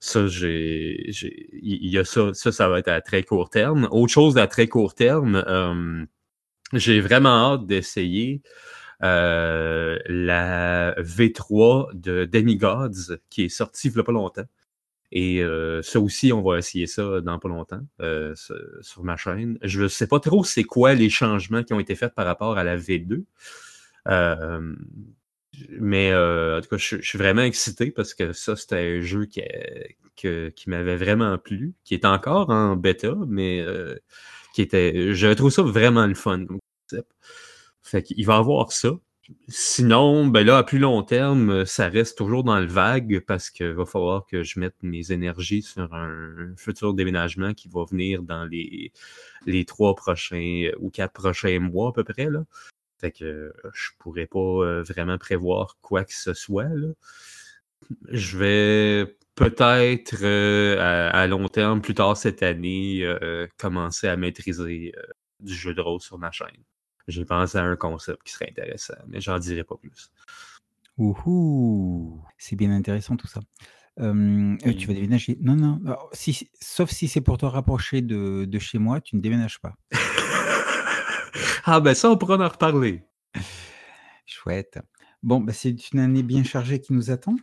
ça, 0.00 0.26
j'ai, 0.26 1.10
il 1.52 1.88
y 1.88 1.98
a 1.98 2.04
ça, 2.04 2.34
ça, 2.34 2.50
ça 2.52 2.68
va 2.68 2.80
être 2.80 2.88
à 2.88 3.00
très 3.00 3.22
court 3.22 3.48
terme. 3.50 3.86
Autre 3.92 4.12
chose 4.12 4.36
à 4.36 4.48
très 4.48 4.66
court 4.66 4.94
terme, 4.94 5.44
euh, 5.46 6.04
j'ai 6.72 7.00
vraiment 7.00 7.52
hâte 7.54 7.66
d'essayer 7.66 8.42
la 9.00 10.00
V3 10.98 11.90
de 11.94 12.24
Demigods 12.24 13.18
qui 13.30 13.44
est 13.44 13.48
sortie 13.50 13.88
il 13.88 13.94
n'y 13.94 14.00
a 14.00 14.04
pas 14.04 14.12
longtemps. 14.12 14.46
Et 15.12 15.42
euh, 15.42 15.82
ça 15.82 16.00
aussi, 16.00 16.32
on 16.32 16.42
va 16.42 16.58
essayer 16.58 16.86
ça 16.86 17.20
dans 17.20 17.38
pas 17.38 17.48
longtemps 17.48 17.82
euh, 18.00 18.34
sur 18.80 19.04
ma 19.04 19.16
chaîne. 19.16 19.58
Je 19.62 19.82
ne 19.82 19.88
sais 19.88 20.06
pas 20.06 20.20
trop 20.20 20.44
c'est 20.44 20.64
quoi 20.64 20.94
les 20.94 21.10
changements 21.10 21.62
qui 21.62 21.72
ont 21.72 21.80
été 21.80 21.94
faits 21.94 22.14
par 22.14 22.26
rapport 22.26 22.58
à 22.58 22.64
la 22.64 22.76
V2. 22.76 23.24
Euh, 24.08 24.74
mais 25.80 26.14
en 26.14 26.60
tout 26.60 26.68
cas, 26.68 26.76
je, 26.76 27.00
suis 27.00 27.18
vraiment 27.18 27.42
excité 27.42 27.90
parce 27.90 28.14
que 28.14 28.32
ça, 28.32 28.56
c'était 28.56 28.98
un 28.98 29.00
jeu 29.00 29.26
qui, 29.26 29.42
qui 30.16 30.70
m'avait 30.70 30.96
vraiment 30.96 31.38
plu, 31.38 31.74
qui 31.84 31.94
est 31.94 32.04
encore 32.04 32.50
en 32.50 32.76
bêta, 32.76 33.14
mais 33.26 33.64
qui 34.54 34.62
était. 34.62 35.14
Je 35.14 35.28
trouve 35.28 35.50
ça 35.50 35.62
vraiment 35.62 36.06
le 36.06 36.14
fun. 36.14 36.44
Fait 37.82 38.02
qu'il 38.02 38.26
va 38.26 38.36
avoir 38.36 38.72
ça. 38.72 38.98
Sinon, 39.48 40.26
ben 40.26 40.46
là, 40.46 40.58
à 40.58 40.62
plus 40.62 40.78
long 40.78 41.02
terme, 41.02 41.64
ça 41.64 41.88
reste 41.88 42.16
toujours 42.16 42.44
dans 42.44 42.60
le 42.60 42.66
vague 42.66 43.20
parce 43.26 43.50
qu'il 43.50 43.72
va 43.72 43.84
falloir 43.84 44.26
que 44.26 44.42
je 44.44 44.60
mette 44.60 44.76
mes 44.82 45.10
énergies 45.10 45.62
sur 45.62 45.92
un 45.94 46.54
futur 46.56 46.94
déménagement 46.94 47.52
qui 47.52 47.68
va 47.68 47.84
venir 47.84 48.22
dans 48.22 48.44
les, 48.44 48.92
trois 49.66 49.94
prochains 49.96 50.70
ou 50.78 50.90
quatre 50.90 51.12
prochains 51.12 51.58
mois 51.58 51.90
à 51.90 51.92
peu 51.92 52.04
près. 52.04 52.30
Là. 52.30 52.44
Fait 52.98 53.10
que 53.10 53.52
je 53.74 53.90
pourrais 53.98 54.26
pas 54.26 54.82
vraiment 54.82 55.18
prévoir 55.18 55.76
quoi 55.82 56.04
que 56.04 56.14
ce 56.14 56.32
soit. 56.32 56.68
Je 58.08 58.38
vais 58.38 59.16
peut-être 59.34 60.24
à, 60.24 61.26
long 61.26 61.48
terme, 61.48 61.80
plus 61.82 61.94
tard 61.94 62.16
cette 62.16 62.42
année, 62.42 63.04
commencer 63.58 64.06
à 64.06 64.16
maîtriser 64.16 64.92
du 65.40 65.54
jeu 65.54 65.74
de 65.74 65.80
rôle 65.80 66.00
sur 66.00 66.18
ma 66.18 66.30
chaîne. 66.30 66.62
J'ai 67.08 67.24
pensé 67.24 67.58
à 67.58 67.64
un 67.64 67.76
concept 67.76 68.22
qui 68.24 68.32
serait 68.32 68.50
intéressant, 68.50 68.94
mais 69.06 69.20
j'en 69.20 69.38
dirai 69.38 69.64
pas 69.64 69.76
plus. 69.76 70.10
Ouhou! 70.98 72.20
C'est 72.38 72.56
bien 72.56 72.70
intéressant 72.70 73.16
tout 73.16 73.26
ça. 73.26 73.40
Euh, 73.98 74.56
tu 74.76 74.86
vas 74.86 74.94
déménager? 74.94 75.38
Non, 75.40 75.56
non, 75.56 75.80
si 76.12 76.50
sauf 76.60 76.90
si 76.90 77.08
c'est 77.08 77.22
pour 77.22 77.38
te 77.38 77.46
rapprocher 77.46 78.02
de 78.02 78.44
de 78.44 78.58
chez 78.58 78.78
moi, 78.78 79.00
tu 79.00 79.16
ne 79.16 79.20
déménages 79.20 79.60
pas. 79.60 79.74
Ah 81.68 81.80
ben 81.80 81.94
ça, 81.94 82.08
on 82.08 82.16
pourra 82.16 82.36
en 82.36 82.48
reparler. 82.48 83.02
Chouette. 84.24 84.78
Bon, 85.24 85.40
bah, 85.40 85.52
c'est 85.52 85.92
une 85.92 85.98
année 85.98 86.22
bien 86.22 86.44
chargée 86.44 86.80
qui 86.80 86.92
nous 86.92 87.10
attend. 87.10 87.34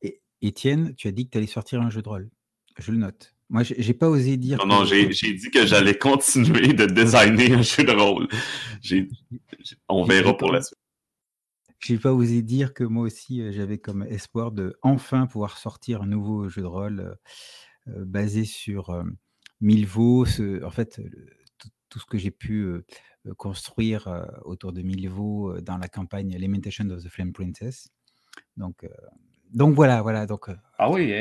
Et 0.00 0.22
Étienne, 0.42 0.94
tu 0.94 1.08
as 1.08 1.10
dit 1.10 1.26
que 1.26 1.30
tu 1.32 1.38
allais 1.38 1.48
sortir 1.48 1.82
un 1.82 1.90
jeu 1.90 2.00
de 2.00 2.08
rôle. 2.08 2.30
Je 2.78 2.92
le 2.92 2.98
note. 2.98 3.33
Moi, 3.50 3.62
j'ai 3.62 3.94
pas 3.94 4.08
osé 4.08 4.36
dire. 4.36 4.58
Non, 4.58 4.80
non, 4.80 4.84
j'ai 4.84 5.06
dit 5.06 5.50
que 5.50 5.66
j'allais 5.66 5.96
continuer 5.96 6.72
de 6.72 6.86
designer 6.86 7.52
un 7.52 7.62
jeu 7.62 7.84
de 7.84 7.92
rôle. 7.92 8.28
On 9.88 10.04
verra 10.04 10.36
pour 10.36 10.50
la 10.50 10.62
suite. 10.62 10.78
J'ai 11.84 11.98
pas 11.98 12.14
osé 12.14 12.40
dire 12.40 12.72
que 12.72 12.82
moi 12.82 13.04
aussi, 13.04 13.42
euh, 13.42 13.52
j'avais 13.52 13.76
comme 13.76 14.04
espoir 14.04 14.52
de 14.52 14.74
enfin 14.80 15.26
pouvoir 15.26 15.58
sortir 15.58 16.00
un 16.00 16.06
nouveau 16.06 16.48
jeu 16.48 16.62
de 16.62 16.66
rôle 16.66 17.00
euh, 17.00 17.14
euh, 17.88 18.04
basé 18.06 18.46
sur 18.46 19.04
Milvaux. 19.60 20.24
en 20.62 20.70
fait, 20.70 20.98
tout, 21.90 21.98
ce 21.98 22.06
que 22.06 22.16
j'ai 22.16 22.30
pu 22.30 22.66
construire 23.36 24.26
autour 24.44 24.72
de 24.72 24.80
Milvaux 24.82 25.60
dans 25.60 25.76
la 25.76 25.88
campagne 25.88 26.36
Lamentation 26.38 26.88
of 26.88 27.04
the 27.04 27.08
Flame 27.08 27.32
Princess. 27.32 27.88
Donc, 28.56 28.84
donc 29.52 29.74
voilà, 29.74 30.02
voilà. 30.02 30.26
Donc, 30.26 30.48
euh, 30.48 30.56
Ah 30.78 30.90
oui, 30.90 31.12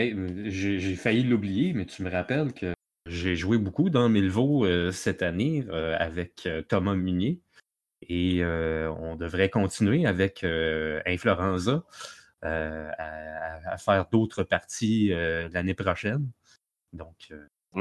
j'ai 0.48 0.96
failli 0.96 1.24
l'oublier, 1.24 1.74
mais 1.74 1.86
tu 1.86 2.04
me 2.04 2.10
rappelles 2.10 2.54
que 2.54 2.74
j'ai 3.06 3.36
joué 3.36 3.58
beaucoup 3.58 3.90
dans 3.90 4.10
Milvaux 4.10 4.66
euh, 4.66 4.92
cette 4.92 5.22
année 5.22 5.66
euh, 5.70 5.96
avec 6.00 6.48
Thomas 6.68 6.96
Munier. 6.96 7.42
Et 8.10 8.44
on 8.44 9.16
devrait 9.16 9.50
continuer 9.50 10.06
avec 10.06 10.44
Influenza 11.06 11.86
à, 12.42 13.78
faire 13.78 14.08
d'autres 14.12 14.44
parties 14.44 15.08
l'année 15.54 15.74
prochaine. 15.74 16.30
Donc, 16.92 17.32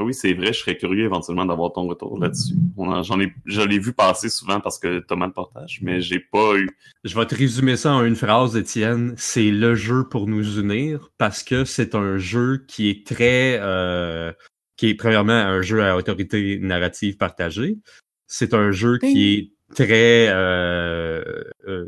oui, 0.01 0.13
c'est 0.13 0.33
vrai, 0.33 0.47
je 0.47 0.59
serais 0.59 0.75
curieux 0.75 1.05
éventuellement 1.05 1.45
d'avoir 1.45 1.71
ton 1.71 1.85
retour 1.87 2.17
là-dessus. 2.19 2.55
J'en 2.77 3.19
ai, 3.19 3.31
je 3.45 3.61
l'ai 3.61 3.77
vu 3.77 3.93
passer 3.93 4.27
souvent 4.27 4.59
parce 4.59 4.79
que 4.79 4.99
Thomas 4.99 5.27
le 5.27 5.33
partage, 5.33 5.79
mais 5.83 6.01
j'ai 6.01 6.19
pas 6.19 6.55
eu. 6.55 6.67
Je 7.03 7.15
vais 7.15 7.25
te 7.27 7.35
résumer 7.35 7.77
ça 7.77 7.93
en 7.93 8.03
une 8.03 8.15
phrase, 8.15 8.57
Étienne. 8.57 9.13
C'est 9.17 9.51
le 9.51 9.75
jeu 9.75 10.07
pour 10.09 10.27
nous 10.27 10.59
unir 10.59 11.11
parce 11.19 11.43
que 11.43 11.63
c'est 11.63 11.93
un 11.93 12.17
jeu 12.17 12.65
qui 12.67 12.89
est 12.89 13.05
très, 13.05 13.59
euh, 13.61 14.33
qui 14.77 14.89
est 14.89 14.95
premièrement 14.95 15.33
un 15.33 15.61
jeu 15.61 15.83
à 15.83 15.95
autorité 15.95 16.57
narrative 16.59 17.17
partagée. 17.17 17.77
C'est 18.25 18.55
un 18.55 18.71
jeu 18.71 18.97
qui 18.97 19.33
est 19.33 19.75
très 19.75 20.27
euh, 20.29 21.43
euh, 21.67 21.87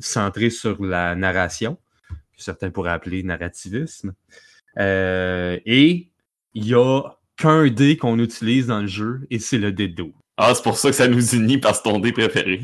centré 0.00 0.48
sur 0.48 0.82
la 0.82 1.14
narration, 1.14 1.76
que 2.08 2.42
certains 2.42 2.70
pourraient 2.70 2.92
appeler 2.92 3.22
narrativisme. 3.22 4.14
et 4.78 6.08
il 6.54 6.66
y 6.66 6.74
a 6.74 7.02
qu'un 7.42 7.66
dé 7.68 7.96
qu'on 7.96 8.20
utilise 8.20 8.68
dans 8.68 8.82
le 8.82 8.86
jeu 8.86 9.26
et 9.30 9.40
c'est 9.40 9.58
le 9.58 9.72
dé 9.72 9.88
d'eau. 9.88 10.12
Ah, 10.36 10.54
c'est 10.54 10.62
pour 10.62 10.76
ça 10.76 10.90
que 10.90 10.94
ça 10.94 11.08
nous 11.08 11.34
unit 11.34 11.58
parce 11.58 11.80
que 11.80 11.88
ton 11.88 11.98
dé 11.98 12.12
préféré. 12.12 12.62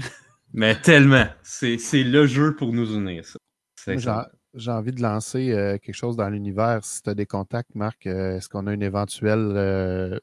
Mais 0.54 0.80
tellement. 0.80 1.26
C'est 1.42 1.76
le 1.94 2.26
jeu 2.26 2.54
pour 2.54 2.72
nous 2.72 2.94
unir, 2.94 3.24
ça. 3.24 4.30
J'ai 4.54 4.70
envie 4.70 4.92
de 4.92 5.02
lancer 5.02 5.52
euh, 5.52 5.78
quelque 5.78 5.94
chose 5.94 6.16
dans 6.16 6.28
l'univers. 6.28 6.80
Si 6.84 7.02
tu 7.02 7.10
as 7.10 7.14
des 7.14 7.26
contacts, 7.26 7.74
Marc, 7.74 8.06
euh, 8.06 8.36
est-ce 8.36 8.48
qu'on 8.48 8.66
a 8.66 8.70
un 8.70 8.80
éventuel 8.80 9.38
euh, 9.38 10.18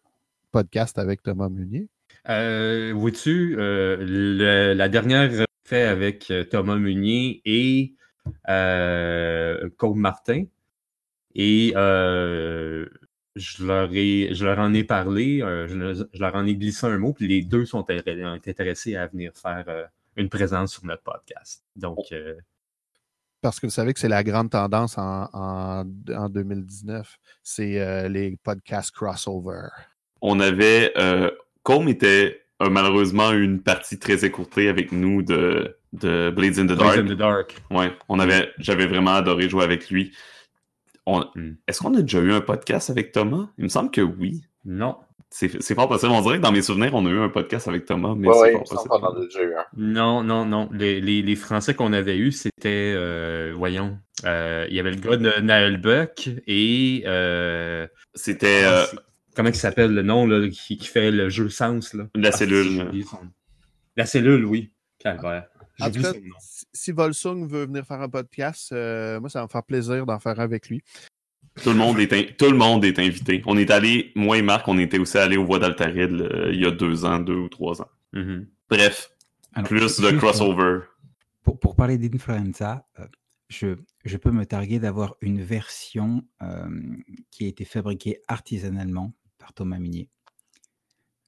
podcast 0.51 0.97
avec 0.97 1.21
Thomas 1.21 1.49
Munier? 1.49 1.89
Vois-tu, 2.25 3.55
la 3.57 4.89
dernière 4.89 5.45
fait 5.63 5.83
avec 5.83 6.31
Thomas 6.49 6.77
Munier 6.77 7.41
et 7.45 7.95
Côme 9.77 9.99
Martin. 9.99 10.45
Et 11.35 11.73
je 13.35 13.65
leur, 13.65 13.89
ai, 13.93 14.29
je 14.33 14.45
leur 14.45 14.59
en 14.59 14.73
ai 14.73 14.83
parlé, 14.83 15.41
euh, 15.41 15.67
je, 15.67 16.19
leur 16.19 16.35
en 16.35 16.45
ai 16.45 16.55
glissé 16.55 16.87
un 16.87 16.97
mot, 16.97 17.13
puis 17.13 17.27
les 17.27 17.41
deux 17.41 17.65
sont 17.65 17.85
intéressés 17.89 18.95
à 18.95 19.07
venir 19.07 19.31
faire 19.35 19.65
euh, 19.67 19.83
une 20.15 20.29
présence 20.29 20.73
sur 20.73 20.85
notre 20.85 21.03
podcast. 21.03 21.63
Donc. 21.75 21.97
Oh. 21.99 22.05
Euh, 22.13 22.35
Parce 23.41 23.59
que 23.59 23.67
vous 23.67 23.71
savez 23.71 23.93
que 23.93 23.99
c'est 23.99 24.09
la 24.09 24.23
grande 24.23 24.49
tendance 24.49 24.97
en, 24.97 25.27
en, 25.33 25.83
2019, 26.29 27.17
c'est 27.43 28.09
les 28.09 28.37
podcasts 28.41 28.91
crossover. 28.91 29.67
On 30.21 30.39
avait. 30.39 30.93
comme 31.63 31.89
était 31.89 32.41
malheureusement 32.59 33.31
une 33.31 33.61
partie 33.61 33.99
très 33.99 34.23
écourtée 34.23 34.69
avec 34.69 34.91
nous 34.91 35.21
de, 35.21 35.77
de 35.93 36.31
Blades 36.35 36.59
in 36.59 36.65
the 36.65 36.77
Dark. 36.77 36.95
Blades 36.95 37.11
in 37.11 37.13
the 37.13 37.17
Dark. 37.17 37.55
Ouais, 37.69 37.91
on 38.07 38.19
avait, 38.19 38.49
j'avais 38.59 38.87
vraiment 38.87 39.15
adoré 39.15 39.49
jouer 39.49 39.63
avec 39.63 39.89
lui. 39.89 40.13
Hmm. 41.07 41.53
Est-ce 41.67 41.81
qu'on 41.81 41.93
a 41.93 42.01
déjà 42.01 42.19
eu 42.19 42.31
un 42.31 42.41
podcast 42.41 42.89
avec 42.89 43.11
Thomas? 43.11 43.49
Il 43.57 43.65
me 43.65 43.69
semble 43.69 43.91
que 43.91 44.01
oui. 44.01 44.41
Non. 44.63 44.97
C'est 45.29 45.75
fort 45.75 45.89
possible. 45.89 46.13
On 46.13 46.21
dirait 46.21 46.37
que 46.37 46.43
dans 46.43 46.51
mes 46.51 46.61
souvenirs, 46.61 46.91
on 46.93 47.05
a 47.05 47.09
eu 47.09 47.19
un 47.19 47.29
podcast 47.29 47.67
avec 47.67 47.85
Thomas, 47.85 48.15
mais 48.15 48.29
c'est 48.31 48.53
fort 48.53 48.63
possible. 48.63 48.93
On 48.93 49.03
en 49.03 49.15
a 49.15 49.25
déjà 49.25 49.43
eu 49.43 49.53
un. 49.53 49.65
Non, 49.75 50.23
non, 50.23 50.45
non. 50.45 50.69
Les, 50.71 51.01
les, 51.01 51.21
les 51.21 51.35
Français 51.35 51.73
qu'on 51.73 51.91
avait 51.91 52.17
eus, 52.17 52.31
c'était, 52.31 52.93
euh, 52.95 53.53
voyons, 53.55 53.97
euh, 54.23 54.65
il 54.69 54.75
y 54.75 54.79
avait 54.79 54.91
le 54.91 54.97
gars 54.97 55.17
de 55.17 55.41
Naël 55.41 55.77
Buck 55.81 56.29
et... 56.47 57.03
Euh, 57.05 57.85
c'était... 58.13 58.63
comment 59.35 59.49
il 59.49 59.55
s'appelle 59.55 59.93
le 59.93 60.03
nom 60.03 60.25
là, 60.25 60.47
qui, 60.47 60.77
qui, 60.77 60.87
fait 60.87 61.11
le 61.11 61.27
jeu 61.27 61.49
Sens? 61.49 61.93
Là? 61.93 62.05
La 62.15 62.29
ah, 62.29 62.31
cellule. 62.31 62.89
La 63.97 64.05
cellule, 64.05 64.45
oui. 64.45 64.71
Calvaire. 64.99 65.47
En 65.79 65.91
tout 65.91 66.01
cas, 66.01 66.13
si 66.73 66.91
Volsung 66.91 67.47
veut 67.47 67.65
venir 67.65 67.85
faire 67.85 68.01
un 68.01 68.09
podcast, 68.09 68.71
euh, 68.71 69.19
moi, 69.19 69.29
ça 69.29 69.39
va 69.39 69.45
me 69.45 69.49
faire 69.49 69.63
plaisir 69.63 70.05
d'en 70.05 70.19
faire 70.19 70.39
un 70.39 70.43
avec 70.43 70.69
lui. 70.69 70.81
Tout 71.63 71.69
le, 71.69 71.75
monde 71.75 71.99
est 71.99 72.37
tout 72.37 72.49
le 72.49 72.57
monde 72.57 72.83
est 72.83 72.99
invité. 72.99 73.41
On 73.45 73.57
est 73.57 73.71
allé, 73.71 74.11
moi 74.15 74.37
et 74.37 74.41
Marc, 74.41 74.67
on 74.67 74.77
était 74.77 74.99
aussi 74.99 75.17
allés 75.17 75.37
au 75.37 75.45
Voix 75.45 75.59
d'Altaride 75.59 76.27
il 76.51 76.59
y 76.59 76.65
a 76.65 76.71
deux 76.71 77.05
ans, 77.05 77.19
deux 77.19 77.35
ou 77.35 77.47
trois 77.47 77.81
ans. 77.81 77.89
Mm-hmm. 78.13 78.45
Bref, 78.69 79.11
plus 79.63 79.99
de 79.99 80.11
crossover. 80.17 80.81
Pour, 81.43 81.59
pour 81.59 81.75
parler 81.75 81.97
d'Influenza, 81.97 82.85
euh, 82.99 83.05
je, 83.47 83.77
je, 84.03 84.17
peux 84.17 84.31
me 84.31 84.45
targuer 84.45 84.79
d'avoir 84.79 85.15
une 85.21 85.41
version 85.41 86.25
euh, 86.41 86.67
qui 87.31 87.45
a 87.45 87.47
été 87.47 87.63
fabriquée 87.63 88.19
artisanalement 88.27 89.13
par 89.37 89.53
Thomas 89.53 89.79
Munier, 89.79 90.09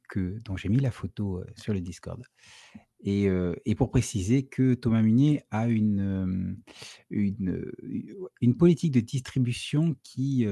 que, 0.10 0.40
dont 0.40 0.58
j'ai 0.58 0.70
mis 0.70 0.80
la 0.80 0.92
photo 0.92 1.44
sur 1.56 1.74
le 1.74 1.80
Discord. 1.80 2.22
Et, 3.10 3.76
pour 3.76 3.90
préciser 3.90 4.44
que 4.44 4.74
Thomas 4.74 5.02
Munier 5.02 5.44
a 5.50 5.70
une, 5.70 6.58
une, 7.10 8.58
politique 8.58 8.92
de 8.92 9.00
distribution 9.00 9.96
qui, 10.04 10.46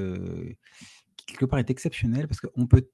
quelque 1.26 1.44
part, 1.44 1.58
est 1.58 1.68
exceptionnelle 1.68 2.26
parce 2.26 2.40
que 2.40 2.46
peut, 2.66 2.88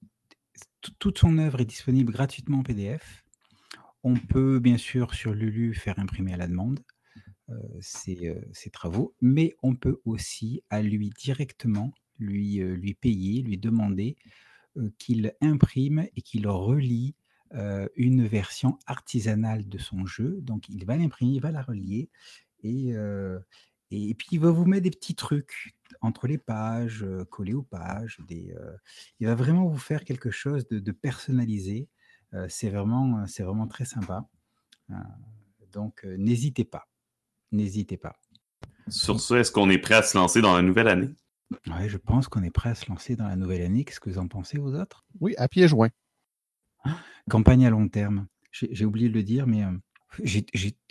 toute 0.98 1.16
son 1.16 1.38
œuvre 1.38 1.60
est 1.60 1.64
disponible 1.64 2.12
gratuitement 2.12 2.58
en 2.58 2.62
PDF. 2.64 3.24
On 4.02 4.14
peut, 4.14 4.58
bien 4.58 4.78
sûr, 4.78 5.14
sur 5.14 5.32
Lulu, 5.32 5.74
faire 5.74 6.00
imprimer 6.00 6.34
à 6.34 6.38
la 6.38 6.48
demande 6.48 6.80
ses, 7.78 8.34
travaux, 8.72 9.14
mais 9.20 9.54
on 9.62 9.76
peut 9.76 10.00
aussi, 10.04 10.60
à 10.70 10.82
lui 10.82 11.10
directement, 11.10 11.92
lui, 12.18 12.56
lui 12.56 12.94
payer, 12.94 13.42
lui 13.42 13.58
demander 13.58 14.16
qu'il 14.98 15.32
imprime 15.40 16.08
et 16.16 16.22
qu'il 16.22 16.48
relie 16.48 17.14
une 17.96 18.26
version 18.26 18.78
artisanale 18.86 19.68
de 19.68 19.78
son 19.78 20.06
jeu. 20.06 20.38
Donc, 20.40 20.68
il 20.68 20.84
va 20.84 20.96
l'imprimer, 20.96 21.32
il 21.32 21.40
va 21.40 21.50
la 21.50 21.62
relier 21.62 22.08
et, 22.62 22.94
et 23.90 24.14
puis 24.14 24.28
il 24.32 24.40
va 24.40 24.50
vous 24.50 24.64
mettre 24.64 24.84
des 24.84 24.90
petits 24.90 25.14
trucs 25.14 25.74
entre 26.00 26.26
les 26.26 26.38
pages, 26.38 27.04
collés 27.30 27.54
aux 27.54 27.62
pages. 27.62 28.18
Des, 28.26 28.54
il 29.20 29.26
va 29.26 29.34
vraiment 29.34 29.66
vous 29.66 29.78
faire 29.78 30.04
quelque 30.04 30.30
chose 30.30 30.66
de, 30.68 30.92
personnalisé. 30.92 31.88
c'est 32.48 32.70
vraiment, 32.70 33.26
c'est 33.26 33.42
vraiment 33.42 33.66
très 33.66 33.84
sympa. 33.84 34.26
donc, 35.72 36.04
n'hésitez 36.04 36.64
pas. 36.64 36.88
N'hésitez 37.50 37.98
pas. 37.98 38.16
Sur 38.88 39.20
ce, 39.20 39.34
est-ce 39.34 39.52
qu'on 39.52 39.70
est 39.70 39.78
prêt 39.78 39.94
à 39.94 40.02
se 40.02 40.16
lancer 40.16 40.40
dans 40.40 40.56
la 40.56 40.62
nouvelle 40.62 40.88
année? 40.88 41.10
Oui, 41.66 41.88
je 41.88 41.98
pense 41.98 42.28
qu'on 42.28 42.42
est 42.42 42.50
prêt 42.50 42.70
à 42.70 42.74
se 42.74 42.88
lancer 42.88 43.14
dans 43.14 43.28
la 43.28 43.36
nouvelle 43.36 43.62
année. 43.62 43.84
Qu'est-ce 43.84 44.00
que 44.00 44.10
vous 44.10 44.18
en 44.18 44.26
pensez, 44.26 44.58
vous 44.58 44.74
autres? 44.74 45.04
Oui, 45.20 45.34
à 45.36 45.48
pieds 45.48 45.68
joints. 45.68 45.90
Campagne 47.28 47.66
à 47.66 47.70
long 47.70 47.88
terme. 47.88 48.26
J'ai 48.50 48.84
oublié 48.84 49.08
de 49.08 49.14
le 49.14 49.22
dire, 49.22 49.46
mais 49.46 49.64
J'ai 50.22 50.44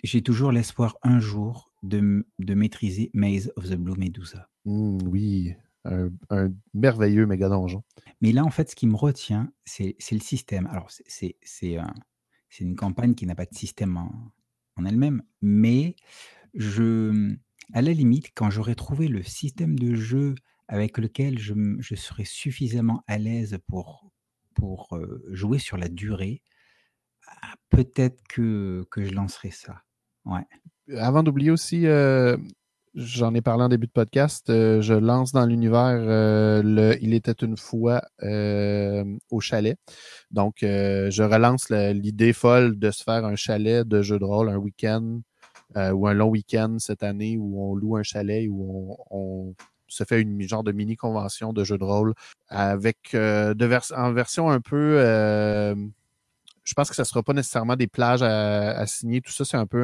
j'ai 0.04 0.22
toujours 0.22 0.52
l'espoir 0.52 0.98
un 1.04 1.20
jour 1.20 1.72
de 1.84 2.54
maîtriser 2.54 3.12
Maze 3.14 3.52
of 3.56 3.70
the 3.70 3.76
Blue 3.76 3.98
Medusa. 3.98 4.50
Mmh, 4.66 4.98
oui, 5.08 5.54
un 5.86 6.10
un 6.30 6.50
merveilleux 6.74 7.26
méga 7.26 7.50
donjon. 7.50 7.84
Mais 8.22 8.32
là, 8.32 8.44
en 8.44 8.52
fait, 8.52 8.70
ce 8.72 8.76
qui 8.76 8.88
me 8.88 8.96
retient, 8.96 9.52
c'est 9.66 9.96
le 10.12 10.20
système. 10.20 10.68
Alors 10.68 10.90
c'est 10.90 11.38
c'est 11.44 11.78
une 12.60 12.76
campagne 12.76 13.16
qui 13.16 13.26
n'a 13.26 13.36
pas 13.36 13.46
de 13.46 13.56
système 13.56 13.98
en 13.98 14.32
en 14.78 14.86
elle-même, 14.86 15.22
mais 15.42 15.96
je, 16.54 17.36
à 17.74 17.82
la 17.82 17.92
limite, 17.92 18.30
quand 18.36 18.50
j'aurai 18.50 18.76
trouvé 18.76 19.08
le 19.10 19.24
système 19.24 19.78
de 19.78 19.96
jeu 19.96 20.36
avec 20.68 20.98
lequel 20.98 21.40
je 21.40 21.96
serai 21.96 22.24
suffisamment 22.26 23.04
à 23.08 23.18
l'aise 23.18 23.58
pour 23.68 24.11
pour, 24.56 24.98
jouer 25.30 25.60
sur 25.60 25.78
la 25.78 25.88
durée, 25.88 26.42
ah, 27.28 27.54
peut-être 27.70 28.22
que 28.28 28.86
que 28.92 29.04
je 29.04 29.14
lancerai 29.14 29.52
ça. 29.52 29.82
Ouais. 30.26 30.46
Avant 30.98 31.24
d'oublier 31.24 31.52
aussi, 31.52 31.86
j'en 32.94 33.34
ai 33.34 33.42
parlé 33.42 33.64
en 33.64 33.70
début 33.70 33.88
de 33.88 33.92
podcast, 33.92 34.44
je 34.48 34.94
lance 34.94 35.32
dans 35.32 35.46
l'univers, 35.46 35.98
le 36.64 36.98
Il 37.02 37.14
était 37.14 37.32
une 37.32 37.58
fois, 37.58 38.02
au 38.22 39.40
chalet. 39.40 39.78
Donc, 40.32 40.58
je 40.62 41.24
relance 41.24 41.70
l'idée 41.70 42.34
folle 42.34 42.78
de 42.78 42.92
se 42.92 43.04
faire 43.04 43.26
un 43.26 43.36
chalet 43.36 43.88
de 43.88 44.02
jeu 44.02 44.20
de 44.20 44.26
rôle, 44.26 44.50
un 44.50 44.58
week-end, 44.58 45.22
ou 45.76 46.08
un 46.08 46.14
long 46.14 46.30
week-end 46.30 46.78
cette 46.80 47.04
année 47.04 47.38
où 47.38 47.64
on 47.64 47.76
loue 47.76 47.96
un 47.96 48.04
chalet, 48.04 48.48
où 48.50 48.98
on 49.10 49.56
se 49.92 50.04
fait 50.06 50.22
une 50.22 50.42
genre 50.48 50.64
de 50.64 50.72
mini 50.72 50.96
convention 50.96 51.54
de 51.54 51.64
jeu 51.64 51.78
de 51.78 51.84
rôle 51.84 52.14
avec, 52.50 52.98
heu, 53.16 53.54
de 53.56 53.66
vers 53.66 53.84
en 53.96 54.14
version 54.14 54.50
un 54.50 54.62
peu, 54.62 55.00
hem, 55.02 55.92
je 56.64 56.74
pense 56.76 56.90
que 56.90 56.96
ça 56.96 57.06
sera 57.06 57.24
pas 57.24 57.34
nécessairement 57.34 57.76
des 57.76 57.88
plages 57.88 58.24
à 58.24 58.86
signer. 58.88 59.22
Tout 59.22 59.32
ça, 59.32 59.46
c'est 59.46 59.58
un 59.58 59.68
peu 59.68 59.84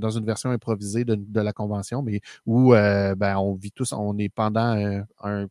dans 0.00 0.10
une 0.10 0.24
version 0.26 0.50
improvisée 0.50 1.04
de 1.04 1.14
de 1.16 1.40
la 1.40 1.52
convention, 1.52 2.02
mais 2.02 2.20
où, 2.46 2.74
heu, 2.74 3.14
ben, 3.16 3.36
on 3.38 3.54
vit 3.54 3.72
tous 3.72 3.92
on 3.92 4.18
est 4.18 4.28
pendant, 4.30 5.02
un 5.22 5.46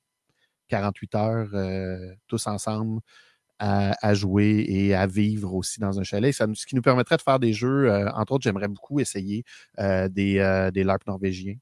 48 0.69 1.15
heures, 1.15 1.49
heu, 1.55 2.15
tous 2.27 2.47
ensemble 2.47 3.01
à 3.59 4.13
jouer 4.13 4.65
et 4.69 4.93
à 4.95 5.07
vivre 5.07 5.53
aussi 5.55 5.79
dans 5.79 5.99
un 5.99 6.03
chalet. 6.03 6.33
Ça 6.33 6.45
ce 6.53 6.65
qui 6.67 6.75
nous 6.75 6.81
permettrait 6.83 7.17
de 7.17 7.21
faire 7.23 7.39
des 7.39 7.53
jeux, 7.53 7.91
entre 8.15 8.33
autres, 8.33 8.43
j'aimerais 8.43 8.67
beaucoup 8.67 8.99
essayer, 8.99 9.43
des, 9.79 10.69
des 10.73 10.83
LARP 10.83 11.07
norvégiens, 11.07 11.55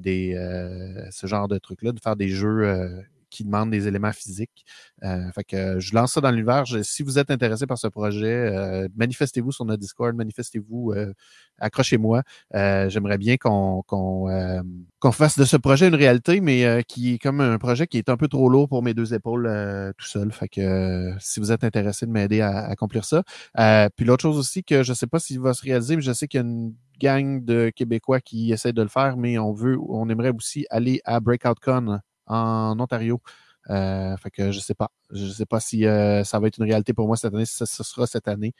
des, 0.00 0.34
heu, 0.36 1.06
ce 1.10 1.26
genre 1.26 1.48
de 1.48 1.58
trucs-là, 1.58 1.92
de 1.92 2.00
faire 2.00 2.16
des 2.16 2.28
jeux, 2.28 2.64
heu, 2.66 3.04
qui 3.36 3.44
demandent 3.44 3.70
des 3.70 3.88
éléments 3.88 4.12
physiques. 4.12 4.64
Heu, 5.04 5.30
fait 5.34 5.44
que 5.44 5.78
je 5.80 5.94
lance 5.94 6.12
ça 6.14 6.20
dans 6.20 6.30
l'univers. 6.30 6.64
Si 6.82 7.02
vous 7.02 7.18
êtes 7.18 7.30
intéressé 7.30 7.66
par 7.66 7.78
ce 7.78 7.88
projet, 7.88 8.50
heu, 8.84 8.88
manifestez-vous 8.96 9.52
sur 9.52 9.64
notre 9.64 9.80
Discord, 9.80 10.14
manifestez-vous, 10.16 10.92
heu, 10.96 11.14
accrochez-moi. 11.58 12.22
J'aimerais 12.54 13.18
bien 13.18 13.36
qu'on 13.36 13.82
hem, 14.30 14.84
qu'on 15.00 15.12
fasse 15.12 15.38
de 15.38 15.44
ce 15.44 15.56
projet 15.56 15.88
une 15.88 15.94
réalité, 15.94 16.40
mais, 16.40 16.82
qui 16.88 17.14
est 17.14 17.18
comme 17.18 17.40
un 17.40 17.58
projet 17.58 17.86
qui 17.86 17.98
est 17.98 18.08
un 18.08 18.16
peu 18.16 18.28
trop 18.28 18.48
lourd 18.48 18.68
pour 18.68 18.82
mes 18.82 18.94
2 18.94 19.14
épaules, 19.14 19.46
tout 19.98 20.06
seul. 20.06 20.32
Fait 20.32 20.48
que, 20.48 21.12
si 21.20 21.40
vous 21.40 21.52
êtes 21.52 21.64
intéressé 21.64 22.06
de 22.06 22.10
m'aider 22.10 22.40
à 22.40 22.66
accomplir 22.66 23.04
ça. 23.04 23.22
Puis 23.96 24.04
l'autre 24.06 24.22
chose 24.22 24.38
aussi 24.38 24.64
que 24.64 24.82
je 24.82 24.92
sais 24.94 25.06
pas 25.06 25.18
s'il 25.20 25.40
va 25.40 25.54
se 25.54 25.62
réaliser, 25.62 25.96
mais 25.96 26.02
je 26.02 26.12
sais 26.12 26.28
qu'il 26.28 26.38
y 26.40 26.42
a 26.42 26.46
une 26.46 26.74
gang 27.00 27.44
de 27.44 27.70
Québécois 27.74 28.20
qui 28.20 28.52
essaient 28.52 28.72
de 28.72 28.82
le 28.82 28.88
faire, 28.88 29.16
mais 29.18 29.38
on 29.38 29.52
veut 29.52 29.76
on 29.88 30.08
aimerait 30.08 30.32
aussi 30.34 30.66
aller 30.70 31.00
à 31.04 31.20
BreakoutCon 31.20 31.98
en 32.26 32.78
Ontario. 32.78 33.20
Fait 33.68 34.30
que 34.32 34.52
je 34.52 34.60
sais 34.60 34.74
pas. 34.74 34.90
Je 35.10 35.26
sais 35.26 35.46
pas 35.46 35.60
si, 35.60 35.84
heu, 35.84 36.22
ça 36.24 36.38
va 36.38 36.48
être 36.48 36.58
une 36.58 36.64
réalité 36.64 36.92
pour 36.92 37.06
moi 37.06 37.16
cette 37.16 37.34
année, 37.34 37.46
si 37.46 37.56
ce 37.66 37.84
sera 37.84 38.06
cette 38.06 38.28
année, 38.28 38.54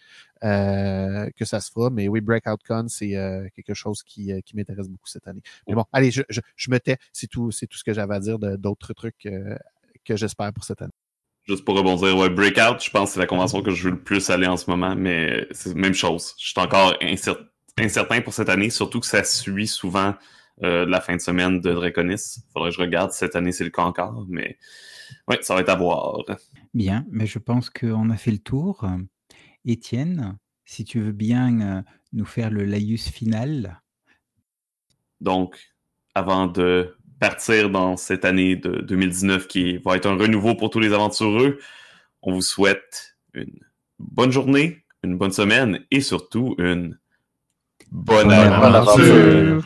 heu, 0.45 1.31
que 1.37 1.45
ça 1.45 1.61
se 1.61 1.71
fera. 1.71 1.91
Mais 1.91 2.09
oui, 2.09 2.21
BreakoutCon, 2.21 2.87
c'est, 2.89 3.17
heu, 3.17 3.49
quelque 3.55 3.75
chose 3.75 4.03
qui, 4.03 4.33
m'intéresse 4.55 4.89
beaucoup 4.89 5.09
cette 5.09 5.29
année. 5.29 5.43
Mais 5.69 5.75
bon, 5.75 5.85
allez, 5.93 6.11
je 6.11 6.23
je 6.29 6.41
je 6.57 6.71
me 6.71 6.79
tais. 6.81 6.99
C'est 7.13 7.29
tout 7.29 7.51
c'est 7.53 7.67
tout 7.67 7.79
ce 7.79 7.85
que 7.85 7.93
j'avais 7.93 8.15
à 8.17 8.21
dire 8.21 8.39
d'autres 8.39 8.93
trucs, 8.95 9.29
que 10.05 10.17
j'espère 10.17 10.53
pour 10.53 10.65
cette 10.65 10.83
année. 10.83 10.93
Juste 11.45 11.65
pour 11.65 11.77
rebondir, 11.77 12.17
ouais, 12.17 12.29
Breakout, 12.29 12.83
je 12.83 12.91
pense 12.91 13.11
que 13.11 13.15
c'est 13.15 13.21
la 13.21 13.27
convention 13.27 13.63
que 13.63 13.71
je 13.71 13.85
veux 13.85 13.91
le 13.93 14.03
plus 14.03 14.31
aller 14.31 14.49
en 14.49 14.57
ce 14.57 14.69
moment, 14.69 14.97
mais 14.97 15.47
c'est 15.53 15.69
la 15.69 15.77
même 15.77 15.95
chose. 15.95 16.35
Je 16.39 16.49
suis 16.49 16.61
encore 16.61 16.95
incer- 17.01 17.39
incertain 17.79 18.21
pour 18.21 18.35
cette 18.35 18.49
année, 18.49 18.71
surtout 18.71 18.99
que 18.99 19.07
ça 19.07 19.23
suit 19.23 19.69
souvent 19.69 20.15
euh, 20.63 20.87
la 20.87 21.01
fin 21.01 21.17
de 21.17 21.21
semaine 21.21 21.61
de 21.61 21.73
Draconis. 21.73 22.41
Faudrait 22.53 22.71
que 22.71 22.77
je 22.77 22.81
regarde 22.81 23.13
si 23.13 23.19
cette 23.19 23.37
année 23.37 23.53
c'est 23.53 23.65
le 23.65 23.71
cas 23.71 23.83
encore, 23.83 24.25
mais 24.29 24.59
ouais, 25.29 25.39
ça 25.43 25.55
va 25.55 25.61
être 25.61 25.69
à 25.69 25.77
voir. 25.77 26.19
Bien, 26.75 27.05
mais 27.11 27.27
je 27.27 27.39
pense 27.39 27.71
qu'on 27.71 28.11
a 28.11 28.17
fait 28.17 28.31
le 28.31 28.39
tour. 28.39 28.87
Étienne, 29.65 30.39
si 30.65 30.85
tu 30.85 31.01
veux 31.01 31.13
bien, 31.13 31.61
heu, 31.61 31.83
nous 32.13 32.25
faire 32.25 32.51
le 32.51 32.65
laïus 32.65 33.09
final? 33.09 33.81
Donc, 35.21 35.59
avant 36.15 36.47
de 36.47 36.97
partir 37.21 37.71
dans 37.71 37.97
cette 37.97 38.25
année 38.25 38.57
de 38.57 38.83
2019 38.83 39.49
qui 39.49 39.79
va 39.79 39.97
être 39.97 40.07
un 40.07 40.17
renouveau 40.17 40.55
pour 40.55 40.71
tous 40.71 40.81
les 40.81 40.93
aventureux, 40.93 41.59
on 42.23 42.33
vous 42.33 42.43
souhaite 42.43 43.17
une 43.35 43.59
bonne 43.99 44.33
journée, 44.33 44.85
une 45.03 45.17
bonne 45.17 45.33
semaine 45.33 45.85
et 45.91 46.01
surtout 46.01 46.55
une 46.59 46.99
bonne, 47.91 48.29
Bonne 48.29 48.33
aventure. 48.33 49.65